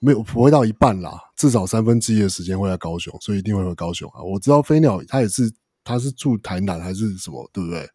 [0.00, 4.22] 没有不会到一半啦，至少三分之一的时间会在高雄，所以一定会回高雄啊。
[4.22, 5.50] 我知道飞鸟他也是，
[5.84, 7.88] 他是住台南还是什么，对不对？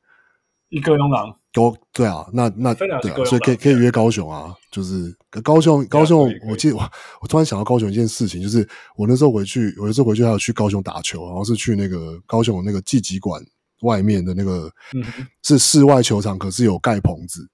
[0.70, 6.82] 一个勇狼，高对啊，那那对啊，所以可以可以约高雄啊，就是高雄高雄，我记得我
[7.22, 13.42] 我突然想到高雄一件事情，就是我那时候回去，我那时候回去还有去高雄打球，然后是去那个高雄那个季疾馆
[13.82, 15.02] 外面的那个，嗯、
[15.42, 17.48] 是室外球场，可是有盖棚子。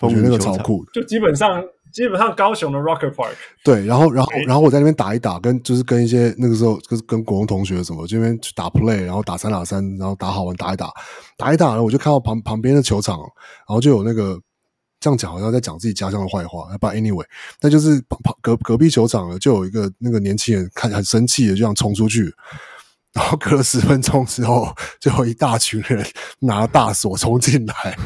[0.00, 3.34] 我觉得那个超酷的，就基本上基本上高雄的 Rocker Park。
[3.62, 10.90] 对，然后然后然后我在那边打一打，跟就是跟一些那个时候跟跟国中同学什么，这边去打 play，然后打三打三，然后打好玩打一打，
[11.36, 14.40] 打一打，然后我就看到旁旁边的球场，然后就有那个
[14.98, 16.74] 这样讲好像在讲自己家乡的坏话。
[16.80, 17.26] But anyway，
[17.60, 22.32] 那就是旁旁隔隔壁球场就有一个那个年轻人看很生气的，就这样冲出去。
[23.16, 24.70] 然后隔了十分钟之后，
[25.00, 26.06] 就有一大群人
[26.40, 27.96] 拿大锁冲进来，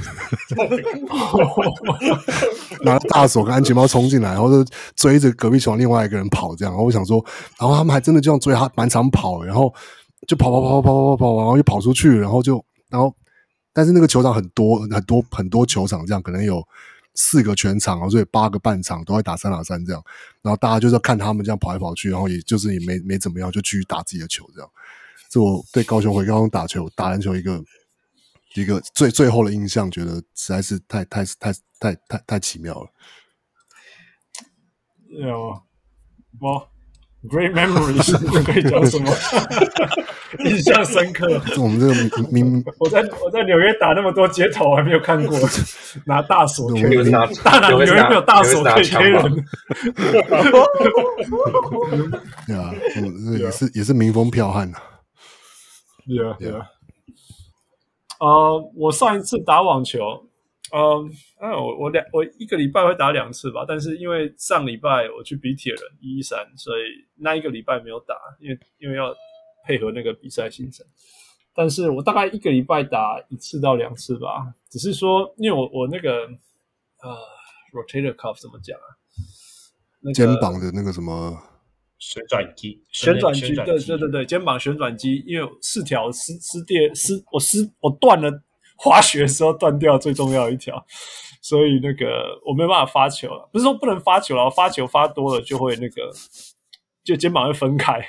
[2.84, 4.64] 拿大锁跟安全帽冲进来，然后就
[4.94, 6.72] 追着隔壁球场另外一个人跑，这样。
[6.72, 7.24] 然后我想说，
[7.58, 9.74] 然后他们还真的这样追他满场跑，然后
[10.28, 13.12] 就跑跑跑跑跑跑跑，然后又跑出去，然后就然后，
[13.72, 16.62] 但是那个球场很多很多很多球场，这样可能有
[17.14, 20.00] 四个全场，所以八个半场都会打三打三这样。
[20.40, 24.70] 然后大家就是看他们这样跑来跑去，然后也就是也没没怎么样，就继续打自己的球这样。
[25.31, 27.62] 是我对高雄回高雄打球打篮球一个
[28.57, 32.89] 一个最最后的印象，觉得实在是太太太太太太奇妙了。
[35.10, 35.62] 有，
[36.41, 36.68] 我
[37.28, 39.12] great memories 可以讲什么？
[40.44, 41.26] 印象深刻。
[41.59, 41.92] 我们这个
[42.31, 45.36] 明明我在我在纽约打那么多街头，还没有看过
[46.07, 49.23] 拿大锁，有人拿大拿，纽约没有大锁可以推人。
[52.47, 52.73] 对啊，
[53.39, 54.78] 也是也是民风剽悍的。
[56.10, 56.66] Yeah, yeah.
[58.18, 60.26] 呃，我上一次打网球，
[60.72, 61.08] 呃，
[61.39, 66.82] 啊，我我两我一个礼拜会打两次吧，但是因为上礼拜我去比铁人一一三，所以
[67.14, 69.14] 那一个礼拜没有打，因为因为要
[69.64, 70.84] 配合那个比赛行程。
[71.55, 76.26] 但是我大概一个礼拜打一次到两次吧，只是说，因为我我那个
[77.02, 77.16] 呃
[77.72, 78.86] ，rotator cuff 怎么讲啊？
[80.00, 81.40] 那个、肩膀的那个什么
[82.00, 88.42] 旋转机，旋转机，对对对对，肩膀旋转机，因为四条撕撕裂撕，我撕我断了，
[88.76, 90.84] 滑雪的时候断掉最重要一条，
[91.40, 96.10] 所以那个我没办法发球了，不是说不能发球了，发球发多了就会那个，
[97.04, 98.00] 就肩膀会分开，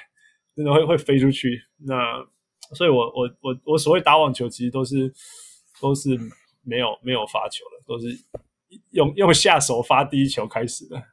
[0.55, 1.95] 真的会会飞出去，那。
[2.73, 5.13] 所以我，我我我我所谓打网球，其实都是
[5.81, 6.17] 都是
[6.63, 8.07] 没有没有发球的，都是
[8.91, 11.03] 用用下手发第一球开始的啊。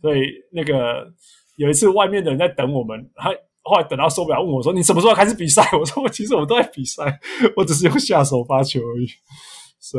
[0.00, 0.22] 所以
[0.52, 1.12] 那个
[1.56, 3.30] 有一次，外面的人在等我们，他
[3.62, 7.20] 后来等到受不了，问我说：“你什么时候开始比赛？”我说：“我其实我都在比赛，
[7.56, 9.06] 我只是用下手发球而已。
[9.80, 9.98] ”So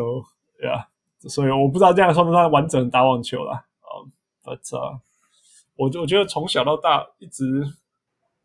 [0.61, 0.85] yeah，
[1.29, 3.65] 所以我不知道这样算不算完整打网球啦。
[3.81, 3.89] 啊
[4.43, 4.99] ，But 啊，
[5.75, 7.63] 我我觉得从小到大一直。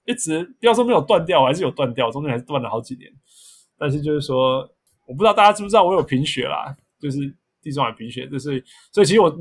[0.08, 3.10] 一直不要说没有断掉，还是有断掉，中间还是断了好几年。
[3.76, 4.58] 但是就是说，
[5.04, 7.18] 我不知道大家知不知道我有贫血啦，就是
[7.66, 9.36] 地中海贫血，就是所以其实我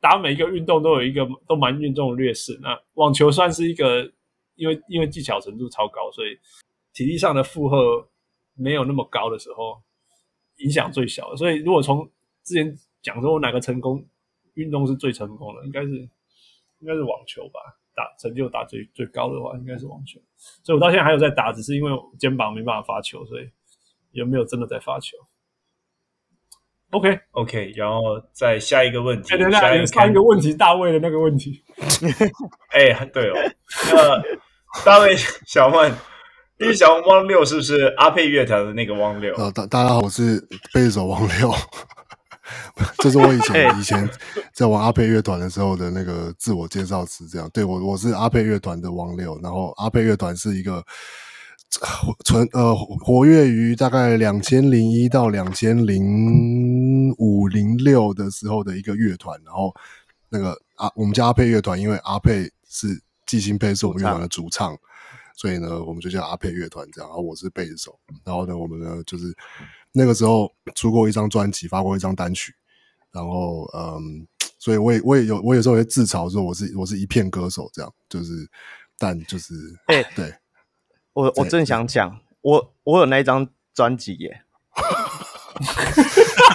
[0.00, 2.58] 打每一个运动都有一个都蛮运动的劣势。
[2.62, 4.10] 那网球算是一个，
[4.54, 6.30] 因为因为技巧程度超高，所以
[6.94, 8.08] 体力上的负荷
[8.54, 9.82] 没有那么高的时候，
[10.64, 11.36] 影响最小。
[11.36, 12.10] 所以如果从
[12.42, 14.02] 之前讲说我哪个成功
[14.54, 15.90] 运动是最成功的，应该是
[16.78, 17.60] 应该是网球吧。
[17.94, 20.20] 打成就打最最高的话，应该是网球，
[20.62, 23.50] 所以我到现在还有在打，只是因为肩膀没办法发球，所以
[24.12, 25.18] 有没有真的在发球
[26.90, 28.02] ？OK OK，然后
[28.32, 31.62] 再下一个问题，等下下一个问题，大卫的那个问题。
[32.72, 33.34] 哎、欸，对哦，
[33.92, 35.92] 那大卫小曼，
[36.58, 39.34] 第一小汪六是不是阿佩乐团的那个汪六？
[39.36, 40.40] 呃，大大家好，我是
[40.72, 41.52] 贝斯手汪六。
[42.98, 44.08] 这是我以前以前
[44.54, 50.82] 在玩阿佩乐团的时候的那个自我介绍词，这样对我我是阿佩乐团的汪六，然后阿佩乐团是一个
[52.24, 59.74] 存呃活跃于大概两千零一到两千零五零六的时候的一个乐团，然后
[60.28, 64.76] 那个阿我们叫阿佩乐团，因为阿佩是季辛佩是我们乐团的主唱，
[65.36, 69.36] 所以呢我们就叫阿佩乐团这样，然后我是贝斯手，然后呢我们呢就是。
[69.90, 72.54] 那个时候出过一张专辑，发过一张单曲，
[73.10, 78.48] 然后嗯，所以我也我也有我有时候会自嘲说我是我是一片歌手这样，就是
[78.98, 79.54] 但就是
[79.86, 80.32] 哎、欸、对，
[81.18, 84.42] 我我正想讲，我我有那一张专辑耶，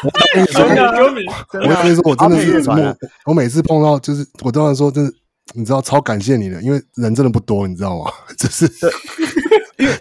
[0.06, 0.66] 我跟你说，我
[1.52, 5.12] 跟你说，我真的是我我每次碰到就是我都要说，真的
[5.56, 8.12] 你知道超感谢你的，因为人真的不多，你知道吗？
[8.38, 8.70] 就是。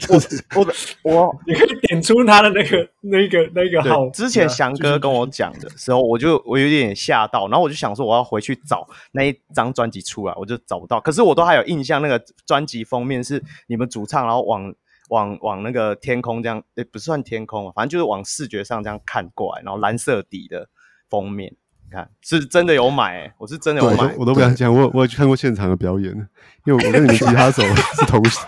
[0.09, 0.21] 我
[0.55, 0.73] 我的
[1.03, 4.09] 我，你可以点出他的那个那个那个号。
[4.11, 11.01] 之前翔哥跟我讲的时候，我就我有点吓到，然后我就想说我要回去找那一张专辑出来，我就找不到。
[11.01, 14.73] 可是我都还有印象，那个专辑封面是你们主唱，然后往
[15.09, 20.69] 往往那个天空这样，也不算天空啊，反正就是往视觉上这样看过来，然后蓝色底的
[21.11, 21.57] 封面。
[21.93, 24.73] 看，是真的有买、欸，我是真的有买，我都不敢讲。
[24.75, 26.11] 我我有去看过现场的表演，
[26.65, 28.41] 因为我跟你们吉他手是同是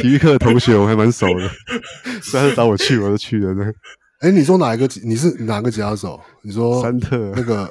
[0.00, 1.48] 体育课的同学，我还蛮熟的。
[2.22, 3.52] 所以他就找我去，我就去了。
[3.54, 3.70] 呢。
[4.20, 4.88] 哎，你说哪一个？
[5.02, 6.20] 你是哪个吉他手？
[6.42, 7.64] 你说 三特那个？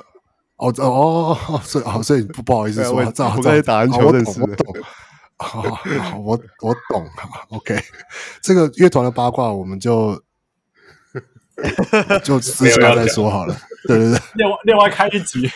[0.57, 4.57] 哦哦哦，所以哦，所以不不好意思说，我在打篮球认识的。
[5.37, 5.63] 好，
[6.19, 7.07] 我我懂。
[7.49, 7.79] OK，
[8.43, 10.21] 这个乐团的八卦，我们就。
[12.23, 13.55] 就私下再说好了，
[13.87, 15.49] 对对对，另外另外开一集。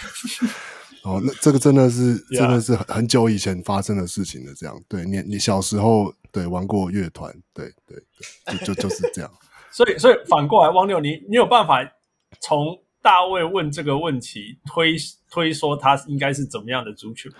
[1.04, 7.98] 哦，那这个真的是 真的是很很久以前发生的事情了，这样对你你小时候对玩过乐团，对对
[8.46, 9.30] 对，就就就是这样。
[9.72, 11.80] 所以所以反过来，汪六，你你有办法
[12.40, 14.96] 从大卫问这个问题推
[15.30, 17.32] 推说他应该是怎么样的族群？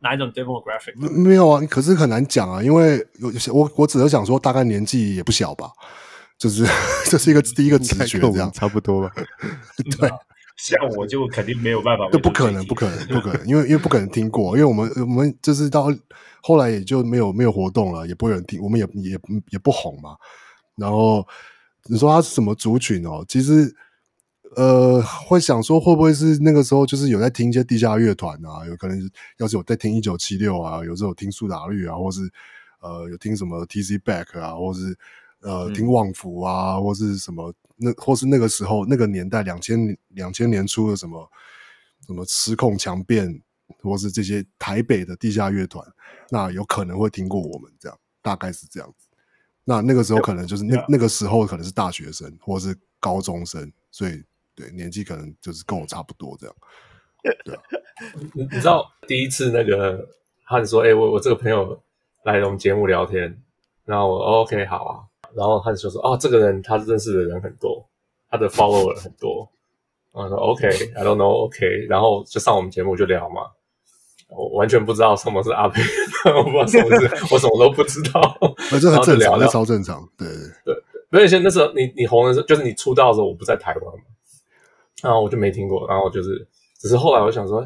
[0.00, 0.94] 哪一种 demographic？
[1.10, 5.70] 没有啊，可是很难讲啊，因为有些我我只是想说，大概年纪也不小吧。
[6.40, 6.64] 就是
[7.04, 9.12] 这是一个第一个直觉，这样差不多吧。
[9.98, 10.10] 对，
[10.56, 15.94] 像我就肯定没有办法，这不可能，不可能， 不可能，因为因为不可能听过，因为我们我们就是到
[16.40, 19.20] 后来也就没有没有活动了，也不会有人听，我们也也
[19.50, 20.16] 也不红嘛。
[20.76, 21.26] 然后
[21.90, 23.22] 你说他是什么族群哦？
[23.28, 23.76] 其实
[24.56, 28.64] 呃，会想说会不会是那个时候就是有在听一些地下乐团啊？
[28.66, 28.98] 有可能
[29.36, 32.22] 要是有在听一九七六啊，有时候有听苏打绿啊，或是
[32.80, 34.96] 呃有听什么 TC Back 啊，或是。
[35.40, 41.30] 呃，听旺福啊，或是什么那，或是那个时候那个年代，两千两千年初的什么
[42.06, 43.40] 什么失控强辩，
[43.82, 45.86] 或是这些台北的地下乐团，
[46.28, 49.08] 那有可能会听过我们这样，大概是这样子。
[49.64, 50.84] 那那个时候可能就是那 Yeah.
[50.88, 54.22] 那个时候可能是大学生或是高中生，所以
[54.54, 56.56] 对年纪可能就是跟我差不多这样。
[57.44, 57.62] 对啊，
[58.34, 60.08] 你你知道第一次那个
[60.44, 61.80] 汉说，哎、欸，我我这个朋友
[62.24, 63.40] 来我们节目聊天，
[63.84, 65.04] 然后我、哦、OK 好啊，
[65.34, 67.84] 然后他就说，哦，这个人他认识的人很多，
[68.30, 69.48] 他的 follower 很多，
[70.12, 73.42] 我说 OK，I don't know，OK，然后就上我们节目就聊嘛，
[74.28, 75.82] 我完全不知道什么是阿培，
[76.36, 78.20] 我不知道什么是，我什么都不知道，
[78.72, 80.26] 那 这很正常，这超正常，对。
[80.64, 80.74] 对
[81.10, 84.04] 对，而且那时候你你红的时候，就是你出道的时候，我不在台湾嘛，
[85.02, 86.46] 然后我就没听过，然后就是。
[86.80, 87.60] 只是后来我想说，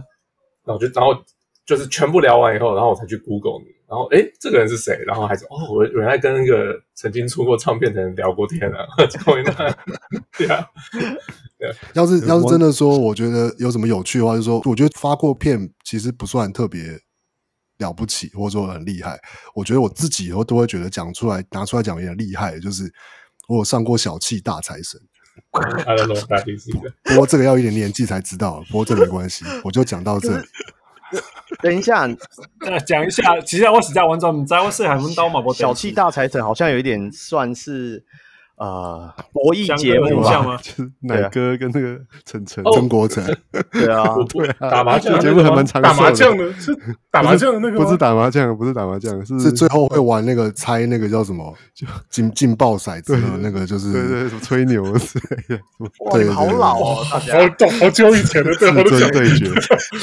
[0.65, 1.17] 然后就然后
[1.65, 4.93] 就是全部聊完以后，然后我才去 Google 你，然后哎，这个人是谁？
[5.07, 8.85] 然后还是哦，我原来跟一个曾经出过唱片的人聊过天啊。
[9.07, 9.53] 终于那，
[10.37, 10.67] 对啊，
[11.57, 11.77] 对啊。
[11.93, 16.99] 要是要是真的说，我觉得有什么有趣的话，就是说，我觉得发过片其实不算特别
[17.79, 19.17] 了不起，或者说很厉害。
[19.55, 22.93] 我觉得我自己以后都会觉得讲出来拿出来讲有点厉害，就是
[23.47, 25.01] 我有上过小气大财神。
[27.05, 30.45] 不过这个要一点年纪才知道，不过这没关系，我就讲到这里。
[31.63, 32.03] 等一下，
[32.61, 38.05] 呃，讲一下，其实我实在玩转，你知我是海门刀嘛，我小气大财神好像有一点算是。
[38.57, 43.25] 呃，博弈节目嘛， 就是奶哥跟那个晨晨曾国城，
[43.73, 46.73] 对啊， 对啊，打麻将节目还蛮长，打麻将的是
[47.11, 55.61] 打麻将的那个，不是打麻将，不是打麻将，是是最后会玩那个猜那个叫什么，就劲劲爆骰子的那个，就是对对，什么吹牛之类的，
[56.13, 59.51] 对，好老哦，好好久以前的，至尊对决，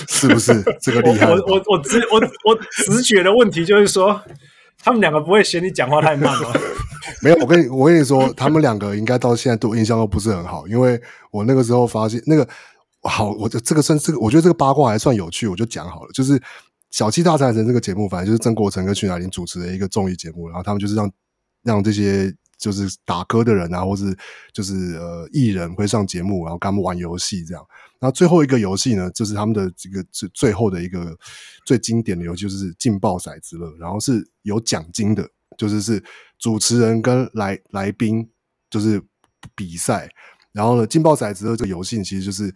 [0.09, 0.61] 是不是？
[0.81, 1.25] 这个厉害？
[1.27, 2.55] 我我我直我我
[2.85, 4.21] 直觉的问题就是说。
[4.83, 6.49] 他们两个不会嫌你讲话太慢吗？
[7.21, 10.99] 没有，我跟你我跟你说，他们两个应该到现在对我印象都不是很好，因为
[11.31, 12.47] 我那个时候发现那个
[13.03, 16.09] 好，我就这个算这个，我觉得这个八卦还算有趣，我就讲好了。
[16.13, 16.37] 就是
[16.91, 21.11] 《小气大财神》这个节目，反正就是曾国城跟徐乃麟主持的一个综艺节目，然后他们就是让
[21.63, 24.15] 让这些就是打歌的人啊，或是
[24.53, 27.63] 就是呃艺人会上节目，然后跟他们玩游戏这样。
[28.01, 31.15] 然后最后一个游戏呢，就是他们的这个最最后的一个
[31.63, 33.71] 最经典的游戏，就是劲爆骰子乐。
[33.77, 36.03] 然后是有奖金的，就是是
[36.39, 38.27] 主持人跟来来宾
[38.71, 38.99] 就是
[39.55, 40.09] 比赛。
[40.51, 42.51] 然后呢，劲爆骰子乐这个游戏其实就是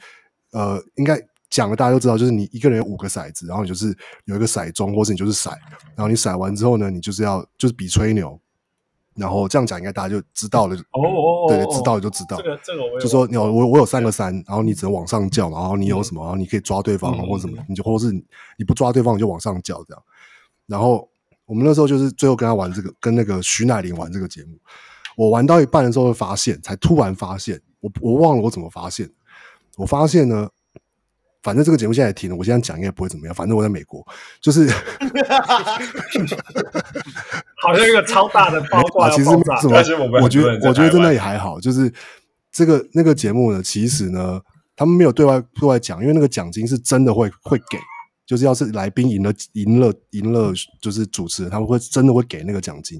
[0.51, 1.15] 呃，应该
[1.51, 5.51] 讲了大家都知道，就是你一个人有五个骰子，然后你就是有一个骰盅，或是你就是骰。
[5.95, 8.41] 然后你骰完之后呢，你就是要就是比吹牛。
[9.15, 10.75] 然后这样讲，应该大家就知道了。
[10.75, 12.37] 哦哦哦，对，知道了就知道。
[12.37, 20.03] 这个这个我有，就说有我我有三个三，然后你只能往上叫，然后你有什么，然后你可以抓对方或者什么，你就或是你不抓对方，你就往上叫这样。
[20.67, 21.09] 然后
[21.45, 24.57] 我们那时候就是最后跟他玩这个，跟那个徐乃麟玩这个节目。
[25.15, 29.09] 我玩到一半的时候，发现才突然发现，我我忘了我怎么发现。
[29.77, 30.49] 我发现呢。
[31.45, 33.35] 反正这个节目现在也停了，我现在讲应该不会怎么样。
[33.35, 34.03] 反正我在美国，
[34.41, 34.67] 就是
[37.61, 39.11] 好像一个超大的包挂、 啊。
[39.11, 39.43] 其实什么？
[40.24, 41.59] 我觉得我觉得真的也还好。
[41.59, 41.93] 就是
[42.51, 44.41] 这个那个节目呢，其实呢，
[44.75, 47.77] 他们没有对外对外讲，因为那个奖金是真的会会给，
[48.25, 50.51] 就是要是来宾赢了赢了赢了，
[50.82, 52.99] 就是主持人他们会真的会给那个奖金。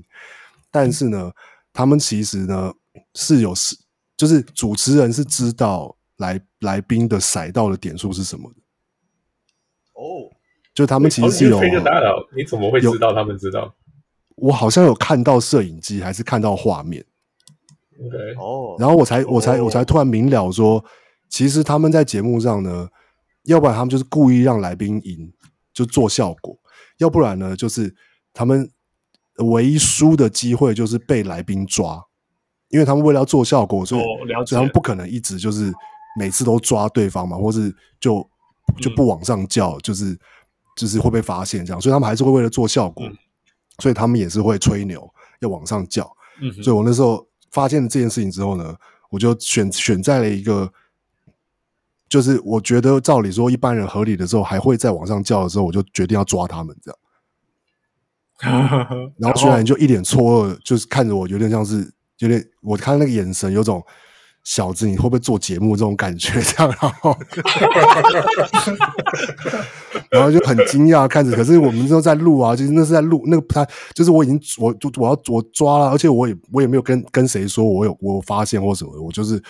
[0.70, 1.32] 但是呢，
[1.74, 2.72] 他们其实呢
[3.16, 3.76] 是有是，
[4.16, 5.95] 就是主持人是知道。
[6.18, 8.56] 来来宾的骰到的点数是什么的？
[9.94, 10.32] 哦，
[10.74, 11.62] 就他们其实是有。
[12.36, 13.74] 你怎么会知道他们知道？
[14.36, 17.06] 我好像有看到摄影机，还是看到画面。
[17.98, 20.84] OK，哦，然后我才我才我才突然明了说，
[21.30, 22.90] 其实他们在节目上呢，
[23.44, 25.32] 要不然他们就是故意让来宾赢，
[25.74, 26.58] 就做效果；
[26.98, 27.96] 要不然呢，就是
[28.34, 28.70] 他们
[29.38, 32.06] 唯一输的机会就是被来宾抓，
[32.68, 35.74] 因为他们为了要做效果，所以所以他们不可能一直就是。
[36.18, 38.28] 每次都抓对方嘛，或是就
[38.82, 40.18] 就不往上叫，嗯、就是
[40.76, 43.16] 就是会被发现这样，所以他们还是会为了做效果，嗯、
[43.80, 45.08] 所以他们也是会吹牛
[45.42, 46.10] 要往上叫。
[46.42, 48.76] 嗯、所以我那时候发现了这件事情之后呢，
[49.10, 50.72] 我就选选在了一个，
[52.08, 57.00] 就是我觉得照理说一般人合理的时候还会再往上叫的时候，我就决定要抓他们这样。
[59.18, 63.84] 然后徐然就一脸错愕，就是看着我，有点像是有点，我看那个眼神有种。
[64.46, 66.30] 小子，你会不会做节目这种感觉？
[66.40, 67.18] 这样，然后，
[70.12, 71.36] 然后就很惊讶看着。
[71.36, 79.42] 可是我们都在录啊，就是那是在录那个他，就是我已经我就我要我抓了，而且我也我也没有跟跟谁说我有我有发现或什么，我就是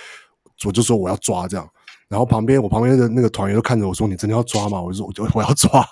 [0.64, 1.70] 我就说我要抓这样。
[2.08, 5.86] 然后旁边我旁边的那个团员都看着我说：“你真的要抓吗？”我就说：“我就我要抓。”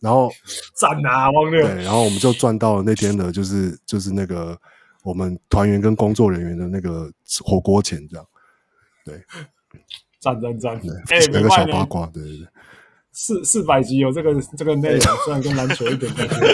[0.00, 0.32] 然后
[0.74, 1.62] 赞啊，汪六。
[1.62, 4.58] 对，然后我们就赚到了那天的，就是就是那个。
[5.02, 7.10] 我们团员跟工作人员的那个
[7.44, 8.26] 火锅钱，这样，
[9.04, 9.22] 对，
[10.20, 10.76] 赞赞赞，
[11.08, 12.46] 哎，那个小八卦，对对对，
[13.12, 16.34] 四四百集有这个这个内容，虽然跟篮球一点关系。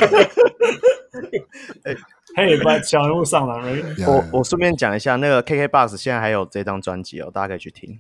[1.85, 1.97] 哎，
[2.37, 3.95] 嘿，把小人物上来了。
[4.07, 7.99] 我我顺便讲一下，那个 KKBOX 现在还有这张专辑哦，大家可以去听。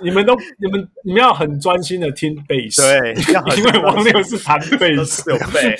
[0.00, 3.14] 你 你们都你们你们要很专心的听贝斯，对，
[3.56, 5.76] 因为王六是弹贝斯， 有贝，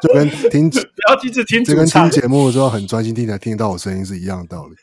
[0.00, 0.78] 就跟听不
[1.08, 4.74] 要一直听，就跟听节目的时候很专心听才听得到我声音是一样的道理。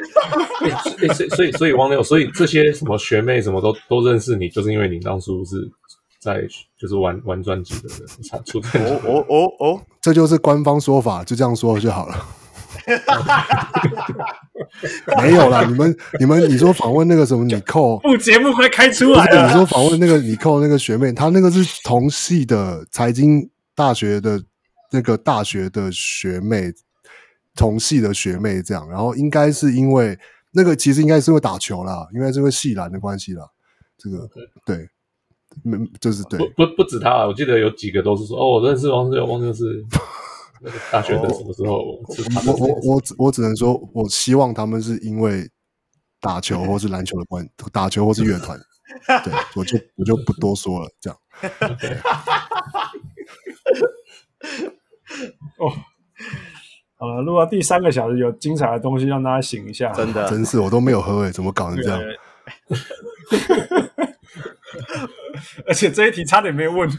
[0.64, 5.56] 欸欸、所以所以所以王六，所以这些什么学妹什么都都认识你，就是因为你当初是
[6.18, 6.40] 在
[6.78, 7.88] 就是玩玩专辑的
[8.22, 8.58] 产出。
[8.58, 12.26] 哦哦哦哦，这就是官方说法，就这样说就好了。
[15.22, 19.46] 没有啦， 你们你们你说访问那个什么你扣，不节目快开出来了。
[19.46, 24.42] 你说访问那个你扣那个学妹，她那个是同系的财经大学的
[24.92, 26.72] 那个大学的学妹。
[27.56, 30.16] 同系的学妹这样，然后应该是因为
[30.52, 33.44] 那个，其实应该是会打球啦，应该是因为系篮的关系啦。
[33.98, 34.26] 这个.
[34.64, 34.88] 对，
[35.64, 39.84] 没就是对，不不不止他，我记得有几个都是说哦，我认识王志王就是
[40.60, 42.00] 那个大学生什么时候？
[42.46, 45.48] 我我我我只我只能说，我希望他们是因为
[46.20, 48.58] 打球或是篮球的关，打球或是乐团。
[49.24, 51.18] 对，我就我就不多说了，这样。
[55.58, 55.72] 哦。
[56.96, 59.90] 好了，录到第三个小时，有精彩的东西让大家醒一下。
[59.92, 61.98] 真的，真是我都没有喝诶，怎么搞成这样？
[65.66, 66.86] 而且这一题差点没问。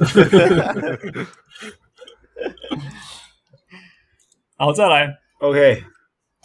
[4.64, 5.17] 好，再来。
[5.40, 5.83] OK，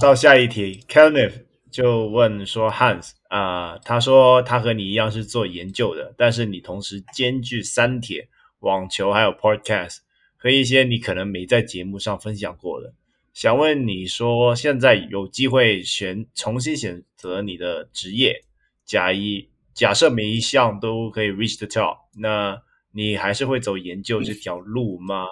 [0.00, 0.82] 到下一题。
[0.88, 8.30] Kenneth 就问说：“Hans 啊、呃，他说他和你一样是做研究的，但是你同时兼具三铁、
[8.60, 9.98] 网球还有 Podcast
[10.38, 12.94] 和一些你可能没在节目上分享过的。”
[13.34, 18.44] 想问你说，现在有机会选重新选择你的职业，
[18.86, 22.62] 假一假设每一项都可以 reach the top，那
[22.92, 25.26] 你还是会走研究这条路吗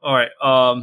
[0.00, 0.76] ？All right，呃、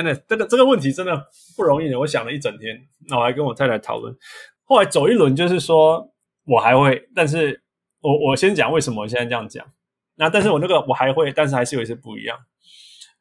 [0.00, 4.16] 这个这个问题真的不容易，我想了一整天，那我还跟我太太讨论，
[4.64, 6.08] 后来走一轮就是说
[6.46, 7.62] 我还会，但是
[8.00, 9.66] 我我先讲为什么我现在这样讲，
[10.14, 12.38] 那但是我那个我还会，但是还是有一些不一样。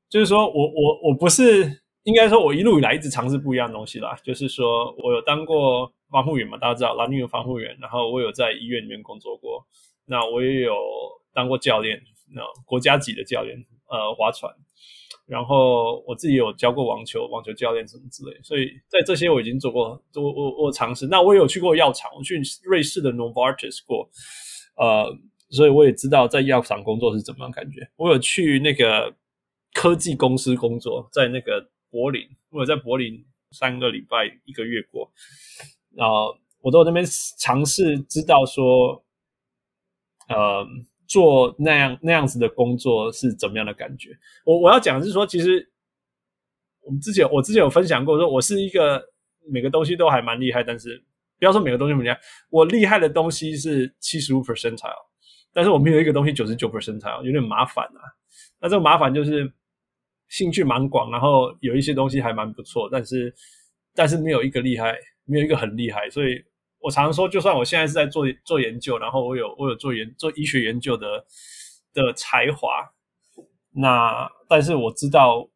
[0.10, 4.16] 就是说我我我不是应该说，我一路以来一直尝试不一样的东西啦。
[4.24, 9.66] 就是说我有当过防护员嘛，大家知道，蓝女有防护员，然后我有在医院里面工作过。
[10.06, 10.76] 那我也有
[11.34, 12.02] 当过教练，
[12.34, 13.58] 那国家级的教练，
[13.90, 14.54] 呃，划船。
[15.32, 18.38] 然后我自己有教过网球，网球教练什么之类。
[18.44, 21.08] 所以在这些我已经做过，我我我尝试。
[21.08, 24.10] 那我也有去过药厂，我去瑞士的 Novartis 过，
[24.76, 25.18] 呃，
[25.50, 27.90] 所以我也知道在药厂工作是怎么样感觉。
[27.96, 29.16] 我有去那个。
[29.74, 35.10] 科技公司工作，在那个柏林，我有在柏林三个礼拜一个月过，
[35.96, 37.06] 然后我都那边
[37.40, 39.02] 尝试知道说，
[40.28, 40.68] 呃，
[41.12, 44.10] 做那样那样子的工作是怎么样的感觉。
[44.46, 45.70] 我我要讲的是说，其实
[46.82, 49.04] 我们之前我之前有分享过，说我是一个
[49.50, 51.04] 每个东西都还蛮厉害，但是
[51.38, 52.18] 不要说每个东西怎么样，
[52.50, 55.06] 我厉害的东西是七十五 percentile，
[55.52, 58.02] 但是我没有一个东西九十九 percentile，有点麻烦啊。
[58.62, 59.52] 那这个麻烦就是。
[60.32, 63.36] 兴趣蛮广，然后有一些东西还蛮不错，但是
[63.94, 66.42] 但是没有一个厉害，没有一个很厉害，所以
[66.82, 71.26] 我常常说，就算我现在是在做做研究，然后我有我有做研做医学研究的
[71.94, 72.92] 的才华，
[73.72, 75.48] 那但是我知道，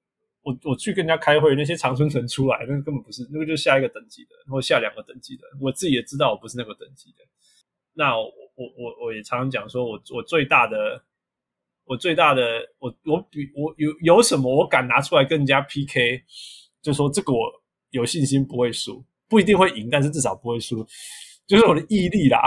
[0.44, 7.18] 我我去跟人家开会，那些常春藤出来，那根本不是，那个就是下一个等级的，或下两个等级的，我自己也知道我不是那个等级的。
[7.94, 11.04] 那我我我我也常常讲说，我我最大的。
[11.88, 16.24] 我最大的，我我比我有有什么我敢拿出来跟人家 PK，
[16.82, 17.40] 就说这个我
[17.92, 20.86] 有信心不会输，不一定会赢，但是至少不会输，
[21.48, 22.40] 就是我的毅力啦，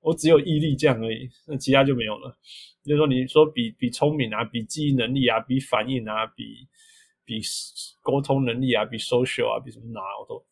[0.00, 2.36] 我只有毅力这样而已，那其他就没有了。
[2.84, 6.68] 就是说你说比比聪明啊，比记忆能力啊，比反应啊，比
[7.24, 7.40] 比
[8.02, 10.44] 沟通能力啊，比 social 啊，比什么拿我都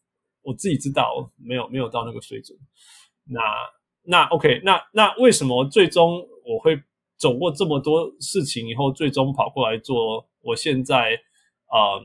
[0.42, 2.58] 我自己知道没有没有到那个水准。
[3.24, 3.40] 那
[4.02, 6.80] 那 OK，那那为什么最终我会？
[7.20, 11.20] 走过这么多事情以后，最终跑过来做我现在
[11.66, 11.98] 啊、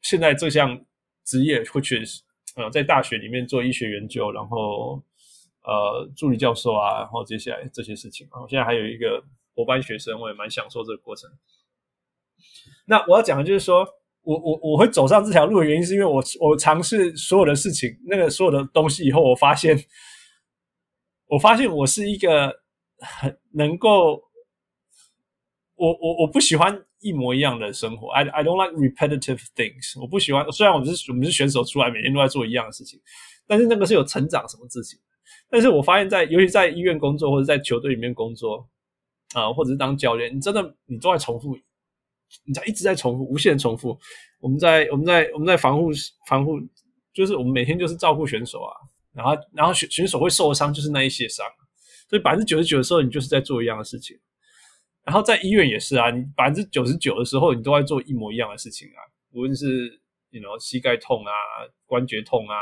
[0.00, 0.82] 现在这项
[1.26, 2.22] 职业，which is
[2.56, 5.02] 呃，在大学里面做医学研究，然后
[5.62, 9.22] 呃，助理教授啊，然后接下来这些事情啊，我现在还有一个
[9.54, 11.30] 博班学生，我也蛮享受这个过程。
[12.86, 13.86] 那我要讲的就是说，
[14.22, 19.78] 我我我会走上这条路的原因，是因为我我尝试所有的事情，那个所有的东西以后，我发现，
[21.26, 22.62] 我发现我是一个
[22.98, 24.24] 很能够。
[25.78, 30.00] 我我我不喜欢一模一样的生活，I I don't like repetitive things。
[30.00, 33.00] 我不喜欢，虽然我们是我们是选手出来，每天都在做一样的事情，
[33.46, 34.98] 但是那个是有成长什么事情。
[35.48, 38.68] 但是我发现在，尤其在医院工作或者在球队里面工作
[39.34, 41.56] 啊、或者是当教练，你真的你都在重复
[42.44, 43.96] 你在一直在重复，无限重复。
[44.40, 45.90] 我们在我们在我们在防护
[46.28, 46.58] 防护，
[47.12, 48.72] 就是我们每天就是照顾选手啊，
[49.12, 51.46] 然后然后选选手会受伤，就是那一些伤。
[52.08, 54.16] 所以百分之九十九的时候，你就是在做一样的事情。
[55.06, 58.98] 然后在医院也是啊，你百分之九十九的时候，你都在做一模一样的事情啊。
[59.30, 59.64] 无论是
[60.30, 61.30] 你 know 膝盖痛啊、
[61.86, 62.56] 关节痛啊、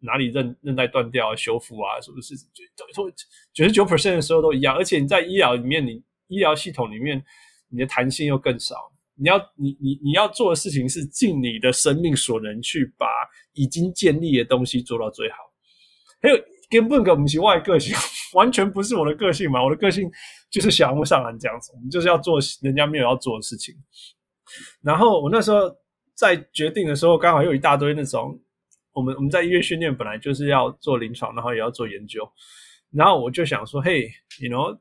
[0.00, 2.48] 哪里韧韧带断掉啊、修复啊，什么事情？
[2.52, 3.08] 就
[3.52, 4.74] 九十九 percent 的时候都一样。
[4.74, 7.24] 而且你在医疗里面，你医疗系统里面，
[7.70, 8.74] 你的弹性又更少。
[9.14, 13.06] 你要你你你要做的事情是尽你的生命所能去把
[13.52, 15.36] 已经建立的东西做到最好。
[16.20, 16.36] 还有。
[16.68, 17.94] 根本不是我的个性，
[18.34, 19.62] 完全不是我的个性嘛！
[19.62, 20.10] 我的个性
[20.50, 23.74] 就是小人物上篮这样子，我们就是要做人家没有要做的事情。
[24.82, 25.74] 然后我那时候
[26.14, 28.40] 在决定的时候，刚好有一大堆那种，
[28.92, 32.26] 我们我们在医院训练本来就是要做临床，然后也要做研究。
[32.90, 34.10] 然后我就想说，嘿
[34.40, 34.78] ，you know，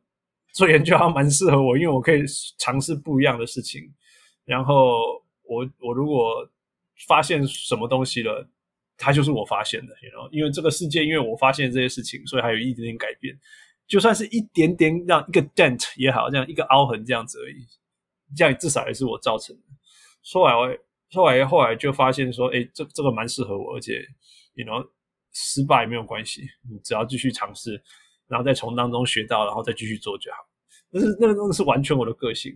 [0.53, 2.23] 做研究好像蛮适合我，因为我可以
[2.57, 3.81] 尝试不一样的事情。
[4.45, 6.47] 然后我我如果
[7.07, 8.47] 发现什么东西了。
[8.97, 10.29] 它就是我发现的，you know?
[10.31, 13.37] 因为这个世界，因为我发现这些事情，所以还有一点点改变。
[13.87, 17.65] 就算是一点点让一个 dent 也好，这样一个凹痕这样子而已，
[18.35, 19.61] 这样至少也是我造成的。
[20.33, 20.77] 后来我
[21.11, 24.03] 后来后来就发现说，哎，这这个蛮适合我，而且
[24.55, 24.85] ，you know，
[25.33, 27.81] 失败没有关系，你只要继续尝试，
[28.27, 30.37] 然后再从当中学到，然后再继续做就好。
[30.91, 32.51] 但是那个东西是完全我的个性。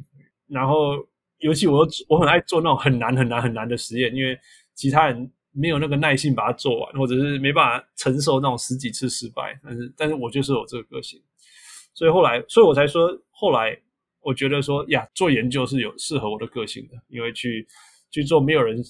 [0.47, 0.95] 然后
[1.37, 4.39] 尤其我我很爱做那种很难很难很难的实验，因为
[4.73, 5.31] 其他人。
[5.59, 11.21] 没有那个耐性把它做完，或者是没办法承受那种十几次失败，但是，但是我就是有这个个性，
[11.93, 13.77] 所以后来，所以我才说，后来
[14.21, 17.67] 我觉得说呀，做研究是有适合我的个性的，因为去
[18.09, 18.81] 去做没有人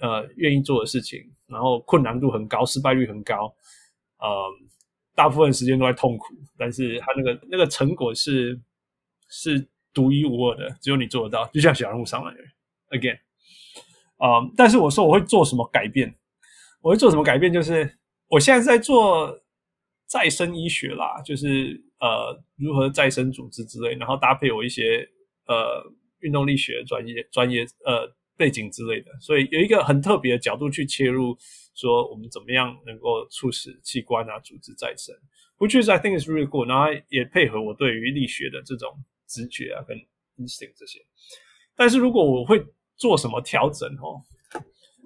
[0.00, 3.54] 呃愿意做的事情，然后困难度很高，失败率很高，
[4.18, 4.28] 呃，
[5.14, 8.60] 大部分时间都在痛苦，但是他那个那个成果是
[9.30, 12.34] 是独一无二的，只有你做得到，就像小人物上来
[12.90, 13.18] ，again。
[14.18, 16.12] 啊、但是我说我会做什么改变？
[16.82, 17.52] 我会做什么改变？
[17.52, 19.40] 就是我现在在做
[20.06, 25.08] 再生医学啦，就是呃如何再生组织之类，然后搭配我一些
[25.46, 25.84] 呃
[26.18, 31.38] 运动力学专业专业呃背景之类的，所以有一个很特别的角度去切入，
[31.76, 35.14] 说我们怎么样能够促使器官啊组织再生
[35.58, 36.68] ，which is I think is really good。
[36.68, 39.96] 然后也配合我对于力学的这种直觉啊跟
[40.38, 40.98] instinct 这些。
[41.76, 42.66] 但是如果我会。
[42.98, 44.20] 做什么调整哦？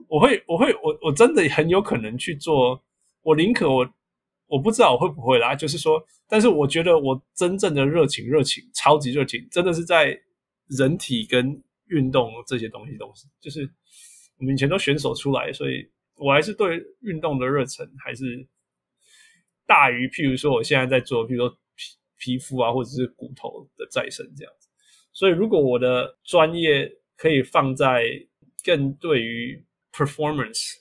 [0.09, 2.83] 我会，我会，我我真的很有可能去做。
[3.23, 3.89] 我宁可我
[4.49, 10.21] 我不知道我会不会啦，就是说，但是我觉得我真正的热情，热情，超级热情，真的是在
[10.67, 13.29] 人体跟运动这些东西东西。
[13.41, 13.71] 就是
[14.39, 18.47] 我们以前都选手出来，所以我还是对运动的热忱还是
[19.67, 24.69] 大于，譬如说我现在在做，譬如说皮皮肤啊，或者是骨头的再生这样子。
[25.13, 26.91] 所以如果我的专业，
[27.23, 28.03] 可以放在
[28.65, 30.73] 更对于 performance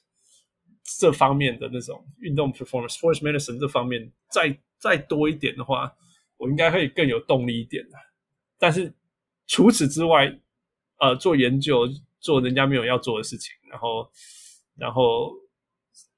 [1.00, 5.95] 这方面的那种运动 performance sports medicine 这方面再再多一点的话，
[6.38, 7.98] 我应该会更有动力一点的。
[8.58, 8.92] 但是
[9.45, 10.36] 除此之外，
[10.98, 11.88] 呃，做研究
[12.20, 14.11] 做人家没有要做的事情，然后
[14.76, 15.32] 然后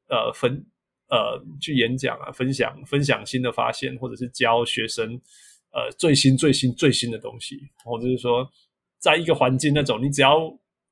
[0.07, 0.65] 呃分
[1.09, 5.19] 呃去演讲啊，分享分享新的发现，或者是教学生
[5.73, 8.49] 呃最新最新最新的东西，或者是说。
[9.03, 10.39] 在一个环境那种，你只要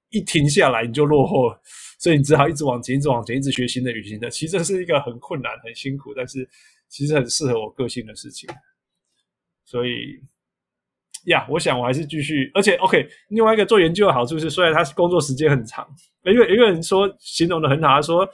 [0.09, 1.57] 一停下来，你就落后了，
[1.98, 4.30] 所以你只好一直往前，一直往前，一直学新的语言的。
[4.30, 6.45] 其实这是一个很困难、很辛苦，但是
[6.90, 8.49] 其实很适合我个性的事情。
[9.64, 10.19] 所以，
[11.27, 12.51] 呀，我想我还是继续。
[12.53, 15.88] 而且，OK，另外一个做研究的好处是，虽然他工作时间很长，
[16.25, 18.27] 因为一个人说形容的很好，他说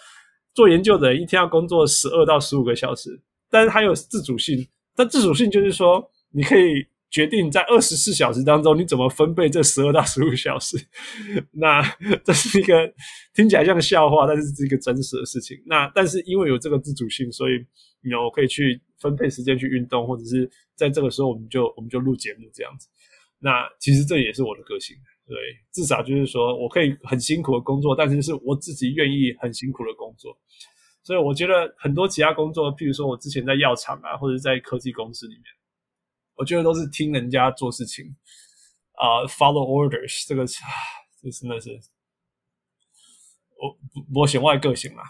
[0.55, 4.67] 做研究的人一天要工作十二到十五个小时，但是他有自主性。
[4.95, 6.87] 但自主性就是说，你可以。
[7.09, 10.77] 决定在二十四小时当中，你怎么分配这十二到十五小时？
[11.53, 11.81] 那
[12.23, 12.93] 这是一个
[13.33, 15.57] 听起来像笑话，但是是一个真实的事情。
[15.65, 17.53] 那但是因为有这个自主性，所以
[18.03, 22.87] 你我可以去分配时间去运动，或者是在这个时候我们就我们就录节目这样子。
[23.39, 24.95] 那其实这也是我的个性，
[25.25, 25.37] 对，
[25.71, 30.37] 至少就是说我可以很辛苦的工作，但是是我自己愿意很辛苦的工作。
[31.03, 35.43] 所以我觉得很多其他工作，譬如说我之前在药厂啊，或者在科技公司里面。
[36.37, 38.15] 我觉得都是听人家做事情，
[38.93, 40.61] 啊、uh,，follow orders，这个是，
[41.21, 41.79] 这真的是，
[43.59, 45.01] 我我选外个性嘛，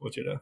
[0.00, 0.32] 我觉得，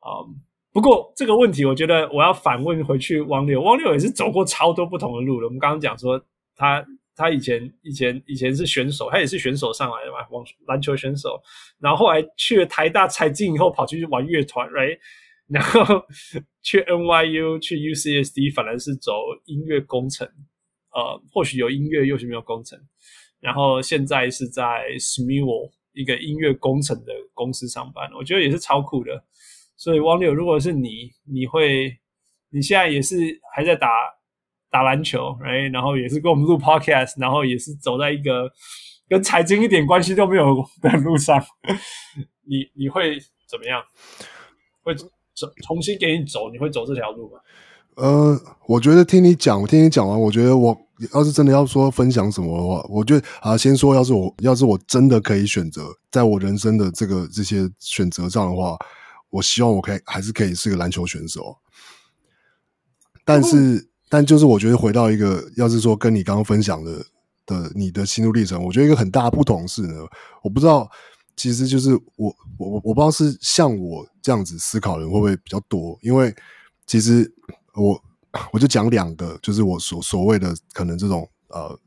[0.00, 0.40] 啊、um,，
[0.72, 5.46] 不过这个问题，我觉得我要反问回去，汪六，汪六也是走过超多不同的路了。
[5.46, 6.18] 我们刚刚讲说，
[6.54, 6.82] 他
[7.14, 11.42] 他以前以前以前是选手，他也是选手上来的嘛，网篮球选手，
[11.78, 14.98] 然后后来去了台大财经以后，跑去玩乐团，right？
[15.48, 16.04] 然后
[16.62, 19.12] 去 NYU 去 UCSD 反而是走
[19.44, 20.26] 音乐工程，
[20.92, 22.78] 呃，或许有音乐，又是没有工程。
[23.40, 29.24] 然后现在是在 Smule 一个音乐工程的公司上班，我觉得也是超酷的。
[29.76, 31.98] 所以汪六，如果是你，你会
[32.50, 33.14] 你现在也是
[33.54, 33.88] 还在打
[34.70, 38.50] 打篮球哎然后也是跟我们录 podcast，然后也是走在一个
[39.08, 41.40] 跟财经一点关系都没有的路上，
[42.48, 43.84] 你你会怎么样？
[44.82, 44.94] 会
[45.62, 47.38] 重新给你走，你会走这条路吗？
[47.96, 50.76] 呃，我觉得听你讲，我听你讲完，我觉得我
[51.12, 58.76] 要是真的要说分享什么的话，我觉得啊，先说，要是我要是我真的可以选择，在我人生的这个这些选择上的话，
[59.30, 61.56] 我希望我可以还是可以是个篮球选手。
[63.24, 67.04] 但是，但就是我觉得回到一个，要是说跟你刚刚分享的
[67.46, 69.94] 的你的心路历程，我觉得一个很大的不同是呢，
[70.42, 70.90] 我不知道。
[71.36, 76.34] 其实就是我我我我不知道是像我这样子思考的人会不会比较多，因为
[76.86, 77.30] 其实
[77.74, 78.02] 我
[78.52, 81.78] 我就讲两个，就是我所所谓的可能这种呃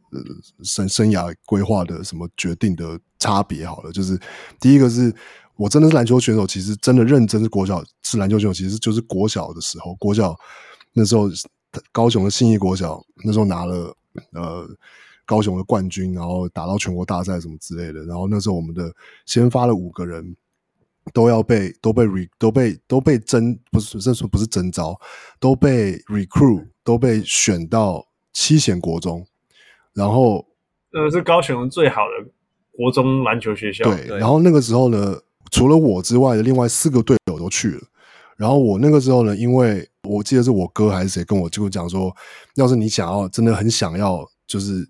[0.64, 4.20] 生生涯规划的什么决定的差别好了，就是
[4.60, 5.12] 第一个是
[5.56, 10.36] 我真的是篮球选手，其实真的认真是国小是篮球选手，其实就是国小的时候，国小
[10.94, 11.28] 那时候
[11.92, 13.96] 高雄的信义国小那时候拿了
[14.34, 14.68] 呃。
[15.30, 18.92] 高雄的冠军，然后打到全国大赛什么之类的，然后那时候我们的
[19.28, 20.36] 先发了五个人，
[21.14, 25.00] 都要被都被 re 都被都被征不是这说不是征召，
[25.40, 29.24] 都被 recruit 都被选到七贤国中，
[29.94, 30.44] 然后
[30.94, 32.32] 呃是高雄最好的
[32.76, 33.84] 国中篮球学校。
[33.84, 35.16] 对，对然后那个时候呢，
[35.52, 37.82] 除了我之外的另外四个队友都去了，
[38.36, 42.12] 然后我那个时候呢，因为我记得是我哥还是谁跟我就讲说，
[42.56, 44.90] 要是你想要真的很想要就是。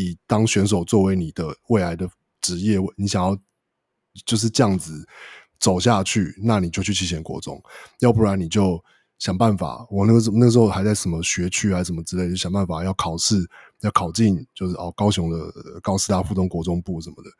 [0.00, 2.08] 以当选手作为你的未来的
[2.40, 3.36] 职业，你想要
[4.24, 5.04] 就是这样子
[5.58, 7.60] 走下去，那你就去七贤国中，
[7.98, 8.82] 要不然你就
[9.18, 9.84] 想办法。
[9.90, 13.44] 我那个时候那时候还在什么学区还是什么之类，就想办法要考试，
[13.80, 17.30] 要考进就是哦高雄的高师大附中国中部什么的。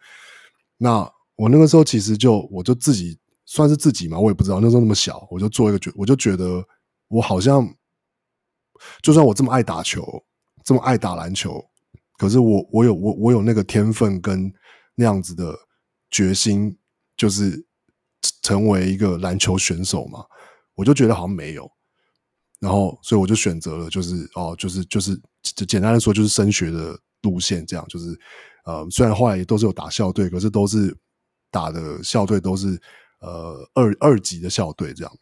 [0.76, 6.66] 那我那个时候其实就我就自己算是自己嘛，我也不知道那时候那么小，我就做一个觉，我就觉得
[7.06, 7.72] 我好像
[9.00, 10.24] 就算我这么爱打球，
[10.64, 11.64] 这么爱打篮球。
[12.18, 14.52] 可是我我有我我有那个天分跟
[14.96, 15.56] 那样子的
[16.10, 16.76] 决心，
[17.16, 17.64] 就是
[18.42, 20.24] 成为一个篮球选手嘛，
[20.74, 21.70] 我就觉得好像没有，
[22.58, 28.18] 然后所以我就选择了就是哦就是就是就简单的说就是升学的路线这样，就是
[28.64, 30.92] 呃虽然后来也都是有打校队，可是都是
[31.52, 32.80] 打的校队都是
[33.20, 35.12] 呃二二级的校队这样，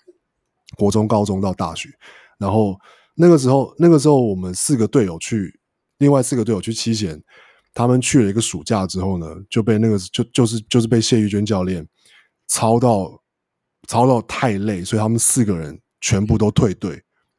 [0.79, 1.91] 国中、高中到大学，
[2.39, 2.75] 然后
[3.15, 5.56] 那个时候那个时候我们四个队友去。
[5.99, 7.23] 另外四个队友去七贤，
[7.73, 11.87] 他们去了一个暑假之后呢，就被那个就就是就是被谢玉娟教练
[12.49, 13.23] 操到
[13.89, 16.91] 操到太累，所以他们四个人全部都退队，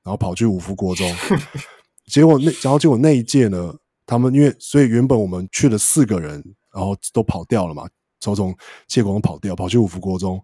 [0.03, 1.15] 然后跑去五福国中。
[2.07, 7.87] 结果那然后结果那一届呢，他们因为所以原本我们去了四个人，然后都跑掉了嘛，
[8.19, 8.55] 从从
[8.87, 10.41] 谢国中跑掉，跑去五福国中，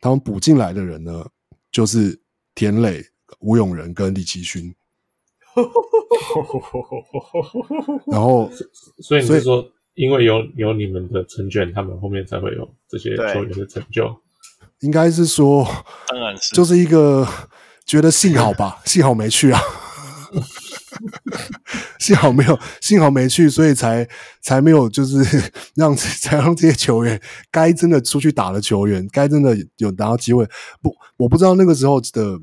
[0.00, 1.24] 他们补进来的人呢，
[1.70, 2.20] 就是
[2.54, 3.04] 田磊、
[3.38, 4.74] 吴永仁跟李奇勋。
[8.06, 8.48] 然后，
[9.02, 14.14] 所以你是说，因为有有你们的成全，他们后面才会有这些球员的成就？
[14.80, 15.66] 应该是说，
[16.08, 17.26] 当然是，就是一个
[17.84, 19.60] 觉得幸好吧， 幸好没去啊，
[21.98, 24.08] 幸好没有，幸好没去，所以才
[24.42, 27.20] 才没有，就是让才让这些球员
[27.50, 30.44] 该真的出去打的球员，该真的有拿到机会。
[30.80, 32.40] 不，我不知道那个时候的。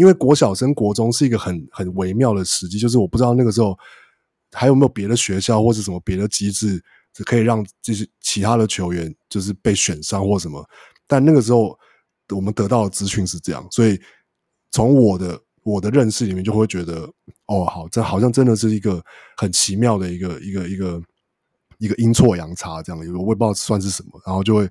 [0.00, 3.78] 因为国小升国中是一个很很微妙的时机，就是我不知道那个时候
[4.50, 6.82] 还有没有别的学校或者什么别的机制，
[7.26, 10.66] 可以让就是其他的球员就是被选上或什么。
[11.06, 11.78] 但那个时候
[12.30, 14.00] 我们得到的资讯是这样，所以
[14.70, 17.06] 从我的我的认识里面就会觉得，
[17.44, 19.04] 哦，好，这好像真的是一个
[19.36, 21.02] 很奇妙的一个一个一个
[21.76, 24.66] 一个阴错阳差这样，我也不知道算是什么，然后就会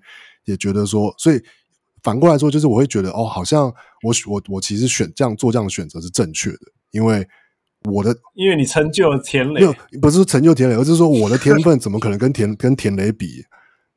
[0.45, 1.40] 也觉得说，所以。
[2.01, 3.69] 反过来说，就是我会觉得哦，好像
[4.02, 6.60] 我我我其实选这样做这样的选择是正确的，
[6.92, 7.28] 因为
[7.84, 13.44] 我的因为你成就了田磊，没有不是成就田磊，而是说我的天分怎么可能跟田 跟田磊比？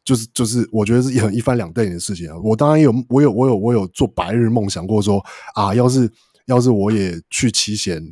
[0.04, 2.36] 就是就是我觉得是很一翻两瞪眼的事情啊！
[2.42, 5.24] 我当然有我有我有我有做白日梦想过说
[5.54, 6.10] 啊，要是
[6.46, 8.02] 要是我也去七贤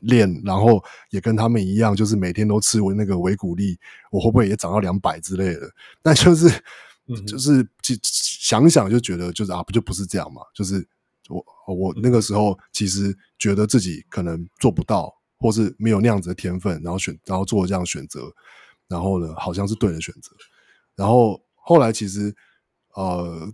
[0.00, 3.78] 练，然后也跟他们一样，就是每天都吃我那个维骨力，
[4.10, 5.70] 我会不会也涨到两百之类的？
[6.02, 6.50] 但就是。
[7.26, 7.66] 就是
[8.02, 10.42] 想想就觉得就是啊，不就不是这样嘛？
[10.54, 10.86] 就是
[11.28, 18.32] 我我那个时候其实觉得自己可能做不到，或是没有那样子的天分，然后选然后做这样选择，
[18.88, 20.30] 然后呢，好像是对的选择。
[20.96, 22.34] 然后后来其实
[22.94, 23.52] 呃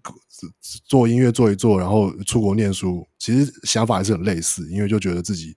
[0.87, 5.55] 做音乐做一做，然后出国念书，其实想法还是很类似，因为就觉得自己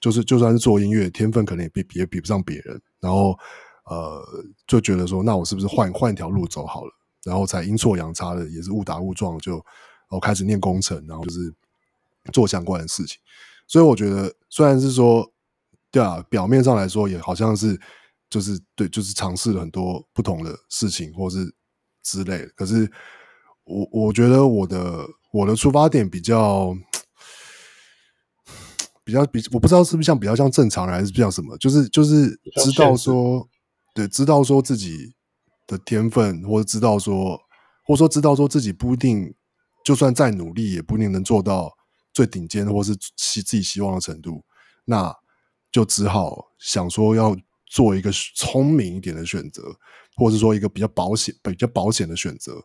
[0.00, 3.38] 就是就算是做音乐，天分可能也比也比不上别人，然后
[3.84, 4.24] 呃，
[4.66, 6.90] 就觉得说，那我是不是换换一条路走好了？
[7.24, 9.64] 然后才阴错阳差的，也是误打误撞，就
[10.16, 11.52] 我开始念工程，然后就是
[12.32, 13.18] 做相关的事情。
[13.66, 15.32] 所以我觉得，虽然是说，
[15.90, 17.80] 对啊，表面上来说也好像是，
[18.28, 21.54] 就是对，就是尝试了很多不同的事情，或是
[22.02, 22.48] 之类的。
[22.54, 22.90] 可是
[23.64, 26.76] 我我觉得我的我的出发点比较
[29.04, 32.28] 比较比，我不知道是不是像比较像正常人，还是像什么，就是就是
[32.62, 33.48] 知道说，
[33.94, 35.14] 对，知道说自己
[35.66, 37.40] 的天分，或者知道说，
[37.84, 39.34] 或者说知道说自己不一定，
[39.84, 41.76] 就算再努力，也不一定能做到
[42.12, 44.44] 最顶尖的，或是希自己希望的程度，
[44.84, 45.14] 那
[45.70, 47.36] 就只好想说要
[47.66, 49.62] 做一个聪明一点的选择，
[50.16, 52.62] 或者说一个比较保险、比较保险的选择，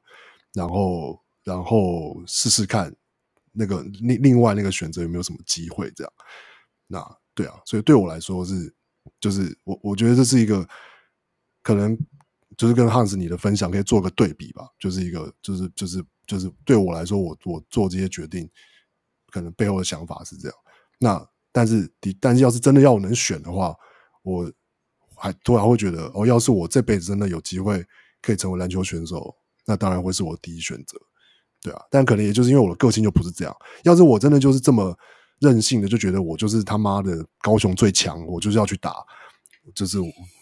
[0.54, 2.94] 然后然后试试看
[3.52, 6.14] 那个另另外那个选择有没有什么机会，这样。
[6.88, 8.74] 那对啊，所以对我来说是，
[9.20, 10.68] 就是我我觉得这是一个。
[11.64, 11.98] 可能
[12.56, 18.48] 就是跟汉斯你的分享可以做个对比吧，就是一个就是就是就是对我来说，我我做这些决定，
[19.32, 20.58] 可能背后的想法是这样。
[21.00, 23.76] 那但是但是要是真的要我能选的话，
[24.22, 24.52] 我
[25.16, 27.84] 还突然会觉得哦，要是我这辈子真的有机会
[28.22, 31.00] 可以成为篮球选手，那当然会是我第一选择，
[31.62, 31.82] 对啊。
[31.90, 33.56] 但可能也就是因为我的个性就不是这样。
[33.84, 34.96] 要是我真的就是这么
[35.40, 38.94] 任性的，就觉得我就是他妈的高雄最强，我就是要去打，
[39.74, 39.98] 就是。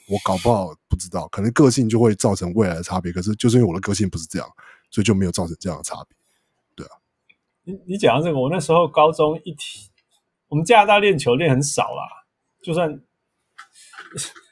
[0.07, 3.11] 我搞不好不知道，可能个性就会造成未来的差别。
[3.11, 4.47] 可是就是因为我的个性不是这样，
[4.95, 6.15] 所以就没有造成这样的差别。
[6.73, 6.95] 对啊，
[7.65, 9.91] 你你讲到这个，我那时候高中一提，
[10.47, 12.07] 我们加拿大练球练很少啦，
[12.61, 12.97] 就算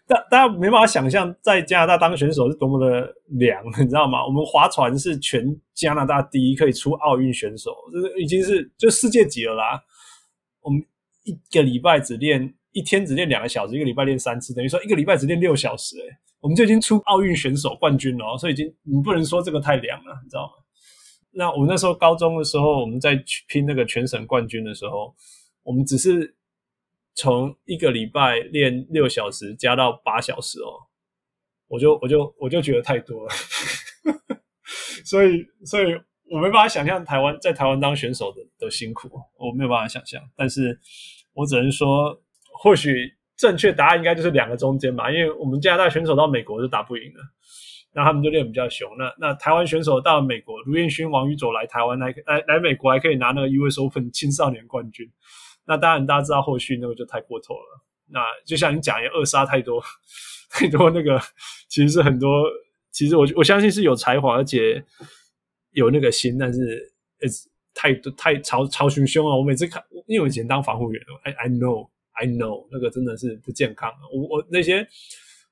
[0.05, 4.25] 大大家没办法想象，在加拿大当选手是多么的凉，你知道吗？
[4.25, 9.81] 我们划船是全加拿大第一可以出奥运选手，这已经是就世界级了啦。
[10.59, 10.85] 我们
[11.23, 12.53] 一个礼拜只练。
[12.75, 20.51] 一天只练两个小时，一个礼拜练三次，等于说一个礼拜只练六小时，诶，我们就已经出奥运选手冠军了，所以已经你不能说这个太凉了，你知道吗？
[21.31, 23.15] 那我们那时候高中的时候，我们在
[23.47, 25.15] 拼那个全省冠军的时候，
[25.63, 26.35] 我们只是
[27.15, 30.83] 从一个礼拜练六小时加到八小时哦，
[31.69, 33.29] 我就我就我就觉得太多了，
[35.05, 35.85] 所以所以
[36.29, 40.77] 我没办法想象台湾在台湾当选手的的辛苦，我没有办法想象，但是
[41.33, 42.19] 我只能说。
[42.55, 47.19] 或许正确答案应该就是两个中间吧，因为我们加拿大选手到美国就打不赢了，
[47.93, 48.89] 那他们就练比较凶。
[48.97, 55.11] 那那台湾选手到美国，卢彦勋、王宇佐来台湾来来来美国还可以拿那个 US Open 青少年冠军。
[55.65, 57.83] 那当然大家知道后续那个就太过头了。
[58.09, 59.81] 那就像你讲，也扼杀太多
[60.51, 61.19] 太多那个，
[61.67, 62.29] 其实是很多，
[62.91, 64.83] 其实我我相信是有才华而且
[65.71, 67.27] 有那个心，但是呃
[67.73, 69.35] 太太超超群凶了。
[69.35, 71.89] 我每次看，因为我以前当防护员，I I know。
[72.13, 73.91] I know 那个真的是不健康。
[74.13, 74.87] 我我那些，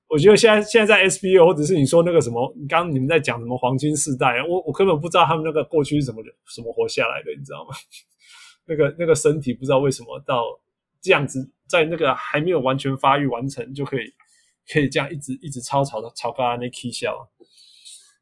[0.08, 6.22] 我觉得现在现在在 SBO 或者是你说那个什么，刚你们在讲什么黄金世代，我我根本不知道他们那个过去是怎么
[6.56, 7.76] 怎么活下来的，你知道吗？
[8.66, 10.44] 那个那个身体不知道为什么到
[11.02, 14.14] 这样子，在那个还没有完全发育完成就可以
[14.72, 17.28] 可以这样一直一直超超的超高那 K 笑，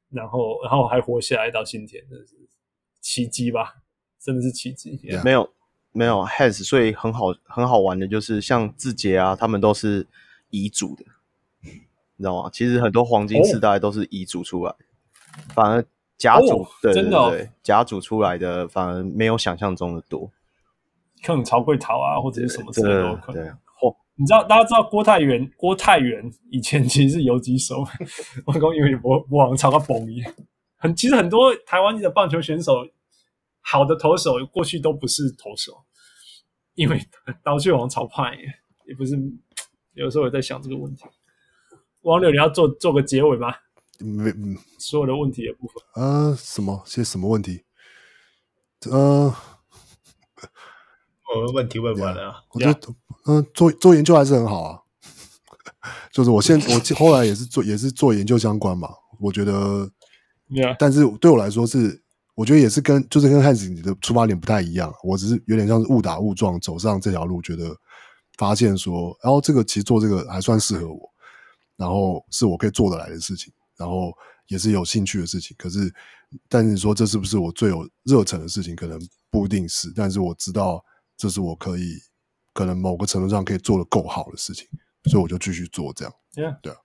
[0.09, 2.35] 然后然后还活下来到今天，真的是
[3.01, 3.75] 奇迹吧？
[4.21, 5.49] 真的是奇迹没有。
[5.91, 10.05] 没有 Hans，所以很好很好玩的，就是像志杰啊，他们都是
[10.49, 11.03] 遗嘱的，
[11.63, 12.49] 你知道吗？
[12.53, 14.75] 其实很多黄金世代都是遗嘱出来，哦、
[15.53, 15.83] 反而
[16.17, 20.31] 甲组、哦、对对对，甲组出来的反而没有想象中的多，
[21.23, 23.43] 可能曹贵桃啊，或者是什么之类的都可能。
[23.43, 25.51] 对，嚯、哦，你知道大家知道郭泰源？
[25.57, 27.83] 郭泰源以前其实是游击手，
[28.45, 30.31] 我刚以为你不不往曹个崩一样。
[30.77, 32.85] 很其实很多台湾的棒球选手。
[33.61, 35.83] 好的投手过去都不是投手，
[36.75, 36.99] 因为
[37.43, 38.35] 刀去王朝派
[38.85, 39.17] 也不是。
[39.93, 41.03] 有时候我在想这个问题。
[42.01, 43.53] 王柳，你要做做个结尾吗？
[43.99, 45.75] 没，嗯，所有的问题的部分。
[45.95, 46.81] 呃，什么？
[46.85, 47.65] 些什么问题？
[48.89, 49.35] 呃，
[51.35, 52.31] 我们问题问完了。
[52.31, 54.79] Yeah, 我觉得，嗯、呃，做做研究还是很好啊。
[56.13, 58.89] 就是我现我后来也是做也是做研究相关嘛。
[59.19, 59.91] 我觉得
[60.49, 60.77] ，Yeah.
[60.79, 62.03] 但是对我来说是。
[62.39, 67.75] 我觉得也是跟就是跟汉斯你的出发点不太一样，我只是有点像是误打误撞走上这条路，觉得
[68.37, 71.13] 发现说，然后这个其实做这个还算适合我，
[71.75, 74.13] 然后是我可以做得来的事情，然后
[74.47, 75.53] 也是有兴趣的事情。
[75.59, 75.93] 可是，
[76.47, 78.73] 但是你说这是不是我最有热忱的事情？
[78.73, 78.97] 可能
[79.29, 80.81] 不一定是，但是我知道
[81.17, 81.97] 这是我可以
[82.53, 84.65] 可能某个程度上可以做得够好的事情，
[85.11, 86.13] 所以我就继续做这样。
[86.35, 86.57] Yeah.
[86.61, 86.77] 对啊，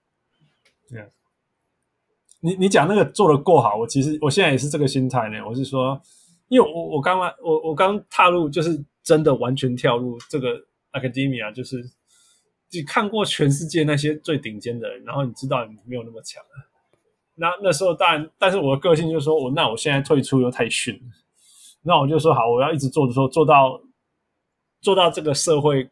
[0.89, 1.07] 对啊。
[2.45, 5.43] 你你讲那个做得够好，我其实我现在也是这个心态呢。
[5.47, 5.99] 我是说，
[6.47, 10.55] 因为我我刚刚我我刚踏入，就是真的完全跳入这个
[10.91, 11.83] academia，就是
[12.71, 16.43] 你看过全世界那些最顶尖的人，然后你知道你没有那么强。
[17.33, 21.01] 那那时候当然，但是我的个性就是说我那我现在退出又太逊，
[21.81, 23.81] 那我就说好，我要一直做的时候做到
[24.81, 25.89] 做到这个社会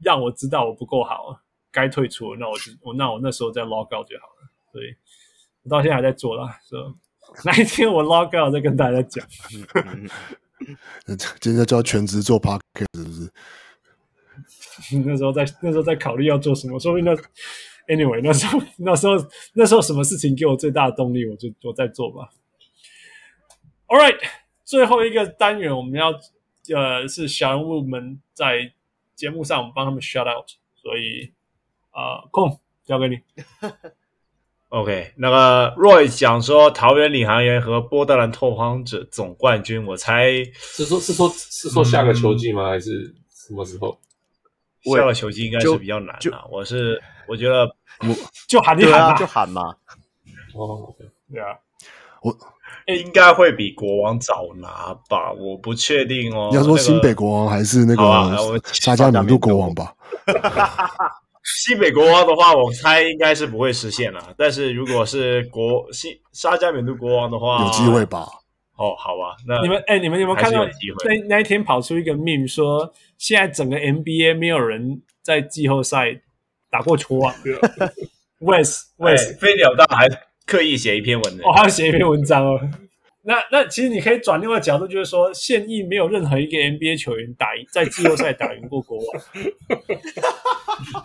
[0.00, 1.40] 让我知道我不够好，
[1.72, 4.46] 该退出了，那我就我那我那时候再 log out 就好了。
[4.70, 4.94] 所以
[5.66, 6.82] 我到现在还在做啦，所以
[7.44, 9.26] 哪一天我 log out 再跟大家讲。
[11.40, 13.28] 今天就要全职做 podcast 是不是？
[15.04, 17.12] 那时候在那时候在考虑要做什么，说不定那。
[17.88, 19.14] Anyway，那时候那时候
[19.54, 22.30] 那时候什么事情给我最大的动力，我就我在做吧。
[23.86, 24.18] All right，
[24.64, 26.12] 最后一个单元我们要
[26.74, 28.72] 呃是小人物们在
[29.14, 31.32] 节目上我们帮他们 shout out，所以
[31.90, 33.20] 啊、呃、空交给你。
[34.68, 42.68] OK，那个 Roy 讲说桃园领航员和波特兰拓荒者总冠军，我猜是说是说是说下个球季吗？
[42.68, 43.98] 嗯、还是什么时候？
[44.96, 46.44] 下个球季应该是比较难啊。
[46.50, 47.02] 我是。
[47.28, 47.64] 我觉得
[48.02, 48.14] 我
[48.46, 49.62] 就喊你喊嘛，就喊嘛。
[50.54, 50.94] 哦，
[51.28, 51.58] 对啊，
[52.22, 52.32] 我
[52.86, 55.32] 应该会比国王早拿吧？
[55.32, 56.46] 我不确定哦。
[56.52, 59.92] 你要说新北国王还是那个沙加缅度国王吧？
[61.46, 64.34] 西北国王的话，我猜应该是不会实现了。
[64.36, 68.26] 但是如果是国西沙加缅度国王的话，有机会吧？
[68.76, 69.36] 哦，好吧。
[69.46, 76.20] 那你们哎，你们有没有看到那那一天跑出一个 meme 说，现在整个 NBA 没有人在季后赛。
[76.68, 77.32] 打过球啊，
[78.40, 80.08] West West 飞鸟大还
[80.44, 82.60] 刻意写一篇文章，哦，还要写一篇文章哦。
[83.22, 89.06] 那那其实你可以转另外角度，就是说现役没有任何一个 NBA 球员打赢在季后赛打赢过国王。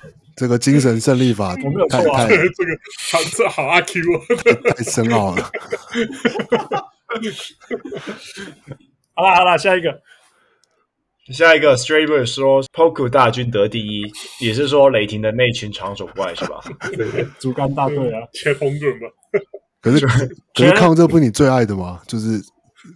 [0.35, 2.27] 这个精神胜利法，我没有错啊。
[2.27, 2.43] 这个
[3.11, 4.19] 好，这好阿 Q 啊，
[4.75, 5.43] 太深奥了。
[9.13, 10.01] 好了好了，下一个。
[11.31, 16.61] 下一个 Straber 说，Poku 大军得第一，也是说雷霆的那群长手怪是吧？
[17.39, 19.07] 竹竿大队啊，切红盾吧。
[19.81, 20.05] 可是
[20.53, 22.01] 可是抗这不是你最爱的吗？
[22.07, 22.41] 就是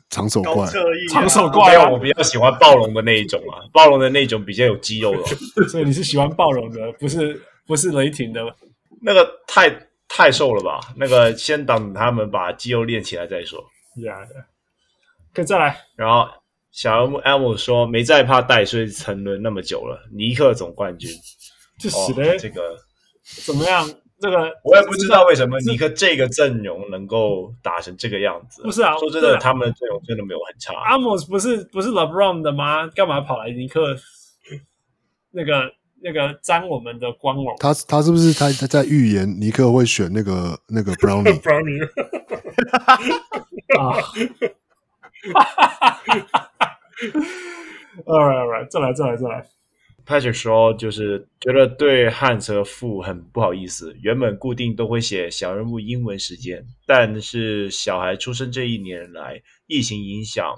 [0.10, 0.68] 长手怪，
[1.10, 1.90] 长手怪啊！
[1.90, 5.24] 我比较喜欢暴龙的那一种啊， 暴龙的那种比较有肌肉的。
[5.70, 8.42] 所以你是喜欢暴龙的，不是不是雷霆的？
[9.02, 9.70] 那个太
[10.08, 10.80] 太瘦了吧？
[10.96, 13.64] 那个先等他们把肌肉练起来再说。
[13.96, 14.28] Yeah,
[15.34, 16.28] 可以再来，然后。
[16.72, 21.10] 小 M M 说没再怕带以沉沦那么久了，尼克总冠军，
[21.80, 22.36] 这死的、哦！
[22.38, 22.78] 这个
[23.46, 23.90] 怎么样？
[24.26, 28.64] 这个我也不知道为什么尼克这个阵容能够打成这个样子。
[28.64, 30.74] 不是啊，说真的，他们的阵容真的没有很差。
[30.74, 32.88] 阿姆斯不是不是 LeBron 的吗？
[32.88, 33.95] 干嘛跑来尼克？
[35.32, 35.72] 那个
[36.02, 37.56] 那个沾我们的光荣？
[37.60, 41.86] 他他是不是他他在预言尼克会选那个那个 Brownie Brownie
[43.78, 44.02] 啊？
[45.34, 46.80] 哈哈哈哈哈
[48.06, 49.45] ！All right, all right，再来，再来，再来。
[50.06, 53.95] Patrick 说，就是觉得对汉泽父很不好意思。
[54.01, 60.56] 原本固定都会写小人物英文时间，但是小孩出生这一年来，疫情影响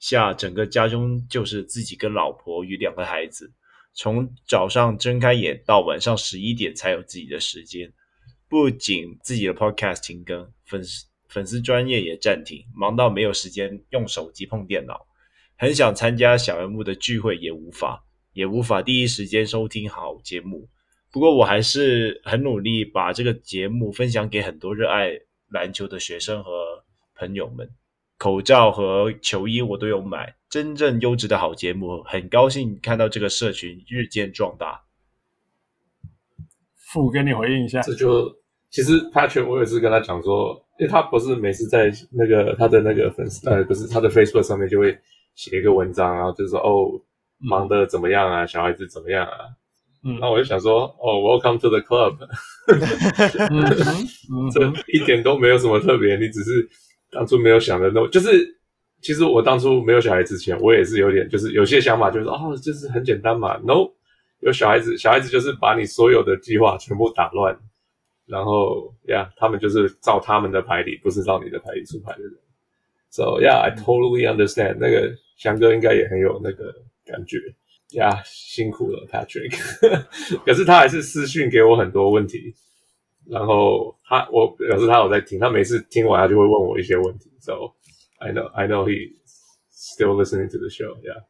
[0.00, 3.52] 下，整个家中就是自己跟老婆与两个孩子，
[3.94, 7.92] 从早上睁开眼到晚上十一点才有自己的时间。
[8.48, 15.06] 不仅自己的 Podcast 停更，粉丝粉丝专业也暂停，忙到没有时间用手机碰电脑。
[15.56, 18.02] 很想参加小人物的聚会，也无法，
[18.38, 20.68] 也无法第一时间收听好节目。
[21.10, 25.10] 不过我还是很努力，把这个节目分享给很多热爱
[25.48, 26.52] 篮球的学生和
[27.16, 27.68] 朋友们。
[28.16, 32.00] 口罩和球衣我都有买，真正优质的好节目。
[32.04, 34.80] 很高兴看到这个社群日渐壮大。
[36.76, 38.32] 父跟你回应一下，这就
[38.70, 44.96] 其实 Patrick 我也是跟他讲说，因为他不是每次在那个他的那个粉丝呃不是他的 Facebook 上面就会。
[45.34, 47.00] 写一个文章，然后就是说哦，
[47.38, 48.46] 忙得怎么样啊？
[48.46, 49.38] 小孩子怎么样啊？
[50.04, 52.16] 嗯，那我就想说，哦，Welcome to the club，
[54.52, 56.68] 这一点都没有什么特别，你只是
[57.10, 58.46] 当初没有想的那么，就是
[59.00, 63.56] 其实我当初没有小孩之前，我也是有点，就是有些想法，就是哦，就是很简单嘛。
[63.64, 63.90] No，
[64.40, 67.58] 有小孩子，小孩子就是把你所有的计划全部打乱，
[68.26, 72.32] 然后呀，他们就是照他们的牌理，不是照你的牌理出牌的人。
[73.10, 75.14] So yeah, I totally understand 那个。
[75.38, 76.74] 翔哥应该也很有那个
[77.10, 77.38] 感觉
[77.92, 79.56] 呀，yeah, 辛苦了，Patrick。
[80.44, 82.54] 可是他还是私讯给我很多问题，
[83.26, 87.30] 然后他我表示他有在听，他每次听完他就会问我一些问题。
[87.40, 87.74] So
[88.18, 89.16] I know I know he
[89.72, 90.96] still listening to the show.
[91.00, 91.24] Yeah,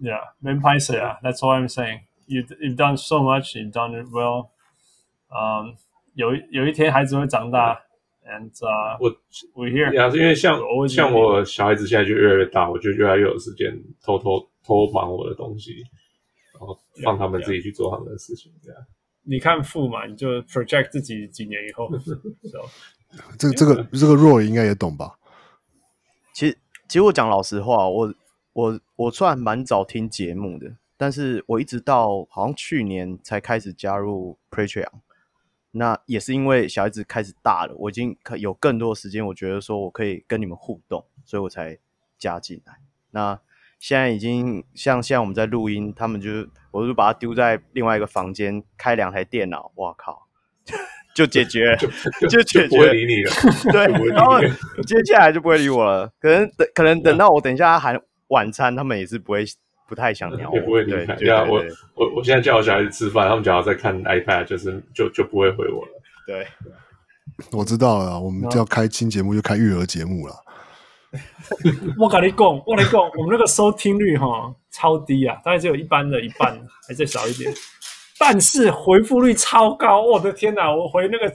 [0.00, 0.20] yeah.
[0.38, 2.00] 没拍谢啊，That's all I'm saying.
[2.26, 4.50] You you've done so much, you've done it well.
[5.30, 5.76] 嗯，
[6.14, 7.84] 有有一天孩子会长大。
[8.30, 9.08] And, uh, 我
[9.54, 13.72] we here，呀，因为像像我小孩子现在就越来越大，我就越来越有时间
[14.02, 15.72] 偷偷偷忙我的东西。
[16.52, 18.84] 然后放他们自己去做他们的事情，这样。
[19.22, 21.88] 你看富嘛，你就 project 自己几年以后。
[23.38, 25.20] 这个这个这个 Roy 应该也懂吧？
[26.34, 28.12] 其实其实我讲老实话，我
[28.54, 34.90] 我我算蛮早听节目的，但是我一直到好像去年才开始加入 Patreon。
[35.70, 41.78] 那也是因为小孩子开始大了，我已经可有更多的时间，我觉得说我可以跟你们互动，所以我才
[42.18, 42.74] 加进来。
[43.12, 43.40] 那
[43.78, 50.26] 现在已经像现在我们在录音，他们就是我就把它丢在另外一个房间，开两台电脑，哇靠，
[51.14, 53.30] 就解决了，就就解决，不会理你了。
[53.72, 54.40] 对，然后
[54.86, 56.12] 接下来就不会理我了。
[56.20, 59.44] 可能等可能等到我等一下喊晚餐，他们也是不会。
[59.88, 61.14] 不太想聊，也不会理他。
[61.14, 66.02] 对啊，我我我现在叫我小孩子吃饭，他们只要在看 iPad，就是就就不会回我了。
[66.26, 66.46] 对，
[67.52, 70.34] 我知道了，我们就要开新节目，就开育儿节目了。
[71.98, 77.52] 我跟你讲，我跟你讲，我们那个收听率哈超低啊，大概只有一般的一半，还再少一点。
[78.18, 80.74] 但是回复率超高，我的天哪！
[80.74, 81.32] 我回那个，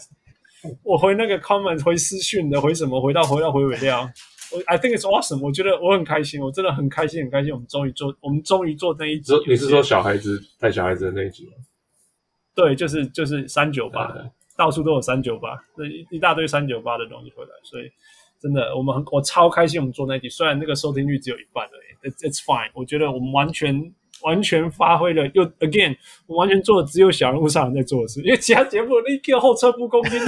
[0.84, 3.02] 我回那个 comment，回私讯的，回什么？
[3.02, 4.10] 回到回到回尾料。
[4.52, 5.42] 我 I think it's awesome。
[5.42, 7.52] 我觉得我很开心，我真的很开心，很开心。
[7.54, 9.34] 我们终于做，我们终于做那一集。
[9.48, 11.54] 你是说小孩子带小孩子的那一集吗？
[12.54, 14.14] 对，就是就是三九八，
[14.56, 17.86] 到处都有三九八，那一一大堆三九八的东西回来，所以
[18.44, 19.80] 真的我们很我超开心。
[19.80, 22.70] 我们做那一集，虽然那个收听率只有一半而已，it's it's fine。
[22.76, 23.94] 我觉得我们完全。
[24.22, 25.98] 完全发挥了，又 again，
[26.28, 30.26] 我完全做的只有小人物上人在做的事，因为其他节目那个后撤步攻击的，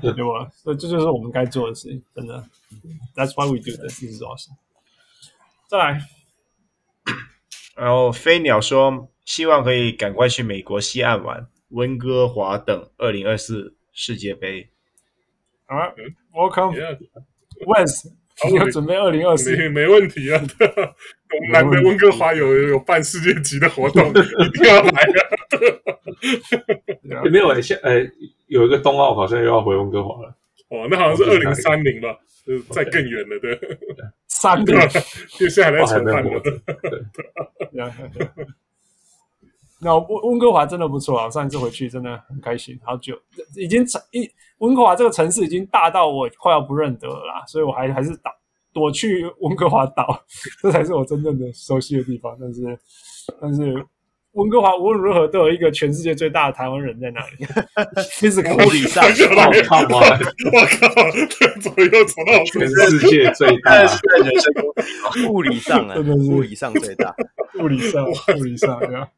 [0.00, 0.48] 对吧？
[0.62, 2.40] 所以这就是我们该做的事情，真的。
[3.16, 3.98] That's why we do this.
[3.98, 4.54] This is awesome。
[5.66, 6.00] 再来，
[7.74, 14.68] 然后飞鸟说，希望可以赶快去美国西岸玩，温哥华等二零二四世界杯。
[15.64, 15.92] 好
[16.32, 16.76] ，Welcome,
[17.66, 18.12] Wes。
[18.50, 20.38] 你要准备二零二四，没没问题啊！
[20.60, 25.02] 我们难得温哥华有有办世界级的活动， 一定要来
[27.16, 27.24] 啊！
[27.32, 28.06] 没有诶，现诶
[28.48, 30.36] 有一个冬奥好像又要回温哥华了。
[30.68, 32.14] 哦，那好像是二零三零吧，
[32.46, 33.58] 就是再更远了的。
[34.28, 34.78] 三零，
[35.38, 36.30] 就 现在还在筹办的。
[39.80, 41.28] 那温温哥华真的不错啊！
[41.28, 43.14] 上一次回去真的很开心，好久
[43.56, 44.28] 已经一。
[44.58, 48.30] 温哥华这个城市已经大到我快要不认得了啦，所以我还还是打
[48.72, 50.18] 躲去温哥华岛，
[50.62, 52.34] 这才是我真正的熟悉的地方。
[52.40, 52.78] 但是，
[53.38, 53.86] 但是
[54.36, 57.46] 温哥华无论如何都有一个全世界最大的台湾人在那里，
[58.12, 60.88] 其实物理上，我靠，我靠，
[61.60, 63.88] 左右走到全世界最大，人
[64.40, 66.30] 生物理上啊，真的是。
[66.30, 67.14] 物理上最大，
[67.60, 69.08] 物理上，物理上，对啊。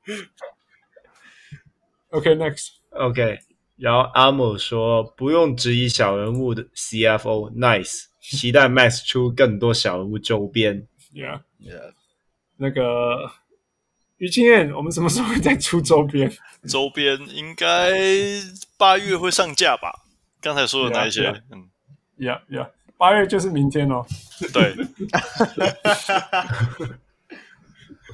[2.11, 3.39] OK，next，OK。
[3.77, 11.93] 然后阿某说：“不用质疑小人物的 CFO，nice，期待 Max 出更多小人物周边。” Yeah，Yeah，
[12.57, 13.31] 那个
[14.19, 16.31] 于清燕，我们什么时候会再出周边？
[16.69, 17.93] 周边应该
[18.77, 20.03] 八月会上架吧？
[20.41, 21.69] 刚才说的那一些，嗯
[22.19, 24.05] ，Yeah，Yeah，八月就是明天哦。
[24.53, 24.75] 对，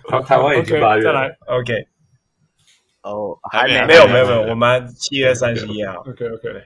[0.11, 1.87] 好台湾已经八月了，再来，OK。
[3.03, 5.97] 哦，oh, 还没，没有，没有，没有，我们七月三十一号。
[6.07, 6.65] OK，OK，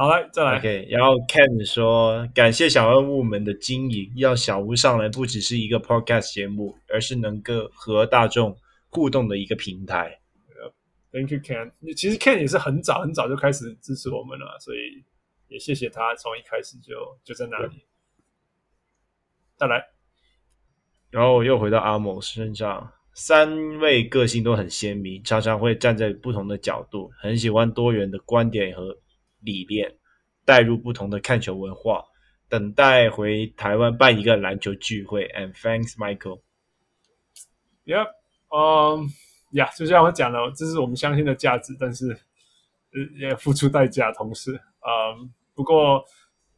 [0.00, 0.56] 好来，再来。
[0.56, 8.56] OK，然后 Ken 说，感谢小人物们的经营，要小屋上来不只是一个 Podcast 节目，而是能够和大众
[8.88, 10.18] 互动的一个平台。
[11.12, 11.70] Thank you, Ken。
[11.94, 15.04] 其实 Ken 也是很早很早就开始支持我们了，所以
[15.48, 17.84] 也谢谢他从一开始就就在那里。
[19.58, 19.84] 再来，
[21.10, 22.90] 然后又回到阿某身上。
[23.12, 28.96] 三位个性都很鲜明，常常会站在不同的角度，很喜欢多元的观点和
[29.42, 29.94] 理念，
[30.44, 32.04] 带入不同的看球文化。
[32.48, 35.28] 等待回台湾办一个篮球聚会。
[35.28, 36.40] And thanks, Michael.
[37.86, 38.08] Yep.
[38.48, 39.08] 嗯，
[39.52, 42.18] 呀，就像我讲的，这是我们相信的价值，但是
[43.20, 44.10] 也付出代价。
[44.10, 46.04] 同时，嗯，不过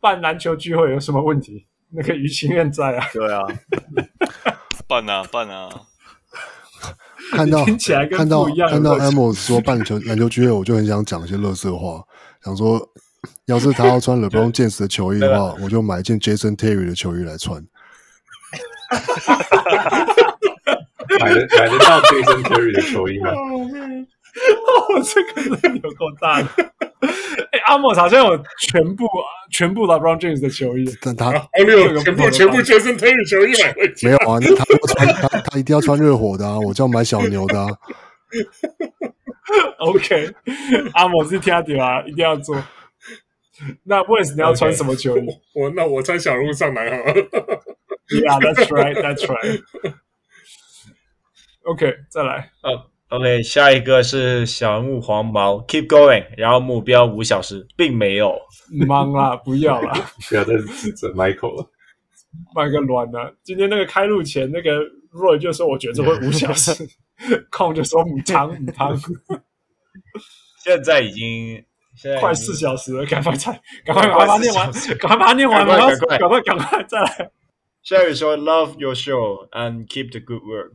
[0.01, 1.67] 办篮球聚会有什么问题？
[1.91, 3.07] 那个于情愿在啊。
[3.13, 3.43] 对啊，
[4.89, 5.69] 办啊，办啊。
[7.33, 7.65] 看到
[8.11, 12.03] 看到看到 Amos 说办球篮球聚会，我就很想讲一些乐色话，
[12.45, 12.81] 想说，
[13.47, 17.63] 要是他要穿 LeBron James 的球衣的话，我就买一件 Jason Terry 的球衣来穿。
[21.21, 23.31] 买得买得到 Jason Terry 的球衣吗？
[24.33, 26.49] 哦，这个人有够大的！
[27.53, 29.05] 哎，阿莫好像有全部
[29.51, 31.31] 全部 LeBron James 的球衣，但他
[31.67, 34.07] 没有全部全部 Jason Terry 球衣买回去。
[34.07, 34.65] 没有啊，他
[34.95, 37.69] 穿他他一定要穿热火的啊，我就要买小牛的啊。
[39.79, 40.31] OK，
[40.95, 42.57] 阿莫是听到啊，一定要做。
[43.85, 45.27] 那 Wes 你要穿什么球衣？
[45.55, 47.13] 我那我穿小鹿上来好了。
[48.09, 49.63] Yeah, that's right, that's right.
[51.65, 52.51] OK，再来。
[52.63, 58.37] 哦、oh,，OK，下一个是小人物黄毛，Keep going，然后目标五小时，并没有。
[58.87, 59.93] 忙啦，不要啦，
[60.29, 61.71] 不要再指责 Michael 了。
[62.55, 63.19] 卖个卵呢！
[63.43, 64.81] 今天那个开路前，那个
[65.13, 66.73] Roy 就说，我觉得这会五小时，
[67.51, 68.99] 空就说母汤母汤。
[70.65, 71.65] 现在已经
[71.97, 73.53] 现在快四小时了，赶快再
[73.85, 77.31] 赶快把它念完，赶快把它念完，赶快赶快赶快再来。
[77.85, 80.71] Sherry 说：“Love your show and keep the good work。”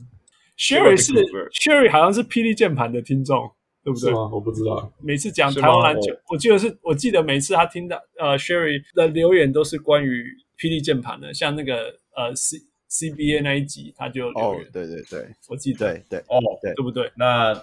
[0.60, 1.14] Sherry 是
[1.52, 3.50] Sherry 好像是霹雳键盘的听众，
[3.84, 4.14] 对不对？
[4.14, 4.92] 我不知道。
[5.02, 10.26] 每次讲台湾篮球，我记得是我记得每次他听到呃 Sherry 的留言都是关于
[10.58, 12.58] 霹雳键盘的，像那个呃 C
[12.90, 14.64] CBA 那一集他就留言。
[14.64, 17.12] 哦，对对对，我记得对对哦对，对不对？
[17.16, 17.54] 那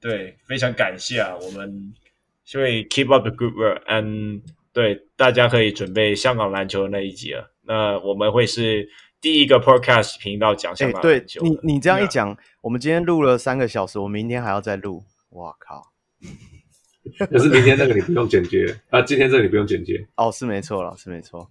[0.00, 1.92] 对，非常感谢啊，我们
[2.44, 7.52] 所以 keep up the good work，and 对大家可以准备香港篮球的那一集了。
[7.62, 8.88] 那我们会是。
[9.22, 15.04] 第一个 podcast 频道讲香港篮球，欸、对你，你这样一讲，我们今天录了三个小时，我明天还要再录。
[15.28, 15.92] 哇靠！
[17.30, 20.04] 可是明天那个你不用剪接啊，今天这个你不用剪接。
[20.16, 21.48] 哦，是没错了，是没错。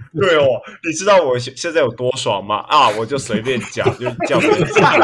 [0.18, 2.56] 对哦，你知道我现在有多爽吗？
[2.68, 4.90] 啊，我就随便讲， 就叫别人讲。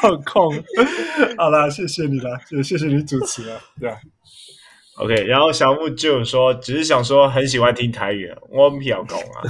[0.00, 0.54] 好空。
[1.36, 3.96] 好了，谢谢你了，也谢谢你主持了，对啊。
[4.96, 9.42] OK，然后小木就说，只是想说很喜欢听台语，我唔晓讲啊。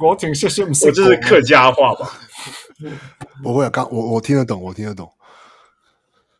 [0.00, 2.10] 我挺谢谢，我这是客家话吧？
[3.42, 5.08] 不会啊，刚我我听得懂，我听得懂。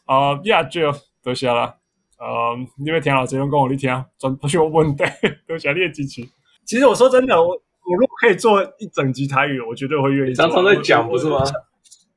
[0.05, 0.93] 啊、uh, yeah, 就
[1.23, 1.77] 多谢啦。
[2.19, 5.05] 呃，你们听老师用跟我你听，真不是我问题，
[5.47, 6.23] 多谢你的支持。
[6.65, 10.35] 其实我说真的，我我如果可以做一整集台语，我绝对会愿意。
[10.35, 11.43] 常常在讲不是吗？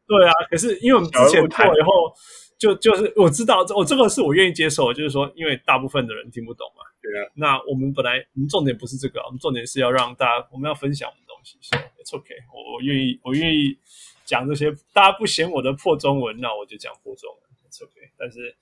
[0.08, 2.14] 对啊，可是因为我们之前做以后。
[2.58, 6.82] 就就是我知道，我这个是我愿意接受，就是说，因为大部分的人听不懂嘛。
[7.00, 7.30] 对啊。
[7.36, 11.60] 那我们本来我们重点不是这个，我们重点是要让大家，我们要分享我们的东西。
[11.62, 13.78] So it's okay，我我愿意，我愿意
[14.26, 14.72] 讲这些。
[14.92, 17.47] 大家不嫌我的破中文，那我就讲破中文。
[17.84, 17.94] OK，。
[18.18, 18.56] 但是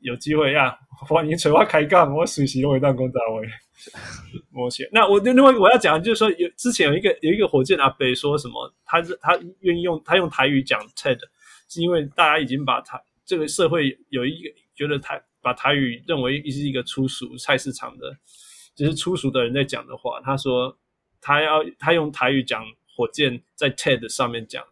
[0.00, 3.48] 有机会呀，欢迎垂花开杠，我随时都会当公大位。
[4.52, 4.88] 我写。
[4.92, 11.18] 那我就另外我要讲就是说，有之前有一个有一个火箭阿北说什么，他是他愿意用他用台语讲 TED，
[11.68, 13.00] 是因为大家已经把他。
[13.24, 18.16] 这个社会有一个觉得台把台语认为是一个粗俗菜市场的，
[18.74, 20.20] 就是粗俗的人在讲的话。
[20.20, 20.76] 他说
[21.20, 22.64] 他要他用台语讲
[22.96, 24.64] 火箭在 TED 上面讲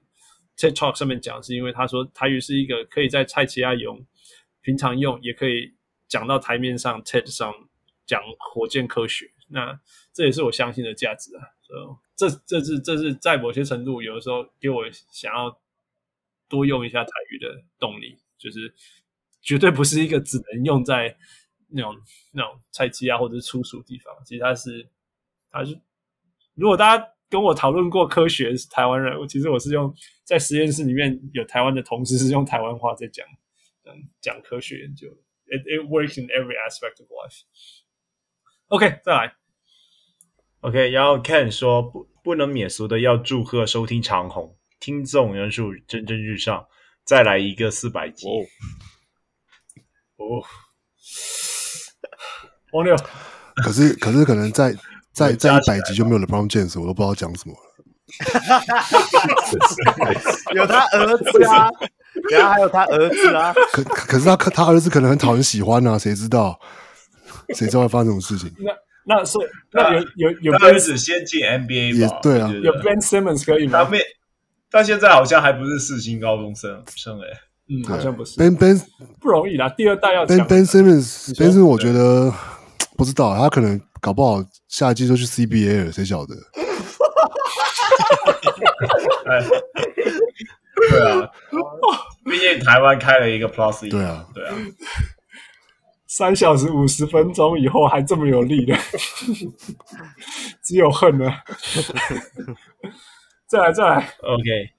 [0.59, 4.05] TED Talk 上面讲，是因为他说台语是一个可以在菜市仔用，
[4.61, 5.73] 平常用也可以
[6.09, 7.55] 讲到台面上 TED 上
[8.05, 9.31] 讲火箭科学。
[9.49, 9.81] 那
[10.12, 11.43] 这也是我相信的价值啊。
[11.62, 11.81] 所以
[12.17, 15.59] 这这是这是在某些程度，有的时候给我想要
[16.49, 18.19] 多用一下台语的动力。
[18.39, 18.73] 就是
[19.43, 21.17] 绝对不是一个只能用在
[21.67, 21.93] 那种
[22.31, 24.15] 那种菜鸡啊或者是粗俗地方。
[24.25, 24.89] 其实它是，
[25.51, 25.77] 它是，
[26.55, 33.27] 如果大家跟我讨论过科学是台湾人，其实我是用在实验室里面有台湾的同事是用台湾话在讲，
[33.85, 35.09] 嗯，讲科学研究。
[35.47, 37.43] It it works in every aspect of life.
[38.69, 39.35] OK，再来。
[40.61, 46.67] OK，然后 Ken 说不不能免俗的要祝贺收听长虹，听众人数蒸蒸日上。
[47.05, 48.29] 再来一个四百集
[50.17, 50.45] 哦，
[52.73, 52.95] 王六，
[53.65, 54.77] 可是可是可能在
[55.19, 57.61] 在在一百集就没有 LeBron James，我都不知道讲什么了。
[60.55, 61.69] 有他儿子啊，
[62.31, 63.53] 然后还有他儿子啊。
[63.73, 66.59] 可可是他他儿子可能很讨人喜欢啊，谁知道？
[67.55, 68.51] 谁知道会发生这种事情？
[68.59, 68.73] 那
[69.17, 69.39] 那是
[69.73, 73.89] 那有有有儿子先进 NBA 也对啊，有 Ben Simmons 可以吗？
[74.71, 77.27] 他现在好像还不是四星高中生生诶，
[77.71, 78.39] 嗯，好像不是。
[78.39, 78.79] Ben Ben
[79.21, 82.33] 不容易啦，第二代要 Ben Ben Simmons，Ben Simmons 我觉得
[82.97, 86.35] 不知道，他可能搞不好下一季就去 CBA 了，谁晓得？
[90.89, 91.31] 对啊，
[92.25, 94.55] 毕竟台湾开了一个 Plus，对啊，对啊，
[96.07, 98.75] 三小时五十分钟以后还这么有力的，
[100.65, 101.31] 只有恨 了。
[103.47, 104.70] 再来再来，OK。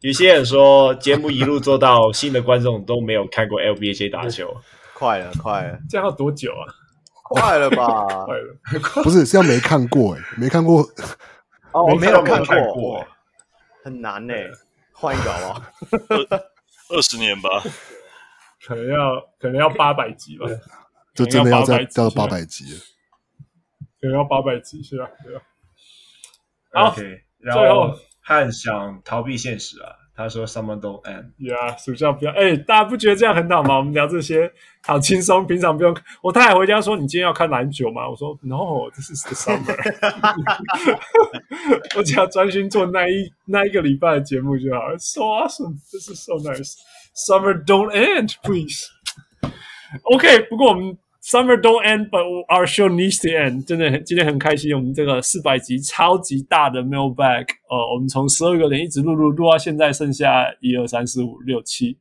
[0.00, 4.52] 有些人说节目一路做到新的观众都没有看过 LBJ 打球，
[4.94, 6.66] 快了快了，这样要多久啊？
[7.34, 8.04] 快了吧？
[8.24, 8.56] 快了，
[9.02, 10.82] 不是是要没看过哎，没看过
[11.72, 13.06] 哦，我没有看过，过
[13.82, 14.34] 很难呢。
[14.92, 15.62] 换一个好不好？
[16.90, 17.48] 二十年吧，
[18.66, 20.46] 可能要可能要八百集吧，
[21.14, 22.80] 就真的要再到八百集了，
[24.00, 25.08] 可能要八百集是吧？
[25.22, 25.42] 对吧？
[26.72, 26.94] 好。
[26.94, 27.20] Okay.
[27.38, 31.30] 然后汉想逃避现实啊，他说 “Summer don't end”。
[31.38, 33.78] 呀，暑假不要哎，大家不觉得这样很好吗？
[33.78, 34.52] 我们聊这些
[34.82, 35.96] 好轻松，平常不用。
[36.22, 39.76] 我太太回家说：“你今天要看篮球吗？”我说：“No，this is the summer。”
[41.96, 44.98] 我只要专心做那一那一个礼拜的节目就好了。
[44.98, 46.74] So awesome，this is so nice。
[47.14, 48.86] Summer don't end, please.
[50.02, 50.96] OK，不过我们。
[51.23, 53.65] Summer don't end, but our show needs to end。
[53.65, 61.99] 真的很，今天很开心，我们这个四百集超级大的 mailbag，呃，我们从十二个人一直录录录到现在剩下一二三四五六七，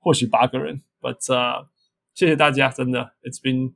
[0.00, 0.82] 或许八个人。
[1.00, 1.68] But、uh,
[2.12, 3.74] 谢谢大家，真的，It's been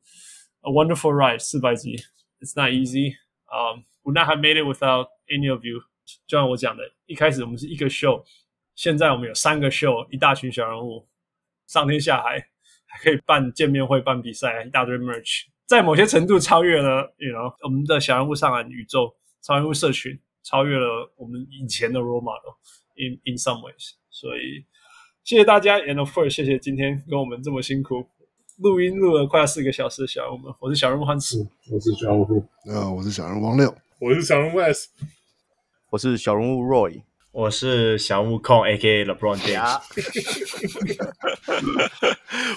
[0.63, 1.39] a wonderful ride。
[1.39, 1.97] 四百集，
[2.41, 5.79] It's not easy。Um, would not have made it without any of you。
[6.27, 8.25] 就像我讲的，一开始我们是一个 show，
[8.75, 11.07] 现在我们有三个 show，一大群小人物，
[11.69, 12.49] 上天下海。
[13.02, 22.56] 可以办见面会、办比赛，一大堆 merch，在某些程度超越了，you know，我们的小人物上篮宇宙、超人物社群，超越了我们以前的 role model
[22.96, 23.94] in in some ways。
[24.10, 24.66] 所以
[25.24, 28.08] 谢谢大家，and of course，谢谢今天跟我们这么辛苦
[28.60, 30.54] 录音录了快要四个小时的小人物们。
[30.60, 34.90] 我是小人物汉斯，我是小人物，呃，我是小人物王六，我是小人物 S，
[35.90, 37.04] 我是小人物 Roy。
[37.36, 39.04] 我是小人物控，A.K.A.
[39.04, 39.82] LeBron James。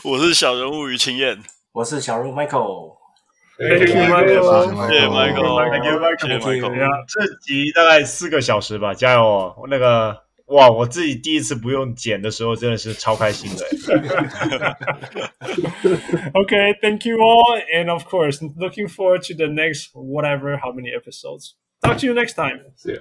[0.04, 1.36] 我是小人物于清燕，
[1.72, 2.96] 我是小人物 Michael。
[3.58, 4.86] Thank you, Michael。
[4.86, 5.70] 谢谢 Michael。
[5.70, 6.20] Thank you, Michael。
[6.20, 7.04] 谢谢 Michael。
[7.08, 9.66] 这集大概四个小时吧，加油哦！
[9.68, 10.16] 那个
[10.46, 13.66] 哇，我自己第一次不用剪的时候，真的是超开心的。
[16.34, 21.54] Okay, thank you all, and of course, looking forward to the next whatever, how many episodes.
[21.82, 22.60] Talk to you next time.
[22.76, 23.00] See you.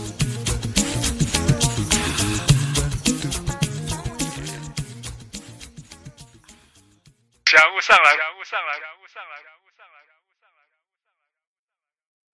[7.51, 8.79] 小物上来，小物上来，